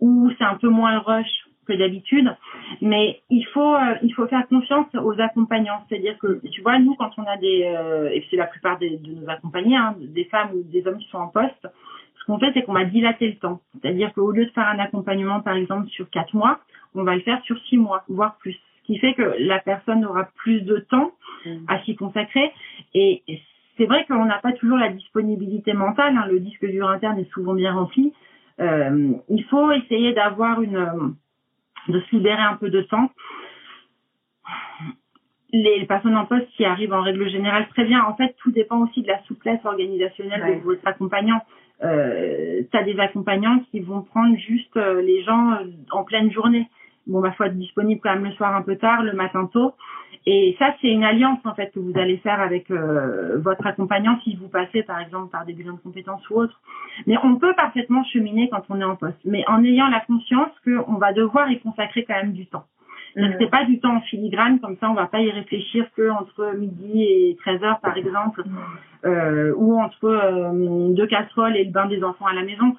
où 0.00 0.30
c'est 0.36 0.44
un 0.44 0.56
peu 0.56 0.68
moins 0.68 0.98
rush 0.98 1.46
que 1.66 1.72
d'habitude, 1.72 2.32
mais 2.80 3.20
il 3.28 3.44
faut 3.46 3.74
euh, 3.74 3.96
il 4.02 4.14
faut 4.14 4.26
faire 4.28 4.46
confiance 4.46 4.86
aux 4.94 5.20
accompagnants. 5.20 5.84
C'est-à-dire 5.88 6.16
que 6.18 6.40
tu 6.50 6.62
vois, 6.62 6.78
nous 6.78 6.94
quand 6.94 7.10
on 7.18 7.24
a 7.24 7.36
des 7.36 7.64
euh, 7.64 8.10
et 8.10 8.24
c'est 8.30 8.36
la 8.36 8.46
plupart 8.46 8.78
des, 8.78 8.98
de 8.98 9.14
nos 9.14 9.28
accompagnés, 9.28 9.76
hein, 9.76 9.96
des 9.98 10.24
femmes 10.24 10.50
ou 10.54 10.62
des 10.62 10.86
hommes 10.86 10.98
qui 10.98 11.08
sont 11.08 11.18
en 11.18 11.28
poste, 11.28 11.66
ce 12.20 12.24
qu'on 12.26 12.38
fait 12.38 12.52
c'est 12.54 12.62
qu'on 12.62 12.72
va 12.72 12.84
dilater 12.84 13.28
le 13.28 13.36
temps. 13.36 13.60
C'est-à-dire 13.80 14.12
qu'au 14.14 14.30
lieu 14.30 14.46
de 14.46 14.50
faire 14.50 14.68
un 14.68 14.78
accompagnement 14.78 15.40
par 15.40 15.56
exemple 15.56 15.88
sur 15.88 16.08
quatre 16.10 16.34
mois, 16.34 16.60
on 16.94 17.02
va 17.02 17.16
le 17.16 17.22
faire 17.22 17.42
sur 17.42 17.58
six 17.64 17.78
mois, 17.78 18.04
voire 18.08 18.36
plus. 18.36 18.54
Ce 18.82 18.86
qui 18.86 18.98
fait 18.98 19.14
que 19.14 19.34
la 19.40 19.58
personne 19.58 20.04
aura 20.04 20.28
plus 20.36 20.60
de 20.60 20.78
temps 20.78 21.10
mm. 21.44 21.64
à 21.66 21.82
s'y 21.82 21.96
consacrer. 21.96 22.52
Et 22.94 23.22
c'est 23.76 23.86
vrai 23.86 24.04
qu'on 24.06 24.24
n'a 24.24 24.38
pas 24.38 24.52
toujours 24.52 24.78
la 24.78 24.88
disponibilité 24.88 25.72
mentale. 25.72 26.16
Hein. 26.16 26.26
Le 26.30 26.40
disque 26.40 26.66
dur 26.66 26.88
interne 26.88 27.18
est 27.18 27.30
souvent 27.30 27.54
bien 27.54 27.74
rempli. 27.74 28.12
Euh, 28.60 29.12
il 29.28 29.44
faut 29.44 29.70
essayer 29.72 30.12
d'avoir 30.14 30.62
une, 30.62 31.14
de 31.88 32.00
se 32.00 32.16
libérer 32.16 32.42
un 32.42 32.56
peu 32.56 32.70
de 32.70 32.82
temps. 32.82 33.10
Les 35.52 35.84
personnes 35.86 36.16
en 36.16 36.26
poste 36.26 36.48
qui 36.56 36.64
arrivent 36.64 36.92
en 36.92 37.02
règle 37.02 37.28
générale 37.28 37.68
très 37.68 37.84
bien. 37.84 38.04
En 38.04 38.14
fait, 38.16 38.34
tout 38.38 38.50
dépend 38.50 38.78
aussi 38.78 39.02
de 39.02 39.08
la 39.08 39.22
souplesse 39.24 39.64
organisationnelle 39.64 40.58
de 40.58 40.64
votre 40.64 40.86
accompagnant. 40.86 41.42
Euh, 41.84 42.62
tu 42.70 42.76
as 42.76 42.82
des 42.84 42.98
accompagnants 42.98 43.60
qui 43.70 43.80
vont 43.80 44.02
prendre 44.02 44.36
juste 44.38 44.76
euh, 44.76 45.02
les 45.02 45.22
gens 45.24 45.52
euh, 45.52 45.66
en 45.90 46.04
pleine 46.04 46.32
journée 46.32 46.70
bon 47.06 47.20
bah 47.20 47.32
faut 47.32 47.44
être 47.44 47.56
disponible 47.56 48.00
quand 48.02 48.14
même 48.14 48.24
le 48.24 48.32
soir 48.32 48.54
un 48.54 48.62
peu 48.62 48.76
tard, 48.76 49.02
le 49.02 49.12
matin 49.12 49.48
tôt. 49.52 49.74
Et 50.28 50.56
ça 50.58 50.74
c'est 50.80 50.88
une 50.88 51.04
alliance 51.04 51.38
en 51.44 51.54
fait 51.54 51.70
que 51.72 51.78
vous 51.78 51.92
allez 51.96 52.16
faire 52.18 52.40
avec 52.40 52.70
euh, 52.70 53.38
votre 53.38 53.64
accompagnant 53.64 54.18
si 54.24 54.34
vous 54.34 54.48
passez 54.48 54.82
par 54.82 55.00
exemple 55.00 55.30
par 55.30 55.44
des 55.44 55.52
bilans 55.52 55.74
de 55.74 55.80
compétences 55.80 56.28
ou 56.30 56.40
autre. 56.40 56.60
Mais 57.06 57.16
on 57.22 57.36
peut 57.36 57.54
parfaitement 57.54 58.02
cheminer 58.04 58.48
quand 58.48 58.62
on 58.68 58.80
est 58.80 58.84
en 58.84 58.96
poste, 58.96 59.20
mais 59.24 59.44
en 59.46 59.62
ayant 59.62 59.88
la 59.88 60.00
conscience 60.00 60.50
qu'on 60.64 60.94
va 60.94 61.12
devoir 61.12 61.50
y 61.50 61.60
consacrer 61.60 62.04
quand 62.04 62.14
même 62.14 62.32
du 62.32 62.46
temps. 62.46 62.64
Mmh. 63.14 63.34
C'est 63.38 63.50
pas 63.50 63.64
du 63.64 63.78
temps 63.78 63.96
en 63.96 64.00
filigrane, 64.00 64.58
comme 64.60 64.76
ça 64.78 64.90
on 64.90 64.94
va 64.94 65.06
pas 65.06 65.20
y 65.20 65.30
réfléchir 65.30 65.86
que 65.96 66.10
entre 66.10 66.54
midi 66.56 67.04
et 67.04 67.36
13 67.40 67.62
heures 67.62 67.80
par 67.80 67.96
exemple, 67.96 68.42
mmh. 68.44 69.06
euh, 69.06 69.54
ou 69.56 69.80
entre 69.80 70.06
euh, 70.06 70.92
deux 70.92 71.06
casseroles 71.06 71.56
et 71.56 71.64
le 71.64 71.70
bain 71.70 71.86
des 71.86 72.02
enfants 72.02 72.26
à 72.26 72.34
la 72.34 72.42
maison. 72.42 72.76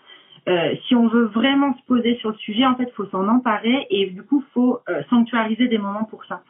Euh, 0.47 0.73
si 0.87 0.95
on 0.95 1.07
veut 1.07 1.25
vraiment 1.25 1.75
se 1.75 1.83
poser 1.87 2.15
sur 2.17 2.29
le 2.29 2.37
sujet, 2.37 2.65
en 2.65 2.75
fait, 2.75 2.85
il 2.85 2.93
faut 2.93 3.05
s'en 3.07 3.27
emparer 3.27 3.85
et 3.89 4.07
du 4.11 4.23
coup, 4.23 4.43
faut 4.53 4.79
euh, 4.87 5.01
sanctuariser 5.09 5.67
des 5.67 5.77
moments 5.77 6.05
pour 6.05 6.23
ça. 6.25 6.41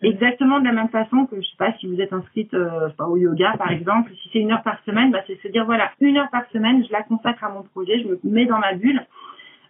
Exactement 0.00 0.60
de 0.60 0.64
la 0.64 0.72
même 0.72 0.88
façon 0.88 1.26
que 1.26 1.36
je 1.36 1.46
sais 1.46 1.56
pas 1.58 1.72
si 1.74 1.86
vous 1.86 2.00
êtes 2.00 2.12
inscrite 2.12 2.54
euh, 2.54 2.88
au 2.98 3.16
yoga 3.16 3.54
par 3.58 3.70
exemple, 3.70 4.10
si 4.22 4.30
c'est 4.32 4.38
une 4.38 4.52
heure 4.52 4.62
par 4.62 4.82
semaine, 4.84 5.10
bah, 5.10 5.20
c'est 5.26 5.40
se 5.42 5.48
dire 5.48 5.64
voilà 5.64 5.90
une 6.00 6.16
heure 6.16 6.30
par 6.30 6.46
semaine, 6.52 6.84
je 6.84 6.92
la 6.92 7.02
consacre 7.02 7.44
à 7.44 7.50
mon 7.50 7.62
projet, 7.62 8.00
je 8.00 8.08
me 8.08 8.18
mets 8.24 8.46
dans 8.46 8.58
ma 8.58 8.74
bulle. 8.74 9.04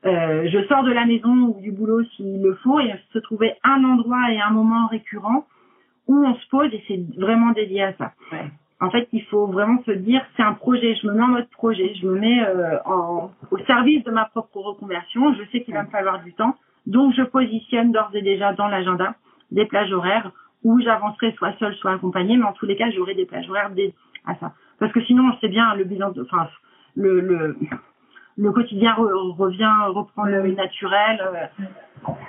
Euh, 0.05 0.49
je 0.49 0.66
sors 0.66 0.83
de 0.83 0.93
la 0.93 1.05
maison 1.07 1.31
ou 1.31 1.61
du 1.61 1.70
boulot 1.70 2.03
s'il 2.16 2.43
le 2.43 2.55
faut 2.57 2.81
et 2.81 2.93
se 3.12 3.18
trouver 3.20 3.55
un 3.62 3.85
endroit 3.85 4.33
et 4.33 4.41
un 4.41 4.51
moment 4.51 4.87
récurrent 4.89 5.47
où 6.09 6.27
on 6.27 6.35
se 6.35 6.49
pose 6.49 6.73
et 6.75 6.83
c'est 6.89 7.01
vraiment 7.18 7.53
dédié 7.53 7.85
à 7.85 7.93
ça. 7.95 8.12
Ouais. 8.33 8.51
En 8.81 8.91
fait, 8.91 9.09
il 9.12 9.23
faut 9.27 9.47
vraiment 9.47 9.81
se 9.87 9.93
dire 9.93 10.25
c'est 10.37 10.43
un 10.43 10.55
projet, 10.55 10.97
je 10.97 11.07
me 11.07 11.12
mets 11.12 11.23
en 11.23 11.29
mode 11.29 11.49
projet, 11.51 11.95
je 11.95 12.05
me 12.05 12.18
mets 12.18 12.43
euh, 12.43 12.79
en, 12.85 13.31
au 13.53 13.59
service 13.59 14.03
de 14.03 14.11
ma 14.11 14.25
propre 14.25 14.57
reconversion, 14.57 15.35
je 15.35 15.45
sais 15.53 15.62
qu'il 15.62 15.75
va 15.75 15.85
me 15.85 15.91
falloir 15.91 16.20
du 16.25 16.33
temps, 16.33 16.57
donc 16.87 17.14
je 17.14 17.23
positionne 17.23 17.93
d'ores 17.93 18.11
et 18.14 18.23
déjà 18.23 18.53
dans 18.55 18.66
l'agenda 18.66 19.14
des 19.53 19.66
plages 19.66 19.92
horaires 19.92 20.30
où 20.64 20.80
j'avancerai 20.80 21.32
soit 21.32 21.55
seule, 21.59 21.74
soit 21.76 21.92
accompagnée, 21.92 22.36
mais 22.36 22.44
en 22.44 22.53
tous 22.53 22.66
les 22.66 22.76
cas, 22.76 22.90
j'aurai 22.90 23.14
des 23.14 23.26
plages 23.26 23.48
horaires 23.48 23.70
dédiées 23.70 23.94
à 24.26 24.34
ça. 24.36 24.53
Parce 24.78 24.92
que 24.92 25.03
sinon, 25.05 25.30
on 25.32 25.38
sait 25.38 25.48
bien, 25.48 25.74
le 25.74 25.84
bilan, 25.84 26.11
de, 26.11 26.22
enfin, 26.22 26.48
le, 26.96 27.20
le, 27.20 27.57
le 28.36 28.53
quotidien 28.53 28.92
re- 28.94 29.36
revient, 29.36 29.72
reprend 29.88 30.24
le 30.24 30.53
naturel. 30.53 31.20
euh, 31.20 31.46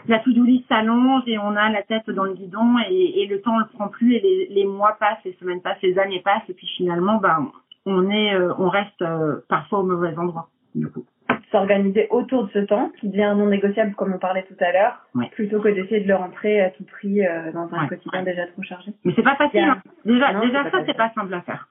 la 0.07 0.19
to-do 0.19 0.43
list 0.43 0.67
s'allonge 0.67 1.23
et 1.27 1.37
on 1.37 1.55
a 1.55 1.69
la 1.69 1.81
tête 1.83 2.09
dans 2.09 2.25
le 2.25 2.33
guidon 2.33 2.75
et, 2.89 3.21
et 3.21 3.27
le 3.27 3.41
temps 3.41 3.55
on 3.55 3.59
le 3.59 3.65
prend 3.65 3.87
plus 3.87 4.13
et 4.15 4.19
les, 4.19 4.47
les 4.49 4.65
mois 4.65 4.95
passent, 4.99 5.23
les 5.25 5.33
semaines 5.39 5.61
passent, 5.61 5.81
les 5.81 5.97
années 5.97 6.21
passent 6.21 6.47
et 6.49 6.53
puis 6.53 6.67
finalement, 6.77 7.17
ben, 7.17 7.51
on 7.85 8.09
est, 8.09 8.35
euh, 8.35 8.53
on 8.59 8.69
reste 8.69 9.01
euh, 9.01 9.37
parfois 9.49 9.79
au 9.79 9.83
mauvais 9.83 10.15
endroit. 10.17 10.47
Du 10.75 10.89
coup. 10.89 11.05
S'organiser 11.53 12.07
autour 12.09 12.45
de 12.47 12.49
ce 12.51 12.59
temps 12.59 12.91
qui 12.99 13.07
devient 13.07 13.33
non 13.37 13.45
négociable 13.45 13.93
comme 13.95 14.11
on 14.13 14.17
parlait 14.17 14.43
tout 14.43 14.57
à 14.59 14.71
l'heure, 14.73 15.05
Ouais. 15.15 15.29
plutôt 15.31 15.61
que 15.61 15.69
d'essayer 15.69 16.01
de 16.01 16.07
le 16.07 16.15
rentrer 16.15 16.59
à 16.61 16.71
tout 16.71 16.83
prix 16.83 17.25
euh, 17.25 17.51
dans 17.53 17.71
un 17.73 17.83
Ouais. 17.83 17.87
quotidien 17.89 18.23
déjà 18.23 18.47
trop 18.47 18.63
chargé. 18.63 18.91
Mais 19.05 19.13
c'est 19.15 19.23
pas 19.23 19.35
facile. 19.35 19.59
Hein. 19.63 19.81
Déjà, 20.03 20.33
Non, 20.33 20.41
ça, 20.71 20.83
c'est 20.85 20.97
pas 20.97 21.11
simple 21.13 21.33
à 21.33 21.41
faire. 21.41 21.69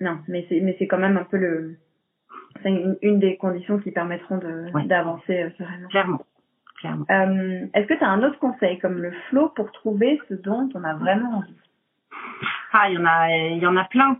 Non, 0.00 0.18
mais 0.28 0.46
c'est 0.48 0.60
mais 0.60 0.74
c'est 0.78 0.86
quand 0.86 0.98
même 0.98 1.16
un 1.16 1.24
peu 1.24 1.36
le 1.36 1.76
c'est 2.62 2.70
une, 2.70 2.96
une 3.02 3.18
des 3.18 3.36
conditions 3.36 3.78
qui 3.78 3.90
permettront 3.90 4.38
de 4.38 4.86
d'avancer 4.86 5.42
euh, 5.42 5.50
sereinement. 5.58 5.88
Clairement. 5.88 6.20
Clairement. 6.80 7.04
Euh, 7.10 7.66
Est-ce 7.74 7.86
que 7.88 7.94
tu 7.94 8.04
as 8.04 8.08
un 8.08 8.22
autre 8.22 8.38
conseil 8.38 8.78
comme 8.78 8.98
le 9.02 9.10
flow 9.28 9.48
pour 9.50 9.70
trouver 9.72 10.20
ce 10.28 10.34
dont 10.34 10.68
on 10.74 10.84
a 10.84 10.94
vraiment 10.94 11.38
envie? 11.38 11.56
Ah, 12.76 12.90
il 12.90 12.94
y 12.94 12.98
en 12.98 13.04
a, 13.06 13.30
il 13.30 13.58
y 13.62 13.66
en 13.66 13.76
a 13.76 13.84
plein. 13.84 14.16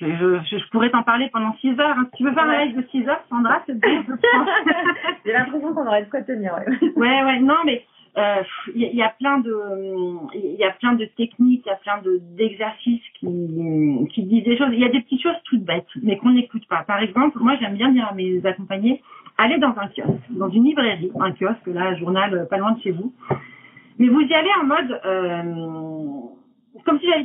Je, 0.00 0.06
je, 0.06 0.56
je 0.58 0.68
pourrais 0.70 0.90
t'en 0.90 1.02
parler 1.02 1.28
pendant 1.32 1.54
6 1.60 1.70
heures. 1.80 1.96
hein. 1.98 2.06
Si 2.12 2.18
tu 2.18 2.24
veux 2.24 2.32
faire 2.32 2.44
un 2.44 2.64
live 2.64 2.76
de 2.76 2.86
6 2.90 3.08
heures, 3.08 3.22
Sandra, 3.28 3.62
c'est 3.66 3.80
prends. 3.80 4.46
J'ai 5.24 5.32
l'impression 5.32 5.74
qu'on 5.74 5.86
aurait 5.86 6.04
de 6.04 6.10
quoi 6.10 6.22
tenir. 6.22 6.54
Ouais. 6.54 6.90
Ouais, 6.96 7.24
ouais, 7.24 7.40
non, 7.40 7.56
mais 7.64 7.82
euh, 8.18 8.42
il 8.74 8.82
y, 8.82 8.84
a- 8.86 8.90
il 8.90 8.96
y 8.96 9.02
a 9.02 9.08
plein 9.08 9.38
de, 9.38 9.54
il 10.34 10.54
y 10.58 10.64
a 10.64 10.70
plein 10.70 10.92
de 10.92 11.04
techniques, 11.16 11.62
il 11.66 11.68
y 11.68 11.72
a 11.72 11.76
plein 11.76 11.98
de 12.02 12.20
d'exercices 12.36 13.02
qui, 13.18 13.26
qui 14.12 14.22
disent 14.22 14.44
des 14.44 14.56
choses. 14.56 14.68
Il 14.72 14.78
y 14.80 14.84
a 14.84 14.88
des 14.88 15.00
petites 15.00 15.22
choses 15.22 15.36
toutes 15.44 15.64
bêtes, 15.64 15.86
mais 16.02 16.16
qu'on 16.16 16.30
n'écoute 16.30 16.66
pas. 16.68 16.84
Par 16.84 17.00
exemple, 17.00 17.38
moi, 17.40 17.56
j'aime 17.60 17.74
bien 17.74 17.90
dire 17.90 18.06
à 18.08 18.14
mes 18.14 18.44
accompagnés, 18.46 19.02
allez 19.38 19.58
dans 19.58 19.74
un 19.78 19.88
kiosque, 19.88 20.30
dans 20.30 20.48
une 20.50 20.64
librairie, 20.64 21.10
un 21.20 21.32
kiosque, 21.32 21.66
là, 21.66 21.86
un 21.88 21.96
journal 21.96 22.46
pas 22.48 22.58
loin 22.58 22.72
de 22.72 22.80
chez 22.82 22.92
vous. 22.92 23.12
Mais 23.98 24.08
vous 24.08 24.20
y 24.20 24.32
allez 24.34 24.50
en 24.62 24.64
mode, 24.66 25.00
euh, 25.06 25.42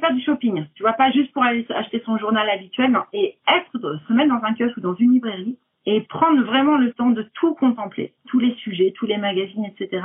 faire 0.02 0.14
du 0.14 0.22
shopping. 0.22 0.66
Tu 0.76 0.84
vois, 0.84 0.93
pas 0.93 1.12
juste 1.12 1.32
pour 1.32 1.43
aller 1.43 1.66
acheter 1.70 2.02
son 2.06 2.18
journal 2.18 2.49
habituel. 2.49 2.97
Et 3.14 3.38
être, 3.47 3.99
se 4.08 4.14
mettre 4.14 4.30
dans 4.30 4.45
un 4.45 4.54
kiosque 4.54 4.78
ou 4.78 4.82
dans 4.82 4.95
une 4.95 5.14
librairie 5.14 5.58
et 5.86 6.02
prendre 6.02 6.43
vraiment 6.43 6.78
le 6.78 6.91
temps 6.93 7.10
de 7.10 7.26
tout 7.34 7.56
contempler, 7.56 8.14
tous 8.28 8.39
les 8.39 8.54
sujets, 8.56 8.93
tous 8.95 9.06
les 9.06 9.18
magazines, 9.18 9.66
etc. 9.66 10.04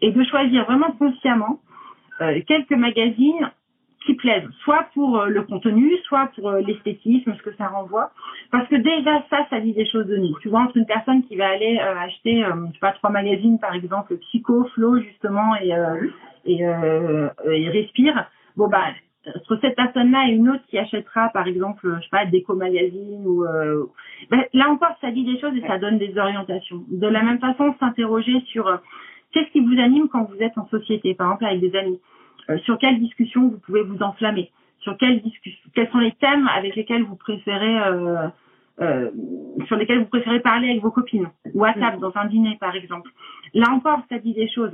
Et 0.00 0.12
de 0.12 0.24
choisir 0.24 0.64
vraiment 0.64 0.92
consciemment 0.92 1.60
euh, 2.20 2.40
quelques 2.46 2.72
magazines 2.72 3.50
qui 4.06 4.14
plaisent, 4.14 4.48
soit 4.64 4.86
pour 4.94 5.18
euh, 5.18 5.28
le 5.28 5.42
contenu, 5.42 5.96
soit 6.08 6.30
pour 6.34 6.48
euh, 6.48 6.60
l'esthétisme, 6.60 7.34
ce 7.36 7.42
que 7.42 7.54
ça 7.56 7.68
renvoie. 7.68 8.10
Parce 8.50 8.68
que 8.68 8.76
déjà, 8.76 9.24
ça, 9.30 9.46
ça 9.50 9.60
dit 9.60 9.72
des 9.72 9.86
choses 9.86 10.06
de 10.06 10.16
nous. 10.16 10.38
Tu 10.40 10.48
vois, 10.48 10.60
entre 10.60 10.76
une 10.76 10.86
personne 10.86 11.22
qui 11.24 11.36
va 11.36 11.48
aller 11.48 11.78
euh, 11.78 11.98
acheter, 11.98 12.44
euh, 12.44 12.66
je 12.68 12.72
sais 12.72 12.80
pas, 12.80 12.92
trois 12.92 13.10
magazines, 13.10 13.58
par 13.58 13.74
exemple, 13.74 14.16
Psycho, 14.16 14.64
Flow, 14.74 14.98
justement, 15.00 15.54
et, 15.56 15.74
euh, 15.74 16.08
et, 16.44 16.66
euh, 16.66 17.28
et 17.50 17.68
Respire, 17.68 18.26
bon, 18.56 18.68
bah, 18.68 18.86
entre 19.28 19.58
cette 19.60 19.76
personne-là 19.76 20.28
et 20.28 20.32
une 20.32 20.48
autre 20.48 20.64
qui 20.68 20.78
achètera, 20.78 21.28
par 21.30 21.46
exemple, 21.46 21.96
je 21.96 22.02
sais 22.02 22.08
pas, 22.10 22.26
Déco 22.26 22.54
Magazine 22.54 23.26
ou... 23.26 23.44
euh, 23.44 23.86
ben, 24.30 24.44
là 24.52 24.68
encore, 24.68 24.96
ça 25.00 25.10
dit 25.10 25.24
des 25.24 25.40
choses 25.40 25.56
et 25.56 25.66
ça 25.66 25.78
donne 25.78 25.98
des 25.98 26.16
orientations. 26.18 26.84
De 26.88 27.06
la 27.06 27.22
même 27.22 27.38
façon, 27.38 27.74
s'interroger 27.78 28.40
sur 28.46 28.66
euh, 28.66 28.76
qu'est-ce 29.32 29.50
qui 29.50 29.60
vous 29.60 29.80
anime 29.80 30.08
quand 30.08 30.24
vous 30.24 30.42
êtes 30.42 30.56
en 30.58 30.66
société, 30.68 31.14
par 31.14 31.28
exemple, 31.28 31.44
avec 31.44 31.60
des 31.60 31.76
amis. 31.76 32.00
Euh, 32.50 32.58
sur 32.58 32.78
quelles 32.78 32.98
discussions 32.98 33.48
vous 33.48 33.58
pouvez 33.58 33.82
vous 33.82 34.02
enflammer 34.02 34.50
sur 34.82 34.96
quelles 34.96 35.22
discussions, 35.22 35.70
quels 35.74 35.90
sont 35.90 35.98
les 35.98 36.12
thèmes 36.12 36.48
avec 36.48 36.76
lesquels 36.76 37.04
vous 37.04 37.16
préférez, 37.16 37.80
euh, 37.80 38.28
euh, 38.80 39.10
sur 39.66 39.76
lesquels 39.76 40.00
vous 40.00 40.06
préférez 40.06 40.40
parler 40.40 40.70
avec 40.70 40.82
vos 40.82 40.90
copines, 40.90 41.28
ou 41.54 41.64
à 41.64 41.72
table, 41.72 42.00
dans 42.00 42.12
un 42.16 42.26
dîner, 42.26 42.56
par 42.60 42.74
exemple. 42.74 43.10
Là 43.54 43.70
encore, 43.70 44.00
ça 44.08 44.18
dit 44.18 44.34
des 44.34 44.48
choses. 44.48 44.72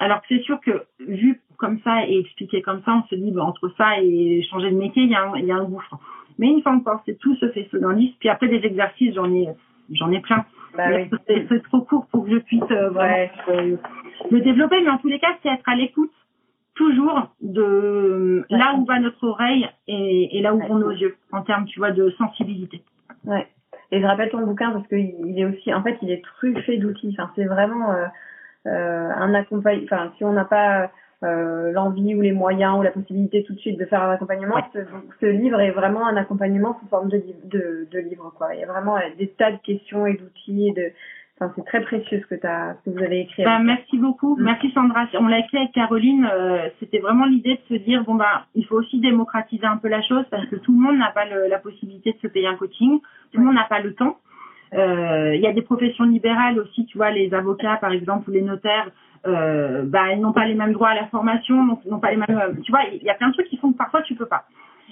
Alors 0.00 0.20
que 0.22 0.26
c'est 0.28 0.42
sûr 0.42 0.60
que, 0.60 0.84
vu 1.00 1.40
comme 1.58 1.78
ça 1.84 2.06
et 2.06 2.18
expliqué 2.18 2.62
comme 2.62 2.82
ça, 2.84 3.02
on 3.04 3.08
se 3.08 3.14
dit, 3.14 3.30
bah, 3.30 3.44
entre 3.44 3.68
ça 3.76 4.00
et 4.00 4.42
changer 4.50 4.70
de 4.70 4.76
métier, 4.76 5.04
il 5.04 5.10
y, 5.10 5.14
a 5.14 5.22
un, 5.22 5.36
il 5.36 5.44
y 5.44 5.52
a 5.52 5.56
un 5.56 5.64
gouffre. 5.64 5.98
Mais 6.38 6.48
une 6.48 6.62
fois 6.62 6.72
encore, 6.72 7.02
c'est 7.06 7.18
tout 7.18 7.36
se 7.36 7.48
fait 7.50 7.68
liste. 7.94 8.16
Puis 8.18 8.28
après, 8.28 8.48
des 8.48 8.66
exercices, 8.66 9.14
j'en 9.14 9.32
ai, 9.32 9.48
j'en 9.92 10.10
ai 10.10 10.20
plein. 10.20 10.44
Bah 10.76 10.84
oui. 10.90 11.10
c'est, 11.26 11.62
trop 11.64 11.82
court 11.82 12.06
pour 12.10 12.24
que 12.24 12.30
je 12.30 12.38
puisse 12.38 12.62
euh, 12.70 12.88
vraiment 12.88 13.14
Ouais. 13.14 13.30
euh, 13.50 13.76
le 14.30 14.40
développer. 14.40 14.80
Mais 14.80 14.88
en 14.88 14.98
tous 14.98 15.08
les 15.08 15.18
cas, 15.18 15.36
c'est 15.42 15.50
être 15.50 15.68
à 15.68 15.76
l'écoute 15.76 16.10
toujours 16.74 17.28
de 17.42 18.44
là 18.48 18.74
où 18.78 18.86
va 18.86 18.98
notre 18.98 19.22
oreille 19.24 19.68
et, 19.86 20.38
et 20.38 20.40
là 20.40 20.54
où 20.54 20.60
vont 20.60 20.78
nos 20.78 20.90
yeux 20.90 21.16
en 21.30 21.42
termes, 21.42 21.66
tu 21.66 21.78
vois, 21.78 21.90
de 21.90 22.10
sensibilité. 22.12 22.82
Ouais. 23.24 23.46
Et 23.90 24.00
je 24.00 24.06
rappelle 24.06 24.30
ton 24.30 24.40
bouquin 24.40 24.70
parce 24.70 24.88
qu'il 24.88 25.14
il 25.26 25.38
est 25.38 25.44
aussi, 25.44 25.72
en 25.74 25.82
fait, 25.82 25.98
il 26.00 26.10
est 26.10 26.24
truffé 26.24 26.78
d'outils. 26.78 27.14
Enfin, 27.18 27.30
c'est 27.36 27.44
vraiment 27.44 27.92
euh, 27.92 28.06
un 28.70 29.34
accompagnement. 29.34 29.84
Enfin, 29.84 30.12
si 30.16 30.24
on 30.24 30.32
n'a 30.32 30.44
pas 30.44 30.90
euh, 31.24 31.70
l'envie 31.72 32.14
ou 32.14 32.20
les 32.20 32.32
moyens 32.32 32.78
ou 32.78 32.82
la 32.82 32.90
possibilité 32.90 33.44
tout 33.44 33.52
de 33.54 33.58
suite 33.58 33.78
de 33.78 33.84
faire 33.84 34.02
un 34.02 34.10
accompagnement, 34.10 34.56
ce, 34.72 34.80
ce 35.20 35.26
livre 35.26 35.60
est 35.60 35.70
vraiment 35.70 36.06
un 36.06 36.16
accompagnement 36.16 36.76
sous 36.80 36.88
forme 36.88 37.08
de, 37.08 37.22
de, 37.44 37.86
de 37.90 37.98
livre. 37.98 38.32
Quoi. 38.36 38.54
Il 38.54 38.60
y 38.60 38.64
a 38.64 38.66
vraiment 38.66 38.96
euh, 38.96 39.00
des 39.18 39.28
tas 39.28 39.52
de 39.52 39.58
questions 39.58 40.06
et 40.06 40.14
d'outils. 40.14 40.68
Et 40.68 40.72
de... 40.72 40.90
enfin, 41.40 41.52
c'est 41.54 41.64
très 41.64 41.80
précieux 41.82 42.20
ce 42.20 42.26
que, 42.26 42.34
t'as, 42.34 42.74
ce 42.74 42.90
que 42.90 42.96
vous 42.96 43.04
avez 43.04 43.20
écrit. 43.20 43.44
Bah, 43.44 43.60
merci 43.60 43.98
beaucoup. 43.98 44.34
Mm. 44.36 44.42
Merci 44.42 44.70
Sandra. 44.72 45.06
On 45.20 45.28
l'a 45.28 45.38
écrit 45.38 45.58
avec 45.58 45.72
Caroline. 45.72 46.28
euh, 46.32 46.68
C'était 46.80 46.98
vraiment 46.98 47.26
l'idée 47.26 47.60
de 47.68 47.76
se 47.76 47.82
dire, 47.82 48.02
bon, 48.04 48.16
bah, 48.16 48.46
il 48.56 48.66
faut 48.66 48.76
aussi 48.76 48.98
démocratiser 49.00 49.66
un 49.66 49.76
peu 49.76 49.88
la 49.88 50.02
chose 50.02 50.24
parce 50.30 50.46
que 50.46 50.56
tout 50.56 50.72
le 50.72 50.78
monde 50.78 50.98
n'a 50.98 51.10
pas 51.12 51.24
le- 51.26 51.46
la 51.48 51.58
possibilité 51.58 52.12
de 52.12 52.18
se 52.18 52.26
payer 52.26 52.48
un 52.48 52.56
coaching. 52.56 52.98
Tout 53.32 53.38
le 53.38 53.44
monde 53.46 53.54
n'a 53.54 53.64
pas 53.68 53.80
le 53.80 53.94
temps. 53.94 54.16
Euh, 54.74 55.34
Il 55.34 55.40
y 55.40 55.46
a 55.46 55.52
des 55.52 55.62
professions 55.62 56.04
libérales 56.04 56.58
aussi, 56.58 56.86
tu 56.86 56.96
vois, 56.96 57.10
les 57.10 57.34
avocats 57.34 57.76
par 57.76 57.92
exemple 57.92 58.30
ou 58.30 58.32
les 58.32 58.42
notaires, 58.42 58.90
euh, 59.26 59.84
bah, 59.84 60.12
ils 60.12 60.20
n'ont 60.20 60.32
pas 60.32 60.46
les 60.46 60.54
mêmes 60.54 60.72
droits 60.72 60.90
à 60.90 60.94
la 60.94 61.06
formation, 61.06 61.78
n'ont 61.86 62.00
pas 62.00 62.10
les 62.10 62.16
mêmes. 62.16 62.26
euh, 62.30 62.54
Tu 62.64 62.72
vois, 62.72 62.84
il 62.92 63.02
y 63.02 63.10
a 63.10 63.14
plein 63.14 63.28
de 63.28 63.34
trucs 63.34 63.48
qui 63.48 63.58
font 63.58 63.72
que 63.72 63.78
parfois 63.78 64.02
tu 64.02 64.14
peux 64.14 64.26
pas. 64.26 64.44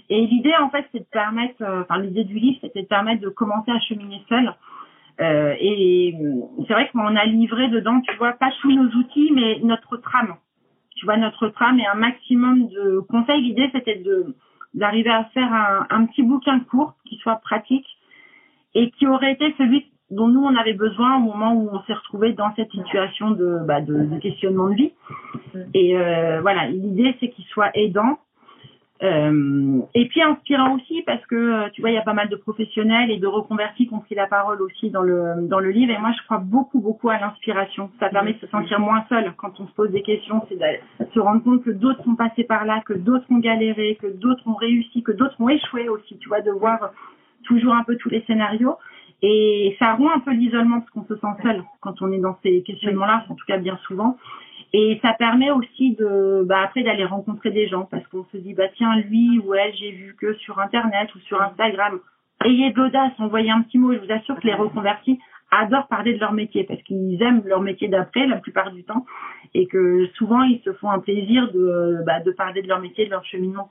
Et 0.09 0.27
l'idée 0.27 0.55
en 0.61 0.71
fait, 0.71 0.85
c'est 0.93 1.01
de 1.01 1.11
permettre, 1.11 1.63
euh, 1.63 1.83
enfin 1.83 1.99
l'idée 1.99 2.25
du 2.25 2.35
livre, 2.35 2.59
c'était 2.61 2.83
de 2.83 2.87
permettre 2.89 3.23
de 3.23 3.29
commencer 3.29 3.71
à 3.71 3.81
cheminer 3.81 4.23
seul. 4.29 4.55
Et 5.23 6.15
c'est 6.67 6.73
vrai 6.73 6.89
qu'on 6.91 7.15
a 7.15 7.25
livré 7.27 7.69
dedans, 7.69 8.01
tu 8.01 8.17
vois, 8.17 8.33
pas 8.33 8.51
tous 8.63 8.73
nos 8.73 8.89
outils, 8.97 9.31
mais 9.35 9.61
notre 9.63 9.99
trame. 9.99 10.35
Tu 10.97 11.05
vois, 11.05 11.19
notre 11.19 11.49
trame 11.49 11.79
et 11.79 11.87
un 11.87 11.95
maximum 11.95 12.69
de 12.69 13.01
conseils. 13.01 13.43
L'idée, 13.43 13.69
c'était 13.73 13.97
de 13.97 14.35
d'arriver 14.73 15.11
à 15.11 15.25
faire 15.35 15.53
un 15.91 16.07
petit 16.07 16.23
bouquin 16.23 16.61
court 16.61 16.95
qui 17.05 17.17
soit 17.17 17.37
pratique 17.37 17.87
et 18.75 18.91
qui 18.93 19.07
aurait 19.07 19.33
été 19.33 19.55
celui 19.59 19.87
dont 20.11 20.29
nous 20.29 20.43
on 20.43 20.57
avait 20.57 20.75
besoin 20.75 21.17
au 21.17 21.21
moment 21.21 21.55
où 21.55 21.69
on 21.73 21.83
s'est 21.83 21.95
retrouvé 21.95 22.33
dans 22.33 22.53
cette 22.57 22.71
situation 22.71 23.31
de, 23.31 23.59
bah, 23.65 23.81
de, 23.81 23.95
de 24.05 24.19
questionnement 24.19 24.69
de 24.69 24.75
vie. 24.75 24.93
Et 25.75 25.97
euh, 25.97 26.41
voilà, 26.41 26.67
l'idée 26.67 27.15
c'est 27.21 27.29
qu'il 27.29 27.45
soit 27.47 27.71
aidant. 27.75 28.19
Euh, 29.03 29.81
et 29.95 30.09
puis 30.09 30.21
inspirant 30.21 30.75
aussi 30.77 31.01
parce 31.07 31.25
que 31.25 31.35
euh, 31.35 31.69
tu 31.73 31.81
vois 31.81 31.89
il 31.89 31.95
y 31.95 31.99
a 31.99 32.03
pas 32.03 32.13
mal 32.13 32.29
de 32.29 32.37
professionnels 32.37 33.11
et 33.11 33.17
de 33.17 33.27
reconvertis 33.27 33.87
qui 33.87 33.95
ont 33.95 34.01
pris 34.01 34.15
la 34.15 34.27
parole 34.27 34.61
aussi 34.61 34.91
dans 34.91 35.01
le 35.01 35.49
dans 35.49 35.59
le 35.59 35.71
livre 35.71 35.91
et 35.91 35.97
moi 35.97 36.13
je 36.13 36.23
crois 36.27 36.37
beaucoup 36.37 36.81
beaucoup 36.81 37.09
à 37.09 37.19
l'inspiration 37.19 37.91
ça 37.99 38.11
permet 38.11 38.35
de 38.35 38.41
se 38.41 38.47
sentir 38.49 38.79
moins 38.79 39.03
seul 39.09 39.33
quand 39.39 39.59
on 39.59 39.67
se 39.67 39.73
pose 39.73 39.91
des 39.91 40.03
questions 40.03 40.45
c'est 40.51 40.59
de 40.59 41.11
se 41.15 41.19
rendre 41.19 41.43
compte 41.43 41.65
que 41.65 41.71
d'autres 41.71 42.05
sont 42.05 42.15
passés 42.15 42.45
par 42.45 42.67
là 42.67 42.83
que 42.85 42.93
d'autres 42.93 43.25
ont 43.31 43.39
galéré 43.39 43.97
que 44.03 44.07
d'autres 44.07 44.47
ont 44.47 44.57
réussi 44.57 45.03
que 45.03 45.13
d'autres 45.13 45.41
ont 45.41 45.49
échoué 45.49 45.89
aussi 45.89 46.19
tu 46.19 46.29
vois 46.29 46.43
de 46.43 46.51
voir 46.51 46.91
toujours 47.45 47.75
un 47.75 47.85
peu 47.85 47.97
tous 47.97 48.09
les 48.09 48.23
scénarios. 48.23 48.77
Et 49.23 49.77
ça 49.79 49.95
rompt 49.95 50.11
un 50.15 50.21
peu 50.21 50.33
l'isolement 50.33 50.81
parce 50.81 50.91
qu'on 50.91 51.05
se 51.05 51.17
sent 51.17 51.43
seul 51.43 51.63
quand 51.81 52.01
on 52.01 52.11
est 52.11 52.21
dans 52.21 52.39
ces 52.43 52.63
questionnements 52.63 53.07
là 53.07 53.25
en 53.29 53.35
tout 53.35 53.45
cas 53.47 53.59
bien 53.59 53.79
souvent. 53.87 54.17
Et 54.73 54.99
ça 55.03 55.13
permet 55.15 55.51
aussi 55.51 55.97
de, 55.97 56.43
bah 56.47 56.63
après 56.65 56.83
d'aller 56.83 57.05
rencontrer 57.05 57.51
des 57.51 57.69
gens 57.69 57.87
parce 57.91 58.07
qu'on 58.07 58.25
se 58.33 58.37
dit 58.39 58.55
bah 58.55 58.69
tiens 58.77 58.97
lui 58.97 59.39
ou 59.41 59.55
elle 59.55 59.75
j'ai 59.75 59.91
vu 59.91 60.17
que 60.19 60.35
sur 60.35 60.59
internet 60.59 61.15
ou 61.15 61.19
sur 61.21 61.43
Instagram. 61.43 61.99
Ayez 62.43 62.71
de 62.71 62.77
l'audace, 62.81 63.13
envoyez 63.19 63.51
un 63.51 63.61
petit 63.63 63.79
mot. 63.79 63.93
Je 63.93 63.99
vous 63.99 64.13
assure 64.13 64.41
que 64.41 64.47
les 64.47 64.55
reconvertis 64.55 65.19
adorent 65.51 65.89
parler 65.89 66.15
de 66.15 66.21
leur 66.21 66.33
métier 66.33 66.65
parce 66.65 66.81
qu'ils 66.85 67.21
aiment 67.23 67.43
leur 67.45 67.61
métier 67.61 67.89
d'après 67.89 68.27
la 68.27 68.37
plupart 68.37 68.71
du 68.71 68.85
temps. 68.85 69.05
Et 69.53 69.67
que 69.67 70.07
souvent 70.15 70.43
ils 70.45 70.61
se 70.65 70.73
font 70.75 70.89
un 70.89 71.01
plaisir 71.01 71.53
de, 71.53 72.03
bah, 72.07 72.21
de 72.21 72.31
parler 72.31 72.63
de 72.63 72.69
leur 72.69 72.81
métier, 72.81 73.05
de 73.05 73.11
leur 73.11 73.25
cheminement. 73.27 73.69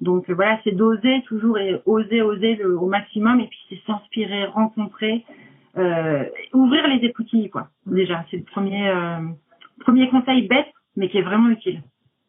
Donc 0.00 0.28
voilà, 0.30 0.58
c'est 0.64 0.72
d'oser 0.72 1.22
toujours 1.26 1.58
et 1.58 1.80
oser, 1.86 2.22
oser 2.22 2.56
le, 2.56 2.78
au 2.78 2.86
maximum 2.86 3.40
et 3.40 3.46
puis 3.46 3.58
c'est 3.68 3.80
s'inspirer, 3.86 4.46
rencontrer, 4.46 5.24
euh, 5.76 6.24
ouvrir 6.52 6.86
les 6.88 7.06
écoutilles 7.06 7.50
quoi. 7.50 7.68
Déjà, 7.86 8.24
c'est 8.30 8.38
le 8.38 8.42
premier 8.44 8.88
euh, 8.88 9.20
premier 9.80 10.08
conseil 10.08 10.46
bête 10.48 10.66
mais 10.96 11.08
qui 11.08 11.18
est 11.18 11.22
vraiment 11.22 11.48
utile. 11.48 11.82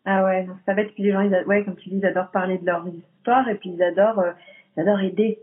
Ah 0.06 0.24
ouais, 0.24 0.48
ça 0.66 0.74
bête 0.74 0.94
puis 0.94 1.04
les 1.04 1.12
gens 1.12 1.22
ils, 1.22 1.44
ouais 1.48 1.64
comme 1.64 1.76
tu 1.76 1.90
dis 1.90 1.98
ils 1.98 2.06
adorent 2.06 2.32
parler 2.32 2.58
de 2.58 2.66
leur 2.66 2.86
histoire 2.88 3.48
et 3.50 3.56
puis 3.56 3.72
ils 3.72 3.84
adorent 3.84 4.20
euh, 4.20 4.32
ils 4.78 4.82
adorent 4.82 5.02
aider. 5.02 5.40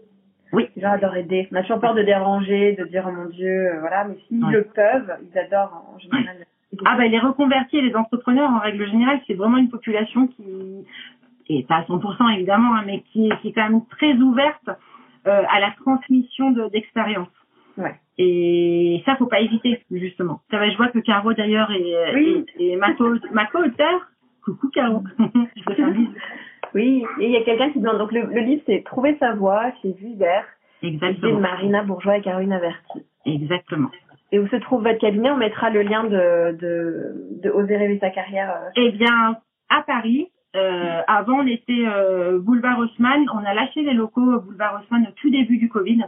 Oui. 0.53 0.69
Les 0.77 0.83
gens 0.83 0.93
adorent 0.93 1.17
aider. 1.17 1.49
On 1.51 1.57
a 1.57 1.63
toujours 1.63 1.81
peur 1.81 1.95
de 1.95 2.03
déranger, 2.03 2.77
de 2.79 2.85
dire 2.85 3.05
oh 3.09 3.13
mon 3.13 3.27
Dieu, 3.27 3.75
euh, 3.75 3.81
voilà, 3.81 4.05
mais 4.05 4.17
s'ils 4.29 4.41
le 4.41 4.65
peuvent, 4.65 5.17
ils 5.23 5.39
adorent 5.39 5.93
en 5.95 5.99
général. 5.99 6.47
Ah 6.87 6.97
ben 6.97 7.11
les 7.11 7.19
reconvertis 7.19 7.79
et 7.79 7.83
les 7.83 7.95
entrepreneurs 7.95 8.51
en 8.51 8.59
règle 8.59 8.89
générale, 8.89 9.21
c'est 9.27 9.35
vraiment 9.35 9.59
une 9.59 9.69
population 9.69 10.27
qui 10.29 10.45
et 11.59 11.65
pas 11.65 11.77
à 11.77 11.83
100% 11.85 12.35
évidemment, 12.35 12.75
hein, 12.75 12.83
mais 12.87 13.01
qui, 13.13 13.31
qui, 13.41 13.49
est 13.49 13.53
quand 13.53 13.69
même 13.69 13.85
très 13.91 14.15
ouverte 14.15 14.69
euh, 15.27 15.43
à 15.51 15.61
la 15.61 15.71
transmission 15.81 16.51
d'expérience. 16.73 17.29
ouais. 17.79 17.95
Et 18.19 19.03
ça, 19.07 19.17
faut 19.17 19.27
pas 19.27 19.41
hésiter, 19.41 19.83
justement. 19.91 20.41
Ça 20.51 20.59
va, 20.59 20.69
je 20.69 20.77
vois 20.77 20.89
que 20.89 20.99
Caro 20.99 21.33
d'ailleurs 21.33 21.71
est, 21.73 22.15
Oui. 22.15 22.45
est, 22.59 22.73
est 22.73 22.77
ma 22.77 22.93
co- 22.95 23.17
ma 23.33 23.47
co-auteur. 23.47 24.07
Coucou 24.45 24.69
Caro. 24.69 25.03
je 25.57 25.63
te 25.65 25.73
fais 25.75 25.83
un 25.83 25.91
bisou. 25.93 26.13
Oui, 26.75 27.05
et 27.21 27.27
il 27.27 27.31
y 27.33 27.37
a 27.37 27.43
quelqu'un 27.43 27.71
qui 27.71 27.81
demande, 27.81 27.99
donc 27.99 28.13
le, 28.13 28.23
le 28.27 28.41
livre 28.41 28.63
c'est 28.67 28.83
Trouver 28.85 29.17
sa 29.19 29.35
voie 29.35 29.73
chez 29.81 29.93
Vuibert, 29.93 30.45
écrit 30.83 30.99
de 30.99 31.05
Exactement. 31.07 31.41
Marina 31.41 31.83
Bourgeois 31.85 32.19
et 32.19 32.23
Caroline 32.23 32.53
Averti. 32.53 33.03
Exactement. 33.27 33.91
Et 34.31 34.39
où 34.39 34.47
se 34.49 34.57
trouve 34.57 34.83
votre 34.83 34.99
cabinet 34.99 35.31
On 35.31 35.37
mettra 35.37 35.71
le 35.71 35.83
lien 35.83 36.05
de, 36.05 36.57
de, 36.59 37.41
de 37.43 37.51
Oser 37.51 37.77
rêver 37.77 37.99
sa 37.99 38.11
carrière. 38.11 38.51
euh, 38.51 38.71
Eh 38.77 38.91
bien, 38.93 39.37
à 39.71 39.83
Paris, 39.83 40.29
euh, 40.55 41.01
avant 41.07 41.41
on 41.41 41.47
était 41.47 41.87
euh, 41.87 42.39
boulevard 42.39 42.79
Haussmann. 42.79 43.27
On 43.33 43.45
a 43.45 43.55
lâché 43.55 43.83
les 43.83 43.95
locaux 43.95 44.41
boulevard 44.41 44.81
Haussmann 44.81 45.07
au 45.09 45.13
tout 45.13 45.31
début 45.31 45.59
du 45.59 45.69
Covid. 45.69 46.05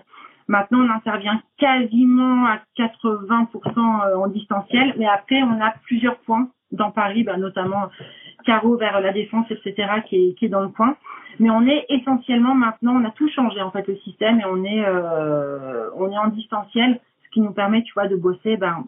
Maintenant, 0.46 0.80
on 0.80 0.90
intervient 0.90 1.40
quasiment 1.58 2.46
à 2.46 2.58
80% 2.78 3.46
euh, 3.56 4.16
en 4.16 4.28
distanciel, 4.28 4.94
mais 4.98 5.06
après, 5.06 5.42
on 5.42 5.60
a 5.60 5.72
plusieurs 5.84 6.18
points 6.18 6.48
dans 6.70 6.90
Paris, 6.90 7.22
bah, 7.22 7.38
notamment 7.38 7.88
Carreau 8.44 8.76
vers 8.76 9.00
la 9.00 9.12
Défense, 9.12 9.46
etc., 9.50 10.02
qui 10.06 10.16
est, 10.16 10.34
qui 10.34 10.44
est 10.44 10.48
dans 10.50 10.60
le 10.60 10.68
coin. 10.68 10.96
Mais 11.40 11.50
on 11.50 11.66
est 11.66 11.86
essentiellement 11.88 12.54
maintenant, 12.54 12.94
on 13.00 13.04
a 13.04 13.10
tout 13.10 13.28
changé 13.30 13.60
en 13.60 13.70
fait 13.70 13.86
le 13.88 13.96
système 13.98 14.40
et 14.40 14.44
on 14.44 14.62
est 14.64 14.84
euh, 14.84 15.90
on 15.96 16.10
est 16.12 16.18
en 16.18 16.28
distanciel, 16.28 17.00
ce 17.24 17.30
qui 17.30 17.40
nous 17.40 17.52
permet, 17.52 17.82
tu 17.82 17.92
vois, 17.94 18.06
de 18.06 18.16
bosser 18.16 18.56
ben 18.56 18.84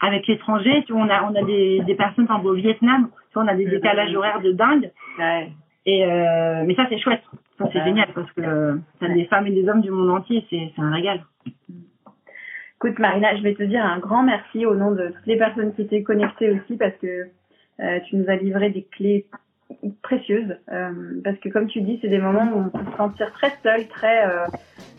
avec 0.00 0.26
l'étranger. 0.26 0.82
Tu 0.86 0.92
vois, 0.92 1.02
on 1.02 1.08
a 1.08 1.22
on 1.30 1.34
a 1.34 1.42
des, 1.44 1.80
des 1.80 1.94
personnes 1.94 2.26
par 2.26 2.36
exemple 2.38 2.54
au 2.54 2.60
Vietnam, 2.60 3.08
tu 3.30 3.34
vois, 3.34 3.44
on 3.44 3.48
a 3.48 3.54
des 3.54 3.66
décalages 3.66 4.14
horaires 4.14 4.40
de 4.40 4.52
dingue. 4.52 4.90
Ouais. 5.18 5.48
Et 5.86 6.04
euh, 6.04 6.64
mais 6.66 6.74
ça 6.74 6.86
c'est 6.88 6.98
chouette, 6.98 7.22
ça 7.58 7.68
c'est 7.72 7.78
Ouais. 7.78 7.84
génial 7.84 8.08
parce 8.14 8.30
que 8.32 8.40
euh, 8.42 8.76
t'as 9.00 9.08
des 9.08 9.24
femmes 9.26 9.46
et 9.46 9.52
des 9.52 9.68
hommes 9.68 9.80
du 9.80 9.90
monde 9.90 10.10
entier, 10.10 10.44
c'est 10.50 10.72
c'est 10.74 10.82
un 10.82 10.92
régal. 10.92 11.20
Écoute 12.76 12.98
Marina, 13.00 13.34
je 13.36 13.42
vais 13.42 13.54
te 13.54 13.62
dire 13.64 13.84
un 13.84 13.98
grand 13.98 14.22
merci 14.22 14.64
au 14.64 14.74
nom 14.76 14.92
de 14.92 15.08
toutes 15.08 15.26
les 15.26 15.36
personnes 15.36 15.74
qui 15.74 15.82
étaient 15.82 16.02
connectées 16.02 16.50
aussi 16.50 16.76
parce 16.76 16.94
que 17.02 17.26
euh, 17.80 18.00
tu 18.06 18.16
nous 18.16 18.28
as 18.28 18.36
livré 18.36 18.70
des 18.70 18.84
clés 18.84 19.26
précieuses. 20.02 20.56
Euh, 20.72 21.20
parce 21.24 21.38
que 21.38 21.48
comme 21.48 21.66
tu 21.66 21.80
dis, 21.82 21.98
c'est 22.00 22.08
des 22.08 22.18
moments 22.18 22.48
où 22.54 22.58
on 22.58 22.68
peut 22.70 22.90
se 22.90 22.96
sentir 22.96 23.32
très 23.32 23.52
seul, 23.62 23.86
très 23.88 24.26
euh, 24.26 24.46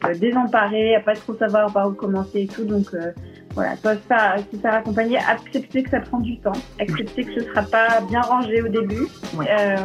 euh, 0.05 0.13
désemparé, 0.15 0.95
à 0.95 0.99
pas 0.99 1.15
trop 1.15 1.35
savoir 1.35 1.71
par 1.73 1.87
où 1.87 1.93
commencer 1.93 2.41
et 2.41 2.47
tout. 2.47 2.65
Donc 2.65 2.93
euh, 2.93 3.11
voilà, 3.51 3.75
toi 3.77 3.95
faire, 3.95 4.37
se 4.51 4.57
faire 4.57 4.73
accompagner, 4.75 5.17
accepter 5.17 5.83
que 5.83 5.89
ça 5.89 5.99
prend 6.01 6.19
du 6.19 6.37
temps, 6.39 6.53
accepter 6.79 7.23
que 7.23 7.41
ce 7.41 7.41
sera 7.41 7.63
pas 7.63 8.01
bien 8.09 8.21
rangé 8.21 8.61
au 8.61 8.67
début. 8.67 9.07
Ouais. 9.35 9.47
Euh, 9.49 9.75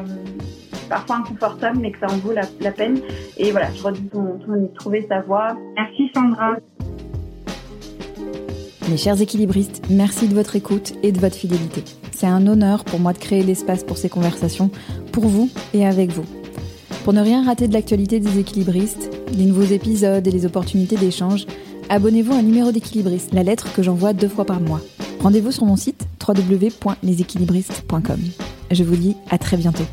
parfois 0.89 1.17
inconfortable, 1.17 1.79
mais 1.81 1.91
que 1.91 1.99
ça 1.99 2.07
en 2.07 2.19
vaut 2.19 2.33
la, 2.33 2.43
la 2.61 2.71
peine. 2.71 3.01
Et 3.39 3.51
voilà, 3.53 3.73
je 3.73 3.83
redis 3.83 4.07
ton, 4.09 4.39
ton 4.39 4.69
trouver 4.75 5.07
sa 5.09 5.21
voie. 5.23 5.57
Merci 5.77 6.11
Sandra. 6.15 6.57
Mes 8.91 8.99
chers 8.99 9.21
équilibristes, 9.23 9.83
merci 9.89 10.29
de 10.29 10.35
votre 10.35 10.57
écoute 10.57 10.93
et 11.03 11.11
de 11.11 11.19
votre 11.19 11.37
fidélité. 11.37 11.85
C'est 12.15 12.27
un 12.27 12.47
honneur 12.47 12.85
pour 12.85 13.01
moi 13.01 13.13
de 13.13 13.19
créer 13.19 13.43
l'espace 13.43 13.83
pour 13.83 13.99
ces 13.99 14.09
conversations, 14.09 14.71
pour 15.13 15.27
vous 15.27 15.51
et 15.73 15.85
avec 15.85 16.13
vous. 16.13 16.25
Pour 17.03 17.13
ne 17.13 17.21
rien 17.21 17.45
rater 17.45 17.69
de 17.69 17.73
l'actualité 17.73 18.21
des 18.21 18.39
équilibristes, 18.39 19.11
les 19.37 19.45
nouveaux 19.45 19.63
épisodes 19.63 20.27
et 20.27 20.31
les 20.31 20.47
opportunités 20.47 20.97
d'échange, 20.97 21.47
abonnez-vous 21.89 22.33
à 22.33 22.37
un 22.37 22.43
numéro 22.43 22.73
d'équilibriste, 22.73 23.35
la 23.35 23.43
lettre 23.43 23.73
que 23.75 23.83
j'envoie 23.83 24.13
deux 24.13 24.29
fois 24.29 24.45
par 24.45 24.61
mois. 24.61 24.81
Rendez-vous 25.21 25.53
sur 25.53 25.65
mon 25.65 25.77
site 25.77 26.07
www.leséquilibristes.com. 26.27 28.21
Je 28.71 28.85
vous 28.85 28.97
dis 28.97 29.17
à 29.31 29.39
très 29.39 29.57
bientôt. 29.57 29.85